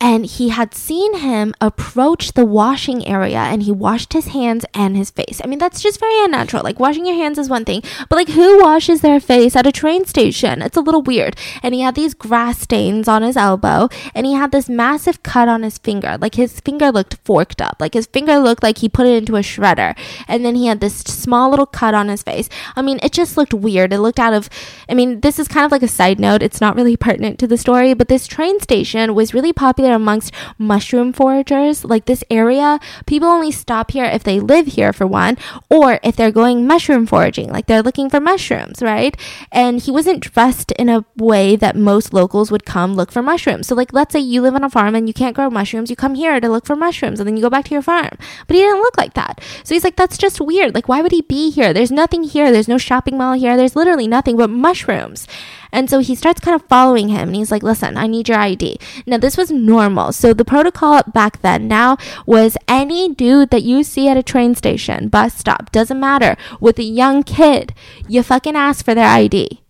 and 0.00 0.24
he 0.24 0.48
had 0.48 0.74
seen 0.74 1.18
him 1.18 1.54
approach 1.60 2.32
the 2.32 2.44
washing 2.44 3.06
area 3.06 3.38
and 3.38 3.62
he 3.62 3.72
washed 3.72 4.14
his 4.14 4.28
hands 4.28 4.64
and 4.72 4.96
his 4.96 5.10
face. 5.10 5.40
I 5.44 5.46
mean, 5.46 5.58
that's 5.58 5.82
just 5.82 6.00
very 6.00 6.24
unnatural. 6.24 6.62
Like, 6.62 6.80
washing 6.80 7.04
your 7.04 7.16
hands 7.16 7.38
is 7.38 7.50
one 7.50 7.64
thing, 7.64 7.82
but 8.08 8.16
like, 8.16 8.30
who 8.30 8.62
washes 8.62 9.02
their 9.02 9.20
face 9.20 9.54
at 9.54 9.66
a 9.66 9.72
train 9.72 10.06
station? 10.06 10.62
It's 10.62 10.76
a 10.76 10.80
little 10.80 11.02
weird. 11.02 11.36
And 11.62 11.74
he 11.74 11.82
had 11.82 11.94
these 11.94 12.14
grass 12.14 12.60
stains 12.60 13.08
on 13.08 13.22
his 13.22 13.36
elbow 13.36 13.88
and 14.14 14.24
he 14.24 14.32
had 14.32 14.52
this 14.52 14.68
massive 14.68 15.22
cut 15.22 15.48
on 15.48 15.62
his 15.62 15.76
finger. 15.76 16.16
Like, 16.18 16.36
his 16.36 16.60
finger 16.60 16.90
looked 16.90 17.18
forked 17.24 17.60
up. 17.60 17.76
Like, 17.78 17.94
his 17.94 18.06
finger 18.06 18.38
looked 18.38 18.62
like 18.62 18.78
he 18.78 18.88
put 18.88 19.06
it 19.06 19.16
into 19.16 19.36
a 19.36 19.40
shredder. 19.40 19.96
And 20.26 20.44
then 20.44 20.54
he 20.54 20.66
had 20.66 20.80
this 20.80 20.98
small 20.98 21.50
little 21.50 21.66
cut 21.66 21.94
on 21.94 22.08
his 22.08 22.22
face. 22.22 22.48
I 22.74 22.80
mean, 22.82 23.00
it 23.02 23.12
just 23.12 23.36
looked 23.36 23.52
weird. 23.52 23.92
It 23.92 24.00
looked 24.00 24.18
out 24.18 24.32
of, 24.32 24.48
I 24.88 24.94
mean, 24.94 25.20
this 25.20 25.38
is 25.38 25.46
kind 25.46 25.66
of 25.66 25.72
like 25.72 25.82
a 25.82 25.88
side 25.88 26.18
note. 26.18 26.42
It's 26.42 26.60
not 26.60 26.74
really 26.74 26.96
pertinent 26.96 27.38
to 27.40 27.46
the 27.46 27.58
story, 27.58 27.92
but 27.92 28.08
this 28.08 28.26
train 28.26 28.60
station 28.60 29.14
was 29.14 29.34
really 29.34 29.52
popular 29.52 29.89
amongst 29.90 30.32
mushroom 30.58 31.12
foragers. 31.12 31.84
Like 31.84 32.06
this 32.06 32.24
area, 32.30 32.78
people 33.06 33.28
only 33.28 33.50
stop 33.50 33.90
here 33.90 34.04
if 34.04 34.22
they 34.22 34.40
live 34.40 34.66
here 34.66 34.92
for 34.92 35.06
one, 35.06 35.36
or 35.68 36.00
if 36.02 36.16
they're 36.16 36.30
going 36.30 36.66
mushroom 36.66 37.06
foraging, 37.06 37.50
like 37.50 37.66
they're 37.66 37.82
looking 37.82 38.10
for 38.10 38.20
mushrooms, 38.20 38.82
right? 38.82 39.16
And 39.52 39.80
he 39.80 39.90
wasn't 39.90 40.20
dressed 40.20 40.72
in 40.72 40.88
a 40.88 41.04
way 41.16 41.56
that 41.56 41.76
most 41.76 42.12
locals 42.12 42.50
would 42.50 42.64
come 42.64 42.94
look 42.94 43.12
for 43.12 43.22
mushrooms. 43.22 43.66
So 43.66 43.74
like 43.74 43.92
let's 43.92 44.12
say 44.12 44.20
you 44.20 44.42
live 44.42 44.54
on 44.54 44.64
a 44.64 44.70
farm 44.70 44.94
and 44.94 45.08
you 45.08 45.14
can't 45.14 45.36
grow 45.36 45.50
mushrooms, 45.50 45.90
you 45.90 45.96
come 45.96 46.14
here 46.14 46.40
to 46.40 46.48
look 46.48 46.66
for 46.66 46.76
mushrooms 46.76 47.20
and 47.20 47.26
then 47.26 47.36
you 47.36 47.42
go 47.42 47.50
back 47.50 47.64
to 47.66 47.74
your 47.74 47.82
farm. 47.82 48.16
But 48.46 48.56
he 48.56 48.62
didn't 48.62 48.82
look 48.82 48.96
like 48.96 49.14
that. 49.14 49.40
So 49.64 49.74
he's 49.74 49.84
like, 49.84 49.96
that's 49.96 50.18
just 50.18 50.40
weird. 50.40 50.74
Like 50.74 50.88
why 50.88 51.02
would 51.02 51.12
he 51.12 51.22
be 51.22 51.50
here? 51.50 51.72
There's 51.72 51.90
nothing 51.90 52.24
here. 52.24 52.52
There's 52.52 52.68
no 52.68 52.78
shopping 52.78 53.18
mall 53.18 53.34
here. 53.34 53.56
There's 53.56 53.76
literally 53.76 54.08
nothing 54.08 54.36
but 54.36 54.50
mushrooms. 54.50 55.26
And 55.72 55.88
so 55.88 56.00
he 56.00 56.14
starts 56.14 56.40
kind 56.40 56.54
of 56.54 56.66
following 56.68 57.08
him 57.08 57.28
and 57.28 57.36
he's 57.36 57.50
like, 57.50 57.62
listen, 57.62 57.96
I 57.96 58.06
need 58.06 58.28
your 58.28 58.38
ID. 58.38 58.78
Now, 59.06 59.18
this 59.18 59.36
was 59.36 59.50
normal. 59.50 60.12
So 60.12 60.32
the 60.32 60.44
protocol 60.44 61.02
back 61.12 61.42
then 61.42 61.68
now 61.68 61.96
was 62.26 62.56
any 62.68 63.14
dude 63.14 63.50
that 63.50 63.62
you 63.62 63.82
see 63.82 64.08
at 64.08 64.16
a 64.16 64.22
train 64.22 64.54
station, 64.54 65.08
bus 65.08 65.34
stop, 65.34 65.72
doesn't 65.72 66.00
matter, 66.00 66.36
with 66.60 66.78
a 66.78 66.84
young 66.84 67.22
kid, 67.22 67.74
you 68.08 68.22
fucking 68.22 68.56
ask 68.56 68.84
for 68.84 68.94
their 68.94 69.08
ID. 69.08 69.60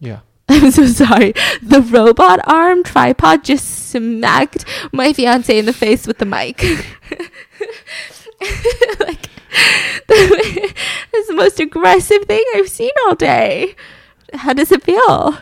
Yeah. 0.00 0.20
I'm 0.48 0.70
so 0.70 0.86
sorry. 0.86 1.32
The 1.62 1.82
robot 1.82 2.40
arm 2.46 2.84
tripod 2.84 3.44
just 3.44 3.90
smacked 3.90 4.64
my 4.92 5.12
fiance 5.12 5.58
in 5.58 5.66
the 5.66 5.72
face 5.72 6.06
with 6.06 6.18
the 6.18 6.24
mic. 6.24 6.62
like, 9.00 9.28
that's 10.08 11.28
the 11.28 11.34
most 11.34 11.58
aggressive 11.58 12.24
thing 12.24 12.44
I've 12.54 12.68
seen 12.68 12.90
all 13.06 13.14
day. 13.14 13.74
How 14.34 14.52
does 14.52 14.70
it 14.70 14.82
feel? 14.82 15.38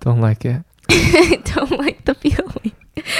Don't 0.00 0.20
like 0.20 0.44
it. 0.44 0.62
Don't 0.88 1.72
like 1.72 2.04
the 2.04 2.14
feeling. 2.14 2.72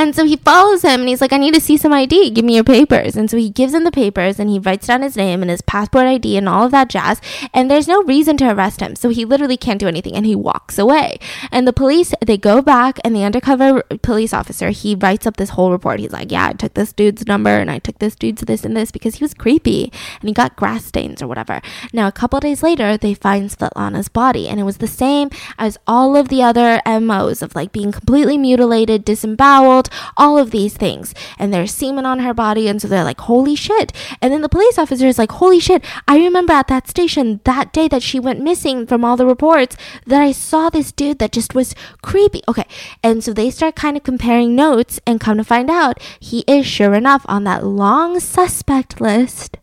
And 0.00 0.16
so 0.16 0.24
he 0.24 0.36
follows 0.36 0.80
him 0.80 1.00
and 1.00 1.08
he's 1.10 1.20
like, 1.20 1.34
I 1.34 1.36
need 1.36 1.52
to 1.52 1.60
see 1.60 1.76
some 1.76 1.92
ID. 1.92 2.30
Give 2.30 2.42
me 2.42 2.54
your 2.54 2.64
papers. 2.64 3.16
And 3.16 3.30
so 3.30 3.36
he 3.36 3.50
gives 3.50 3.74
him 3.74 3.84
the 3.84 3.90
papers 3.90 4.40
and 4.40 4.48
he 4.48 4.58
writes 4.58 4.86
down 4.86 5.02
his 5.02 5.14
name 5.14 5.42
and 5.42 5.50
his 5.50 5.60
passport 5.60 6.06
ID 6.06 6.38
and 6.38 6.48
all 6.48 6.64
of 6.64 6.70
that 6.70 6.88
jazz. 6.88 7.20
And 7.52 7.70
there's 7.70 7.86
no 7.86 8.02
reason 8.04 8.38
to 8.38 8.50
arrest 8.50 8.80
him. 8.80 8.96
So 8.96 9.10
he 9.10 9.26
literally 9.26 9.58
can't 9.58 9.78
do 9.78 9.88
anything 9.88 10.14
and 10.14 10.24
he 10.24 10.34
walks 10.34 10.78
away. 10.78 11.18
And 11.52 11.68
the 11.68 11.74
police, 11.74 12.14
they 12.24 12.38
go 12.38 12.62
back 12.62 12.98
and 13.04 13.14
the 13.14 13.24
undercover 13.24 13.82
police 14.00 14.32
officer, 14.32 14.70
he 14.70 14.94
writes 14.94 15.26
up 15.26 15.36
this 15.36 15.50
whole 15.50 15.70
report. 15.70 16.00
He's 16.00 16.12
like, 16.12 16.32
Yeah, 16.32 16.46
I 16.46 16.52
took 16.54 16.72
this 16.72 16.94
dude's 16.94 17.26
number 17.26 17.50
and 17.50 17.70
I 17.70 17.78
took 17.78 17.98
this 17.98 18.14
dude's 18.14 18.40
this 18.40 18.64
and 18.64 18.74
this 18.74 18.90
because 18.90 19.16
he 19.16 19.24
was 19.24 19.34
creepy 19.34 19.92
and 20.20 20.30
he 20.30 20.32
got 20.32 20.56
grass 20.56 20.86
stains 20.86 21.20
or 21.20 21.26
whatever. 21.26 21.60
Now, 21.92 22.08
a 22.08 22.12
couple 22.12 22.40
days 22.40 22.62
later, 22.62 22.96
they 22.96 23.12
find 23.12 23.50
Svetlana's 23.50 24.08
body 24.08 24.48
and 24.48 24.58
it 24.58 24.64
was 24.64 24.78
the 24.78 24.86
same 24.86 25.28
as 25.58 25.76
all 25.86 26.16
of 26.16 26.28
the 26.30 26.42
other 26.42 26.80
MOs 26.86 27.42
of 27.42 27.54
like 27.54 27.70
being 27.70 27.92
completely 27.92 28.38
mutilated, 28.38 29.04
disemboweled, 29.10 29.88
all 30.16 30.38
of 30.38 30.50
these 30.50 30.76
things. 30.76 31.14
And 31.38 31.52
there's 31.52 31.74
semen 31.74 32.06
on 32.06 32.20
her 32.20 32.34
body. 32.34 32.68
And 32.68 32.80
so 32.80 32.86
they're 32.86 33.10
like, 33.10 33.20
holy 33.22 33.56
shit. 33.56 33.92
And 34.22 34.32
then 34.32 34.42
the 34.42 34.48
police 34.56 34.78
officer 34.78 35.06
is 35.06 35.18
like, 35.18 35.32
holy 35.32 35.60
shit. 35.60 35.84
I 36.06 36.16
remember 36.18 36.52
at 36.52 36.68
that 36.68 36.88
station 36.88 37.40
that 37.44 37.72
day 37.72 37.88
that 37.88 38.02
she 38.02 38.20
went 38.20 38.40
missing 38.40 38.86
from 38.86 39.04
all 39.04 39.16
the 39.16 39.26
reports 39.26 39.76
that 40.06 40.22
I 40.22 40.32
saw 40.32 40.70
this 40.70 40.92
dude 40.92 41.18
that 41.18 41.32
just 41.32 41.54
was 41.54 41.74
creepy. 42.02 42.42
Okay. 42.46 42.66
And 43.02 43.24
so 43.24 43.32
they 43.32 43.50
start 43.50 43.74
kind 43.74 43.96
of 43.96 44.02
comparing 44.04 44.54
notes 44.54 45.00
and 45.06 45.20
come 45.20 45.38
to 45.38 45.44
find 45.44 45.70
out 45.70 46.00
he 46.20 46.44
is 46.46 46.66
sure 46.66 46.94
enough 46.94 47.24
on 47.26 47.44
that 47.44 47.64
long 47.64 48.20
suspect 48.20 49.00
list. 49.00 49.56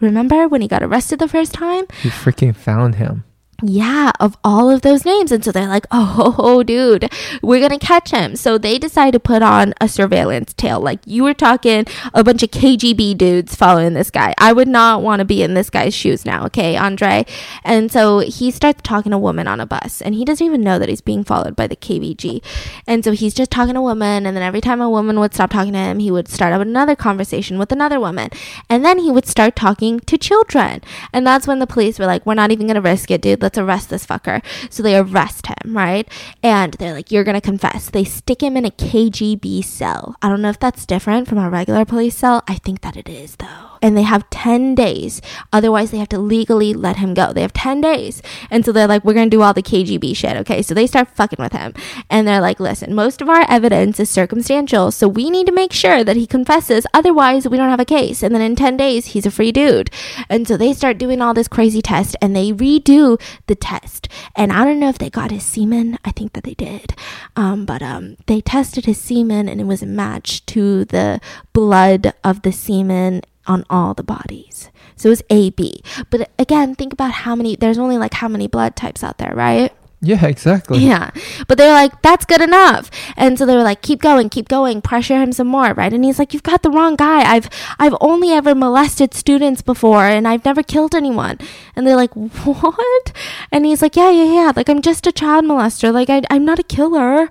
Remember 0.00 0.48
when 0.48 0.62
he 0.62 0.68
got 0.68 0.82
arrested 0.82 1.18
the 1.18 1.28
first 1.28 1.52
time? 1.54 1.84
You 2.02 2.10
freaking 2.10 2.54
found 2.54 2.96
him. 2.96 3.24
Yeah, 3.64 4.10
of 4.18 4.36
all 4.42 4.70
of 4.70 4.82
those 4.82 5.04
names. 5.04 5.30
And 5.30 5.44
so 5.44 5.52
they're 5.52 5.68
like, 5.68 5.86
oh, 5.92 6.62
dude, 6.62 7.10
we're 7.42 7.60
going 7.60 7.78
to 7.78 7.84
catch 7.84 8.10
him. 8.10 8.34
So 8.34 8.58
they 8.58 8.78
decide 8.78 9.12
to 9.12 9.20
put 9.20 9.42
on 9.42 9.72
a 9.80 9.88
surveillance 9.88 10.52
tail. 10.52 10.80
Like 10.80 11.00
you 11.06 11.22
were 11.22 11.34
talking 11.34 11.86
a 12.12 12.24
bunch 12.24 12.42
of 12.42 12.50
KGB 12.50 13.16
dudes 13.16 13.54
following 13.54 13.94
this 13.94 14.10
guy. 14.10 14.34
I 14.38 14.52
would 14.52 14.68
not 14.68 15.02
want 15.02 15.20
to 15.20 15.24
be 15.24 15.42
in 15.42 15.54
this 15.54 15.70
guy's 15.70 15.94
shoes 15.94 16.24
now, 16.24 16.44
okay, 16.46 16.76
Andre? 16.76 17.24
And 17.62 17.92
so 17.92 18.18
he 18.18 18.50
starts 18.50 18.82
talking 18.82 19.10
to 19.10 19.16
a 19.16 19.20
woman 19.20 19.46
on 19.46 19.60
a 19.60 19.66
bus 19.66 20.02
and 20.02 20.14
he 20.14 20.24
doesn't 20.24 20.44
even 20.44 20.62
know 20.62 20.78
that 20.78 20.88
he's 20.88 21.00
being 21.00 21.22
followed 21.22 21.54
by 21.54 21.66
the 21.66 21.76
KGB. 21.76 22.42
And 22.86 23.04
so 23.04 23.12
he's 23.12 23.34
just 23.34 23.50
talking 23.50 23.74
to 23.74 23.80
a 23.80 23.82
woman. 23.82 24.26
And 24.26 24.36
then 24.36 24.42
every 24.42 24.60
time 24.60 24.80
a 24.80 24.90
woman 24.90 25.20
would 25.20 25.34
stop 25.34 25.50
talking 25.50 25.72
to 25.74 25.78
him, 25.78 26.00
he 26.00 26.10
would 26.10 26.28
start 26.28 26.52
up 26.52 26.60
another 26.60 26.96
conversation 26.96 27.58
with 27.58 27.70
another 27.70 28.00
woman. 28.00 28.30
And 28.68 28.84
then 28.84 28.98
he 28.98 29.10
would 29.10 29.26
start 29.26 29.54
talking 29.54 30.00
to 30.00 30.18
children. 30.18 30.80
And 31.12 31.26
that's 31.26 31.46
when 31.46 31.60
the 31.60 31.66
police 31.66 31.98
were 31.98 32.06
like, 32.06 32.26
we're 32.26 32.34
not 32.34 32.50
even 32.50 32.66
going 32.66 32.74
to 32.74 32.80
risk 32.80 33.10
it, 33.10 33.22
dude. 33.22 33.40
Let's 33.42 33.51
arrest 33.58 33.90
this 33.90 34.06
fucker. 34.06 34.42
So 34.70 34.82
they 34.82 34.96
arrest 34.96 35.46
him, 35.46 35.76
right? 35.76 36.08
And 36.42 36.74
they're 36.74 36.94
like, 36.94 37.10
you're 37.10 37.24
going 37.24 37.34
to 37.34 37.40
confess. 37.40 37.90
They 37.90 38.04
stick 38.04 38.42
him 38.42 38.56
in 38.56 38.64
a 38.64 38.70
KGB 38.70 39.64
cell. 39.64 40.16
I 40.22 40.28
don't 40.28 40.42
know 40.42 40.50
if 40.50 40.60
that's 40.60 40.86
different 40.86 41.28
from 41.28 41.38
a 41.38 41.50
regular 41.50 41.84
police 41.84 42.16
cell. 42.16 42.42
I 42.48 42.56
think 42.56 42.80
that 42.82 42.96
it 42.96 43.08
is, 43.08 43.36
though. 43.36 43.71
And 43.82 43.96
they 43.96 44.02
have 44.02 44.28
10 44.30 44.74
days. 44.74 45.20
Otherwise, 45.52 45.90
they 45.90 45.98
have 45.98 46.08
to 46.10 46.18
legally 46.18 46.72
let 46.72 46.96
him 46.96 47.12
go. 47.14 47.32
They 47.32 47.42
have 47.42 47.52
10 47.52 47.80
days. 47.80 48.22
And 48.50 48.64
so 48.64 48.72
they're 48.72 48.86
like, 48.86 49.04
we're 49.04 49.12
going 49.14 49.30
to 49.30 49.36
do 49.36 49.42
all 49.42 49.52
the 49.52 49.62
KGB 49.62 50.16
shit. 50.16 50.36
Okay. 50.38 50.62
So 50.62 50.72
they 50.72 50.86
start 50.86 51.08
fucking 51.08 51.42
with 51.42 51.52
him. 51.52 51.74
And 52.08 52.26
they're 52.26 52.40
like, 52.40 52.60
listen, 52.60 52.94
most 52.94 53.20
of 53.20 53.28
our 53.28 53.44
evidence 53.48 53.98
is 54.00 54.08
circumstantial. 54.08 54.90
So 54.90 55.08
we 55.08 55.28
need 55.28 55.46
to 55.46 55.52
make 55.52 55.72
sure 55.72 56.04
that 56.04 56.16
he 56.16 56.26
confesses. 56.26 56.86
Otherwise, 56.94 57.48
we 57.48 57.56
don't 57.56 57.70
have 57.70 57.80
a 57.80 57.84
case. 57.84 58.22
And 58.22 58.34
then 58.34 58.42
in 58.42 58.56
10 58.56 58.76
days, 58.76 59.06
he's 59.06 59.26
a 59.26 59.30
free 59.30 59.52
dude. 59.52 59.90
And 60.28 60.46
so 60.46 60.56
they 60.56 60.72
start 60.72 60.98
doing 60.98 61.20
all 61.20 61.34
this 61.34 61.48
crazy 61.48 61.82
test 61.82 62.16
and 62.22 62.34
they 62.34 62.52
redo 62.52 63.20
the 63.46 63.54
test. 63.54 64.08
And 64.36 64.52
I 64.52 64.64
don't 64.64 64.80
know 64.80 64.88
if 64.88 64.98
they 64.98 65.10
got 65.10 65.30
his 65.30 65.44
semen. 65.44 65.98
I 66.04 66.12
think 66.12 66.34
that 66.34 66.44
they 66.44 66.54
did. 66.54 66.94
Um, 67.36 67.66
but 67.66 67.82
um, 67.82 68.16
they 68.26 68.40
tested 68.40 68.86
his 68.86 68.98
semen 68.98 69.48
and 69.48 69.60
it 69.60 69.66
was 69.66 69.82
a 69.82 69.86
match 69.86 70.44
to 70.46 70.84
the 70.86 71.20
blood 71.52 72.14
of 72.22 72.42
the 72.42 72.52
semen 72.52 73.22
on 73.46 73.64
all 73.70 73.94
the 73.94 74.02
bodies. 74.02 74.70
So 74.96 75.08
it 75.08 75.10
was 75.10 75.22
AB. 75.30 75.82
But 76.10 76.30
again, 76.38 76.74
think 76.74 76.92
about 76.92 77.12
how 77.12 77.34
many, 77.34 77.56
there's 77.56 77.78
only 77.78 77.98
like 77.98 78.14
how 78.14 78.28
many 78.28 78.46
blood 78.46 78.76
types 78.76 79.02
out 79.02 79.18
there, 79.18 79.34
right? 79.34 79.72
Yeah, 80.04 80.26
exactly. 80.26 80.80
Yeah. 80.80 81.12
But 81.46 81.58
they're 81.58 81.72
like, 81.72 82.02
that's 82.02 82.24
good 82.24 82.40
enough. 82.40 82.90
And 83.16 83.38
so 83.38 83.46
they 83.46 83.54
were 83.54 83.62
like, 83.62 83.82
keep 83.82 84.02
going, 84.02 84.30
keep 84.30 84.48
going, 84.48 84.82
pressure 84.82 85.16
him 85.22 85.30
some 85.30 85.46
more, 85.46 85.74
right? 85.74 85.92
And 85.92 86.04
he's 86.04 86.18
like, 86.18 86.34
You've 86.34 86.42
got 86.42 86.62
the 86.62 86.72
wrong 86.72 86.96
guy. 86.96 87.22
I've 87.22 87.48
I've 87.78 87.94
only 88.00 88.30
ever 88.30 88.52
molested 88.52 89.14
students 89.14 89.62
before 89.62 90.06
and 90.06 90.26
I've 90.26 90.44
never 90.44 90.64
killed 90.64 90.96
anyone. 90.96 91.38
And 91.76 91.86
they're 91.86 91.94
like, 91.94 92.14
What? 92.14 93.12
And 93.52 93.64
he's 93.64 93.80
like, 93.80 93.94
Yeah, 93.94 94.10
yeah, 94.10 94.24
yeah. 94.24 94.52
Like 94.56 94.68
I'm 94.68 94.82
just 94.82 95.06
a 95.06 95.12
child 95.12 95.44
molester. 95.44 95.92
Like 95.92 96.10
I 96.10 96.22
I'm 96.30 96.44
not 96.44 96.58
a 96.58 96.64
killer. 96.64 97.30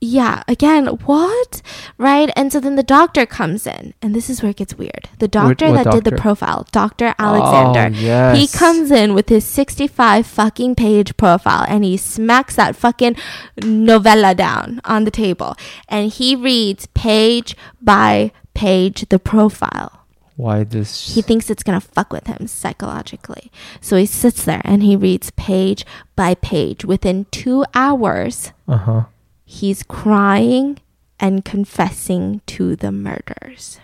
Yeah, 0.00 0.42
again, 0.46 0.86
what? 0.86 1.62
Right? 1.96 2.30
And 2.36 2.52
so 2.52 2.60
then 2.60 2.76
the 2.76 2.82
doctor 2.82 3.24
comes 3.24 3.66
in, 3.66 3.94
and 4.02 4.14
this 4.14 4.28
is 4.28 4.42
where 4.42 4.50
it 4.50 4.56
gets 4.56 4.76
weird. 4.76 5.08
The 5.18 5.28
doctor 5.28 5.70
what 5.70 5.84
that 5.84 5.92
did 5.92 6.04
the 6.04 6.12
profile, 6.16 6.66
Dr. 6.70 7.14
Alexander, 7.18 7.96
Oh, 7.96 8.00
yes. 8.00 8.38
he 8.38 8.58
comes 8.58 8.90
in 8.90 9.14
with 9.14 9.28
his 9.28 9.44
65 9.44 10.26
fucking 10.26 10.74
page 10.74 11.16
profile 11.16 11.64
and 11.68 11.82
he 11.84 11.96
smacks 11.96 12.56
that 12.56 12.76
fucking 12.76 13.16
novella 13.62 14.34
down 14.34 14.80
on 14.84 15.04
the 15.04 15.10
table. 15.10 15.56
And 15.88 16.10
he 16.12 16.36
reads 16.36 16.86
page 16.88 17.56
by 17.80 18.32
page 18.54 19.08
the 19.08 19.18
profile. 19.18 19.92
Why 20.36 20.64
this? 20.64 21.14
He 21.14 21.22
thinks 21.22 21.48
it's 21.48 21.62
going 21.62 21.80
to 21.80 21.86
fuck 21.86 22.12
with 22.12 22.26
him 22.26 22.46
psychologically. 22.46 23.50
So 23.80 23.96
he 23.96 24.04
sits 24.04 24.44
there 24.44 24.60
and 24.64 24.82
he 24.82 24.94
reads 24.94 25.30
page 25.30 25.86
by 26.14 26.34
page. 26.34 26.84
Within 26.84 27.24
two 27.30 27.64
hours, 27.74 28.52
uh 28.68 28.76
huh. 28.76 29.04
He's 29.46 29.82
crying 29.82 30.78
and 31.18 31.44
confessing 31.44 32.42
to 32.46 32.76
the 32.76 32.92
murders. 32.92 33.80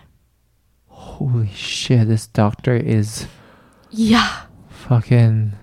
Holy 0.89 1.47
shit! 1.49 2.07
This 2.07 2.27
doctor 2.27 2.75
is 2.75 3.25
Yeah. 3.89 4.43
fucking 4.69 5.53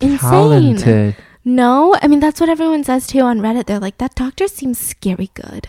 Insane. 0.00 0.18
talented. 0.18 1.16
No, 1.44 1.94
I 2.02 2.08
mean, 2.08 2.20
that's 2.20 2.40
what 2.40 2.48
everyone 2.50 2.84
says 2.84 3.06
too 3.06 3.20
on 3.20 3.38
Reddit. 3.40 3.66
They're 3.66 3.78
like, 3.78 3.98
that 3.98 4.14
doctor 4.14 4.48
seems 4.48 4.78
scary 4.78 5.30
good. 5.34 5.68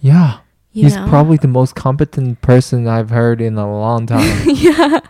Yeah. 0.00 0.38
You 0.72 0.84
He's 0.84 0.94
know? 0.96 1.08
probably 1.08 1.38
the 1.38 1.48
most 1.48 1.74
competent 1.74 2.42
person 2.42 2.86
I've 2.86 3.08
heard 3.10 3.40
in 3.40 3.56
a 3.56 3.70
long 3.70 4.06
time. 4.12 4.46
yeah. 4.46 5.00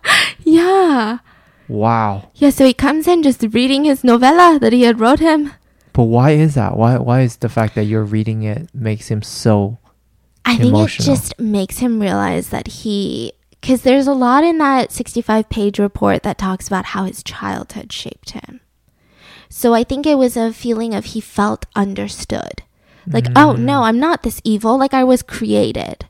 Yeah. 0.45 1.19
wow. 1.67 2.31
Yeah, 2.37 2.51
so 2.51 2.65
he 2.65 2.73
comes 2.73 3.09
in 3.09 3.25
just 3.25 3.43
reading 3.51 3.85
his 3.85 4.05
novella 4.05 4.59
that 4.61 4.73
he 4.73 4.83
had 4.83 5.01
wrote 5.01 5.19
him. 5.19 5.53
But 5.97 6.05
why 6.05 6.33
is 6.33 6.55
that? 6.57 6.77
Why 6.77 6.99
why 6.99 7.23
is 7.23 7.37
the 7.39 7.49
fact 7.49 7.75
that 7.75 7.85
you're 7.85 8.05
reading 8.05 8.43
it 8.43 8.69
makes 8.75 9.09
him 9.09 9.23
so 9.23 9.79
I 10.45 10.57
think 10.57 10.75
Emotional. 10.75 11.09
it 11.09 11.17
just 11.17 11.39
makes 11.41 11.79
him 11.79 11.99
realize 12.01 12.51
that 12.51 12.67
he 12.85 13.33
because 13.63 13.81
there's 13.81 14.07
a 14.07 14.13
lot 14.13 14.45
in 14.45 14.59
that 14.59 14.93
65 14.93 15.49
page 15.49 15.79
report 15.79 16.23
that 16.23 16.37
talks 16.39 16.69
about 16.69 16.85
how 16.93 17.05
his 17.05 17.23
childhood 17.23 17.91
shaped 17.93 18.31
him. 18.31 18.61
So 19.49 19.73
I 19.75 19.85
think 19.85 20.07
it 20.07 20.19
was 20.19 20.37
a 20.37 20.53
feeling 20.53 20.93
of 20.95 21.07
he 21.07 21.21
felt 21.23 21.65
understood. 21.75 22.63
Like, 23.07 23.27
oh 23.35 23.55
Mm. 23.57 23.61
no, 23.61 23.83
I'm 23.85 23.99
not 23.99 24.23
this 24.23 24.41
evil. 24.45 24.77
Like 24.77 24.93
I 24.93 25.03
was 25.05 25.23
created. 25.23 26.05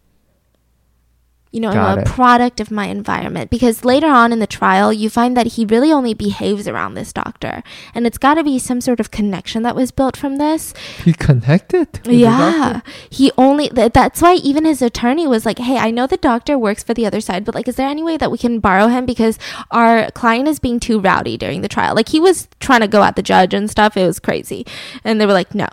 You 1.56 1.62
know, 1.62 1.72
Got 1.72 1.88
I'm 1.88 1.98
a 2.00 2.00
it. 2.02 2.06
product 2.08 2.60
of 2.60 2.70
my 2.70 2.84
environment. 2.88 3.48
Because 3.50 3.82
later 3.82 4.08
on 4.08 4.30
in 4.30 4.40
the 4.40 4.46
trial, 4.46 4.92
you 4.92 5.08
find 5.08 5.34
that 5.38 5.46
he 5.54 5.64
really 5.64 5.90
only 5.90 6.12
behaves 6.12 6.68
around 6.68 6.92
this 6.92 7.14
doctor. 7.14 7.62
And 7.94 8.06
it's 8.06 8.18
got 8.18 8.34
to 8.34 8.44
be 8.44 8.58
some 8.58 8.82
sort 8.82 9.00
of 9.00 9.10
connection 9.10 9.62
that 9.62 9.74
was 9.74 9.90
built 9.90 10.18
from 10.18 10.36
this. 10.36 10.74
he 11.02 11.14
connected? 11.14 11.88
Yeah. 12.04 12.82
He 13.08 13.32
only, 13.38 13.70
th- 13.70 13.94
that's 13.94 14.20
why 14.20 14.34
even 14.34 14.66
his 14.66 14.82
attorney 14.82 15.26
was 15.26 15.46
like, 15.46 15.58
hey, 15.58 15.78
I 15.78 15.90
know 15.90 16.06
the 16.06 16.18
doctor 16.18 16.58
works 16.58 16.82
for 16.82 16.92
the 16.92 17.06
other 17.06 17.22
side, 17.22 17.46
but 17.46 17.54
like, 17.54 17.68
is 17.68 17.76
there 17.76 17.88
any 17.88 18.02
way 18.02 18.18
that 18.18 18.30
we 18.30 18.36
can 18.36 18.60
borrow 18.60 18.88
him? 18.88 19.06
Because 19.06 19.38
our 19.70 20.10
client 20.10 20.48
is 20.48 20.58
being 20.58 20.78
too 20.78 21.00
rowdy 21.00 21.38
during 21.38 21.62
the 21.62 21.68
trial. 21.68 21.94
Like, 21.94 22.10
he 22.10 22.20
was 22.20 22.48
trying 22.60 22.80
to 22.82 22.88
go 22.88 23.02
at 23.02 23.16
the 23.16 23.22
judge 23.22 23.54
and 23.54 23.70
stuff. 23.70 23.96
It 23.96 24.06
was 24.06 24.20
crazy. 24.20 24.66
And 25.04 25.18
they 25.18 25.24
were 25.24 25.32
like, 25.32 25.54
no. 25.54 25.68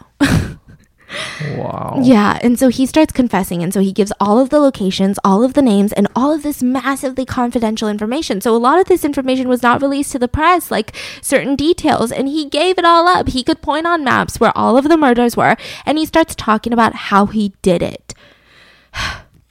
Wow. 1.56 2.00
Yeah, 2.02 2.40
and 2.42 2.58
so 2.58 2.70
he 2.70 2.86
starts 2.86 3.14
confessing, 3.14 3.64
and 3.64 3.74
so 3.74 3.80
he 3.80 3.92
gives 3.92 4.12
all 4.20 4.40
of 4.40 4.50
the 4.50 4.60
locations, 4.60 5.20
all 5.24 5.44
of 5.44 5.54
the 5.54 5.62
names, 5.62 5.94
and 5.94 6.08
all 6.16 6.32
of 6.34 6.44
this 6.44 6.64
massively 6.64 7.26
confidential 7.26 7.88
information. 7.90 8.42
So 8.42 8.56
a 8.56 8.58
lot 8.58 8.80
of 8.80 8.88
this 8.88 9.06
information 9.06 9.48
was 9.48 9.64
not 9.64 9.82
released 9.82 10.12
to 10.14 10.20
the 10.20 10.28
press, 10.28 10.72
like 10.72 10.96
certain 11.22 11.56
details, 11.56 12.12
and 12.12 12.28
he 12.28 12.50
gave 12.50 12.78
it 12.78 12.86
all 12.86 13.08
up. 13.08 13.30
He 13.30 13.44
could 13.44 13.62
point 13.62 13.86
on 13.86 14.04
maps 14.04 14.40
where 14.40 14.58
all 14.58 14.78
of 14.78 14.90
the 14.90 14.98
murders 14.98 15.38
were, 15.38 15.56
and 15.86 15.98
he 15.98 16.06
starts 16.06 16.36
talking 16.36 16.74
about 16.74 16.96
how 16.96 17.26
he 17.26 17.54
did 17.62 17.82
it. 17.82 18.14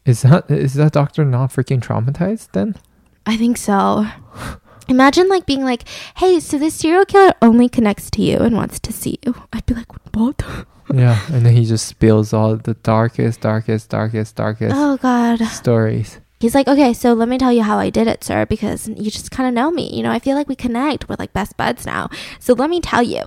Is 0.04 0.22
that 0.22 0.50
is 0.50 0.74
that 0.74 0.92
doctor 0.92 1.24
not 1.24 1.50
freaking 1.50 1.80
traumatized 1.80 2.48
then? 2.52 2.76
I 3.24 3.36
think 3.36 3.56
so. 3.56 4.06
Imagine 4.88 5.28
like 5.28 5.46
being 5.46 5.64
like, 5.64 5.84
"Hey, 6.16 6.40
so 6.40 6.58
this 6.58 6.74
serial 6.74 7.04
killer 7.04 7.32
only 7.42 7.68
connects 7.68 8.10
to 8.12 8.22
you 8.22 8.38
and 8.38 8.54
wants 8.56 8.78
to 8.80 8.92
see 8.92 9.18
you." 9.24 9.34
I'd 9.52 9.66
be 9.66 9.74
like, 9.74 9.92
"What?" 10.14 10.42
Yeah. 10.92 11.18
And 11.32 11.46
then 11.46 11.54
he 11.54 11.64
just 11.64 11.86
spills 11.86 12.32
all 12.34 12.56
the 12.56 12.74
darkest, 12.74 13.40
darkest, 13.40 13.88
darkest, 13.88 14.34
darkest 14.36 14.74
Oh 14.76 14.98
God. 14.98 15.38
stories. 15.46 16.18
He's 16.40 16.54
like, 16.56 16.66
okay, 16.68 16.92
so 16.92 17.12
let 17.14 17.28
me 17.28 17.38
tell 17.38 17.52
you 17.52 17.62
how 17.62 17.78
I 17.78 17.88
did 17.88 18.08
it, 18.08 18.24
sir, 18.24 18.44
because 18.46 18.88
you 18.88 19.10
just 19.10 19.30
kind 19.30 19.48
of 19.48 19.54
know 19.54 19.70
me. 19.70 19.88
You 19.96 20.02
know, 20.02 20.10
I 20.10 20.18
feel 20.18 20.34
like 20.36 20.48
we 20.48 20.56
connect. 20.56 21.08
We're 21.08 21.16
like 21.18 21.32
best 21.32 21.56
buds 21.56 21.86
now. 21.86 22.10
So 22.40 22.52
let 22.52 22.68
me 22.68 22.80
tell 22.80 23.02
you. 23.02 23.24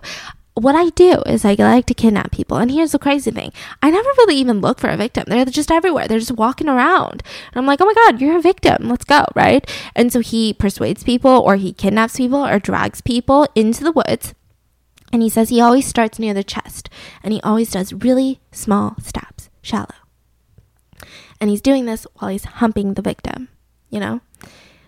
What 0.56 0.74
I 0.74 0.90
do 0.92 1.22
is 1.26 1.44
I 1.44 1.54
like 1.56 1.86
to 1.88 1.94
kidnap 1.94 2.32
people. 2.32 2.56
And 2.56 2.72
here's 2.72 2.94
the 2.94 3.00
crazy 3.00 3.30
thing 3.30 3.52
I 3.84 3.92
never 3.92 4.08
really 4.18 4.36
even 4.38 4.62
look 4.62 4.80
for 4.80 4.90
a 4.90 4.96
victim. 4.96 5.26
They're 5.28 5.44
just 5.46 5.70
everywhere. 5.70 6.08
They're 6.08 6.18
just 6.18 6.32
walking 6.32 6.70
around. 6.70 7.24
And 7.52 7.56
I'm 7.58 7.66
like, 7.66 7.82
oh 7.82 7.86
my 7.86 7.94
God, 7.94 8.22
you're 8.22 8.38
a 8.38 8.42
victim. 8.42 8.88
Let's 8.88 9.04
go. 9.04 9.26
Right. 9.36 9.70
And 9.96 10.14
so 10.14 10.22
he 10.22 10.54
persuades 10.54 11.04
people 11.04 11.30
or 11.30 11.58
he 11.58 11.74
kidnaps 11.74 12.16
people 12.16 12.46
or 12.46 12.58
drags 12.60 13.02
people 13.02 13.48
into 13.54 13.84
the 13.84 13.92
woods. 13.92 14.34
And 15.12 15.22
he 15.22 15.30
says 15.30 15.50
he 15.50 15.60
always 15.60 15.86
starts 15.86 16.20
near 16.20 16.34
the 16.34 16.44
chest 16.44 16.90
and 17.22 17.34
he 17.34 17.42
always 17.42 17.72
does 17.72 17.92
really 17.92 18.40
small 18.52 18.96
stabs, 19.02 19.50
shallow. 19.62 19.88
And 21.42 21.50
he's 21.50 21.62
doing 21.62 21.86
this 21.86 22.08
while 22.16 22.32
he's 22.32 22.46
humping 22.46 22.94
the 22.94 23.02
victim, 23.02 23.50
you 23.90 24.00
know? 24.00 24.22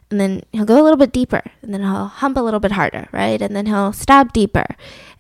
And 0.09 0.21
then 0.21 0.43
he'll 0.53 0.65
go 0.65 0.81
a 0.81 0.83
little 0.83 0.97
bit 0.97 1.11
deeper 1.11 1.43
and 1.61 1.73
then 1.73 1.81
he'll 1.81 2.05
hump 2.05 2.37
a 2.37 2.41
little 2.41 2.61
bit 2.61 2.71
harder, 2.71 3.09
right? 3.11 3.41
And 3.41 3.53
then 3.53 3.65
he'll 3.65 3.91
stab 3.91 4.31
deeper. 4.31 4.65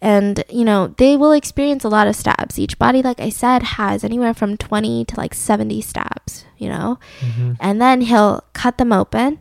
And, 0.01 0.43
you 0.49 0.63
know, 0.63 0.95
they 0.97 1.17
will 1.17 1.33
experience 1.33 1.83
a 1.83 1.89
lot 1.89 2.07
of 2.07 2.15
stabs. 2.15 2.57
Each 2.57 2.79
body, 2.79 3.01
like 3.01 3.19
I 3.19 3.29
said, 3.29 3.63
has 3.63 4.03
anywhere 4.03 4.33
from 4.33 4.55
20 4.55 5.03
to 5.05 5.17
like 5.17 5.33
70 5.33 5.81
stabs, 5.81 6.45
you 6.57 6.69
know? 6.69 6.99
Mm-hmm. 7.19 7.53
And 7.59 7.81
then 7.81 8.01
he'll 8.01 8.45
cut 8.53 8.77
them 8.77 8.93
open 8.93 9.39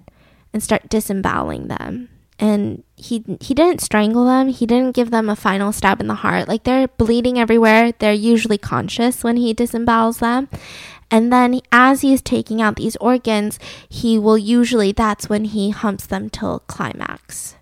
and 0.52 0.62
start 0.62 0.88
disemboweling 0.88 1.68
them. 1.68 2.08
And 2.38 2.82
he 2.96 3.24
he 3.40 3.54
didn't 3.54 3.80
strangle 3.80 4.26
them. 4.26 4.48
He 4.48 4.66
didn't 4.66 4.94
give 4.94 5.10
them 5.10 5.30
a 5.30 5.36
final 5.36 5.72
stab 5.72 6.00
in 6.00 6.06
the 6.06 6.14
heart. 6.14 6.48
Like 6.48 6.64
they're 6.64 6.88
bleeding 6.88 7.38
everywhere. 7.38 7.92
They're 7.92 8.12
usually 8.12 8.58
conscious 8.58 9.24
when 9.24 9.36
he 9.38 9.54
disembowels 9.54 10.18
them. 10.18 10.48
And 11.10 11.32
then 11.32 11.60
as 11.70 12.00
he's 12.00 12.22
taking 12.22 12.60
out 12.60 12.76
these 12.76 12.96
organs, 12.96 13.58
he 13.88 14.18
will 14.18 14.38
usually 14.38 14.92
that's 14.92 15.28
when 15.28 15.44
he 15.44 15.70
humps 15.70 16.06
them 16.06 16.30
till 16.30 16.60
climax. 16.60 17.56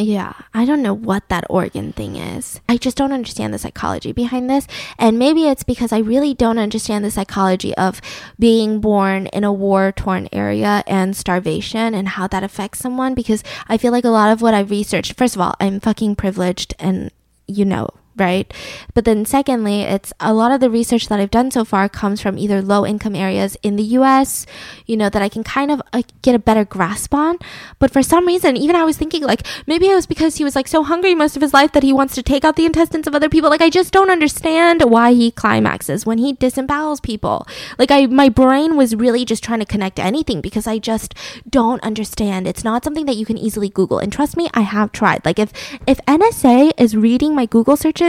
Yeah, 0.00 0.34
I 0.54 0.64
don't 0.64 0.82
know 0.82 0.94
what 0.94 1.28
that 1.28 1.44
organ 1.50 1.92
thing 1.92 2.14
is. 2.14 2.60
I 2.68 2.76
just 2.76 2.96
don't 2.96 3.10
understand 3.10 3.52
the 3.52 3.58
psychology 3.58 4.12
behind 4.12 4.48
this. 4.48 4.68
And 4.96 5.18
maybe 5.18 5.48
it's 5.48 5.64
because 5.64 5.92
I 5.92 5.98
really 5.98 6.34
don't 6.34 6.58
understand 6.58 7.04
the 7.04 7.10
psychology 7.10 7.74
of 7.74 8.00
being 8.38 8.80
born 8.80 9.26
in 9.28 9.42
a 9.42 9.52
war 9.52 9.90
torn 9.90 10.28
area 10.32 10.84
and 10.86 11.16
starvation 11.16 11.94
and 11.94 12.10
how 12.10 12.28
that 12.28 12.44
affects 12.44 12.78
someone. 12.78 13.14
Because 13.14 13.42
I 13.68 13.76
feel 13.76 13.90
like 13.90 14.04
a 14.04 14.10
lot 14.10 14.30
of 14.30 14.40
what 14.40 14.54
I've 14.54 14.70
researched, 14.70 15.14
first 15.14 15.34
of 15.34 15.40
all, 15.40 15.56
I'm 15.58 15.80
fucking 15.80 16.14
privileged 16.14 16.74
and 16.78 17.10
you 17.48 17.64
know, 17.64 17.88
right? 18.18 18.52
But 18.94 19.04
then 19.04 19.24
secondly, 19.24 19.82
it's 19.82 20.12
a 20.20 20.34
lot 20.34 20.52
of 20.52 20.60
the 20.60 20.70
research 20.70 21.08
that 21.08 21.20
I've 21.20 21.30
done 21.30 21.50
so 21.50 21.64
far 21.64 21.88
comes 21.88 22.20
from 22.20 22.38
either 22.38 22.62
low 22.62 22.86
income 22.86 23.14
areas 23.14 23.56
in 23.62 23.76
the 23.76 23.82
US, 23.98 24.46
you 24.86 24.96
know, 24.96 25.08
that 25.08 25.22
I 25.22 25.28
can 25.28 25.44
kind 25.44 25.70
of 25.70 25.82
uh, 25.92 26.02
get 26.22 26.34
a 26.34 26.38
better 26.38 26.64
grasp 26.64 27.14
on. 27.14 27.38
But 27.78 27.90
for 27.90 28.02
some 28.02 28.26
reason, 28.26 28.56
even 28.56 28.76
I 28.76 28.84
was 28.84 28.96
thinking 28.96 29.22
like 29.22 29.46
maybe 29.66 29.88
it 29.88 29.94
was 29.94 30.06
because 30.06 30.36
he 30.36 30.44
was 30.44 30.56
like 30.56 30.68
so 30.68 30.82
hungry 30.82 31.14
most 31.14 31.36
of 31.36 31.42
his 31.42 31.54
life 31.54 31.72
that 31.72 31.82
he 31.82 31.92
wants 31.92 32.14
to 32.14 32.22
take 32.22 32.44
out 32.44 32.56
the 32.56 32.66
intestines 32.66 33.06
of 33.06 33.14
other 33.14 33.28
people. 33.28 33.50
Like 33.50 33.62
I 33.62 33.70
just 33.70 33.92
don't 33.92 34.10
understand 34.10 34.82
why 34.82 35.12
he 35.12 35.30
climaxes 35.30 36.06
when 36.06 36.18
he 36.18 36.34
disembowels 36.34 37.02
people. 37.02 37.46
Like 37.78 37.90
I 37.90 38.06
my 38.06 38.28
brain 38.28 38.76
was 38.76 38.94
really 38.94 39.24
just 39.24 39.44
trying 39.44 39.60
to 39.60 39.72
connect 39.74 39.98
anything 39.98 40.40
because 40.40 40.66
I 40.66 40.78
just 40.78 41.14
don't 41.48 41.82
understand. 41.82 42.46
It's 42.46 42.64
not 42.64 42.84
something 42.84 43.06
that 43.06 43.16
you 43.16 43.26
can 43.26 43.38
easily 43.38 43.68
Google. 43.68 43.98
And 43.98 44.12
trust 44.12 44.36
me, 44.36 44.48
I 44.54 44.62
have 44.62 44.92
tried. 44.92 45.24
Like 45.24 45.38
if 45.38 45.52
if 45.86 45.98
NSA 46.06 46.72
is 46.76 46.96
reading 46.96 47.34
my 47.34 47.46
Google 47.46 47.76
searches, 47.76 48.07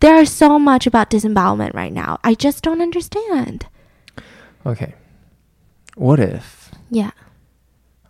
there 0.00 0.14
are 0.16 0.24
so 0.26 0.58
much 0.58 0.86
about 0.86 1.10
disembowelment 1.10 1.74
right 1.74 1.92
now. 1.92 2.18
I 2.24 2.34
just 2.34 2.62
don't 2.62 2.80
understand. 2.82 3.66
Okay. 4.64 4.94
What 5.96 6.20
if? 6.20 6.70
Yeah. 6.90 7.10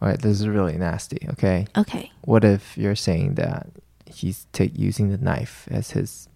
All 0.01 0.09
right, 0.09 0.19
this 0.21 0.41
is 0.41 0.49
really 0.49 0.77
nasty. 0.77 1.19
Okay. 1.31 1.67
Okay. 1.77 2.11
What 2.23 2.45
if 2.45 2.77
you're 2.77 2.97
saying 2.97 3.35
that 3.37 3.67
he's 4.07 4.47
ta- 4.53 4.73
using 4.75 5.11
the 5.11 5.19
knife 5.19 5.67
as 5.71 5.93
his, 5.93 6.29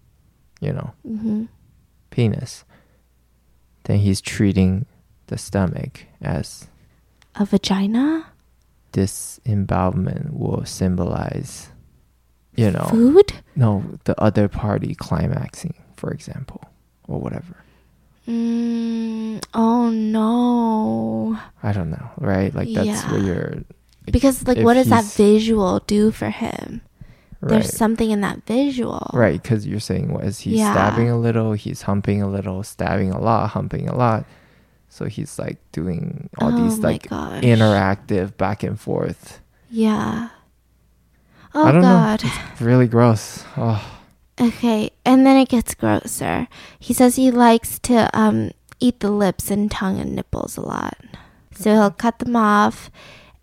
you 0.59 0.73
know, 0.73 0.93
hmm 1.05 1.45
penis? 2.09 2.63
Then 3.85 3.99
he's 3.99 4.21
treating 4.21 4.85
the 5.27 5.37
stomach 5.37 6.05
as 6.21 6.67
A 7.35 7.45
vagina? 7.45 8.27
disembowelment 8.91 10.33
will 10.33 10.65
symbolize, 10.65 11.70
you 12.55 12.71
know, 12.71 12.85
Food? 12.89 13.33
no, 13.55 13.83
the 14.05 14.19
other 14.21 14.47
party 14.47 14.95
climaxing, 14.95 15.75
for 15.95 16.11
example, 16.11 16.61
or 17.07 17.19
whatever. 17.19 17.55
Mm, 18.27 19.43
oh 19.53 19.89
no. 19.89 21.39
I 21.63 21.71
don't 21.73 21.89
know, 21.91 22.09
right? 22.17 22.53
Like 22.53 22.69
that's 22.73 22.87
Yeah. 22.87 23.11
where 23.11 23.21
you're. 23.21 23.53
Because 24.05 24.45
like 24.47 24.59
what 24.59 24.75
does 24.75 24.89
that 24.89 25.05
visual 25.05 25.79
do 25.87 26.11
for 26.11 26.29
him? 26.29 26.81
there's 27.43 27.75
something 27.75 28.11
in 28.11 28.21
that 28.21 28.45
visual. 28.45 29.09
Right, 29.15 29.41
because 29.41 29.65
you're 29.65 29.79
saying 29.79 30.13
what 30.13 30.23
is 30.25 30.41
he 30.41 30.57
Yeah. 30.59 30.73
stabbing 30.73 31.09
a 31.09 31.17
little, 31.17 31.53
he's 31.53 31.81
humping 31.81 32.21
a 32.21 32.29
little, 32.29 32.61
stabbing 32.61 33.09
a 33.11 33.19
lot, 33.19 33.49
humping 33.49 33.89
a 33.89 33.95
lot. 33.95 34.25
So 34.89 35.05
he's 35.05 35.39
like 35.39 35.57
doing 35.71 36.29
all 36.37 36.53
Oh 36.53 36.61
these 36.63 36.77
like 36.79 37.09
gosh. 37.09 37.41
interactive 37.41 38.37
back 38.37 38.61
and 38.61 38.79
forth. 38.79 39.39
Yeah. 39.71 40.29
Oh 41.53 41.65
I 41.65 41.71
don't 41.71 41.81
god. 41.81 42.23
know. 42.23 42.31
It's 42.53 42.61
really 42.61 42.87
gross. 42.87 43.43
Oh, 43.57 43.97
Okay, 44.39 44.89
and 45.05 45.25
then 45.25 45.37
it 45.37 45.49
gets 45.49 45.75
grosser. 45.75 46.47
He 46.79 46.93
says 46.93 47.15
he 47.15 47.29
likes 47.31 47.77
to 47.79 48.09
um 48.17 48.51
eat 48.79 48.99
the 49.01 49.11
lips 49.11 49.51
and 49.51 49.69
tongue 49.69 49.99
and 49.99 50.15
nipples 50.15 50.57
a 50.57 50.61
lot. 50.61 50.97
So 51.53 51.73
he'll 51.73 51.91
cut 51.91 52.17
them 52.19 52.35
off 52.35 52.89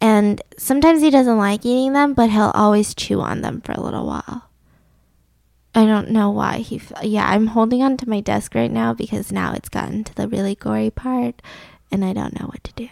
and 0.00 0.42
sometimes 0.56 1.02
he 1.02 1.10
doesn't 1.10 1.38
like 1.38 1.64
eating 1.64 1.92
them, 1.92 2.14
but 2.14 2.30
he'll 2.30 2.50
always 2.54 2.94
chew 2.94 3.20
on 3.20 3.42
them 3.42 3.60
for 3.60 3.72
a 3.72 3.80
little 3.80 4.06
while. 4.06 4.44
I 5.74 5.84
don't 5.86 6.10
know 6.10 6.30
why 6.30 6.58
he 6.58 6.76
f- 6.76 6.92
yeah, 7.04 7.28
I'm 7.28 7.48
holding 7.48 7.82
on 7.82 7.96
to 7.98 8.08
my 8.08 8.20
desk 8.20 8.54
right 8.54 8.70
now 8.72 8.92
because 8.94 9.30
now 9.30 9.52
it's 9.52 9.68
gotten 9.68 10.02
to 10.04 10.14
the 10.14 10.26
really 10.26 10.56
gory 10.56 10.90
part 10.90 11.40
and 11.92 12.04
I 12.04 12.12
don't 12.12 12.40
know 12.40 12.46
what 12.46 12.64
to 12.64 12.72
do. 12.72 12.88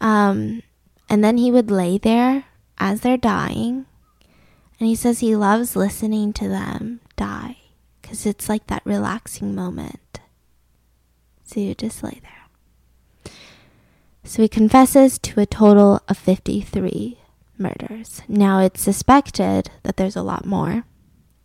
Um 0.00 0.62
and 1.10 1.22
then 1.24 1.36
he 1.36 1.50
would 1.50 1.70
lay 1.70 1.98
there 1.98 2.44
as 2.78 3.00
they're 3.02 3.16
dying 3.18 3.84
and 4.78 4.88
he 4.88 4.94
says 4.94 5.20
he 5.20 5.34
loves 5.34 5.76
listening 5.76 6.32
to 6.34 6.48
them 6.48 7.00
die 7.16 7.56
because 8.00 8.26
it's 8.26 8.48
like 8.48 8.66
that 8.68 8.82
relaxing 8.84 9.54
moment. 9.54 10.20
So 11.44 11.60
you 11.60 11.74
just 11.74 12.02
lay 12.02 12.20
there. 12.22 13.32
So 14.24 14.42
he 14.42 14.48
confesses 14.48 15.18
to 15.20 15.40
a 15.40 15.46
total 15.46 16.02
of 16.08 16.18
53 16.18 17.18
murders. 17.56 18.22
Now 18.28 18.60
it's 18.60 18.82
suspected 18.82 19.70
that 19.82 19.96
there's 19.96 20.16
a 20.16 20.22
lot 20.22 20.44
more, 20.44 20.84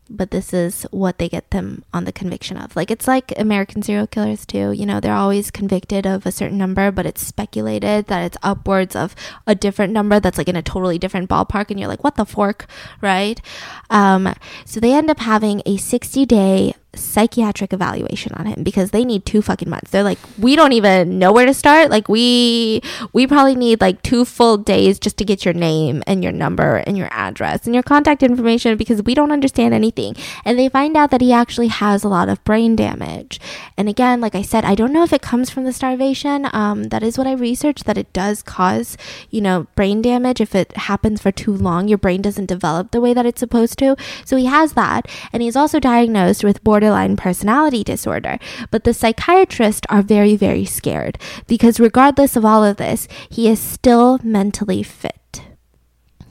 but 0.10 0.32
this 0.32 0.54
is 0.54 0.84
what 0.92 1.18
they 1.18 1.30
get 1.30 1.52
them 1.52 1.84
on 1.94 2.06
the 2.06 2.12
conviction 2.12 2.58
of. 2.58 2.76
Like 2.76 2.92
it's 2.92 3.08
like 3.08 3.34
American 3.38 3.82
serial 3.82 4.08
killers 4.08 4.46
too. 4.46 4.72
You 4.72 4.86
know, 4.86 5.00
they're 5.00 5.14
always 5.14 5.52
convicted 5.52 6.06
of 6.06 6.26
a 6.26 6.32
certain 6.32 6.58
number, 6.58 6.92
but 6.92 7.06
it's 7.06 7.26
speculated 7.26 8.08
that 8.08 8.24
it's 8.24 8.38
upwards 8.44 8.96
of 8.96 9.16
a 9.48 9.56
different 9.56 9.94
number 9.94 10.20
that's 10.20 10.38
like 10.38 10.50
in 10.50 10.56
a 10.56 10.62
totally 10.62 10.98
different 10.98 11.30
ballpark, 11.30 11.70
and 11.70 11.80
you're 11.80 11.90
like, 11.90 12.04
what 12.04 12.16
the 12.16 12.26
fork, 12.26 12.68
right? 13.02 13.42
Um, 13.90 14.34
so 14.66 14.80
they 14.80 14.94
end 14.94 15.10
up 15.10 15.20
having 15.20 15.62
a 15.66 15.78
60 15.78 16.26
day 16.26 16.74
psychiatric 16.96 17.74
evaluation 17.74 18.34
on 18.34 18.46
him 18.46 18.64
because 18.64 18.92
they 18.92 19.04
need 19.04 19.26
two 19.26 19.42
fucking 19.42 19.70
months. 19.70 19.92
They're 19.92 20.04
like, 20.04 20.20
we 20.38 20.56
don't 20.56 20.74
even 20.74 21.18
know 21.18 21.32
where 21.32 21.46
to 21.46 21.54
start. 21.54 21.90
Like 21.90 22.08
we 22.08 22.82
we 23.14 23.26
probably 23.26 23.56
need 23.56 23.82
like 23.82 24.02
two 24.04 24.26
full 24.26 24.58
days 24.58 25.00
just 25.00 25.18
to 25.18 25.26
get 25.26 25.44
your 25.44 25.54
name 25.54 26.04
and 26.06 26.24
your 26.24 26.32
number 26.32 26.78
and 26.78 26.98
your 26.98 27.10
address 27.12 27.66
and 27.66 27.74
your 27.74 27.84
contact 27.84 28.22
information 28.22 28.78
because 28.78 29.02
we 29.02 29.16
don't 29.16 29.32
understand 29.32 29.74
anything. 29.74 30.16
And 30.46 30.58
they 30.60 30.70
find 30.70 30.96
out 30.96 31.12
that 31.12 31.22
he 31.22 31.34
actually 31.34 31.68
has 31.68 32.04
a 32.04 32.10
lot 32.10 32.30
of 32.30 32.44
brain 32.44 32.76
damage. 32.76 33.40
And 33.78 33.90
again, 33.90 34.22
like 34.22 34.36
I 34.36 34.44
said, 34.44 34.64
I 34.64 34.76
don't 34.76 34.94
know 34.94 35.04
if 35.04 35.14
it 35.14 35.22
comes 35.22 35.50
from 35.50 35.64
the 35.64 35.74
starvation. 35.74 36.48
Um, 36.54 36.86
that 36.86 37.04
is 37.04 37.18
what 37.18 37.28
I 37.28 37.34
researched 37.34 37.86
that 37.86 37.98
it 37.98 38.14
does 38.14 38.44
cause, 38.44 38.98
you 39.32 39.42
know, 39.42 39.68
brain 39.76 40.02
damage 40.02 40.42
if 40.42 40.54
it 40.54 40.76
happens 40.78 41.22
for 41.22 41.32
too 41.32 41.54
long. 41.54 41.88
Your 41.88 41.98
brain 41.98 42.22
doesn't 42.22 42.46
develop 42.46 42.92
the 42.92 43.02
way 43.02 43.14
that 43.14 43.26
it's 43.26 43.40
supposed 43.40 43.80
to. 43.80 43.96
So 44.26 44.38
he 44.38 44.46
has 44.46 44.74
that, 44.74 45.08
and 45.32 45.42
he's 45.42 45.56
also 45.56 45.80
diagnosed 45.80 46.44
with 46.44 46.64
borderline 46.64 46.83
personality 47.18 47.84
disorder. 47.84 48.40
But 48.72 48.84
the 48.84 48.94
psychiatrists 48.94 49.88
are 49.90 50.02
very, 50.02 50.36
very 50.36 50.66
scared 50.66 51.18
because 51.48 51.80
regardless 51.80 52.36
of 52.36 52.46
all 52.46 52.64
of 52.64 52.78
this, 52.78 53.08
he 53.30 53.48
is 53.48 53.60
still 53.60 54.20
mentally 54.24 54.84
fit. 54.84 55.42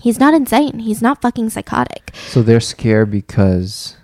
He's 0.02 0.18
not 0.18 0.34
insane. 0.34 0.80
He's 0.80 1.00
not 1.00 1.22
fucking 1.22 1.50
psychotic. 1.50 2.10
so 2.28 2.42
they're 2.42 2.60
scared 2.60 3.10
because 3.10 3.96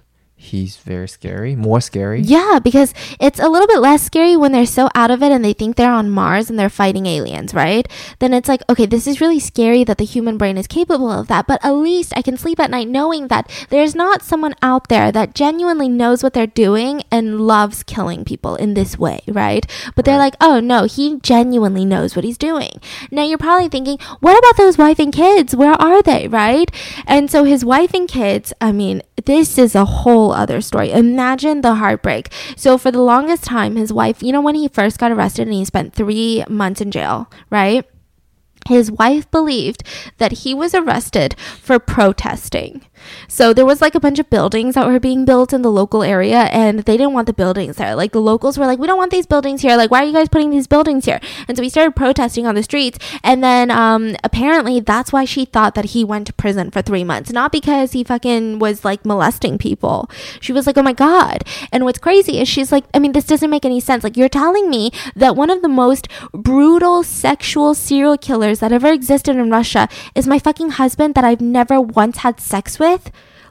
he's 0.48 0.76
very 0.78 1.08
scary, 1.08 1.54
more 1.56 1.80
scary. 1.80 2.20
Yeah, 2.20 2.58
because 2.62 2.92
it's 3.20 3.38
a 3.38 3.48
little 3.48 3.66
bit 3.66 3.80
less 3.80 4.02
scary 4.02 4.36
when 4.36 4.52
they're 4.52 4.66
so 4.66 4.88
out 4.94 5.10
of 5.10 5.22
it 5.22 5.32
and 5.32 5.44
they 5.44 5.52
think 5.52 5.76
they're 5.76 5.90
on 5.92 6.10
Mars 6.10 6.50
and 6.50 6.58
they're 6.58 6.68
fighting 6.68 7.06
aliens, 7.06 7.54
right? 7.54 7.86
Then 8.18 8.32
it's 8.34 8.48
like, 8.48 8.62
okay, 8.68 8.86
this 8.86 9.06
is 9.06 9.20
really 9.20 9.40
scary 9.40 9.84
that 9.84 9.98
the 9.98 10.04
human 10.04 10.38
brain 10.38 10.58
is 10.58 10.66
capable 10.66 11.10
of 11.10 11.28
that, 11.28 11.46
but 11.46 11.64
at 11.64 11.72
least 11.72 12.12
I 12.16 12.22
can 12.22 12.36
sleep 12.36 12.58
at 12.60 12.70
night 12.70 12.88
knowing 12.88 13.28
that 13.28 13.50
there's 13.70 13.94
not 13.94 14.22
someone 14.22 14.54
out 14.62 14.88
there 14.88 15.12
that 15.12 15.34
genuinely 15.34 15.88
knows 15.88 16.22
what 16.22 16.32
they're 16.32 16.46
doing 16.46 17.02
and 17.10 17.40
loves 17.40 17.82
killing 17.82 18.24
people 18.24 18.56
in 18.56 18.74
this 18.74 18.98
way, 18.98 19.20
right? 19.28 19.64
But 19.94 20.04
they're 20.04 20.18
Right. 20.18 20.32
like, 20.32 20.36
oh 20.40 20.58
no, 20.60 20.84
he 20.84 21.18
genuinely 21.22 21.84
knows 21.84 22.16
what 22.16 22.24
he's 22.24 22.38
doing. 22.38 22.80
Now 23.10 23.24
you're 23.24 23.38
probably 23.38 23.68
thinking, 23.68 23.98
what 24.20 24.38
about 24.38 24.56
those 24.56 24.76
wife 24.78 24.98
and 24.98 25.12
kids? 25.12 25.54
Where 25.54 25.74
are 25.74 26.02
they, 26.02 26.26
right? 26.28 26.70
And 27.06 27.30
so 27.30 27.44
his 27.44 27.64
wife 27.64 27.94
and 27.94 28.08
kids, 28.08 28.52
I 28.60 28.72
mean, 28.72 29.02
this 29.24 29.58
is 29.58 29.74
a 29.74 29.84
whole 29.84 30.32
other 30.38 30.60
story. 30.60 30.90
Imagine 30.92 31.60
the 31.60 31.74
heartbreak. 31.74 32.32
So 32.56 32.78
for 32.78 32.90
the 32.90 33.02
longest 33.02 33.44
time, 33.44 33.76
his 33.76 33.92
wife, 33.92 34.22
you 34.22 34.32
know, 34.32 34.40
when 34.40 34.54
he 34.54 34.68
first 34.68 34.98
got 34.98 35.12
arrested 35.12 35.46
and 35.48 35.54
he 35.54 35.64
spent 35.64 35.94
three 35.94 36.44
months 36.48 36.80
in 36.80 36.90
jail, 36.90 37.30
right? 37.50 37.84
His 38.68 38.90
wife 38.90 39.30
believed 39.30 39.82
that 40.18 40.44
he 40.44 40.54
was 40.54 40.74
arrested 40.74 41.34
for 41.38 41.78
protesting. 41.78 42.84
So 43.28 43.52
there 43.52 43.66
was 43.66 43.80
like 43.80 43.94
a 43.94 44.00
bunch 44.00 44.18
of 44.18 44.30
buildings 44.30 44.74
that 44.74 44.86
were 44.86 45.00
being 45.00 45.24
built 45.24 45.52
in 45.52 45.62
the 45.62 45.70
local 45.70 46.02
area 46.02 46.42
and 46.52 46.80
they 46.80 46.96
didn't 46.96 47.12
want 47.12 47.26
the 47.26 47.32
buildings 47.32 47.76
there. 47.76 47.94
Like 47.94 48.12
the 48.12 48.20
locals 48.20 48.58
were 48.58 48.66
like, 48.66 48.78
we 48.78 48.86
don't 48.86 48.98
want 48.98 49.10
these 49.10 49.26
buildings 49.26 49.62
here. 49.62 49.76
Like, 49.76 49.90
why 49.90 50.02
are 50.02 50.06
you 50.06 50.12
guys 50.12 50.28
putting 50.28 50.50
these 50.50 50.66
buildings 50.66 51.04
here? 51.04 51.20
And 51.46 51.56
so 51.56 51.62
we 51.62 51.68
started 51.68 51.96
protesting 51.96 52.46
on 52.46 52.54
the 52.54 52.62
streets. 52.62 52.98
And 53.22 53.42
then 53.42 53.70
um, 53.70 54.16
apparently 54.24 54.80
that's 54.80 55.12
why 55.12 55.24
she 55.24 55.44
thought 55.44 55.74
that 55.74 55.86
he 55.86 56.04
went 56.04 56.26
to 56.28 56.32
prison 56.32 56.70
for 56.70 56.82
three 56.82 57.04
months. 57.04 57.32
Not 57.32 57.52
because 57.52 57.92
he 57.92 58.04
fucking 58.04 58.58
was 58.58 58.84
like 58.84 59.04
molesting 59.04 59.58
people. 59.58 60.10
She 60.40 60.52
was 60.52 60.66
like, 60.66 60.78
oh 60.78 60.82
my 60.82 60.92
God. 60.92 61.44
And 61.72 61.84
what's 61.84 61.98
crazy 61.98 62.40
is 62.40 62.48
she's 62.48 62.72
like, 62.72 62.84
I 62.94 62.98
mean, 62.98 63.12
this 63.12 63.26
doesn't 63.26 63.50
make 63.50 63.64
any 63.64 63.80
sense. 63.80 64.04
Like, 64.04 64.16
you're 64.16 64.28
telling 64.28 64.70
me 64.70 64.90
that 65.14 65.36
one 65.36 65.50
of 65.50 65.62
the 65.62 65.68
most 65.68 66.08
brutal 66.32 67.02
sexual 67.02 67.74
serial 67.74 68.16
killers 68.18 68.60
that 68.60 68.72
ever 68.72 68.90
existed 68.92 69.36
in 69.36 69.50
Russia 69.50 69.88
is 70.14 70.26
my 70.26 70.38
fucking 70.38 70.70
husband 70.70 71.14
that 71.14 71.24
I've 71.24 71.40
never 71.40 71.80
once 71.80 72.18
had 72.18 72.40
sex 72.40 72.78
with? 72.78 72.87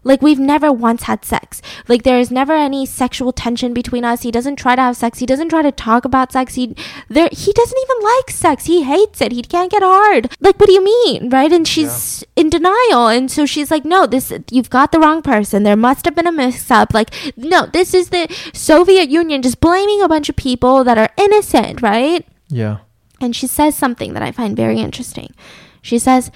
Like 0.03 0.21
we've 0.21 0.39
never 0.39 0.71
once 0.71 1.03
had 1.03 1.25
sex. 1.25 1.61
Like 1.89 2.03
there 2.03 2.19
is 2.19 2.31
never 2.31 2.53
any 2.53 2.85
sexual 2.85 3.33
tension 3.33 3.73
between 3.73 4.05
us. 4.05 4.21
He 4.21 4.31
doesn't 4.31 4.55
try 4.55 4.75
to 4.75 4.81
have 4.81 4.95
sex. 4.95 5.19
He 5.19 5.25
doesn't 5.25 5.49
try 5.49 5.61
to 5.63 5.71
talk 5.71 6.05
about 6.05 6.31
sex. 6.31 6.53
He 6.55 6.75
there 7.09 7.27
he 7.31 7.51
doesn't 7.51 7.77
even 7.85 8.03
like 8.03 8.29
sex. 8.29 8.65
He 8.65 8.83
hates 8.83 9.19
it. 9.19 9.33
He 9.33 9.41
can't 9.41 9.71
get 9.71 9.83
hard. 9.83 10.31
Like 10.39 10.57
what 10.59 10.67
do 10.67 10.73
you 10.73 10.83
mean? 10.83 11.29
Right? 11.29 11.51
And 11.51 11.67
she's 11.67 12.23
in 12.37 12.49
denial. 12.49 13.07
And 13.07 13.29
so 13.29 13.45
she's 13.45 13.69
like, 13.69 13.83
"No, 13.83 14.05
this 14.05 14.31
you've 14.49 14.69
got 14.69 14.91
the 14.93 14.99
wrong 14.99 15.21
person. 15.21 15.63
There 15.63 15.75
must 15.75 16.05
have 16.05 16.15
been 16.15 16.27
a 16.27 16.31
mix 16.31 16.71
up. 16.71 16.93
Like 16.93 17.11
no, 17.35 17.65
this 17.65 17.93
is 17.93 18.09
the 18.09 18.27
Soviet 18.53 19.09
Union 19.09 19.41
just 19.41 19.59
blaming 19.59 20.01
a 20.01 20.07
bunch 20.07 20.29
of 20.29 20.37
people 20.37 20.85
that 20.85 20.97
are 20.97 21.09
innocent, 21.17 21.81
right?" 21.81 22.25
Yeah. 22.49 22.77
and 23.19 23.35
she 23.35 23.47
says 23.47 23.75
something 23.75 24.13
that 24.13 24.23
I 24.23 24.31
find 24.31 24.55
very 24.55 24.79
interesting. 24.79 25.33
She 25.81 25.99
says, 25.99 26.31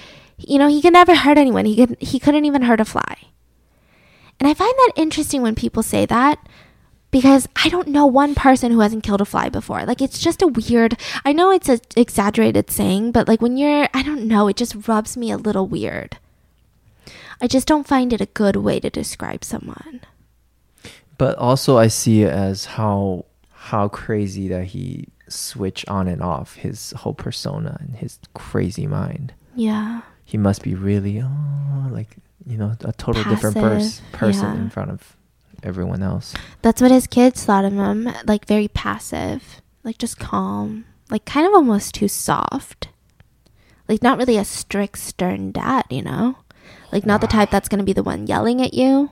"You 0.47 0.59
know, 0.59 0.67
he 0.67 0.81
could 0.81 0.93
never 0.93 1.15
hurt 1.15 1.37
anyone. 1.37 1.65
He 1.65 1.75
could 1.75 1.97
he 1.99 2.19
couldn't 2.19 2.45
even 2.45 2.63
hurt 2.63 2.81
a 2.81 2.85
fly." 2.85 3.27
And 4.39 4.49
I 4.49 4.53
find 4.53 4.73
that 4.73 4.93
interesting 4.95 5.41
when 5.41 5.55
people 5.55 5.83
say 5.83 6.05
that 6.07 6.39
because 7.11 7.47
I 7.63 7.69
don't 7.69 7.89
know 7.89 8.05
one 8.07 8.33
person 8.33 8.71
who 8.71 8.79
hasn't 8.79 9.03
killed 9.03 9.21
a 9.21 9.25
fly 9.25 9.49
before. 9.49 9.85
Like 9.85 10.01
it's 10.01 10.19
just 10.19 10.41
a 10.41 10.47
weird. 10.47 10.97
I 11.23 11.33
know 11.33 11.51
it's 11.51 11.69
an 11.69 11.81
exaggerated 11.95 12.71
saying, 12.71 13.11
but 13.11 13.27
like 13.27 13.41
when 13.41 13.57
you're 13.57 13.87
I 13.93 14.01
don't 14.01 14.27
know, 14.27 14.47
it 14.47 14.55
just 14.55 14.87
rubs 14.87 15.15
me 15.15 15.29
a 15.31 15.37
little 15.37 15.67
weird. 15.67 16.17
I 17.41 17.47
just 17.47 17.67
don't 17.67 17.87
find 17.87 18.13
it 18.13 18.21
a 18.21 18.27
good 18.27 18.55
way 18.55 18.79
to 18.79 18.89
describe 18.89 19.43
someone. 19.43 20.01
But 21.17 21.37
also 21.37 21.77
I 21.77 21.87
see 21.87 22.23
it 22.23 22.31
as 22.31 22.65
how 22.65 23.25
how 23.51 23.89
crazy 23.89 24.47
that 24.47 24.65
he 24.65 25.07
switch 25.27 25.85
on 25.87 26.07
and 26.07 26.21
off 26.21 26.55
his 26.55 26.91
whole 26.91 27.13
persona 27.13 27.77
and 27.79 27.95
his 27.95 28.19
crazy 28.33 28.87
mind. 28.87 29.33
Yeah. 29.55 30.01
He 30.31 30.37
must 30.37 30.63
be 30.63 30.75
really 30.75 31.21
oh 31.21 31.89
like 31.91 32.15
you 32.45 32.57
know 32.57 32.73
a 32.85 32.93
total 32.93 33.25
different 33.25 33.57
pers- 33.57 34.01
person 34.13 34.55
yeah. 34.55 34.61
in 34.61 34.69
front 34.69 34.89
of 34.89 35.17
everyone 35.61 36.01
else. 36.01 36.33
That's 36.61 36.81
what 36.81 36.89
his 36.89 37.05
kids 37.05 37.43
thought 37.43 37.65
of 37.65 37.73
him. 37.73 38.09
Like 38.25 38.45
very 38.45 38.69
passive, 38.69 39.61
like 39.83 39.97
just 39.97 40.19
calm, 40.19 40.85
like 41.09 41.25
kind 41.25 41.45
of 41.45 41.53
almost 41.53 41.95
too 41.95 42.07
soft. 42.07 42.87
Like 43.89 44.01
not 44.01 44.17
really 44.17 44.37
a 44.37 44.45
strict, 44.45 44.99
stern 44.99 45.51
dad, 45.51 45.83
you 45.89 46.01
know? 46.01 46.37
Like 46.93 47.05
not 47.05 47.19
the 47.19 47.27
type 47.27 47.51
that's 47.51 47.67
gonna 47.67 47.83
be 47.83 47.91
the 47.91 48.01
one 48.01 48.25
yelling 48.25 48.61
at 48.61 48.73
you. 48.73 49.09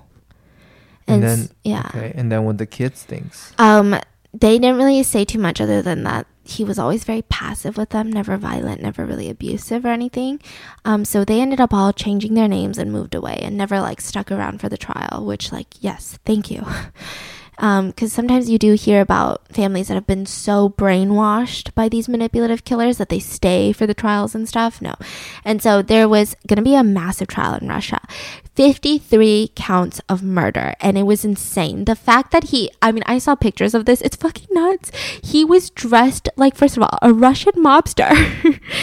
And, 1.06 1.22
s- 1.22 1.38
then 1.38 1.50
yeah. 1.66 1.88
okay, 1.88 2.14
and 2.16 2.32
then 2.32 2.46
what 2.46 2.60
the 2.60 2.66
kids 2.66 3.04
thinks. 3.04 3.52
Um, 3.58 4.00
they 4.34 4.60
didn't 4.60 4.78
really 4.78 5.04
say 5.04 5.26
too 5.26 5.40
much 5.40 5.60
other 5.60 5.82
than 5.82 6.04
that 6.04 6.28
he 6.44 6.64
was 6.64 6.80
always 6.80 7.04
very 7.04 7.22
passive 7.24 7.78
with 7.78 7.90
them, 7.90 8.12
never 8.12 8.36
violent, 8.38 8.82
never 8.82 9.06
really 9.06 9.30
abusive 9.30 9.86
or 9.86 9.90
anything. 9.90 10.42
Um, 10.84 11.06
so 11.06 11.24
they 11.24 11.42
ended 11.42 11.62
up 11.62 11.74
all 11.74 11.94
changing 11.94 12.34
their 12.34 12.48
names 12.48 12.78
and 12.78 12.92
moved 12.92 13.14
away 13.14 13.40
and 13.42 13.56
never 13.56 13.80
like 13.80 14.02
stuck 14.02 14.32
around 14.32 14.60
for 14.60 14.70
the 14.70 14.78
trial, 14.78 15.24
which 15.26 15.52
like, 15.52 15.68
yes, 15.80 16.18
thank 16.26 16.50
you. 16.50 16.66
Um, 17.60 17.88
because 17.88 18.14
sometimes 18.14 18.50
you 18.50 18.58
do 18.58 18.74
hear 18.74 19.02
about 19.02 19.48
families 19.50 19.90
that 19.90 19.96
have 19.96 20.08
been 20.08 20.26
so 20.26 20.70
brainwashed 20.70 21.74
by 21.76 21.90
these 21.90 22.08
manipulative 22.08 22.64
killers 22.64 22.98
that 22.98 23.10
they 23.10 23.20
stay 23.20 23.74
for 23.74 23.86
the 23.86 23.94
trials 23.94 24.34
and 24.34 24.48
stuff. 24.48 24.82
No. 24.82 24.96
And 25.44 25.62
so 25.62 25.82
there 25.82 26.08
was 26.08 26.36
going 26.48 26.58
to 26.58 26.64
be 26.64 26.76
a 26.76 26.84
massive 26.84 27.28
trial 27.28 27.56
in 27.56 27.68
Russia. 27.68 28.00
53 28.56 29.52
counts 29.56 30.02
of 30.10 30.22
murder 30.22 30.76
and 30.82 30.98
it 30.98 31.04
was 31.04 31.24
insane. 31.24 31.86
The 31.86 31.96
fact 31.96 32.32
that 32.32 32.46
he, 32.46 32.70
I 32.82 32.92
mean, 32.92 33.04
I 33.06 33.18
saw 33.18 33.36
pictures 33.36 33.74
of 33.74 33.86
this, 33.86 34.02
it's 34.02 34.18
fucking 34.18 34.50
nuts. 34.52 34.92
He 35.24 35.46
was 35.46 35.70
dressed 35.70 36.28
like, 36.36 36.58
first 36.58 36.76
of 36.76 36.84
all, 36.84 37.00
a 37.02 37.14
Russian 37.14 37.54
mobster. 37.54 38.12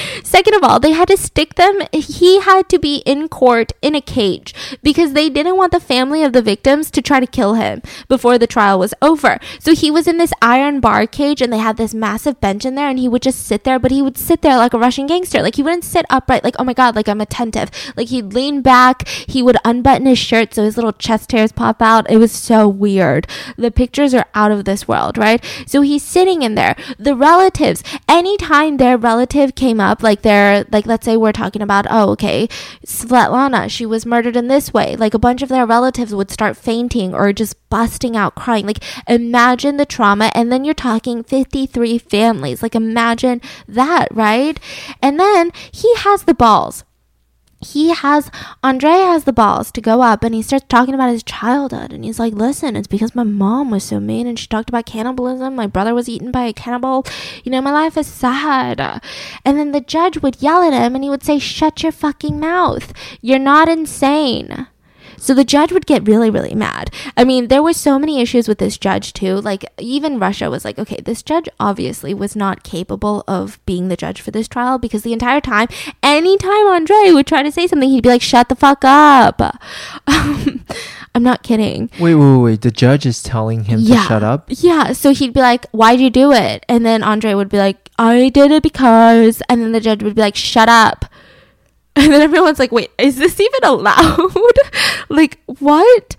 Second 0.25 0.55
of 0.55 0.65
all, 0.65 0.81
they 0.81 0.93
had 0.93 1.09
to 1.09 1.17
stick 1.19 1.57
them, 1.57 1.81
he 1.93 2.41
had 2.41 2.71
to 2.71 2.79
be 2.79 3.03
in 3.05 3.29
court 3.29 3.73
in 3.83 3.95
a 3.95 4.01
cage 4.01 4.55
because 4.83 5.13
they 5.13 5.29
didn't 5.29 5.59
want 5.59 5.73
the 5.73 5.81
family 5.81 6.23
of 6.23 6.33
the 6.33 6.41
victims 6.43 6.91
to 6.91 7.03
try 7.03 7.21
to 7.21 7.27
kill 7.27 7.55
him 7.55 7.83
before 8.09 8.39
the 8.39 8.47
trial 8.47 8.66
was 8.75 8.95
over. 9.01 9.39
So 9.59 9.75
he 9.75 9.91
was 9.91 10.07
in 10.07 10.19
this 10.19 10.33
iron 10.43 10.81
bar 10.81 11.07
cage 11.07 11.41
and 11.41 11.53
they 11.53 11.59
had 11.59 11.77
this 11.77 11.95
massive 11.95 12.41
bench 12.41 12.65
in 12.65 12.75
there 12.75 12.89
and 12.89 12.99
he 12.99 13.09
would 13.09 13.23
just 13.23 13.47
sit 13.47 13.65
there, 13.65 13.79
but 13.79 13.91
he 13.91 14.03
would 14.03 14.19
sit 14.19 14.43
there 14.43 14.57
like 14.57 14.75
a 14.75 14.79
Russian 14.79 15.07
gangster. 15.07 15.43
Like 15.43 15.57
he 15.57 15.63
wouldn't 15.63 15.85
sit 15.85 16.07
upright, 16.11 16.45
like, 16.45 16.57
oh 16.59 16.65
my 16.65 16.75
God, 16.75 16.97
like 16.97 17.09
I'm 17.09 17.21
attentive. 17.21 17.71
Like 17.97 18.09
he'd 18.09 18.33
lean 18.33 18.63
back, 18.63 19.07
he 19.09 19.43
would 19.43 19.57
unbutton 19.65 20.07
his 20.07 20.19
shirt 20.19 20.55
so 20.55 20.65
his 20.65 20.77
little 20.77 20.93
chest 20.93 21.33
hairs 21.33 21.53
pop 21.53 21.81
out. 21.83 22.11
It 22.11 22.19
was 22.19 22.33
so 22.33 22.69
weird. 22.69 23.27
The 23.57 23.71
pictures 23.71 24.15
are 24.15 24.27
out 24.35 24.51
of 24.51 24.65
this 24.65 24.89
world, 24.89 25.19
right? 25.19 25.45
So 25.67 25.83
he's 25.83 26.03
sitting 26.03 26.43
in 26.43 26.55
there. 26.55 26.77
The 26.99 27.15
relatives, 27.15 27.83
anytime 28.09 28.77
their 28.77 28.97
relative 28.97 29.55
came 29.55 29.81
up, 29.81 30.03
like 30.03 30.23
they're 30.23 30.65
like 30.71 30.87
let's 30.87 31.05
say 31.05 31.17
we're 31.17 31.33
talking 31.33 31.63
about, 31.63 31.87
oh, 31.91 32.11
okay, 32.13 32.49
Svetlana, 32.87 33.71
she 33.71 33.87
was 33.87 34.07
murdered 34.07 34.37
in 34.37 34.49
this 34.49 34.73
way. 34.73 34.97
Like 34.97 35.15
a 35.15 35.19
bunch 35.19 35.43
of 35.43 35.49
their 35.49 35.67
relatives 35.67 36.15
would 36.15 36.31
start 36.31 36.57
fainting 36.57 37.15
or 37.15 37.33
just 37.33 37.57
busting 37.69 38.17
out 38.17 38.35
crying. 38.35 38.56
Like 38.65 38.83
imagine 39.09 39.77
the 39.77 39.87
trauma 39.87 40.31
and 40.35 40.51
then 40.51 40.65
you're 40.65 40.75
talking 40.75 41.23
53 41.23 41.99
families. 41.99 42.63
Like 42.63 42.75
imagine 42.75 43.41
that, 43.69 44.09
right? 44.15 44.59
And 45.03 45.19
then 45.21 45.51
he 45.73 45.95
has 45.97 46.25
the 46.25 46.35
balls 46.35 46.85
he 47.61 47.91
has 47.91 48.31
Andre 48.63 48.91
has 48.91 49.25
the 49.25 49.33
balls 49.33 49.73
to 49.73 49.81
go 49.81 50.03
up 50.03 50.23
and 50.23 50.35
he 50.35 50.43
starts 50.43 50.67
talking 50.69 50.95
about 50.95 51.11
his 51.11 51.23
childhood 51.23 51.93
and 51.93 52.05
he's 52.05 52.19
like, 52.19 52.35
"Listen, 52.35 52.77
it's 52.77 52.87
because 52.87 53.15
my 53.15 53.23
mom 53.23 53.71
was 53.71 53.85
so 53.85 53.99
mean 53.99 54.27
and 54.27 54.39
she 54.39 54.47
talked 54.47 54.69
about 54.69 54.87
cannibalism. 54.87 55.55
My 55.55 55.67
brother 55.67 55.95
was 55.95 56.09
eaten 56.09 56.31
by 56.31 56.45
a 56.45 56.53
cannibal. 56.53 57.05
You 57.45 57.53
know, 57.53 57.63
my 57.63 57.73
life 57.73 57.97
is 57.97 58.07
sad." 58.07 58.81
And 59.45 59.59
then 59.59 59.73
the 59.73 59.81
judge 59.81 60.19
would 60.19 60.43
yell 60.43 60.63
at 60.63 60.73
him 60.73 60.95
and 60.95 61.03
he 61.03 61.11
would 61.11 61.25
say, 61.25 61.39
"Shut 61.39 61.83
your 61.83 61.93
fucking 61.93 62.39
mouth. 62.39 62.93
You're 63.21 63.39
not 63.39 63.69
insane." 63.69 64.67
So 65.19 65.35
the 65.35 65.45
judge 65.45 65.73
would 65.73 65.87
get 65.87 66.07
really, 66.07 66.31
really 66.31 66.55
mad. 66.55 66.91
I 67.17 67.25
mean, 67.25 67.49
there 67.49 67.63
were 67.63 67.73
so 67.73 67.99
many 67.99 68.21
issues 68.21 68.49
with 68.49 68.59
this 68.59 68.77
judge 68.79 69.13
too. 69.13 69.37
Like 69.37 69.65
even 69.79 70.19
Russia 70.19 70.51
was 70.51 70.65
like, 70.65 70.79
okay, 70.79 71.01
this 71.05 71.23
judge 71.23 71.49
obviously 71.59 72.15
was 72.15 72.37
not 72.37 72.63
capable 72.63 73.25
of 73.27 73.59
being 73.67 73.89
the 73.89 73.97
judge 73.97 74.21
for 74.21 74.31
this 74.31 74.49
trial 74.49 74.79
because 74.79 75.03
the 75.03 75.13
entire 75.13 75.41
time, 75.41 75.69
anytime 76.03 76.67
Andre 76.69 77.13
would 77.13 77.27
try 77.27 77.43
to 77.43 77.53
say 77.53 77.67
something, 77.67 77.89
he'd 77.91 78.03
be 78.03 78.09
like, 78.09 78.23
shut 78.23 78.49
the 78.49 78.57
fuck 78.57 78.85
up. 78.85 79.41
Um, 80.09 80.65
I'm 81.15 81.23
not 81.23 81.43
kidding. 81.43 81.91
Wait, 81.99 82.15
wait, 82.15 82.37
wait. 82.37 82.61
The 82.63 82.71
judge 82.71 83.07
is 83.07 83.23
telling 83.23 83.65
him 83.65 83.81
Yeah. 83.81 84.03
to 84.03 84.09
shut 84.09 84.23
up? 84.23 84.47
Yeah, 84.51 84.93
so 84.93 85.13
he'd 85.15 85.33
be 85.33 85.41
like, 85.41 85.67
"Why'd 85.71 86.01
you 86.01 86.11
do 86.11 86.33
it?" 86.33 86.65
And 86.69 86.85
then 86.85 87.03
Andre 87.03 87.33
would 87.35 87.49
be 87.49 87.57
like, 87.59 87.91
"I 87.99 88.29
did 88.29 88.51
it 88.51 88.63
because," 88.63 89.43
and 89.49 89.63
then 89.63 89.73
the 89.73 89.81
judge 89.81 90.03
would 90.03 90.15
be 90.15 90.21
like, 90.21 90.37
"Shut 90.37 90.69
up." 90.69 91.07
And 92.07 92.13
then 92.13 92.21
everyone's 92.21 92.59
like, 92.59 92.73
"Wait, 92.73 92.91
is 92.99 93.17
this 93.17 93.41
even 93.41 93.61
allowed?" 93.65 94.31
like, 95.09 95.39
what? 95.47 96.17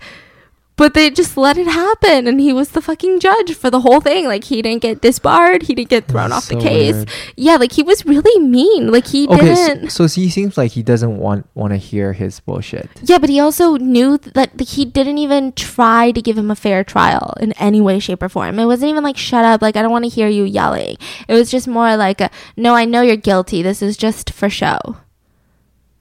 But 0.76 0.94
they 0.94 1.10
just 1.10 1.36
let 1.36 1.58
it 1.58 1.66
happen, 1.66 2.28
and 2.28 2.40
he 2.40 2.52
was 2.52 2.68
the 2.70 2.80
fucking 2.80 3.18
judge 3.18 3.52
for 3.52 3.68
the 3.68 3.80
whole 3.80 4.00
thing. 4.00 4.26
Like, 4.26 4.44
he 4.44 4.62
didn't 4.62 4.82
get 4.82 5.00
disbarred, 5.00 5.62
he 5.64 5.74
didn't 5.74 5.88
get 5.90 6.06
thrown 6.06 6.30
off 6.30 6.46
the 6.46 6.54
case. 6.54 6.94
weird. 6.94 7.10
Yeah, 7.36 7.56
like 7.56 7.72
he 7.72 7.82
was 7.82 8.06
really 8.06 8.40
mean. 8.40 8.92
Like 8.92 9.08
he 9.08 9.26
Okay, 9.26 9.54
didn't. 9.54 9.90
so, 9.90 10.06
so 10.06 10.20
he 10.20 10.30
seems 10.30 10.56
like 10.56 10.70
he 10.70 10.84
doesn't 10.84 11.18
want 11.18 11.48
want 11.56 11.72
to 11.72 11.78
hear 11.78 12.12
his 12.12 12.38
bullshit. 12.38 12.88
Yeah, 13.02 13.18
but 13.18 13.28
he 13.28 13.40
also 13.40 13.74
knew 13.76 14.18
that 14.18 14.60
he 14.60 14.84
didn't 14.84 15.18
even 15.18 15.50
try 15.54 16.12
to 16.12 16.22
give 16.22 16.38
him 16.38 16.48
a 16.48 16.54
fair 16.56 16.84
trial 16.84 17.34
in 17.40 17.54
any 17.54 17.80
way, 17.80 17.98
shape, 17.98 18.22
or 18.22 18.28
form. 18.28 18.60
It 18.60 18.66
wasn't 18.66 18.90
even 18.90 19.02
like, 19.02 19.16
shut 19.16 19.44
up, 19.44 19.60
like, 19.60 19.74
I 19.74 19.82
don't 19.82 19.90
want 19.90 20.04
to 20.04 20.08
hear 20.10 20.28
you 20.28 20.44
yelling. 20.44 20.96
It 21.26 21.34
was 21.34 21.50
just 21.50 21.66
more 21.66 21.96
like, 21.96 22.20
a, 22.20 22.30
no, 22.56 22.76
I 22.76 22.84
know 22.84 23.02
you're 23.02 23.16
guilty. 23.16 23.62
This 23.62 23.82
is 23.82 23.96
just 23.96 24.30
for 24.30 24.48
show. 24.48 24.78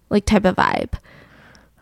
Like, 0.10 0.26
type 0.26 0.46
of 0.46 0.56
vibe. 0.56 0.94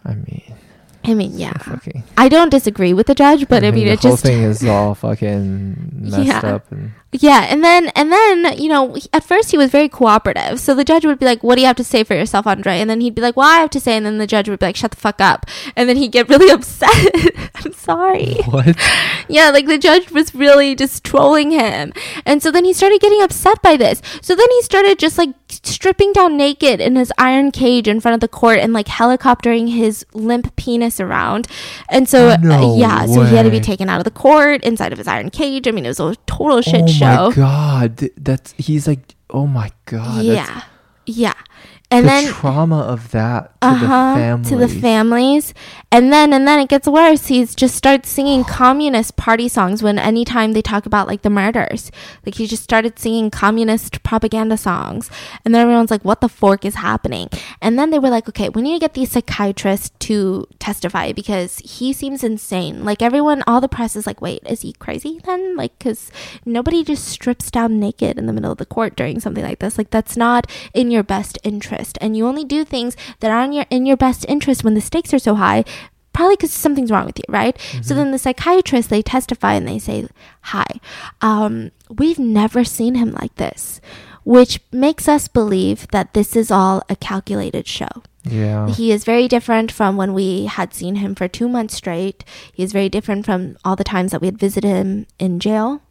I 0.03 0.13
mean, 0.15 0.55
I 1.03 1.13
mean, 1.13 1.37
yeah. 1.37 1.53
fucking. 1.57 2.03
I 2.17 2.29
don't 2.29 2.49
disagree 2.49 2.93
with 2.93 3.07
the 3.07 3.13
judge, 3.15 3.47
but 3.47 3.63
I 3.63 3.71
mean, 3.71 3.85
the 3.85 3.91
it 3.93 4.01
whole 4.01 4.11
just. 4.13 4.23
thing 4.23 4.41
is 4.41 4.63
all 4.65 4.95
fucking 4.95 5.91
messed 5.93 6.25
Yeah. 6.25 6.39
up. 6.39 6.71
And 6.71 6.93
Yeah, 7.11 7.45
and 7.47 7.63
then 7.63 7.89
and 7.95 8.11
then 8.11 8.57
you 8.57 8.67
know 8.69 8.97
at 9.13 9.23
first 9.23 9.51
he 9.51 9.57
was 9.57 9.69
very 9.69 9.87
cooperative. 9.87 10.59
So 10.59 10.73
the 10.73 10.83
judge 10.83 11.05
would 11.05 11.19
be 11.19 11.25
like, 11.25 11.43
"What 11.43 11.55
do 11.55 11.61
you 11.61 11.67
have 11.67 11.75
to 11.77 11.83
say 11.83 12.03
for 12.03 12.13
yourself, 12.15 12.45
Andre?" 12.47 12.79
And 12.79 12.89
then 12.89 13.01
he'd 13.01 13.13
be 13.15 13.21
like, 13.21 13.37
"Well, 13.37 13.47
I 13.47 13.59
have 13.59 13.69
to 13.71 13.79
say," 13.79 13.95
and 13.95 14.05
then 14.05 14.17
the 14.17 14.27
judge 14.27 14.49
would 14.49 14.59
be 14.59 14.65
like, 14.65 14.75
"Shut 14.75 14.91
the 14.91 14.97
fuck 14.97 15.21
up," 15.21 15.45
and 15.75 15.87
then 15.87 15.95
he'd 15.97 16.11
get 16.11 16.27
really 16.27 16.49
upset. 16.57 16.89
I'm 17.63 17.73
sorry. 17.73 18.37
what? 18.49 18.75
Yeah, 19.27 19.49
like 19.49 19.65
the 19.67 19.77
judge 19.79 20.11
was 20.11 20.33
really 20.35 20.75
just 20.75 21.03
trolling 21.03 21.51
him. 21.51 21.93
And 22.25 22.43
so 22.43 22.51
then 22.51 22.63
he 22.65 22.73
started 22.73 22.99
getting 23.01 23.21
upset 23.23 23.61
by 23.61 23.75
this. 23.77 24.01
So 24.21 24.35
then 24.35 24.47
he 24.51 24.61
started 24.63 24.99
just 24.99 25.17
like 25.17 25.44
stripping 25.65 26.13
down 26.13 26.37
naked 26.37 26.79
in 26.79 26.95
his 26.95 27.11
iron 27.17 27.51
cage 27.51 27.87
in 27.87 27.99
front 27.99 28.13
of 28.13 28.21
the 28.21 28.27
court 28.27 28.59
and 28.59 28.73
like 28.73 28.87
helicoptering 28.87 29.73
his 29.75 30.05
limp 30.13 30.55
penis 30.55 30.99
around. 30.99 31.47
And 31.89 32.07
so, 32.07 32.29
uh, 32.29 32.37
No 32.41 32.77
yeah, 32.77 33.05
so 33.05 33.23
he 33.23 33.35
had 33.35 33.43
to 33.43 33.51
be 33.51 33.59
taken 33.59 33.89
out 33.89 33.99
of 33.99 34.03
the 34.03 34.11
court 34.11 34.63
inside 34.63 34.91
of 34.91 34.97
his 34.97 35.07
iron 35.07 35.29
cage. 35.29 35.67
I 35.67 35.71
mean, 35.71 35.85
it 35.85 35.89
was 35.89 35.99
a 35.99 36.15
total 36.27 36.61
shit 36.61 36.83
oh 36.83 36.87
show. 36.87 37.29
my 37.29 37.35
god, 37.35 38.09
that's 38.17 38.53
he's 38.57 38.87
like, 38.87 39.15
oh 39.29 39.47
my 39.47 39.71
god, 39.85 40.23
yeah. 40.23 40.63
Yeah. 41.05 41.33
And 41.95 42.05
the 42.05 42.09
then 42.09 42.33
trauma 42.33 42.81
of 42.81 43.11
that 43.11 43.59
to 43.61 43.67
uh-huh, 43.67 44.13
the 44.13 44.19
family. 44.19 44.49
to 44.49 44.55
the 44.57 44.67
families. 44.67 45.53
and 45.91 46.11
then 46.11 46.33
and 46.33 46.47
then 46.47 46.59
it 46.59 46.67
gets 46.67 46.87
worse. 46.87 47.27
He 47.27 47.45
just 47.45 47.75
starts 47.75 48.09
singing 48.09 48.43
communist 48.61 49.15
party 49.15 49.47
songs 49.47 49.81
when 49.81 49.97
anytime 49.97 50.53
they 50.53 50.61
talk 50.61 50.85
about 50.85 51.07
like 51.07 51.21
the 51.21 51.29
murders. 51.29 51.91
Like 52.25 52.35
he 52.35 52.47
just 52.47 52.63
started 52.63 52.99
singing 52.99 53.31
communist 53.31 54.03
propaganda 54.03 54.57
songs. 54.57 55.09
And 55.43 55.55
then 55.55 55.61
everyone's 55.61 55.91
like 55.91 56.03
what 56.03 56.21
the 56.21 56.29
fork 56.29 56.65
is 56.65 56.75
happening? 56.75 57.29
And 57.61 57.79
then 57.79 57.91
they 57.91 57.99
were 57.99 58.09
like 58.09 58.27
okay 58.29 58.49
we 58.49 58.61
need 58.61 58.73
to 58.73 58.79
get 58.79 58.93
the 58.93 59.05
psychiatrist 59.05 59.97
to 60.01 60.47
testify 60.59 61.11
because 61.13 61.59
he 61.59 61.93
seems 61.93 62.23
insane. 62.23 62.83
Like 62.83 63.01
everyone 63.01 63.43
all 63.47 63.61
the 63.61 63.69
press 63.69 63.95
is 63.95 64.05
like 64.05 64.21
wait 64.21 64.43
is 64.45 64.61
he 64.61 64.73
crazy 64.73 65.21
then? 65.23 65.55
Like 65.55 65.77
because 65.77 66.11
nobody 66.45 66.83
just 66.83 67.05
strips 67.05 67.49
down 67.49 67.79
naked 67.79 68.17
in 68.17 68.25
the 68.25 68.33
middle 68.33 68.51
of 68.51 68.57
the 68.57 68.65
court 68.65 68.95
during 68.95 69.19
something 69.19 69.43
like 69.43 69.59
this. 69.59 69.77
Like 69.77 69.91
that's 69.91 70.17
not 70.17 70.49
in 70.73 70.91
your 70.91 71.03
best 71.03 71.37
interest 71.43 71.84
and 72.01 72.15
you 72.15 72.27
only 72.27 72.43
do 72.43 72.63
things 72.63 72.95
that 73.19 73.31
are 73.31 73.43
in 73.43 73.53
your 73.53 73.65
in 73.69 73.85
your 73.85 73.97
best 73.97 74.25
interest 74.27 74.63
when 74.63 74.73
the 74.73 74.81
stakes 74.81 75.13
are 75.13 75.19
so 75.19 75.35
high 75.35 75.63
probably 76.13 76.35
because 76.35 76.53
something's 76.53 76.91
wrong 76.91 77.05
with 77.05 77.17
you 77.17 77.25
right 77.27 77.57
so 77.81 77.93
then 77.93 78.11
the 78.11 78.17
psychiatrist, 78.17 78.89
they 78.89 79.01
testify 79.01 79.53
and 79.53 79.67
they 79.67 79.79
say 79.79 80.07
hi 80.41 80.65
um, 81.21 81.71
we've 81.89 82.19
never 82.19 82.63
seen 82.63 82.95
him 82.95 83.11
like 83.11 83.35
this 83.35 83.81
which 84.23 84.59
makes 84.71 85.07
us 85.07 85.27
believe 85.27 85.87
that 85.89 86.13
this 86.13 86.35
is 86.35 86.49
all 86.49 86.81
a 86.89 86.95
calculated 86.95 87.67
show 87.67 88.01
yeah. 88.25 88.69
he 88.69 88.91
is 88.91 89.03
very 89.03 89.27
different 89.27 89.71
from 89.71 89.97
when 89.97 90.13
we 90.13 90.45
had 90.45 90.73
seen 90.73 90.95
him 90.95 91.15
for 91.15 91.27
two 91.27 91.47
months 91.47 91.75
straight. 91.75 92.23
He 92.51 92.63
is 92.63 92.73
very 92.73 92.89
different 92.89 93.25
from 93.25 93.57
all 93.63 93.75
the 93.75 93.83
times 93.83 94.11
that 94.11 94.21
we 94.21 94.27
had 94.27 94.37
visited 94.37 94.67
him 94.67 95.05
in 95.19 95.39
jail, 95.39 95.81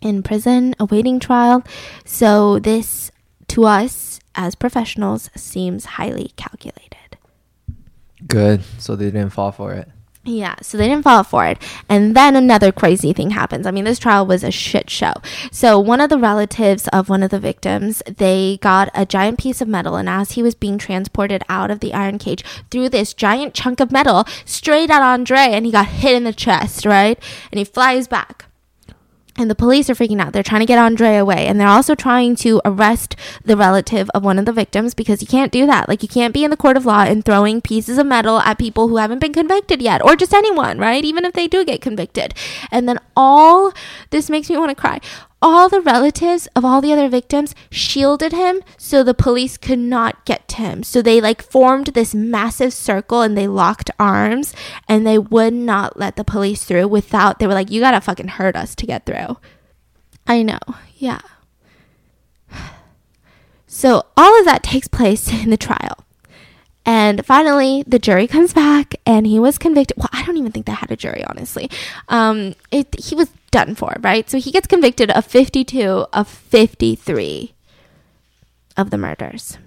in 0.00 0.22
prison, 0.22 0.74
awaiting 0.80 1.20
trial. 1.20 1.62
So, 2.04 2.58
this 2.58 3.10
to 3.48 3.64
us 3.64 4.18
as 4.34 4.54
professionals 4.54 5.30
seems 5.34 5.84
highly 5.84 6.32
calculated. 6.36 7.18
Good. 8.26 8.62
So 8.78 8.96
they 8.96 9.06
didn't 9.06 9.30
fall 9.30 9.52
for 9.52 9.72
it. 9.72 9.88
Yeah, 10.24 10.54
so 10.62 10.78
they 10.78 10.86
didn't 10.86 11.02
fall 11.02 11.24
for 11.24 11.46
it. 11.46 11.58
And 11.88 12.14
then 12.14 12.36
another 12.36 12.70
crazy 12.70 13.12
thing 13.12 13.30
happens. 13.30 13.66
I 13.66 13.72
mean, 13.72 13.82
this 13.82 13.98
trial 13.98 14.24
was 14.24 14.44
a 14.44 14.52
shit 14.52 14.88
show. 14.88 15.14
So 15.50 15.80
one 15.80 16.00
of 16.00 16.10
the 16.10 16.18
relatives 16.18 16.86
of 16.88 17.08
one 17.08 17.24
of 17.24 17.30
the 17.30 17.40
victims, 17.40 18.04
they 18.06 18.58
got 18.62 18.88
a 18.94 19.04
giant 19.04 19.40
piece 19.40 19.60
of 19.60 19.66
metal 19.66 19.96
and 19.96 20.08
as 20.08 20.32
he 20.32 20.42
was 20.42 20.54
being 20.54 20.78
transported 20.78 21.42
out 21.48 21.72
of 21.72 21.80
the 21.80 21.92
iron 21.92 22.18
cage, 22.18 22.44
threw 22.70 22.88
this 22.88 23.14
giant 23.14 23.52
chunk 23.52 23.80
of 23.80 23.90
metal 23.90 24.24
straight 24.44 24.90
at 24.90 25.02
Andre 25.02 25.40
and 25.40 25.66
he 25.66 25.72
got 25.72 25.88
hit 25.88 26.14
in 26.14 26.22
the 26.22 26.32
chest, 26.32 26.86
right? 26.86 27.18
And 27.50 27.58
he 27.58 27.64
flies 27.64 28.06
back. 28.06 28.46
And 29.42 29.50
the 29.50 29.56
police 29.56 29.90
are 29.90 29.94
freaking 29.94 30.20
out. 30.20 30.32
They're 30.32 30.44
trying 30.44 30.60
to 30.60 30.66
get 30.66 30.78
Andre 30.78 31.16
away. 31.16 31.48
And 31.48 31.60
they're 31.60 31.66
also 31.66 31.96
trying 31.96 32.36
to 32.36 32.60
arrest 32.64 33.16
the 33.44 33.56
relative 33.56 34.08
of 34.10 34.22
one 34.22 34.38
of 34.38 34.44
the 34.44 34.52
victims 34.52 34.94
because 34.94 35.20
you 35.20 35.26
can't 35.26 35.50
do 35.50 35.66
that. 35.66 35.88
Like, 35.88 36.00
you 36.02 36.08
can't 36.08 36.32
be 36.32 36.44
in 36.44 36.50
the 36.50 36.56
court 36.56 36.76
of 36.76 36.86
law 36.86 37.02
and 37.02 37.24
throwing 37.24 37.60
pieces 37.60 37.98
of 37.98 38.06
metal 38.06 38.38
at 38.38 38.56
people 38.56 38.86
who 38.86 38.98
haven't 38.98 39.18
been 39.18 39.32
convicted 39.32 39.82
yet, 39.82 40.00
or 40.04 40.14
just 40.14 40.32
anyone, 40.32 40.78
right? 40.78 41.04
Even 41.04 41.24
if 41.24 41.32
they 41.32 41.48
do 41.48 41.64
get 41.64 41.80
convicted. 41.80 42.34
And 42.70 42.88
then 42.88 43.00
all 43.16 43.72
this 44.10 44.30
makes 44.30 44.48
me 44.48 44.56
want 44.56 44.70
to 44.70 44.80
cry. 44.80 45.00
All 45.42 45.68
the 45.68 45.80
relatives 45.80 46.46
of 46.54 46.64
all 46.64 46.80
the 46.80 46.92
other 46.92 47.08
victims 47.08 47.54
shielded 47.70 48.32
him 48.32 48.62
so 48.78 49.02
the 49.02 49.12
police 49.12 49.56
could 49.58 49.78
not 49.78 50.24
get 50.24 50.46
to 50.48 50.56
him. 50.56 50.82
So 50.84 51.02
they 51.02 51.20
like 51.20 51.42
formed 51.42 51.88
this 51.88 52.14
massive 52.14 52.72
circle 52.72 53.20
and 53.20 53.36
they 53.36 53.48
locked 53.48 53.90
arms 53.98 54.54
and 54.88 55.04
they 55.04 55.18
would 55.18 55.52
not 55.52 55.98
let 55.98 56.16
the 56.16 56.24
police 56.24 56.64
through 56.64 56.88
without, 56.88 57.40
they 57.40 57.46
were 57.48 57.54
like, 57.54 57.70
you 57.70 57.80
gotta 57.80 58.00
fucking 58.00 58.28
hurt 58.28 58.54
us 58.54 58.74
to 58.76 58.86
get 58.86 59.04
through. 59.04 59.36
I 60.26 60.42
know. 60.42 60.60
Yeah. 60.96 61.20
So 63.74 64.04
all 64.18 64.38
of 64.38 64.44
that 64.44 64.62
takes 64.62 64.86
place 64.86 65.32
in 65.42 65.48
the 65.48 65.56
trial. 65.56 66.04
And 66.84 67.24
finally, 67.24 67.84
the 67.86 67.98
jury 67.98 68.26
comes 68.26 68.52
back 68.52 68.94
and 69.06 69.26
he 69.26 69.38
was 69.38 69.56
convicted. 69.56 69.96
Well, 69.96 70.10
I 70.12 70.24
don't 70.24 70.36
even 70.36 70.52
think 70.52 70.66
they 70.66 70.72
had 70.72 70.90
a 70.90 70.96
jury, 70.96 71.24
honestly. 71.24 71.70
Um, 72.08 72.54
it, 72.70 72.94
he 73.02 73.14
was 73.14 73.30
done 73.52 73.76
for, 73.76 73.94
right? 74.00 74.28
So 74.28 74.38
he 74.38 74.50
gets 74.50 74.66
convicted 74.66 75.10
of 75.12 75.24
52 75.24 76.06
of 76.12 76.26
53 76.26 77.54
of 78.76 78.90
the 78.90 78.98
murders. 78.98 79.58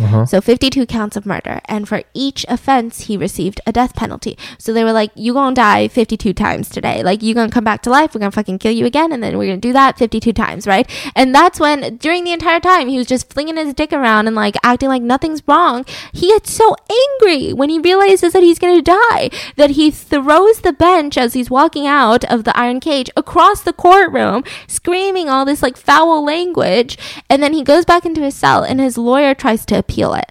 Uh-huh. 0.00 0.26
So 0.26 0.40
52 0.40 0.86
counts 0.86 1.16
of 1.16 1.26
murder. 1.26 1.60
And 1.66 1.88
for 1.88 2.02
each 2.14 2.44
offense, 2.48 3.02
he 3.02 3.16
received 3.16 3.60
a 3.66 3.72
death 3.72 3.94
penalty. 3.94 4.36
So 4.58 4.72
they 4.72 4.84
were 4.84 4.92
like, 4.92 5.10
you 5.14 5.32
gonna 5.32 5.54
die 5.54 5.88
52 5.88 6.32
times 6.32 6.68
today. 6.68 7.02
Like, 7.02 7.22
you 7.22 7.34
gonna 7.34 7.52
come 7.52 7.64
back 7.64 7.82
to 7.82 7.90
life. 7.90 8.14
We're 8.14 8.20
gonna 8.20 8.30
fucking 8.30 8.58
kill 8.58 8.72
you 8.72 8.86
again. 8.86 9.12
And 9.12 9.22
then 9.22 9.38
we're 9.38 9.46
gonna 9.46 9.58
do 9.58 9.72
that 9.72 9.98
52 9.98 10.32
times, 10.32 10.66
right? 10.66 10.88
And 11.14 11.34
that's 11.34 11.60
when, 11.60 11.96
during 11.96 12.24
the 12.24 12.32
entire 12.32 12.60
time, 12.60 12.88
he 12.88 12.98
was 12.98 13.06
just 13.06 13.32
flinging 13.32 13.56
his 13.56 13.74
dick 13.74 13.92
around 13.92 14.26
and 14.26 14.36
like 14.36 14.56
acting 14.62 14.88
like 14.88 15.02
nothing's 15.02 15.46
wrong. 15.46 15.84
He 16.12 16.28
gets 16.28 16.52
so 16.52 16.74
angry 17.22 17.52
when 17.52 17.68
he 17.68 17.78
realizes 17.78 18.32
that 18.32 18.42
he's 18.42 18.58
gonna 18.58 18.82
die 18.82 19.30
that 19.56 19.70
he 19.70 19.90
throws 19.90 20.60
the 20.60 20.72
bench 20.72 21.16
as 21.18 21.34
he's 21.34 21.50
walking 21.50 21.86
out 21.86 22.24
of 22.24 22.44
the 22.44 22.56
iron 22.56 22.80
cage 22.80 23.10
across 23.16 23.62
the 23.62 23.72
courtroom, 23.72 24.44
screaming 24.66 25.28
all 25.28 25.44
this 25.44 25.62
like 25.62 25.76
foul 25.76 26.24
language. 26.24 26.98
And 27.28 27.42
then 27.42 27.52
he 27.52 27.62
goes 27.62 27.84
back 27.84 28.04
into 28.04 28.20
his 28.20 28.34
cell 28.34 28.62
and 28.62 28.80
his 28.80 28.98
lawyer 28.98 29.34
tries 29.34 29.66
to 29.66 29.82
appeal 29.90 30.14
it. 30.14 30.30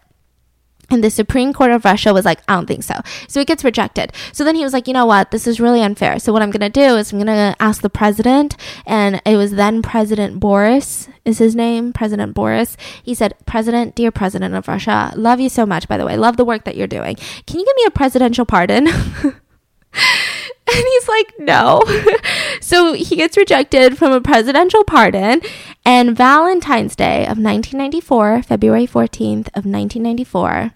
And 0.92 1.04
the 1.04 1.12
Supreme 1.12 1.54
Court 1.54 1.70
of 1.70 1.86
Russia 1.86 2.14
was 2.14 2.26
like, 2.26 2.40
I 2.48 2.56
don't 2.56 2.66
think 2.66 2.82
so. 2.82 2.96
So 3.28 3.40
it 3.40 3.46
gets 3.46 3.64
rejected. 3.64 4.12
So 4.32 4.44
then 4.44 4.56
he 4.56 4.64
was 4.64 4.74
like, 4.74 4.88
you 4.88 4.94
know 4.94 5.06
what? 5.06 5.30
This 5.30 5.46
is 5.46 5.60
really 5.60 5.84
unfair. 5.84 6.18
So 6.18 6.34
what 6.34 6.42
I'm 6.42 6.50
going 6.50 6.62
to 6.62 6.70
do 6.70 6.98
is 6.98 7.12
I'm 7.12 7.20
going 7.20 7.28
to 7.28 7.56
ask 7.60 7.84
the 7.84 7.92
president. 7.92 8.56
And 8.88 9.22
it 9.24 9.36
was 9.36 9.52
then 9.52 9.84
President 9.84 10.40
Boris 10.40 11.08
is 11.26 11.38
his 11.38 11.56
name. 11.56 11.94
President 11.94 12.34
Boris. 12.34 12.76
He 13.04 13.14
said, 13.14 13.36
President, 13.46 13.94
dear 13.94 14.10
President 14.10 14.56
of 14.56 14.68
Russia, 14.68 15.14
love 15.16 15.40
you 15.40 15.50
so 15.50 15.64
much, 15.64 15.88
by 15.88 15.98
the 15.98 16.08
way. 16.08 16.18
Love 16.18 16.38
the 16.38 16.46
work 16.46 16.64
that 16.64 16.76
you're 16.76 16.88
doing. 16.88 17.16
Can 17.46 17.60
you 17.60 17.66
give 17.66 17.76
me 17.76 17.86
a 17.86 17.92
presidential 17.92 18.46
pardon? 18.46 18.88
And 20.76 20.86
he's 20.86 21.08
like, 21.08 21.34
no. 21.40 21.82
so 22.62 22.94
he 22.94 23.16
gets 23.16 23.38
rejected 23.38 23.98
from 23.98 24.12
a 24.12 24.22
presidential 24.22 24.84
pardon. 24.84 25.42
And 25.84 26.16
Valentine's 26.16 26.96
Day 26.96 27.22
of 27.22 27.40
1994, 27.40 28.44
February 28.44 28.86
14th 28.86 29.48
of 29.50 29.66
1994, 29.66 30.72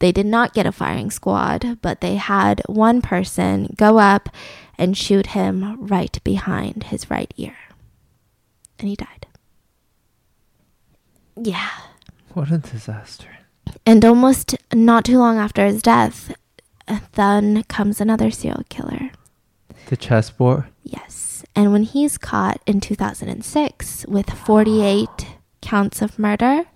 they 0.00 0.12
did 0.12 0.26
not 0.26 0.52
get 0.52 0.66
a 0.66 0.72
firing 0.72 1.10
squad, 1.10 1.78
but 1.80 2.00
they 2.00 2.16
had 2.16 2.62
one 2.66 3.00
person 3.00 3.74
go 3.76 3.98
up 3.98 4.28
and 4.76 4.96
shoot 4.96 5.28
him 5.28 5.86
right 5.86 6.22
behind 6.24 6.84
his 6.84 7.10
right 7.10 7.32
ear. 7.36 7.56
And 8.78 8.88
he 8.88 8.96
died. 8.96 9.26
Yeah. 11.36 11.70
What 12.34 12.50
a 12.50 12.58
disaster. 12.58 13.38
And 13.86 14.04
almost 14.04 14.54
not 14.72 15.04
too 15.04 15.18
long 15.18 15.38
after 15.38 15.64
his 15.64 15.82
death, 15.82 16.34
then 17.12 17.62
comes 17.64 18.00
another 18.00 18.30
serial 18.30 18.64
killer. 18.68 19.10
The 19.90 19.96
chessboard. 19.96 20.66
Yes. 20.84 21.44
And 21.56 21.72
when 21.72 21.82
he's 21.82 22.16
caught 22.16 22.60
in 22.64 22.80
2006 22.80 24.06
with 24.06 24.30
48 24.30 25.08
counts 25.60 26.00
of 26.00 26.16
murder, 26.16 26.66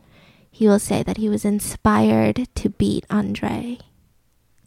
he 0.51 0.67
will 0.67 0.81
say 0.81 1.05
that 1.05 1.19
he 1.19 1.29
was 1.29 1.45
inspired 1.45 2.49
to 2.57 2.71
beat 2.71 3.07
Andre, 3.09 3.79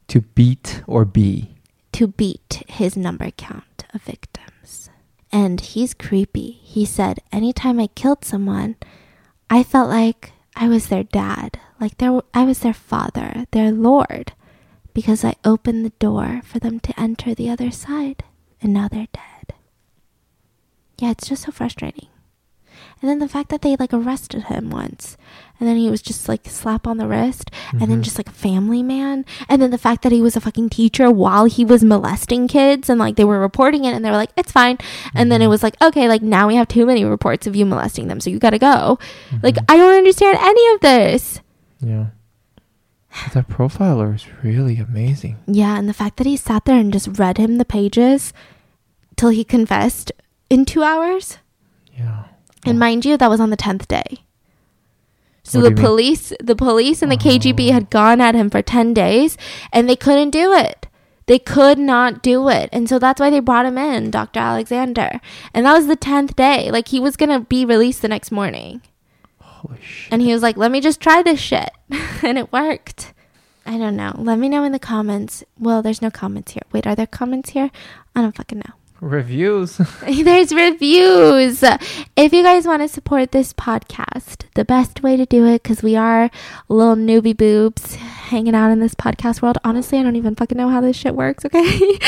To 0.08 0.22
beat 0.22 0.82
or 0.88 1.04
be. 1.04 1.56
to 1.92 2.08
beat 2.08 2.64
his 2.70 2.96
number 2.96 3.32
count 3.32 3.84
of 3.94 4.02
victims. 4.04 4.90
And 5.30 5.60
he's 5.60 5.94
creepy. 5.94 6.52
He 6.52 6.86
said, 6.86 7.20
anytime 7.34 7.82
I 7.82 7.88
killed 7.88 8.24
someone, 8.24 8.78
I 9.50 9.62
felt 9.62 9.90
like 9.90 10.32
I 10.56 10.70
was 10.70 10.88
their 10.88 11.04
dad, 11.04 11.60
like 11.82 11.98
their, 11.98 12.22
I 12.34 12.46
was 12.46 12.60
their 12.60 12.74
father, 12.74 13.46
their 13.52 13.74
lord, 13.74 14.32
because 14.94 15.26
I 15.26 15.36
opened 15.44 15.84
the 15.84 16.00
door 16.00 16.40
for 16.46 16.60
them 16.60 16.80
to 16.80 16.98
enter 16.98 17.36
the 17.36 17.50
other 17.50 17.72
side, 17.72 18.24
and 18.62 18.74
now 18.74 18.88
they're 18.88 19.08
dead. 19.14 19.54
Yeah, 21.00 21.12
it's 21.12 21.28
just 21.28 21.44
so 21.44 21.52
frustrating. 21.52 22.08
And 23.02 23.10
then 23.10 23.20
the 23.20 23.28
fact 23.28 23.50
that 23.50 23.62
they 23.62 23.76
like 23.76 23.94
arrested 23.94 24.44
him 24.46 24.72
once, 24.72 25.18
and 25.60 25.70
then 25.70 25.78
he 25.78 25.90
was 25.90 26.02
just 26.02 26.28
like 26.28 26.48
slap 26.48 26.88
on 26.88 26.98
the 26.98 27.08
wrist, 27.08 27.52
and 27.72 27.82
then 27.82 28.00
Mhm. 28.00 28.04
just 28.04 28.18
like 28.18 28.28
a 28.30 28.32
family 28.32 28.82
man, 28.82 29.24
and 29.48 29.62
then 29.62 29.70
the 29.70 29.78
fact 29.78 30.02
that 30.02 30.12
he 30.12 30.22
was 30.22 30.36
a 30.36 30.42
fucking 30.42 30.70
teacher 30.70 31.12
while 31.12 31.46
he 31.46 31.64
was 31.64 31.84
molesting 31.84 32.48
kids, 32.48 32.90
and 32.90 33.00
like 33.00 33.16
they 33.16 33.24
were 33.24 33.40
reporting 33.40 33.86
it, 33.86 33.94
and 33.94 34.04
they 34.04 34.10
were 34.10 34.18
like, 34.18 34.32
it's 34.36 34.52
fine, 34.52 34.78
and 35.14 35.32
then 35.32 35.44
it 35.44 35.46
Mhm. 35.46 35.50
was 35.50 35.62
like, 35.64 35.76
okay, 35.82 36.08
like 36.10 36.24
now 36.24 36.48
we 36.48 36.56
have 36.56 36.68
too 36.68 36.88
many 36.88 37.06
reports 37.06 37.46
of 37.46 37.56
you 37.56 37.66
molesting 37.68 38.08
them, 38.08 38.20
so 38.20 38.32
you 38.32 38.40
gotta 38.40 38.58
go. 38.60 38.98
Like 39.44 39.56
Mhm. 39.56 39.66
I 39.70 39.78
don't 39.78 39.94
understand 39.96 40.38
any 40.42 40.74
of 40.74 40.82
this. 40.82 41.42
yeah. 41.80 42.06
That 43.34 43.48
profiler 43.50 44.16
is 44.16 44.26
really 44.44 44.78
amazing. 44.78 45.38
Yeah, 45.48 45.78
and 45.78 45.88
the 45.90 45.94
fact 45.94 46.18
that 46.18 46.28
he 46.28 46.38
sat 46.38 46.66
there 46.66 46.78
and 46.80 46.94
just 46.94 47.18
read 47.20 47.38
him 47.38 47.58
the 47.58 47.66
pages 47.66 48.34
till 49.16 49.30
he 49.30 49.44
confessed 49.44 50.12
in 50.50 50.66
two 50.66 50.84
hours. 50.84 51.38
Yeah. 51.98 52.26
And 52.66 52.80
mind 52.80 53.06
you, 53.06 53.18
that 53.18 53.30
was 53.30 53.40
on 53.40 53.50
the 53.50 53.56
tenth 53.58 53.88
day. 53.88 54.20
So 55.44 55.60
What 55.60 55.64
the 55.64 55.70
you 55.70 55.76
mean? 55.76 55.86
police, 55.86 56.34
the 56.44 56.56
police 56.56 57.02
and 57.02 57.12
the 57.12 57.18
KGB 57.18 57.70
Oh. 57.70 57.74
had 57.74 57.90
gone 57.90 58.20
at 58.22 58.36
him 58.36 58.50
for 58.50 58.62
ten 58.62 58.94
days, 58.94 59.38
and 59.72 59.88
they 59.90 59.96
couldn't 59.96 60.32
do 60.32 60.54
it. 60.54 60.88
They 61.26 61.40
could 61.40 61.78
not 61.80 62.22
do 62.24 62.48
it, 62.50 62.70
and 62.72 62.88
so 62.88 63.00
that's 63.00 63.20
why 63.20 63.30
they 63.30 63.40
brought 63.42 63.66
him 63.66 63.78
in, 63.78 64.12
Dr. 64.12 64.40
Alexander. 64.40 65.20
And 65.54 65.66
that 65.66 65.74
was 65.74 65.88
the 65.88 65.96
tenth 65.98 66.36
day. 66.36 66.70
Like 66.72 66.90
he 66.90 67.00
was 67.00 67.18
gonna 67.18 67.40
be 67.42 67.66
released 67.66 68.02
the 68.02 68.08
next 68.08 68.32
morning, 68.32 68.82
Holy 69.68 69.80
and 70.12 70.22
he 70.22 70.34
was 70.34 70.42
like, 70.42 70.58
"Let 70.58 70.72
me 70.72 70.82
just 70.82 71.02
try 71.02 71.22
this 71.22 71.40
shit," 71.40 71.70
and 72.24 72.38
it 72.38 72.52
worked. 72.52 73.14
I 73.66 73.78
don't 73.78 73.98
know. 73.98 74.14
Let 74.18 74.40
me 74.40 74.48
know 74.48 74.64
in 74.64 74.72
the 74.72 74.80
comments. 74.80 75.44
Well, 75.60 75.82
there's 75.82 76.02
no 76.02 76.10
comments 76.10 76.54
here. 76.54 76.64
Wait, 76.72 76.88
are 76.88 76.96
there 76.96 77.06
comments 77.06 77.50
here? 77.50 77.70
I 78.16 78.22
don't 78.22 78.36
fucking 78.36 78.60
know. 78.60 78.74
Reviews. 79.00 79.78
There's 80.02 80.54
reviews. 80.54 81.64
If 82.16 82.34
you 82.34 82.44
guys 82.44 82.66
want 82.66 82.82
to 82.82 82.88
support 82.88 83.32
this 83.32 83.54
podcast, 83.54 84.46
the 84.56 84.66
best 84.66 85.04
way 85.04 85.18
to 85.18 85.26
do 85.26 85.46
it, 85.46 85.64
because 85.64 85.84
we 85.84 85.96
are 85.96 86.32
little 86.68 86.96
newbie 86.96 87.38
boobs 87.38 87.96
hanging 87.96 88.56
out 88.56 88.72
in 88.72 88.80
this 88.80 88.96
podcast 88.96 89.42
world. 89.42 89.58
Honestly, 89.64 90.00
I 90.00 90.04
don't 90.04 90.16
even 90.16 90.36
fucking 90.36 90.58
know 90.58 90.70
how 90.70 90.82
this 90.82 90.96
shit 90.96 91.14
works, 91.14 91.46
okay? 91.46 92.00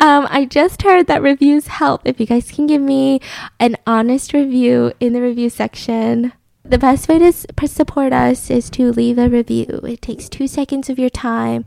um, 0.00 0.28
I 0.30 0.46
just 0.48 0.82
heard 0.82 1.08
that 1.08 1.22
reviews 1.22 1.66
help. 1.66 2.02
If 2.04 2.20
you 2.20 2.26
guys 2.26 2.50
can 2.50 2.66
give 2.66 2.82
me 2.82 3.20
an 3.58 3.76
honest 3.86 4.32
review 4.32 4.92
in 5.00 5.14
the 5.14 5.22
review 5.22 5.50
section, 5.50 6.32
the 6.68 6.78
best 6.78 7.08
way 7.08 7.18
to 7.18 7.32
support 7.68 8.12
us 8.12 8.50
is 8.50 8.70
to 8.70 8.90
leave 8.90 9.18
a 9.18 9.28
review. 9.28 9.80
It 9.84 10.02
takes 10.02 10.28
two 10.28 10.46
seconds 10.46 10.90
of 10.90 10.98
your 10.98 11.10
time 11.10 11.64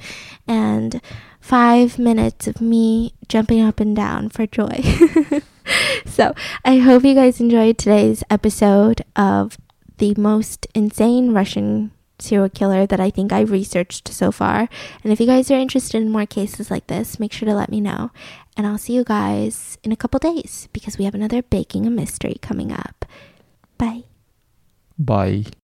and 0.48 1.02
five 1.40 1.98
minutes 1.98 2.48
of 2.48 2.62
me 2.62 3.14
jumping 3.28 3.62
up 3.62 3.80
and 3.80 3.96
down 3.96 4.30
for 4.30 4.46
joy. 4.46 4.82
so 6.06 6.34
I 6.66 6.78
hope 6.78 7.04
you 7.04 7.16
guys 7.16 7.40
enjoyed 7.40 7.78
today's 7.78 8.24
episode 8.30 9.04
of 9.16 9.58
the 9.98 10.14
most 10.16 10.68
insane 10.76 11.34
Russian 11.34 11.92
serial 12.20 12.50
killer 12.50 12.86
that 12.86 13.00
I 13.00 13.10
think 13.10 13.32
I've 13.32 13.52
researched 13.52 14.10
so 14.10 14.32
far. 14.32 14.68
And 15.04 15.14
if 15.14 15.20
you 15.20 15.26
guys 15.26 15.50
are 15.50 15.56
interested 15.56 16.02
in 16.02 16.12
more 16.12 16.26
cases 16.26 16.70
like 16.70 16.88
this, 16.88 17.20
make 17.20 17.32
sure 17.32 17.48
to 17.48 17.56
let 17.56 17.70
me 17.72 17.80
know. 17.80 18.12
And 18.58 18.68
I'll 18.68 18.78
see 18.78 18.94
you 18.94 19.04
guys 19.04 19.78
in 19.84 19.92
a 19.92 19.96
couple 19.96 20.20
days 20.20 20.68
because 20.74 20.98
we 20.98 21.06
have 21.06 21.16
another 21.16 21.42
Baking 21.42 21.86
a 21.86 21.90
Mystery 21.90 22.36
coming 22.42 22.74
up. 22.74 23.06
Bye. 23.78 24.09
Bye. 25.00 25.50